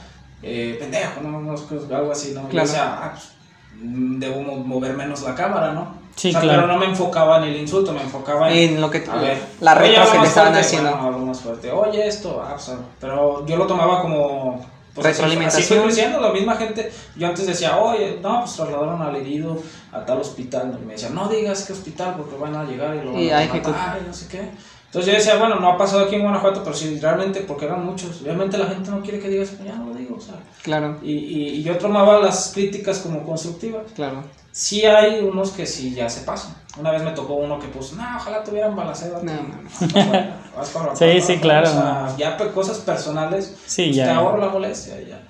eh, 0.43 0.75
pendejo, 0.81 1.21
¿no? 1.21 1.39
No, 1.39 1.55
algo 1.97 2.11
así, 2.13 2.33
¿no? 2.35 2.45
Y 2.47 2.51
Claro. 2.53 2.67
decía, 2.67 2.99
ah, 2.99 3.11
pues, 3.13 3.33
mm, 3.79 4.19
debo 4.19 4.41
mo- 4.41 4.57
mover 4.57 4.95
menos 4.95 5.21
la 5.21 5.35
cámara, 5.35 5.75
¿no? 5.75 5.99
Sí, 6.17 6.31
O 6.31 6.33
sea, 6.33 6.41
claro. 6.41 6.63
Pero 6.63 6.73
no 6.73 6.79
me 6.79 6.87
enfocaba 6.87 7.37
en 7.37 7.45
el 7.45 7.57
insulto, 7.59 7.93
me 7.93 8.01
enfocaba 8.01 8.51
en... 8.51 8.57
En 8.77 8.81
lo 8.81 8.91
que 8.91 9.05
A 9.07 9.17
ver, 9.17 9.39
la 9.61 9.73
habla 9.73 9.83
que 9.85 9.91
le 9.91 10.25
estaban 10.25 10.31
fuerte, 10.55 10.59
haciendo. 10.61 10.97
bueno, 10.97 11.19
más 11.19 11.41
fuerte. 11.43 11.71
Oye, 11.73 12.07
esto, 12.09 12.43
ah, 12.43 12.55
o 12.55 12.59
sea, 12.59 12.77
pero 12.99 13.45
yo 13.45 13.57
lo 13.59 13.67
tomaba 13.67 14.01
como. 14.01 14.67
pues, 14.95 15.07
Retroalimentación. 15.09 15.63
Así 15.63 15.75
fue 15.75 15.83
creciendo, 15.85 16.21
la 16.21 16.33
misma 16.33 16.57
gente. 16.57 16.91
Yo 17.17 17.27
antes 17.29 17.47
decía, 17.47 17.77
oye, 17.77 18.19
no, 18.23 18.41
pues 18.41 18.57
trasladaron 18.57 19.03
al 19.03 19.15
herido 19.15 19.59
a 19.93 20.07
tal 20.07 20.23
hospital. 20.23 20.79
Y 20.83 20.87
me 20.87 20.95
decían, 20.95 21.15
no 21.15 21.29
digas 21.29 21.65
qué 21.67 21.75
hospital 21.75 22.15
porque 22.17 22.37
van 22.39 22.57
a 22.57 22.65
llegar 22.65 22.97
y 22.97 23.03
lo 23.05 23.13
van 23.13 23.21
Y 23.21 23.31
a 23.31 23.45
matar 23.47 23.99
y 24.03 24.07
no 24.09 24.15
sé 24.15 24.27
qué. 24.29 24.51
Entonces 24.89 25.13
yo 25.13 25.19
decía, 25.19 25.37
bueno, 25.37 25.57
no 25.61 25.69
ha 25.71 25.77
pasado 25.79 26.05
aquí 26.07 26.15
en 26.15 26.23
Guanajuato, 26.23 26.63
pero 26.65 26.75
sí, 26.75 26.99
realmente, 26.99 27.41
porque 27.41 27.67
eran 27.67 27.85
muchos. 27.85 28.23
Realmente 28.23 28.57
la 28.57 28.67
gente 28.67 28.91
no 28.91 29.03
quiere 29.03 29.21
que 29.21 29.29
digas, 29.29 29.51
pues 29.51 29.69
ya 29.69 29.77
no 29.77 29.87
lo 29.87 29.95
digo, 29.95 30.17
o 30.17 30.21
sea. 30.21 30.35
Claro, 30.63 30.97
Y, 31.03 31.13
y, 31.13 31.49
y 31.57 31.63
yo 31.63 31.77
tomaba 31.77 32.19
las 32.21 32.53
críticas 32.55 32.99
como 33.01 33.23
constructivas. 33.25 33.83
claro. 33.95 34.25
Sí 34.51 34.85
hay 34.87 35.21
unos 35.21 35.51
que 35.53 35.67
sí 35.67 35.95
ya 35.95 36.09
se 36.09 36.23
pasan. 36.23 36.53
Una 36.81 36.91
vez 36.91 37.03
me 37.03 37.13
tocó 37.13 37.35
uno 37.35 37.61
que 37.61 37.69
puso, 37.69 37.95
no, 37.95 38.03
ojalá 38.17 38.43
tuvieran 38.43 38.75
balacera. 38.75 39.21
No, 39.23 39.33
Vas 40.57 40.71
para- 40.71 40.87
vas 40.89 40.99
Sí, 40.99 41.05
para- 41.05 41.21
sí, 41.21 41.33
vas 41.35 41.41
claro. 41.43 41.71
para- 41.75 42.17
ya 42.17 42.37
pe- 42.37 42.51
cosas 42.51 42.79
personales, 42.79 43.55
Sí, 43.67 43.85
pues, 43.85 43.97
ya. 43.97 44.05
te 44.07 44.11
ahorro 44.11 44.39
la 44.39 44.49
molestia. 44.49 45.01
Ya. 45.03 45.23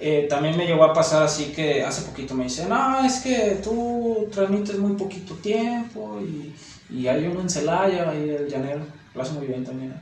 Eh, 0.00 0.26
también 0.30 0.56
me 0.56 0.64
llegó 0.66 0.84
a 0.84 0.92
pasar 0.92 1.24
así 1.24 1.46
que 1.46 1.82
hace 1.82 2.02
poquito 2.02 2.34
me 2.34 2.44
dice, 2.44 2.66
no, 2.68 3.04
es 3.04 3.16
que 3.20 3.58
tú 3.64 4.28
transmites 4.32 4.78
muy 4.78 4.92
poquito 4.92 5.34
tiempo 5.34 6.20
y, 6.20 6.54
y 6.94 7.08
hay 7.08 7.26
uno 7.26 7.40
en 7.40 7.50
Celaya, 7.50 8.08
ahí 8.10 8.30
el 8.30 8.46
llanero, 8.48 8.82
lo 9.18 9.22
hace 9.24 9.32
muy 9.34 9.46
bien 9.46 9.64
también. 9.64 9.92
¿eh? 9.92 10.00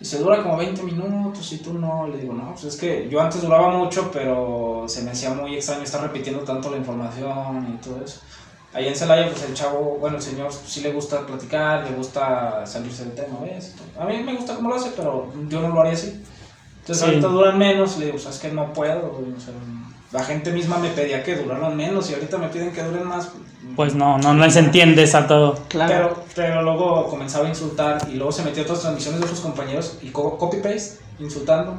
Y 0.00 0.04
se 0.04 0.18
dura 0.18 0.42
como 0.42 0.56
20 0.58 0.82
minutos 0.82 1.52
y 1.52 1.58
tú 1.58 1.72
no. 1.74 2.06
Le 2.08 2.18
digo, 2.18 2.34
no, 2.34 2.50
pues 2.52 2.64
es 2.64 2.76
que 2.76 3.08
yo 3.08 3.20
antes 3.20 3.40
duraba 3.42 3.68
mucho, 3.70 4.10
pero 4.12 4.84
se 4.88 5.02
me 5.02 5.12
hacía 5.12 5.32
muy 5.32 5.54
extraño 5.54 5.82
estar 5.84 6.02
repitiendo 6.02 6.42
tanto 6.42 6.70
la 6.70 6.76
información 6.76 7.74
y 7.74 7.82
todo 7.82 8.02
eso. 8.04 8.20
Ahí 8.74 8.88
en 8.88 8.94
Celaya, 8.96 9.30
pues 9.30 9.42
el 9.44 9.54
chavo, 9.54 9.96
bueno, 9.98 10.16
el 10.16 10.22
señor 10.22 10.52
sí 10.52 10.82
le 10.82 10.92
gusta 10.92 11.24
platicar, 11.24 11.88
le 11.88 11.96
gusta 11.96 12.66
salirse 12.66 13.04
del 13.04 13.14
tema, 13.14 13.38
¿ves? 13.40 13.74
A 13.98 14.04
mí 14.04 14.22
me 14.22 14.34
gusta 14.34 14.54
cómo 14.56 14.68
lo 14.68 14.74
hace, 14.74 14.90
pero 14.94 15.32
yo 15.48 15.62
no 15.62 15.68
lo 15.68 15.80
haría 15.80 15.94
así. 15.94 16.22
Entonces 16.80 16.98
Sí. 16.98 17.04
ahorita 17.10 17.28
duran 17.28 17.56
menos, 17.58 17.96
le 17.96 18.06
digo, 18.06 18.18
pues 18.18 18.34
es 18.34 18.38
que 18.38 18.52
no 18.52 18.72
puedo. 18.74 18.98
o 19.06 19.40
sea, 19.40 19.54
la 20.12 20.24
gente 20.24 20.52
misma 20.52 20.78
me 20.78 20.88
pedía 20.90 21.22
que 21.22 21.34
duraran 21.36 21.76
menos 21.76 22.10
y 22.10 22.14
ahorita 22.14 22.38
me 22.38 22.48
piden 22.48 22.72
que 22.72 22.82
duren 22.82 23.04
más. 23.06 23.30
Pues 23.74 23.94
no, 23.94 24.16
no 24.18 24.32
les 24.34 24.56
entiendes 24.56 25.14
a 25.14 25.26
todo. 25.26 25.58
Claro. 25.68 25.92
Pero, 25.92 26.24
pero 26.34 26.62
luego 26.62 27.06
comenzaba 27.08 27.46
a 27.46 27.48
insultar 27.48 27.98
y 28.10 28.14
luego 28.14 28.30
se 28.32 28.42
metió 28.42 28.62
a 28.62 28.64
otras 28.64 28.80
transmisiones 28.80 29.20
de 29.20 29.24
otros 29.26 29.40
compañeros 29.40 29.98
y 30.02 30.08
co- 30.10 30.38
copy-paste, 30.38 31.00
insultando. 31.18 31.76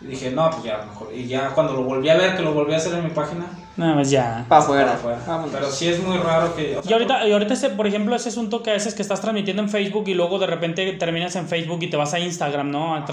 Y 0.00 0.06
dije, 0.08 0.30
no, 0.30 0.50
pues 0.50 0.62
ya, 0.62 0.84
mejor. 0.88 1.08
Y 1.14 1.26
ya 1.26 1.48
cuando 1.50 1.72
lo 1.72 1.82
volví 1.82 2.08
a 2.10 2.16
ver, 2.16 2.36
que 2.36 2.42
lo 2.42 2.52
volví 2.52 2.74
a 2.74 2.76
hacer 2.76 2.92
en 2.94 3.04
mi 3.04 3.10
página, 3.10 3.46
Nada 3.76 3.94
más 3.94 4.10
ya. 4.10 4.44
para 4.48 4.62
afuera. 4.62 4.84
para 4.84 4.94
afuera. 4.96 5.18
Vámonos. 5.26 5.50
Pero 5.52 5.70
sí 5.70 5.88
es 5.88 6.02
muy 6.02 6.16
raro 6.18 6.54
que... 6.54 6.76
o 6.76 6.82
sea, 6.82 6.90
Y 6.90 6.92
ahorita, 6.92 7.26
y 7.26 7.32
ahorita 7.32 7.54
ese, 7.54 7.70
por 7.70 7.86
ejemplo, 7.86 8.14
ese 8.14 8.28
asunto 8.28 8.62
que 8.62 8.70
haces 8.72 8.94
que 8.94 9.02
estás 9.02 9.20
transmitiendo 9.20 9.62
en 9.62 9.68
Facebook 9.70 10.04
y 10.08 10.14
luego 10.14 10.38
de 10.38 10.46
repente 10.46 10.90
terminas 10.92 11.34
en 11.36 11.48
Facebook 11.48 11.82
y 11.82 11.88
te 11.90 11.96
vas 11.96 12.12
a 12.14 12.20
Instagram, 12.20 12.70
¿no? 12.70 12.94
A 12.94 12.98
Ajá. 12.98 13.06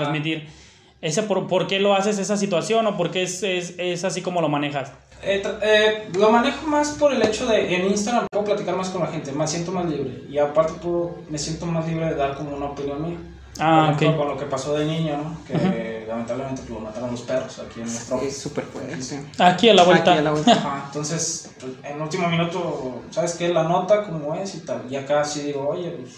Ese 1.04 1.22
por, 1.24 1.47
¿Por 1.47 1.68
qué 1.68 1.82
lo 1.82 1.93
haces 1.93 2.18
esa 2.18 2.38
situación 2.38 2.88
o 2.88 2.95
por 2.95 3.12
qué 3.12 3.24
es, 3.24 3.43
es, 3.43 3.76
es 3.78 4.06
así 4.06 4.22
como 4.22 4.39
lo 4.39 4.47
manejas? 4.47 4.93
Eh, 5.22 5.43
eh, 5.62 6.10
lo 6.18 6.32
manejo 6.32 6.66
más 6.66 6.91
por 6.91 7.12
el 7.14 7.22
hecho 7.22 7.45
de 7.45 7.76
en 7.76 7.88
Instagram 7.88 8.26
puedo 8.32 8.45
platicar 8.45 8.78
más 8.78 8.88
con 8.88 9.01
la 9.01 9.08
gente, 9.08 9.34
me 9.34 9.45
siento 9.45 9.74
más 9.74 9.86
libre 9.86 10.24
y 10.30 10.38
aparte 10.38 10.74
puedo, 10.82 11.18
me 11.30 11.38
siento 11.38 11.66
más 11.66 11.86
libre 11.88 12.06
de 12.06 12.16
dar 12.16 12.38
como 12.38 12.56
una 12.56 12.68
opinión 12.68 13.01
mía. 13.01 13.18
Ah, 13.60 13.91
por 13.91 13.95
ejemplo, 13.95 14.10
ok. 14.10 14.18
con 14.18 14.28
lo 14.30 14.38
que 14.38 14.45
pasó 14.45 14.78
de 14.78 14.86
niño, 14.86 15.18
¿no? 15.18 15.38
Que 15.45 16.06
lamentablemente 16.08 16.62
pues, 16.62 16.80
lo 16.80 16.80
mataron 16.80 17.12
los 17.12 17.22
perros 17.22 17.60
aquí 17.60 17.82
en 17.82 17.86
nuestro 17.86 18.22
Es 18.22 18.38
súper 18.38 18.64
fuerte. 18.64 19.01
sí. 19.01 19.20
Aquí 19.38 19.68
a 19.68 19.74
la 19.74 19.84
vuelta. 19.84 20.12
Aquí 20.12 20.20
a 20.20 20.24
la 20.24 20.32
vuelta. 20.32 20.51
Ajá, 20.54 20.84
entonces, 20.88 21.51
pues, 21.60 21.74
en 21.84 22.01
último 22.01 22.30
minuto, 22.30 23.01
¿sabes 23.12 23.34
qué? 23.34 23.49
La 23.49 23.64
nota 23.64 24.06
como 24.06 24.34
es 24.36 24.56
y 24.56 24.60
tal. 24.62 24.84
Y 24.89 24.95
acá 24.95 25.26
sí 25.26 25.41
digo, 25.41 25.68
oye, 25.68 25.89
pues, 25.89 26.14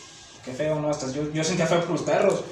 qué 0.46 0.52
feo, 0.52 0.80
¿no? 0.80 0.90
Hasta 0.90 1.12
yo, 1.12 1.32
yo 1.34 1.44
sentía 1.44 1.66
feo 1.66 1.82
por 1.82 1.90
los 1.90 2.04
perros. 2.04 2.44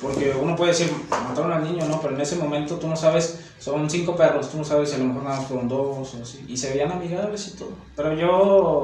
Porque 0.00 0.32
uno 0.40 0.54
puede 0.54 0.70
decir, 0.70 0.92
mataron 1.10 1.52
al 1.52 1.64
niño, 1.64 1.84
¿no? 1.88 2.00
Pero 2.00 2.14
en 2.14 2.20
ese 2.20 2.36
momento 2.36 2.76
tú 2.76 2.86
no 2.86 2.94
sabes, 2.94 3.52
son 3.58 3.90
cinco 3.90 4.14
perros, 4.14 4.48
tú 4.50 4.58
no 4.58 4.64
sabes 4.64 4.90
si 4.90 4.94
a 4.94 4.98
lo 4.98 5.06
mejor 5.06 5.24
nada 5.24 5.38
más 5.38 5.46
fueron 5.46 5.68
dos 5.68 6.14
o 6.14 6.22
así. 6.22 6.44
Y 6.46 6.56
se 6.56 6.70
veían 6.70 6.92
amigables 6.92 7.48
y 7.48 7.58
todo. 7.58 7.72
Pero 7.96 8.14
yo, 8.14 8.30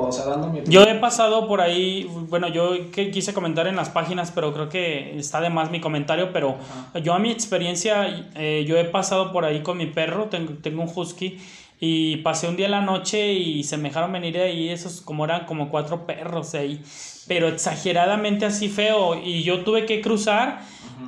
o 0.09 0.13
sea, 0.13 0.27
dando 0.27 0.49
mi 0.49 0.63
Yo 0.65 0.83
he 0.83 0.97
pasado 0.97 1.47
por 1.47 1.61
ahí, 1.61 2.11
bueno, 2.29 2.49
yo 2.49 2.91
que 2.91 3.13
quise 3.13 3.33
comentar 3.33 3.69
en 3.69 3.77
las 3.77 3.91
páginas, 3.91 4.33
pero 4.35 4.53
creo 4.53 4.69
que 4.69 5.17
está 5.17 5.41
de 5.41 5.51
más 5.51 5.71
mi 5.71 5.81
comentario, 5.81 6.33
pero 6.33 6.57
Ajá. 6.91 6.99
yo 6.99 7.15
a 7.15 7.21
mi 7.21 7.31
experiencia, 7.31 8.27
eh, 8.35 8.65
yo 8.67 8.77
he 8.77 8.85
pasado 8.85 9.33
por 9.33 9.45
ahí 9.45 9.63
con 9.63 9.79
mi 9.79 9.87
perro, 9.87 10.25
tengo, 10.25 10.55
tengo 10.55 10.83
un 10.83 10.91
husky, 10.93 11.39
y 11.79 12.19
pasé 12.19 12.49
un 12.49 12.57
día 12.57 12.67
en 12.67 12.73
la 12.73 12.81
noche 12.81 13.33
y 13.33 13.63
se 13.63 13.77
me 13.77 13.89
dejaron 13.89 14.13
venir 14.13 14.39
ahí, 14.39 14.71
esos 14.71 15.01
como 15.01 15.25
eran 15.25 15.45
como 15.45 15.69
cuatro 15.69 16.07
perros 16.07 16.55
ahí, 16.55 16.83
pero 17.29 17.49
exageradamente 17.49 18.47
así 18.47 18.69
feo, 18.69 19.21
y 19.23 19.43
yo 19.43 19.65
tuve 19.65 19.85
que 19.85 20.01
cruzar, 20.01 20.63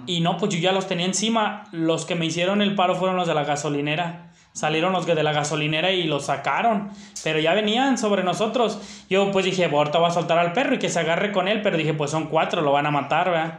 y 0.06 0.20
no, 0.20 0.36
pues 0.36 0.52
yo 0.54 0.58
ya 0.60 0.72
los 0.72 0.86
tenía 0.86 1.06
encima, 1.06 1.64
los 1.72 2.04
que 2.06 2.14
me 2.14 2.26
hicieron 2.26 2.62
el 2.62 2.74
paro 2.74 2.94
fueron 2.96 3.16
los 3.16 3.26
de 3.26 3.34
la 3.34 3.44
gasolinera. 3.44 4.22
Salieron 4.52 4.92
los 4.92 5.04
de 5.04 5.22
la 5.22 5.32
gasolinera 5.32 5.90
y 5.92 6.04
los 6.04 6.26
sacaron, 6.26 6.90
pero 7.22 7.38
ya 7.38 7.52
venían 7.52 7.98
sobre 7.98 8.22
nosotros. 8.22 8.78
Yo 9.10 9.30
pues 9.30 9.44
dije, 9.44 9.64
"Bueno, 9.66 9.78
ahorita 9.80 9.98
voy 9.98 10.08
a 10.08 10.12
soltar 10.12 10.38
al 10.38 10.52
perro 10.54 10.76
y 10.76 10.78
que 10.78 10.88
se 10.88 10.98
agarre 11.00 11.30
con 11.30 11.46
él, 11.46 11.60
pero 11.60 11.76
dije, 11.76 11.92
pues 11.92 12.10
son 12.10 12.26
cuatro, 12.28 12.62
lo 12.62 12.72
van 12.72 12.86
a 12.86 12.90
matar, 12.90 13.30
¿verdad? 13.30 13.58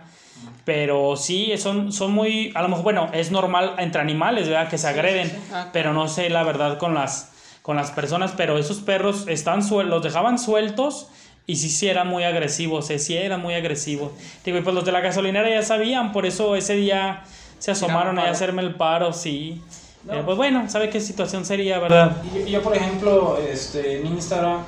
Pero 0.66 1.16
sí, 1.16 1.56
son, 1.58 1.92
son 1.92 2.12
muy, 2.14 2.52
a 2.56 2.62
lo 2.62 2.70
mejor, 2.70 2.84
bueno, 2.84 3.10
es 3.14 3.32
normal 3.32 3.76
entre 3.78 4.02
animales, 4.02 4.50
¿verdad? 4.50 4.70
Que 4.70 4.78
se 4.78 4.88
agreden, 4.88 5.32
Ah, 5.54 5.68
pero 5.72 5.94
no 5.94 6.08
sé 6.08 6.30
la 6.30 6.44
verdad 6.44 6.78
con 6.78 6.94
las, 6.94 7.32
con 7.62 7.78
las 7.78 7.92
personas, 7.92 8.34
pero 8.36 8.58
esos 8.58 8.80
perros 8.80 9.28
están 9.28 9.64
suel 9.64 9.90
los 9.90 10.04
dejaban 10.04 10.40
sueltos 10.40 11.10
y 11.50 11.56
sí, 11.56 11.70
sí 11.70 11.88
eran 11.88 12.10
muy 12.10 12.26
agresivos, 12.26 12.90
eh, 12.90 13.00
sí 13.00 13.16
eran 13.16 13.42
muy 13.42 13.54
agresivos. 13.54 14.12
Digo, 14.44 14.58
y 14.58 14.62
pues 14.62 14.76
los 14.76 14.84
de 14.84 14.92
la 14.92 15.00
gasolinera 15.00 15.50
ya 15.50 15.64
sabían, 15.64 16.12
por 16.12 16.26
eso 16.26 16.58
ese 16.58 16.76
día 16.76 17.24
se 17.58 17.72
asomaron 17.72 18.20
a 18.20 18.30
hacerme 18.30 18.62
el 18.62 18.76
paro, 18.76 19.14
sí. 19.14 19.64
No. 20.04 20.14
Eh, 20.14 20.22
pues 20.26 20.36
bueno, 20.36 20.70
¿sabe 20.70 20.90
qué 20.90 21.00
situación 21.00 21.46
sería, 21.46 21.80
verdad? 21.80 22.18
Y 22.24 22.40
yo, 22.40 22.46
yo, 22.46 22.62
por 22.62 22.76
ejemplo, 22.76 23.40
este, 23.40 24.02
en 24.02 24.08
Instagram, 24.08 24.62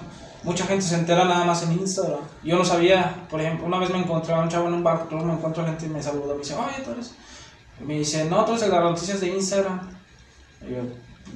mucha 0.43 0.65
gente 0.65 0.85
se 0.85 0.95
entera 0.95 1.25
nada 1.25 1.43
más 1.43 1.63
en 1.63 1.73
Instagram. 1.73 2.21
Yo 2.43 2.57
no 2.57 2.63
sabía, 2.63 3.27
por 3.29 3.41
ejemplo, 3.41 3.67
una 3.67 3.77
vez 3.79 3.89
me 3.89 3.99
encontré 3.99 4.33
a 4.33 4.39
un 4.39 4.47
chavo 4.47 4.69
en 4.69 4.75
un 4.75 4.83
bar, 4.83 5.05
me 5.11 5.33
encuentro 5.33 5.63
a 5.63 5.65
gente 5.65 5.85
y 5.85 5.89
me 5.89 6.01
saluda, 6.01 6.33
me 6.33 6.39
dice, 6.39 6.55
oye, 6.55 6.81
tú 6.83 6.91
eres. 6.91 7.13
Y 7.81 7.83
me 7.83 7.99
dice, 7.99 8.23
no, 8.23 8.45
tú 8.45 8.51
eres 8.51 8.63
el 8.63 8.71
de 8.71 8.75
las 8.75 8.85
noticias 8.85 9.19
de 9.19 9.27
Instagram. 9.27 9.81
Y 10.65 10.71
yo, 10.71 10.81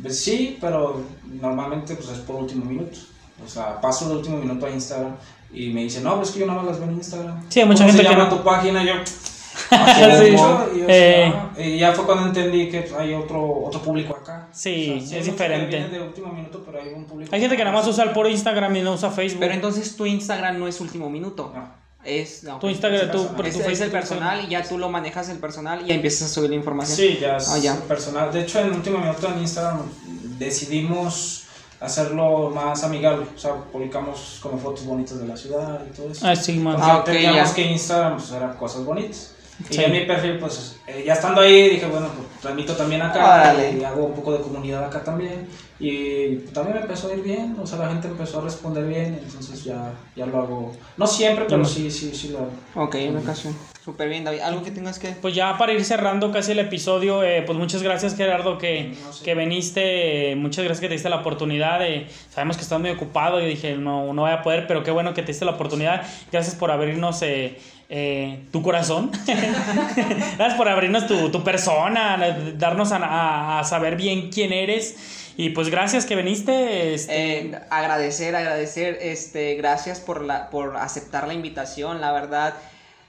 pues 0.01 0.19
sí, 0.21 0.57
pero 0.61 1.03
normalmente 1.25 1.95
pues 1.95 2.09
es 2.09 2.19
por 2.19 2.37
último 2.37 2.63
minuto. 2.63 2.97
O 3.45 3.49
sea, 3.49 3.79
paso 3.81 4.09
el 4.11 4.17
último 4.17 4.37
minuto 4.37 4.65
a 4.65 4.69
Instagram 4.69 5.15
y 5.53 5.69
me 5.69 5.83
dice, 5.83 6.01
no, 6.01 6.15
pues 6.17 6.29
es 6.29 6.33
que 6.33 6.39
yo 6.41 6.47
nada 6.47 6.59
más 6.59 6.67
las 6.71 6.79
veo 6.79 6.89
en 6.89 6.95
Instagram. 6.95 7.43
Sí, 7.49 7.59
hay 7.59 7.65
mucha 7.67 7.83
¿Cómo 7.83 7.89
gente 7.93 8.03
se 8.03 8.09
que 8.09 8.15
llama 8.15 8.29
no- 8.29 8.37
tu 8.37 8.43
página? 8.43 8.83
Yo, 8.83 8.93
Sí. 9.05 9.75
"Ah, 9.75 10.23
mucho", 10.31 10.69
y 10.75 10.79
yo, 10.79 10.85
Eh. 10.87 11.31
"Ah". 11.33 11.51
Y 11.59 11.77
ya 11.77 11.93
fue 11.93 12.05
cuando 12.05 12.25
entendí 12.27 12.69
que 12.69 12.89
hay 12.97 13.13
otro, 13.13 13.63
otro 13.65 13.81
público 13.81 14.15
acá. 14.15 14.47
Sí, 14.51 14.69
hay 14.69 14.97
es 14.97 15.03
mucho 15.03 15.19
que 15.21 15.31
diferente. 15.31 15.89
de 15.89 16.01
último 16.01 16.31
minuto, 16.33 16.63
pero 16.65 16.81
hay 16.81 16.89
un 16.93 17.05
público. 17.05 17.33
Hay 17.33 17.39
gente 17.41 17.55
que 17.55 17.63
nada 17.63 17.75
más 17.75 17.87
usa 17.87 18.03
el 18.03 18.11
puro 18.11 18.29
Instagram 18.29 18.75
y 18.77 18.81
no 18.81 18.93
usa 18.93 19.11
Facebook. 19.11 19.39
Pero 19.39 19.53
entonces 19.53 19.95
tu 19.95 20.05
Instagram 20.05 20.59
no 20.59 20.67
es 20.67 20.79
último 20.81 21.09
minuto. 21.09 21.51
No. 21.55 21.83
Es, 22.03 22.43
no, 22.43 22.59
tu 22.59 22.67
Instagram, 22.67 23.11
tu, 23.11 23.29
es, 23.45 23.55
es, 23.55 23.79
el 23.79 23.89
personal 23.89 24.43
y 24.43 24.49
ya 24.49 24.61
tú 24.63 24.77
lo 24.77 24.89
manejas 24.89 25.29
el 25.29 25.37
personal 25.37 25.89
y 25.89 25.93
empiezas 25.93 26.29
a 26.29 26.33
subir 26.33 26.49
la 26.49 26.57
información. 26.57 26.97
Sí, 26.97 27.17
ya 27.21 27.37
es 27.37 27.47
ah, 27.47 27.77
personal. 27.87 28.29
De 28.33 28.41
hecho, 28.41 28.59
en 28.59 28.67
el 28.67 28.73
último 28.73 28.97
minuto 28.97 29.29
en 29.29 29.39
Instagram 29.39 29.83
decidimos 30.37 31.42
hacerlo 31.83 32.49
más 32.49 32.83
amigable. 32.83 33.25
O 33.35 33.37
sea, 33.37 33.55
publicamos 33.55 34.39
como 34.41 34.57
fotos 34.57 34.85
bonitas 34.85 35.19
de 35.19 35.27
la 35.27 35.35
ciudad 35.35 35.81
y 35.89 35.95
todo 35.95 36.09
eso. 36.09 36.25
Ah, 36.25 36.35
sí, 36.35 36.57
man. 36.57 36.77
Ah, 36.79 37.03
teníamos 37.03 37.51
que 37.51 37.61
Instagram 37.61 38.17
pues, 38.17 38.31
eran 38.31 38.53
cosas 38.55 38.85
bonitas. 38.85 39.35
Y 39.69 39.81
en 39.81 39.91
mi 39.91 40.01
perfil, 40.05 40.39
pues 40.39 40.77
eh, 40.87 41.03
ya 41.05 41.13
estando 41.13 41.41
ahí, 41.41 41.69
dije, 41.69 41.85
bueno, 41.85 42.07
pues 42.07 42.27
transmito 42.41 42.73
también 42.73 43.01
acá 43.01 43.55
y 43.71 43.83
hago 43.83 44.05
un 44.05 44.13
poco 44.13 44.33
de 44.33 44.39
comunidad 44.39 44.83
acá 44.85 45.03
también. 45.03 45.47
Y 45.79 46.37
también 46.53 46.77
me 46.77 46.81
empezó 46.81 47.09
a 47.09 47.13
ir 47.13 47.21
bien, 47.21 47.55
o 47.61 47.67
sea, 47.67 47.77
la 47.79 47.89
gente 47.89 48.07
empezó 48.07 48.39
a 48.39 48.43
responder 48.43 48.85
bien, 48.85 49.19
entonces 49.23 49.63
ya, 49.63 49.93
ya 50.15 50.25
lo 50.25 50.41
hago. 50.41 50.71
No 50.97 51.05
siempre, 51.05 51.45
pero 51.47 51.63
sí, 51.65 51.91
sí, 51.91 52.13
sí 52.15 52.29
lo 52.29 52.39
hago. 52.39 52.51
Ok, 52.75 52.95
en 52.95 53.17
ocasión. 53.17 53.55
Súper 53.83 54.07
bien, 54.07 54.23
David. 54.23 54.39
¿Algo 54.39 54.63
que 54.63 54.71
tengas 54.71 54.97
que...? 54.97 55.09
Pues 55.09 55.35
ya 55.35 55.57
para 55.57 55.73
ir 55.73 55.83
cerrando 55.83 56.31
casi 56.31 56.53
el 56.53 56.59
episodio, 56.59 57.21
eh, 57.21 57.41
pues 57.45 57.57
muchas 57.57 57.83
gracias 57.83 58.15
Gerardo 58.15 58.57
que, 58.57 58.93
que 59.25 59.35
viniste, 59.35 60.35
muchas 60.37 60.63
gracias 60.63 60.79
que 60.79 60.87
te 60.87 60.93
diste 60.93 61.09
la 61.09 61.17
oportunidad, 61.17 61.81
sabemos 62.29 62.55
que 62.55 62.63
estás 62.63 62.79
muy 62.79 62.91
ocupado 62.91 63.41
y 63.41 63.45
dije 63.45 63.75
no, 63.75 64.13
no 64.13 64.21
voy 64.21 64.31
a 64.31 64.41
poder, 64.41 64.67
pero 64.67 64.83
qué 64.83 64.91
bueno 64.91 65.13
que 65.13 65.21
te 65.21 65.33
diste 65.33 65.43
la 65.43 65.51
oportunidad, 65.51 66.03
gracias 66.31 66.55
por 66.55 66.71
abrirnos 66.71 67.21
eh, 67.23 67.57
eh, 67.89 68.39
tu 68.53 68.61
corazón, 68.61 69.11
gracias 69.25 70.53
por 70.55 70.69
abrirnos 70.69 71.05
tu, 71.05 71.29
tu 71.29 71.43
persona, 71.43 72.17
darnos 72.57 72.93
a, 72.93 73.59
a, 73.59 73.63
saber 73.65 73.97
bien 73.97 74.29
quién 74.29 74.53
eres. 74.53 75.19
Y 75.35 75.49
pues 75.49 75.69
gracias 75.69 76.05
que 76.05 76.15
viniste. 76.15 76.93
Este... 76.93 77.59
agradecer, 77.71 78.35
agradecer, 78.35 78.99
este, 79.01 79.55
gracias 79.55 79.99
por, 79.99 80.23
la, 80.23 80.51
por 80.51 80.77
aceptar 80.77 81.27
la 81.27 81.33
invitación, 81.33 82.01
la 82.01 82.11
verdad 82.11 82.53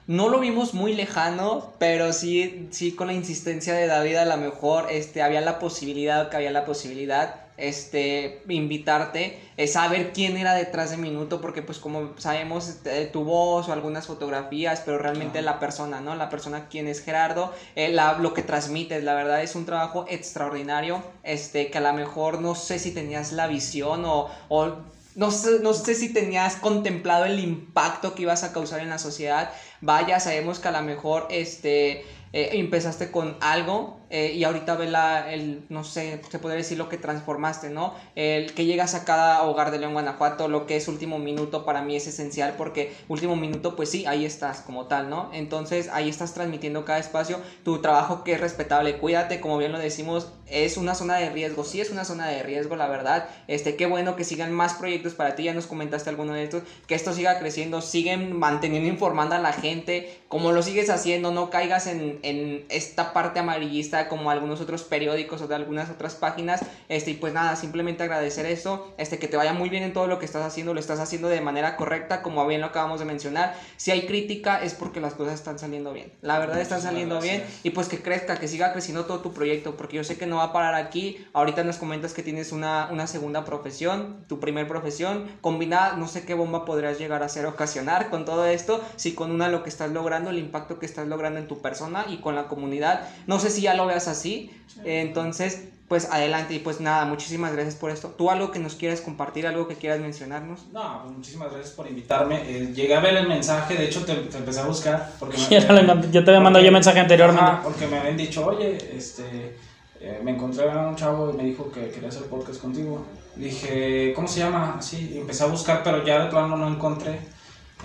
no 0.07 0.29
lo 0.29 0.39
vimos 0.39 0.73
muy 0.73 0.93
lejano, 0.93 1.73
pero 1.79 2.13
sí, 2.13 2.67
sí 2.71 2.91
con 2.91 3.07
la 3.07 3.13
insistencia 3.13 3.73
de 3.73 3.87
David 3.87 4.17
a 4.17 4.25
lo 4.25 4.37
mejor 4.37 4.87
este, 4.91 5.23
había 5.23 5.41
la 5.41 5.57
posibilidad, 5.57 6.29
que 6.29 6.37
había 6.37 6.51
la 6.51 6.65
posibilidad, 6.65 7.41
este, 7.57 8.43
invitarte, 8.47 9.39
es 9.57 9.73
saber 9.73 10.11
quién 10.13 10.37
era 10.37 10.53
detrás 10.53 10.91
de 10.91 10.97
Minuto, 10.97 11.41
porque 11.41 11.63
pues 11.63 11.79
como 11.79 12.13
sabemos 12.19 12.67
este, 12.67 13.05
tu 13.07 13.23
voz 13.23 13.67
o 13.67 13.73
algunas 13.73 14.05
fotografías, 14.05 14.83
pero 14.85 14.99
realmente 14.99 15.41
la 15.41 15.59
persona, 15.59 16.01
¿no? 16.01 16.15
La 16.15 16.29
persona 16.29 16.67
quién 16.69 16.87
es 16.87 17.01
Gerardo, 17.01 17.53
eh, 17.75 17.95
lo 18.19 18.33
que 18.33 18.43
transmites, 18.43 19.03
la 19.03 19.15
verdad 19.15 19.41
es 19.41 19.55
un 19.55 19.65
trabajo 19.65 20.05
extraordinario, 20.07 21.01
este, 21.23 21.71
que 21.71 21.77
a 21.79 21.81
lo 21.81 21.93
mejor 21.93 22.41
no 22.41 22.53
sé 22.53 22.77
si 22.77 22.91
tenías 22.91 23.31
la 23.31 23.47
visión 23.47 24.05
o, 24.05 24.29
o 24.49 24.75
no 25.15 25.31
sé, 25.31 25.59
no 25.61 25.73
sé 25.73 25.95
si 25.95 26.11
tenías 26.11 26.57
contemplado 26.57 27.25
el 27.25 27.39
impacto 27.39 28.13
que 28.13 28.23
ibas 28.23 28.43
a 28.43 28.51
causar 28.51 28.81
en 28.81 28.89
la 28.89 28.99
sociedad. 28.99 29.49
Vaya, 29.85 30.19
sabemos 30.19 30.57
que 30.57 30.67
a 30.67 30.71
lo 30.71 30.81
mejor 30.81 31.27
este, 31.29 31.99
eh, 32.33 32.49
empezaste 32.53 33.11
con 33.11 33.37
algo 33.39 33.99
eh, 34.09 34.33
y 34.33 34.43
ahorita 34.43 34.75
ve 34.75 34.87
la, 34.87 35.31
el, 35.33 35.63
no 35.69 35.83
sé, 35.83 36.21
se 36.29 36.39
podría 36.39 36.57
decir 36.57 36.77
lo 36.77 36.89
que 36.89 36.97
transformaste, 36.97 37.69
¿no? 37.69 37.93
El 38.15 38.53
que 38.53 38.65
llegas 38.65 38.93
a 38.93 39.03
cada 39.03 39.43
hogar 39.43 39.71
de 39.71 39.79
León, 39.79 39.93
Guanajuato, 39.93 40.47
lo 40.47 40.67
que 40.67 40.75
es 40.75 40.87
último 40.87 41.17
minuto 41.17 41.65
para 41.65 41.81
mí 41.81 41.95
es 41.95 42.07
esencial 42.07 42.55
porque 42.57 42.93
último 43.07 43.35
minuto, 43.35 43.75
pues 43.75 43.89
sí, 43.89 44.05
ahí 44.05 44.25
estás 44.25 44.61
como 44.61 44.85
tal, 44.85 45.09
¿no? 45.09 45.29
Entonces 45.33 45.89
ahí 45.91 46.09
estás 46.09 46.33
transmitiendo 46.33 46.85
cada 46.85 46.99
espacio, 46.99 47.39
tu 47.63 47.81
trabajo 47.81 48.23
que 48.23 48.33
es 48.33 48.39
respetable, 48.39 48.97
cuídate, 48.97 49.39
como 49.39 49.57
bien 49.57 49.71
lo 49.71 49.79
decimos, 49.79 50.29
es 50.47 50.77
una 50.77 50.93
zona 50.93 51.15
de 51.17 51.29
riesgo, 51.31 51.63
sí 51.63 51.81
es 51.81 51.89
una 51.89 52.05
zona 52.05 52.27
de 52.27 52.43
riesgo, 52.43 52.75
la 52.75 52.87
verdad, 52.87 53.27
este, 53.47 53.75
qué 53.75 53.87
bueno 53.87 54.15
que 54.15 54.23
sigan 54.23 54.51
más 54.51 54.75
proyectos 54.75 55.15
para 55.15 55.35
ti, 55.35 55.43
ya 55.43 55.53
nos 55.53 55.65
comentaste 55.65 56.09
alguno 56.09 56.33
de 56.33 56.43
estos, 56.43 56.63
que 56.87 56.95
esto 56.95 57.13
siga 57.13 57.39
creciendo, 57.39 57.81
siguen 57.81 58.37
manteniendo 58.37 58.87
informando 58.87 59.35
a 59.35 59.39
la 59.39 59.53
gente, 59.53 60.19
como 60.27 60.51
lo 60.51 60.61
sigues 60.61 60.89
haciendo, 60.89 61.31
no 61.31 61.49
caigas 61.49 61.87
en, 61.87 62.19
en 62.21 62.65
esta 62.69 63.13
parte 63.13 63.39
amarillista 63.39 63.94
como 64.07 64.29
algunos 64.29 64.61
otros 64.61 64.83
periódicos 64.83 65.41
o 65.41 65.47
de 65.47 65.55
algunas 65.55 65.89
otras 65.89 66.15
páginas. 66.15 66.61
Este, 66.89 67.11
y 67.11 67.13
pues 67.15 67.33
nada, 67.33 67.55
simplemente 67.55 68.03
agradecer 68.03 68.45
eso, 68.45 68.93
este, 68.97 69.17
que 69.17 69.27
te 69.27 69.37
vaya 69.37 69.53
muy 69.53 69.69
bien 69.69 69.83
en 69.83 69.93
todo 69.93 70.07
lo 70.07 70.19
que 70.19 70.25
estás 70.25 70.45
haciendo, 70.45 70.73
lo 70.73 70.79
estás 70.79 70.99
haciendo 70.99 71.27
de 71.27 71.41
manera 71.41 71.75
correcta, 71.75 72.21
como 72.21 72.45
bien 72.47 72.61
lo 72.61 72.67
acabamos 72.67 72.99
de 72.99 73.05
mencionar. 73.05 73.55
Si 73.77 73.91
hay 73.91 74.05
crítica 74.05 74.61
es 74.61 74.73
porque 74.73 74.99
las 74.99 75.13
cosas 75.13 75.35
están 75.35 75.59
saliendo 75.59 75.93
bien. 75.93 76.13
La 76.21 76.39
verdad 76.39 76.59
están 76.59 76.81
saliendo 76.81 77.19
bien 77.21 77.43
y 77.63 77.71
pues 77.71 77.87
que 77.87 78.01
crezca, 78.01 78.37
que 78.37 78.47
siga 78.47 78.71
creciendo 78.71 79.05
todo 79.05 79.19
tu 79.19 79.33
proyecto, 79.33 79.75
porque 79.75 79.97
yo 79.97 80.03
sé 80.03 80.17
que 80.17 80.27
no 80.27 80.37
va 80.37 80.45
a 80.45 80.53
parar 80.53 80.75
aquí. 80.75 81.25
Ahorita 81.33 81.63
nos 81.63 81.77
comentas 81.77 82.13
que 82.13 82.23
tienes 82.23 82.51
una, 82.51 82.89
una 82.91 83.07
segunda 83.07 83.45
profesión, 83.45 84.25
tu 84.27 84.39
primer 84.39 84.67
profesión, 84.67 85.27
combinada, 85.41 85.95
no 85.95 86.07
sé 86.07 86.25
qué 86.25 86.33
bomba 86.33 86.65
podrías 86.65 86.99
llegar 86.99 87.23
a 87.23 87.25
hacer 87.25 87.45
ocasionar 87.45 88.09
con 88.09 88.25
todo 88.25 88.45
esto, 88.45 88.83
si 88.95 89.13
con 89.13 89.31
una 89.31 89.49
lo 89.49 89.63
que 89.63 89.69
estás 89.69 89.91
logrando, 89.91 90.29
el 90.29 90.39
impacto 90.39 90.79
que 90.79 90.85
estás 90.85 91.07
logrando 91.07 91.39
en 91.39 91.47
tu 91.47 91.61
persona 91.61 92.05
y 92.07 92.17
con 92.17 92.35
la 92.35 92.47
comunidad. 92.47 93.07
No 93.27 93.39
sé 93.39 93.49
si 93.49 93.61
ya 93.61 93.73
lo 93.73 93.84
veas 93.85 94.07
así. 94.07 94.51
Entonces, 94.83 95.69
pues 95.87 96.05
adelante 96.11 96.55
y 96.55 96.59
pues 96.59 96.81
nada, 96.81 97.05
muchísimas 97.05 97.53
gracias 97.53 97.75
por 97.75 97.91
esto. 97.91 98.09
¿Tú 98.09 98.31
algo 98.31 98.51
que 98.51 98.59
nos 98.59 98.75
quieras 98.75 99.01
compartir, 99.01 99.45
algo 99.45 99.67
que 99.67 99.75
quieras 99.75 99.99
mencionarnos? 99.99 100.65
No, 100.73 101.03
pues 101.03 101.17
muchísimas 101.17 101.51
gracias 101.51 101.73
por 101.75 101.87
invitarme. 101.87 102.41
Eh, 102.47 102.73
llegué 102.73 102.95
a 102.95 102.99
ver 102.99 103.15
el 103.17 103.27
mensaje, 103.27 103.75
de 103.75 103.85
hecho 103.85 104.03
te, 104.03 104.13
empecé 104.13 104.59
a 104.59 104.65
buscar. 104.65 105.11
Porque 105.19 105.37
me, 105.49 106.11
ya, 106.11 106.23
te 106.23 106.31
había 106.31 106.39
mandado 106.39 106.65
yo 106.65 106.71
mensaje 106.71 106.99
anteriormente. 106.99 107.51
porque 107.63 107.87
me 107.87 107.99
habían 107.99 108.17
dicho, 108.17 108.45
oye, 108.45 108.77
este, 108.95 109.55
eh, 109.99 110.19
me 110.23 110.31
encontré 110.31 110.69
a 110.69 110.87
un 110.87 110.95
chavo 110.95 111.31
y 111.31 111.37
me 111.37 111.43
dijo 111.43 111.71
que 111.71 111.89
quería 111.89 112.09
hacer 112.09 112.23
podcast 112.23 112.59
contigo. 112.59 113.05
Dije, 113.35 114.13
¿cómo 114.15 114.27
se 114.27 114.39
llama? 114.39 114.81
Sí, 114.81 115.17
empecé 115.17 115.43
a 115.43 115.47
buscar, 115.47 115.83
pero 115.83 116.03
ya 116.03 116.23
de 116.23 116.29
plano 116.31 116.57
no 116.57 116.67
encontré. 116.67 117.19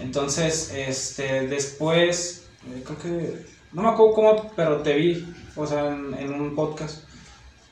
Entonces, 0.00 0.72
este, 0.74 1.48
después, 1.48 2.48
eh, 2.66 2.82
creo 2.84 2.98
que, 2.98 3.46
no 3.72 3.82
me 3.82 3.88
acuerdo 3.88 4.14
cómo, 4.14 4.50
pero 4.56 4.78
te 4.78 4.94
vi 4.94 5.26
o 5.56 5.66
sea, 5.66 5.88
en, 5.88 6.32
un 6.32 6.54
podcast. 6.54 7.04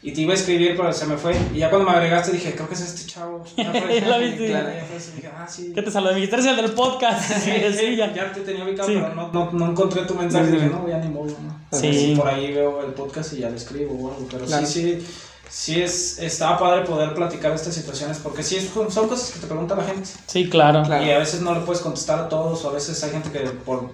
Y 0.00 0.12
te 0.12 0.20
iba 0.20 0.32
a 0.32 0.36
escribir, 0.36 0.76
pero 0.76 0.92
se 0.92 1.06
me 1.06 1.16
fue. 1.16 1.36
Y 1.52 1.58
ya 1.58 1.70
cuando 1.70 1.90
me 1.90 1.96
agregaste 1.96 2.32
dije, 2.32 2.54
creo 2.54 2.68
que 2.68 2.74
es 2.74 2.82
este 2.82 3.10
chavo. 3.10 3.44
Ya 3.56 3.72
fue, 3.72 4.00
¿La 4.00 4.18
viste? 4.18 4.46
Claro, 4.46 4.68
ya 4.68 5.14
dije, 5.16 5.30
ah, 5.36 5.46
sí. 5.48 5.72
¿Qué 5.74 5.82
te 5.82 5.90
saludé? 5.90 6.14
Me 6.14 6.20
dijiste, 6.20 6.50
el 6.50 6.56
del 6.56 6.72
podcast. 6.72 7.32
sí, 7.44 7.52
sí, 7.76 7.96
ya. 7.96 8.14
ya 8.14 8.32
te 8.32 8.40
tenía 8.42 8.64
ubicado, 8.64 8.88
pero 8.88 9.14
no, 9.14 9.32
no, 9.32 9.50
no, 9.50 9.70
encontré 9.70 10.02
tu 10.02 10.14
mensaje. 10.14 10.52
Dije, 10.52 10.66
no, 10.66 10.88
ya 10.88 10.98
ni 10.98 11.08
modo, 11.08 11.26
¿no? 11.26 11.78
sí. 11.78 12.14
por 12.16 12.28
ahí 12.28 12.52
veo 12.52 12.84
el 12.84 12.92
podcast 12.92 13.32
y 13.32 13.38
ya 13.38 13.50
le 13.50 13.56
escribo 13.56 13.92
o 13.94 14.12
algo. 14.12 14.28
Pero 14.30 14.46
sí, 14.46 14.66
sí, 14.66 15.06
sí 15.48 15.82
es, 15.82 16.20
estaba 16.20 16.58
padre 16.58 16.84
poder 16.84 17.12
platicar 17.14 17.52
estas 17.52 17.74
situaciones 17.74 18.18
porque 18.18 18.44
sí 18.44 18.60
son 18.60 19.08
cosas 19.08 19.32
que 19.32 19.40
te 19.40 19.46
pregunta 19.48 19.74
la 19.74 19.84
gente. 19.84 20.08
Sí, 20.26 20.48
claro. 20.48 20.84
Y 21.04 21.10
a 21.10 21.18
veces 21.18 21.40
no 21.40 21.54
le 21.54 21.60
puedes 21.62 21.82
contestar 21.82 22.20
a 22.20 22.28
todos 22.28 22.64
o 22.64 22.70
a 22.70 22.72
veces 22.72 23.02
hay 23.02 23.10
gente 23.10 23.32
que 23.32 23.40
por, 23.40 23.90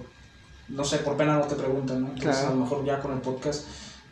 no 0.69 0.83
sé, 0.83 0.97
por 0.99 1.15
pena 1.17 1.37
no 1.37 1.45
te 1.45 1.55
preguntan, 1.55 2.01
¿no? 2.01 2.07
Entonces 2.09 2.43
a 2.43 2.49
lo 2.49 2.55
mejor 2.57 2.83
ya 2.83 2.99
con 2.99 3.13
el 3.13 3.19
podcast 3.19 3.65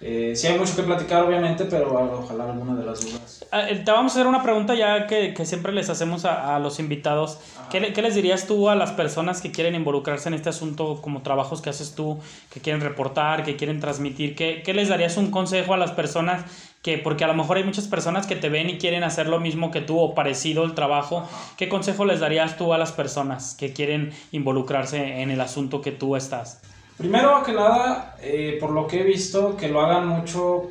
eh, 0.05 0.35
sí 0.35 0.47
hay 0.47 0.59
mucho 0.59 0.75
que 0.75 0.83
platicar, 0.83 1.23
obviamente, 1.23 1.63
pero 1.65 1.93
ojalá 2.19 2.45
alguna 2.45 2.75
de 2.75 2.85
las 2.85 2.99
dudas. 3.01 3.45
Ah, 3.51 3.69
eh, 3.69 3.81
te 3.85 3.91
vamos 3.91 4.11
a 4.11 4.15
hacer 4.15 4.27
una 4.27 4.43
pregunta 4.43 4.75
ya 4.75 5.07
que, 5.07 5.33
que 5.33 5.45
siempre 5.45 5.71
les 5.71 5.89
hacemos 5.89 6.25
a, 6.25 6.55
a 6.55 6.59
los 6.59 6.79
invitados. 6.79 7.39
¿Qué, 7.69 7.93
¿Qué, 7.93 8.01
les 8.01 8.13
dirías 8.13 8.45
tú 8.45 8.67
a 8.67 8.75
las 8.75 8.91
personas 8.91 9.41
que 9.41 9.51
quieren 9.51 9.75
involucrarse 9.75 10.27
en 10.27 10.33
este 10.33 10.49
asunto, 10.49 11.01
como 11.01 11.21
trabajos 11.21 11.61
que 11.61 11.69
haces 11.69 11.95
tú, 11.95 12.19
que 12.51 12.59
quieren 12.59 12.81
reportar, 12.81 13.43
que 13.43 13.55
quieren 13.55 13.79
transmitir? 13.79 14.35
¿Qué, 14.35 14.61
qué 14.65 14.73
les 14.73 14.89
darías 14.89 15.15
un 15.15 15.31
consejo 15.31 15.73
a 15.73 15.77
las 15.77 15.91
personas 15.91 16.43
que, 16.81 16.97
porque 16.97 17.23
a 17.23 17.27
lo 17.27 17.33
mejor 17.33 17.55
hay 17.55 17.63
muchas 17.63 17.87
personas 17.87 18.27
que 18.27 18.35
te 18.35 18.49
ven 18.49 18.69
y 18.69 18.77
quieren 18.77 19.03
hacer 19.03 19.27
lo 19.27 19.39
mismo 19.39 19.71
que 19.71 19.79
tú 19.79 19.99
o 19.99 20.13
parecido 20.13 20.65
el 20.65 20.75
trabajo? 20.75 21.25
¿Qué 21.57 21.69
consejo 21.69 22.03
les 22.03 22.19
darías 22.19 22.57
tú 22.57 22.73
a 22.73 22.77
las 22.77 22.91
personas 22.91 23.55
que 23.55 23.71
quieren 23.71 24.11
involucrarse 24.33 25.21
en 25.21 25.31
el 25.31 25.39
asunto 25.39 25.79
que 25.79 25.91
tú 25.91 26.17
estás? 26.17 26.61
Primero 26.97 27.43
que 27.43 27.51
nada, 27.51 28.15
eh, 28.21 28.57
por 28.59 28.71
lo 28.71 28.87
que 28.87 29.01
he 29.01 29.03
visto, 29.03 29.57
que 29.57 29.67
lo 29.67 29.81
hagan 29.81 30.07
mucho 30.07 30.69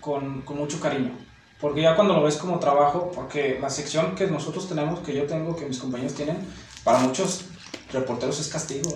con, 0.00 0.42
con, 0.42 0.58
mucho 0.58 0.80
cariño. 0.80 1.12
Porque 1.60 1.82
ya 1.82 1.94
cuando 1.94 2.14
lo 2.14 2.22
ves 2.22 2.36
como 2.36 2.58
trabajo, 2.58 3.10
porque 3.14 3.58
la 3.60 3.70
sección 3.70 4.14
que 4.14 4.26
nosotros 4.26 4.68
tenemos, 4.68 5.00
que 5.00 5.14
yo 5.14 5.24
tengo, 5.24 5.56
que 5.56 5.66
mis 5.66 5.78
compañeros 5.78 6.14
tienen, 6.14 6.36
para 6.84 6.98
muchos 6.98 7.46
reporteros 7.92 8.38
es 8.40 8.48
castigo. 8.48 8.90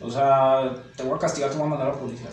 O 0.00 0.10
sea, 0.10 0.74
te 0.96 1.02
voy 1.02 1.16
a 1.16 1.18
castigar, 1.18 1.50
te 1.50 1.56
voy 1.56 1.66
a 1.66 1.70
mandar 1.70 1.88
a 1.88 1.92
la 1.92 1.98
policía. 1.98 2.30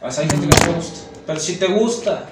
Hay 0.00 0.12
gente 0.12 0.40
que 0.40 0.46
no 0.46 0.66
te 0.66 0.72
gusta. 0.72 1.00
Pero 1.26 1.40
si 1.40 1.56
te 1.56 1.66
gusta, 1.68 2.28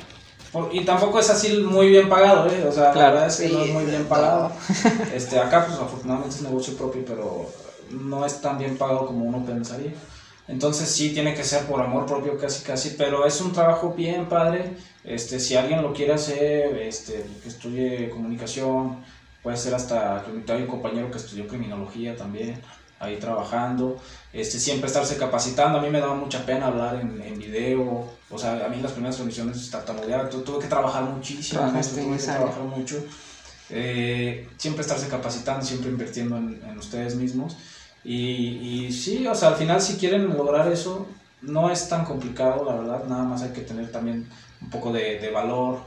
y 0.72 0.84
tampoco 0.84 1.20
es 1.20 1.30
así 1.30 1.58
muy 1.58 1.88
bien 1.88 2.08
pagado, 2.08 2.50
¿eh? 2.50 2.64
O 2.66 2.72
sea, 2.72 2.92
la 2.92 3.10
verdad 3.10 3.26
es 3.28 3.36
que 3.36 3.48
no 3.48 3.62
es 3.62 3.70
muy 3.70 3.84
bien 3.84 4.04
pagado. 4.06 4.50
Este, 5.14 5.38
acá, 5.38 5.66
pues 5.66 5.78
afortunadamente 5.78 6.34
es 6.34 6.42
negocio 6.42 6.76
propio, 6.76 7.04
pero 7.06 7.46
no 7.90 8.26
es 8.26 8.40
tan 8.40 8.58
bien 8.58 8.76
pagado 8.76 9.06
como 9.06 9.24
uno 9.24 9.44
pensaría. 9.44 9.92
Entonces 10.50 10.90
sí 10.90 11.10
tiene 11.10 11.32
que 11.32 11.44
ser 11.44 11.64
por 11.66 11.80
amor 11.80 12.06
propio 12.06 12.36
casi 12.36 12.64
casi, 12.64 12.90
pero 12.98 13.24
es 13.24 13.40
un 13.40 13.52
trabajo 13.52 13.94
bien 13.96 14.28
padre. 14.28 14.72
Este, 15.04 15.38
si 15.38 15.54
alguien 15.54 15.80
lo 15.80 15.92
quiere 15.92 16.12
hacer, 16.12 16.76
este, 16.76 17.24
que 17.40 17.48
estudie 17.48 18.10
comunicación, 18.10 18.96
puede 19.44 19.56
ser 19.56 19.74
hasta, 19.74 20.24
hay 20.24 20.62
un 20.62 20.66
compañero 20.66 21.08
que 21.08 21.18
estudió 21.18 21.46
criminología 21.46 22.16
también, 22.16 22.60
ahí 22.98 23.16
trabajando, 23.16 24.00
este, 24.32 24.58
siempre 24.58 24.88
estarse 24.88 25.16
capacitando, 25.16 25.78
a 25.78 25.82
mí 25.82 25.88
me 25.88 26.00
daba 26.00 26.14
mucha 26.14 26.44
pena 26.44 26.66
hablar 26.66 26.96
en, 26.96 27.22
en 27.22 27.38
video, 27.38 28.08
o 28.28 28.38
sea, 28.38 28.66
a 28.66 28.68
mí 28.68 28.80
las 28.82 28.92
primeras 28.92 29.16
condiciones 29.16 29.70
tartamudear, 29.70 30.28
tuve 30.28 30.58
que 30.58 30.66
trabajar 30.68 31.04
muchísimo, 31.04 31.62
tuve 31.62 32.16
que 32.16 32.22
trabajar 32.24 32.64
mucho, 32.64 32.96
eh, 33.70 34.48
siempre 34.58 34.82
estarse 34.82 35.06
capacitando, 35.06 35.64
siempre 35.64 35.90
invirtiendo 35.90 36.36
en, 36.36 36.60
en 36.68 36.76
ustedes 36.76 37.14
mismos 37.14 37.56
Y, 38.04 38.86
y 38.86 38.92
sí, 38.92 39.26
o 39.26 39.34
sea, 39.34 39.48
al 39.50 39.56
final 39.56 39.80
si 39.80 39.96
quieren 39.96 40.36
lograr 40.36 40.70
eso, 40.72 41.06
no 41.42 41.70
es 41.70 41.88
tan 41.88 42.04
complicado, 42.04 42.64
la 42.64 42.76
verdad, 42.76 43.04
nada 43.08 43.24
más 43.24 43.42
hay 43.42 43.50
que 43.50 43.60
tener 43.60 43.90
también 43.92 44.26
un 44.60 44.70
poco 44.70 44.92
de, 44.92 45.18
de 45.18 45.30
valor, 45.30 45.80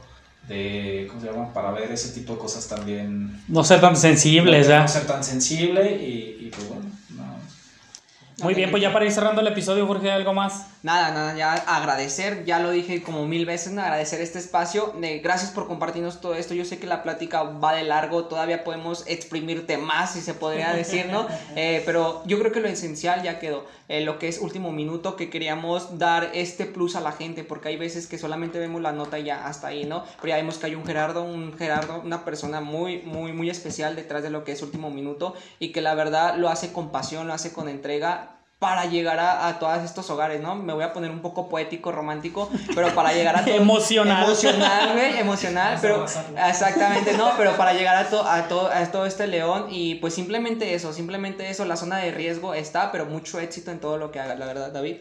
de, 0.48 1.06
¿cómo 1.08 1.20
se 1.20 1.26
llama? 1.26 1.52
Para 1.52 1.70
ver 1.72 1.90
ese 1.90 2.10
tipo 2.10 2.34
de 2.34 2.38
cosas 2.38 2.68
también. 2.68 3.40
No 3.48 3.64
ser 3.64 3.80
tan 3.80 3.96
sensibles, 3.96 4.66
no, 4.66 4.72
ya. 4.74 4.82
No 4.82 4.88
ser 4.88 5.06
tan 5.06 5.24
sensible 5.24 5.96
y, 5.96 6.46
y 6.46 6.50
pues 6.54 6.68
bueno, 6.68 6.84
no. 7.10 8.44
Muy 8.44 8.54
bien, 8.54 8.70
pues 8.70 8.82
ya 8.82 8.92
para 8.92 9.04
ir 9.04 9.12
cerrando 9.12 9.40
el 9.40 9.46
episodio, 9.46 9.86
Jorge, 9.86 10.10
¿algo 10.10 10.34
más? 10.34 10.66
Nada, 10.84 11.12
nada, 11.12 11.34
ya 11.34 11.54
agradecer, 11.54 12.44
ya 12.44 12.58
lo 12.58 12.70
dije 12.70 13.02
como 13.02 13.26
mil 13.26 13.46
veces, 13.46 13.74
agradecer 13.78 14.20
este 14.20 14.38
espacio, 14.38 14.92
gracias 15.22 15.50
por 15.50 15.66
compartirnos 15.66 16.20
todo 16.20 16.34
esto, 16.34 16.52
yo 16.52 16.66
sé 16.66 16.78
que 16.78 16.86
la 16.86 17.02
plática 17.02 17.42
va 17.42 17.74
de 17.74 17.84
largo, 17.84 18.26
todavía 18.26 18.64
podemos 18.64 19.02
exprimirte 19.06 19.78
más, 19.78 20.12
si 20.12 20.20
se 20.20 20.34
podría 20.34 20.74
decir, 20.74 21.06
¿no? 21.06 21.26
Eh, 21.56 21.82
pero 21.86 22.22
yo 22.26 22.38
creo 22.38 22.52
que 22.52 22.60
lo 22.60 22.68
esencial 22.68 23.22
ya 23.22 23.38
quedó, 23.38 23.64
eh, 23.88 24.00
lo 24.00 24.18
que 24.18 24.28
es 24.28 24.40
último 24.40 24.72
minuto, 24.72 25.16
que 25.16 25.30
queríamos 25.30 25.98
dar 25.98 26.30
este 26.34 26.66
plus 26.66 26.96
a 26.96 27.00
la 27.00 27.12
gente, 27.12 27.44
porque 27.44 27.68
hay 27.68 27.76
veces 27.76 28.06
que 28.06 28.18
solamente 28.18 28.58
vemos 28.58 28.82
la 28.82 28.92
nota 28.92 29.18
y 29.18 29.24
ya 29.24 29.46
hasta 29.46 29.68
ahí, 29.68 29.84
¿no? 29.84 30.04
Pero 30.16 30.28
ya 30.28 30.36
vemos 30.36 30.58
que 30.58 30.66
hay 30.66 30.74
un 30.74 30.84
Gerardo, 30.84 31.22
un 31.22 31.56
Gerardo, 31.56 32.02
una 32.04 32.24
persona 32.24 32.60
muy, 32.60 32.98
muy, 33.02 33.32
muy 33.32 33.48
especial 33.48 33.96
detrás 33.96 34.22
de 34.22 34.30
lo 34.30 34.44
que 34.44 34.52
es 34.52 34.60
último 34.62 34.90
minuto 34.90 35.34
y 35.60 35.72
que 35.72 35.80
la 35.80 35.94
verdad 35.94 36.36
lo 36.36 36.50
hace 36.50 36.72
con 36.72 36.90
pasión, 36.90 37.26
lo 37.26 37.32
hace 37.32 37.52
con 37.52 37.68
entrega 37.68 38.34
para 38.58 38.86
llegar 38.86 39.18
a, 39.18 39.46
a 39.48 39.58
todos 39.58 39.82
estos 39.84 40.08
hogares, 40.10 40.40
¿no? 40.40 40.54
Me 40.54 40.72
voy 40.72 40.84
a 40.84 40.92
poner 40.92 41.10
un 41.10 41.20
poco 41.20 41.48
poético, 41.48 41.92
romántico, 41.92 42.50
pero 42.74 42.94
para 42.94 43.12
llegar 43.12 43.36
a 43.36 43.44
todo... 43.44 43.54
emocional. 43.54 44.24
Emocional, 44.24 44.92
güey, 44.94 45.18
emocional, 45.18 45.78
pero... 45.80 46.06
Exactamente, 46.48 47.12
no, 47.16 47.32
pero 47.36 47.56
para 47.56 47.74
llegar 47.74 47.96
a, 47.96 48.08
to, 48.08 48.26
a, 48.26 48.48
to, 48.48 48.68
a 48.68 48.86
todo 48.86 49.06
este 49.06 49.26
león 49.26 49.66
y 49.70 49.96
pues 49.96 50.14
simplemente 50.14 50.74
eso, 50.74 50.92
simplemente 50.92 51.50
eso, 51.50 51.64
la 51.64 51.76
zona 51.76 51.98
de 51.98 52.12
riesgo 52.12 52.54
está, 52.54 52.90
pero 52.90 53.06
mucho 53.06 53.38
éxito 53.38 53.70
en 53.70 53.80
todo 53.80 53.98
lo 53.98 54.10
que 54.10 54.20
haga, 54.20 54.34
la 54.34 54.46
verdad, 54.46 54.72
David. 54.72 54.96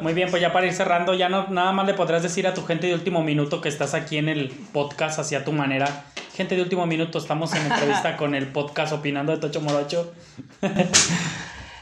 Muy 0.00 0.14
bien, 0.14 0.30
pues 0.30 0.40
ya 0.42 0.52
para 0.52 0.66
ir 0.66 0.72
cerrando, 0.72 1.14
ya 1.14 1.28
no, 1.28 1.48
nada 1.48 1.72
más 1.72 1.86
le 1.86 1.94
podrás 1.94 2.22
decir 2.22 2.46
a 2.46 2.54
tu 2.54 2.64
gente 2.64 2.86
de 2.86 2.94
último 2.94 3.22
minuto 3.22 3.60
que 3.60 3.68
estás 3.68 3.94
aquí 3.94 4.18
en 4.18 4.28
el 4.28 4.48
podcast 4.72 5.18
hacia 5.18 5.44
tu 5.44 5.52
manera. 5.52 6.04
Gente 6.34 6.54
de 6.54 6.62
último 6.62 6.86
minuto, 6.86 7.18
estamos 7.18 7.54
en 7.54 7.62
entrevista 7.70 8.16
con 8.18 8.34
el 8.34 8.48
podcast 8.48 8.92
Opinando 8.92 9.32
de 9.32 9.38
Tocho 9.38 9.60
Morocho. 9.60 10.12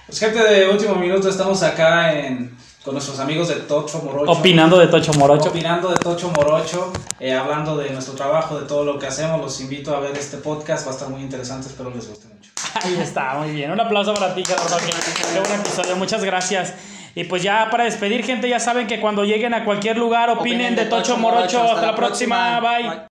Pues 0.07 0.19
gente 0.19 0.39
de 0.39 0.69
último 0.69 0.95
minuto, 0.97 1.29
estamos 1.29 1.63
acá 1.63 2.13
en, 2.13 2.57
con 2.85 2.93
nuestros 2.95 3.19
amigos 3.19 3.49
de 3.49 3.57
Tocho 3.57 4.03
Morocho. 4.03 4.33
Opinando 4.33 4.79
de 4.79 4.89
Tocho 4.89 5.13
Morocho. 5.15 5.49
Opinando 5.49 5.89
de 5.89 5.97
Tocho 5.97 6.31
Morocho, 6.31 6.93
eh, 7.19 7.33
hablando 7.33 7.77
de 7.77 7.91
nuestro 7.91 8.15
trabajo, 8.15 8.61
de 8.61 8.67
todo 8.67 8.85
lo 8.85 8.99
que 8.99 9.07
hacemos. 9.07 9.41
Los 9.41 9.61
invito 9.61 9.97
a 9.97 10.01
ver 10.01 10.17
este 10.17 10.37
podcast, 10.37 10.87
va 10.87 10.91
a 10.91 10.95
estar 10.95 11.09
muy 11.09 11.23
interesante, 11.23 11.69
espero 11.69 11.91
les 11.91 12.07
guste 12.07 12.29
mucho. 12.29 12.51
Ahí 12.83 12.99
está, 13.01 13.35
muy 13.35 13.53
bien. 13.53 13.71
Un 13.71 13.81
aplauso 13.81 14.13
para 14.13 14.35
ti, 14.35 14.45
Gerardo. 14.45 14.77
Qué 14.77 15.41
buen 15.41 15.61
episodio, 15.61 15.97
muchas 15.97 16.23
gracias. 16.23 16.75
Y 17.15 17.25
pues 17.25 17.43
ya 17.43 17.69
para 17.71 17.85
despedir, 17.85 18.25
gente, 18.25 18.49
ya 18.49 18.61
saben 18.61 18.87
que 18.87 19.01
cuando 19.01 19.25
lleguen 19.25 19.55
a 19.55 19.65
cualquier 19.65 19.97
lugar 19.97 20.29
opinen, 20.31 20.75
opinen 20.75 20.77
de, 20.77 20.85
Tocho, 20.85 21.15
Tocho 21.15 21.17
Morocho. 21.17 21.63
Hasta, 21.63 21.75
Hasta 21.75 21.87
la 21.87 21.95
próxima. 21.97 22.61
próxima. 22.61 22.79
Bye. 22.79 22.89
Bye. 22.99 23.14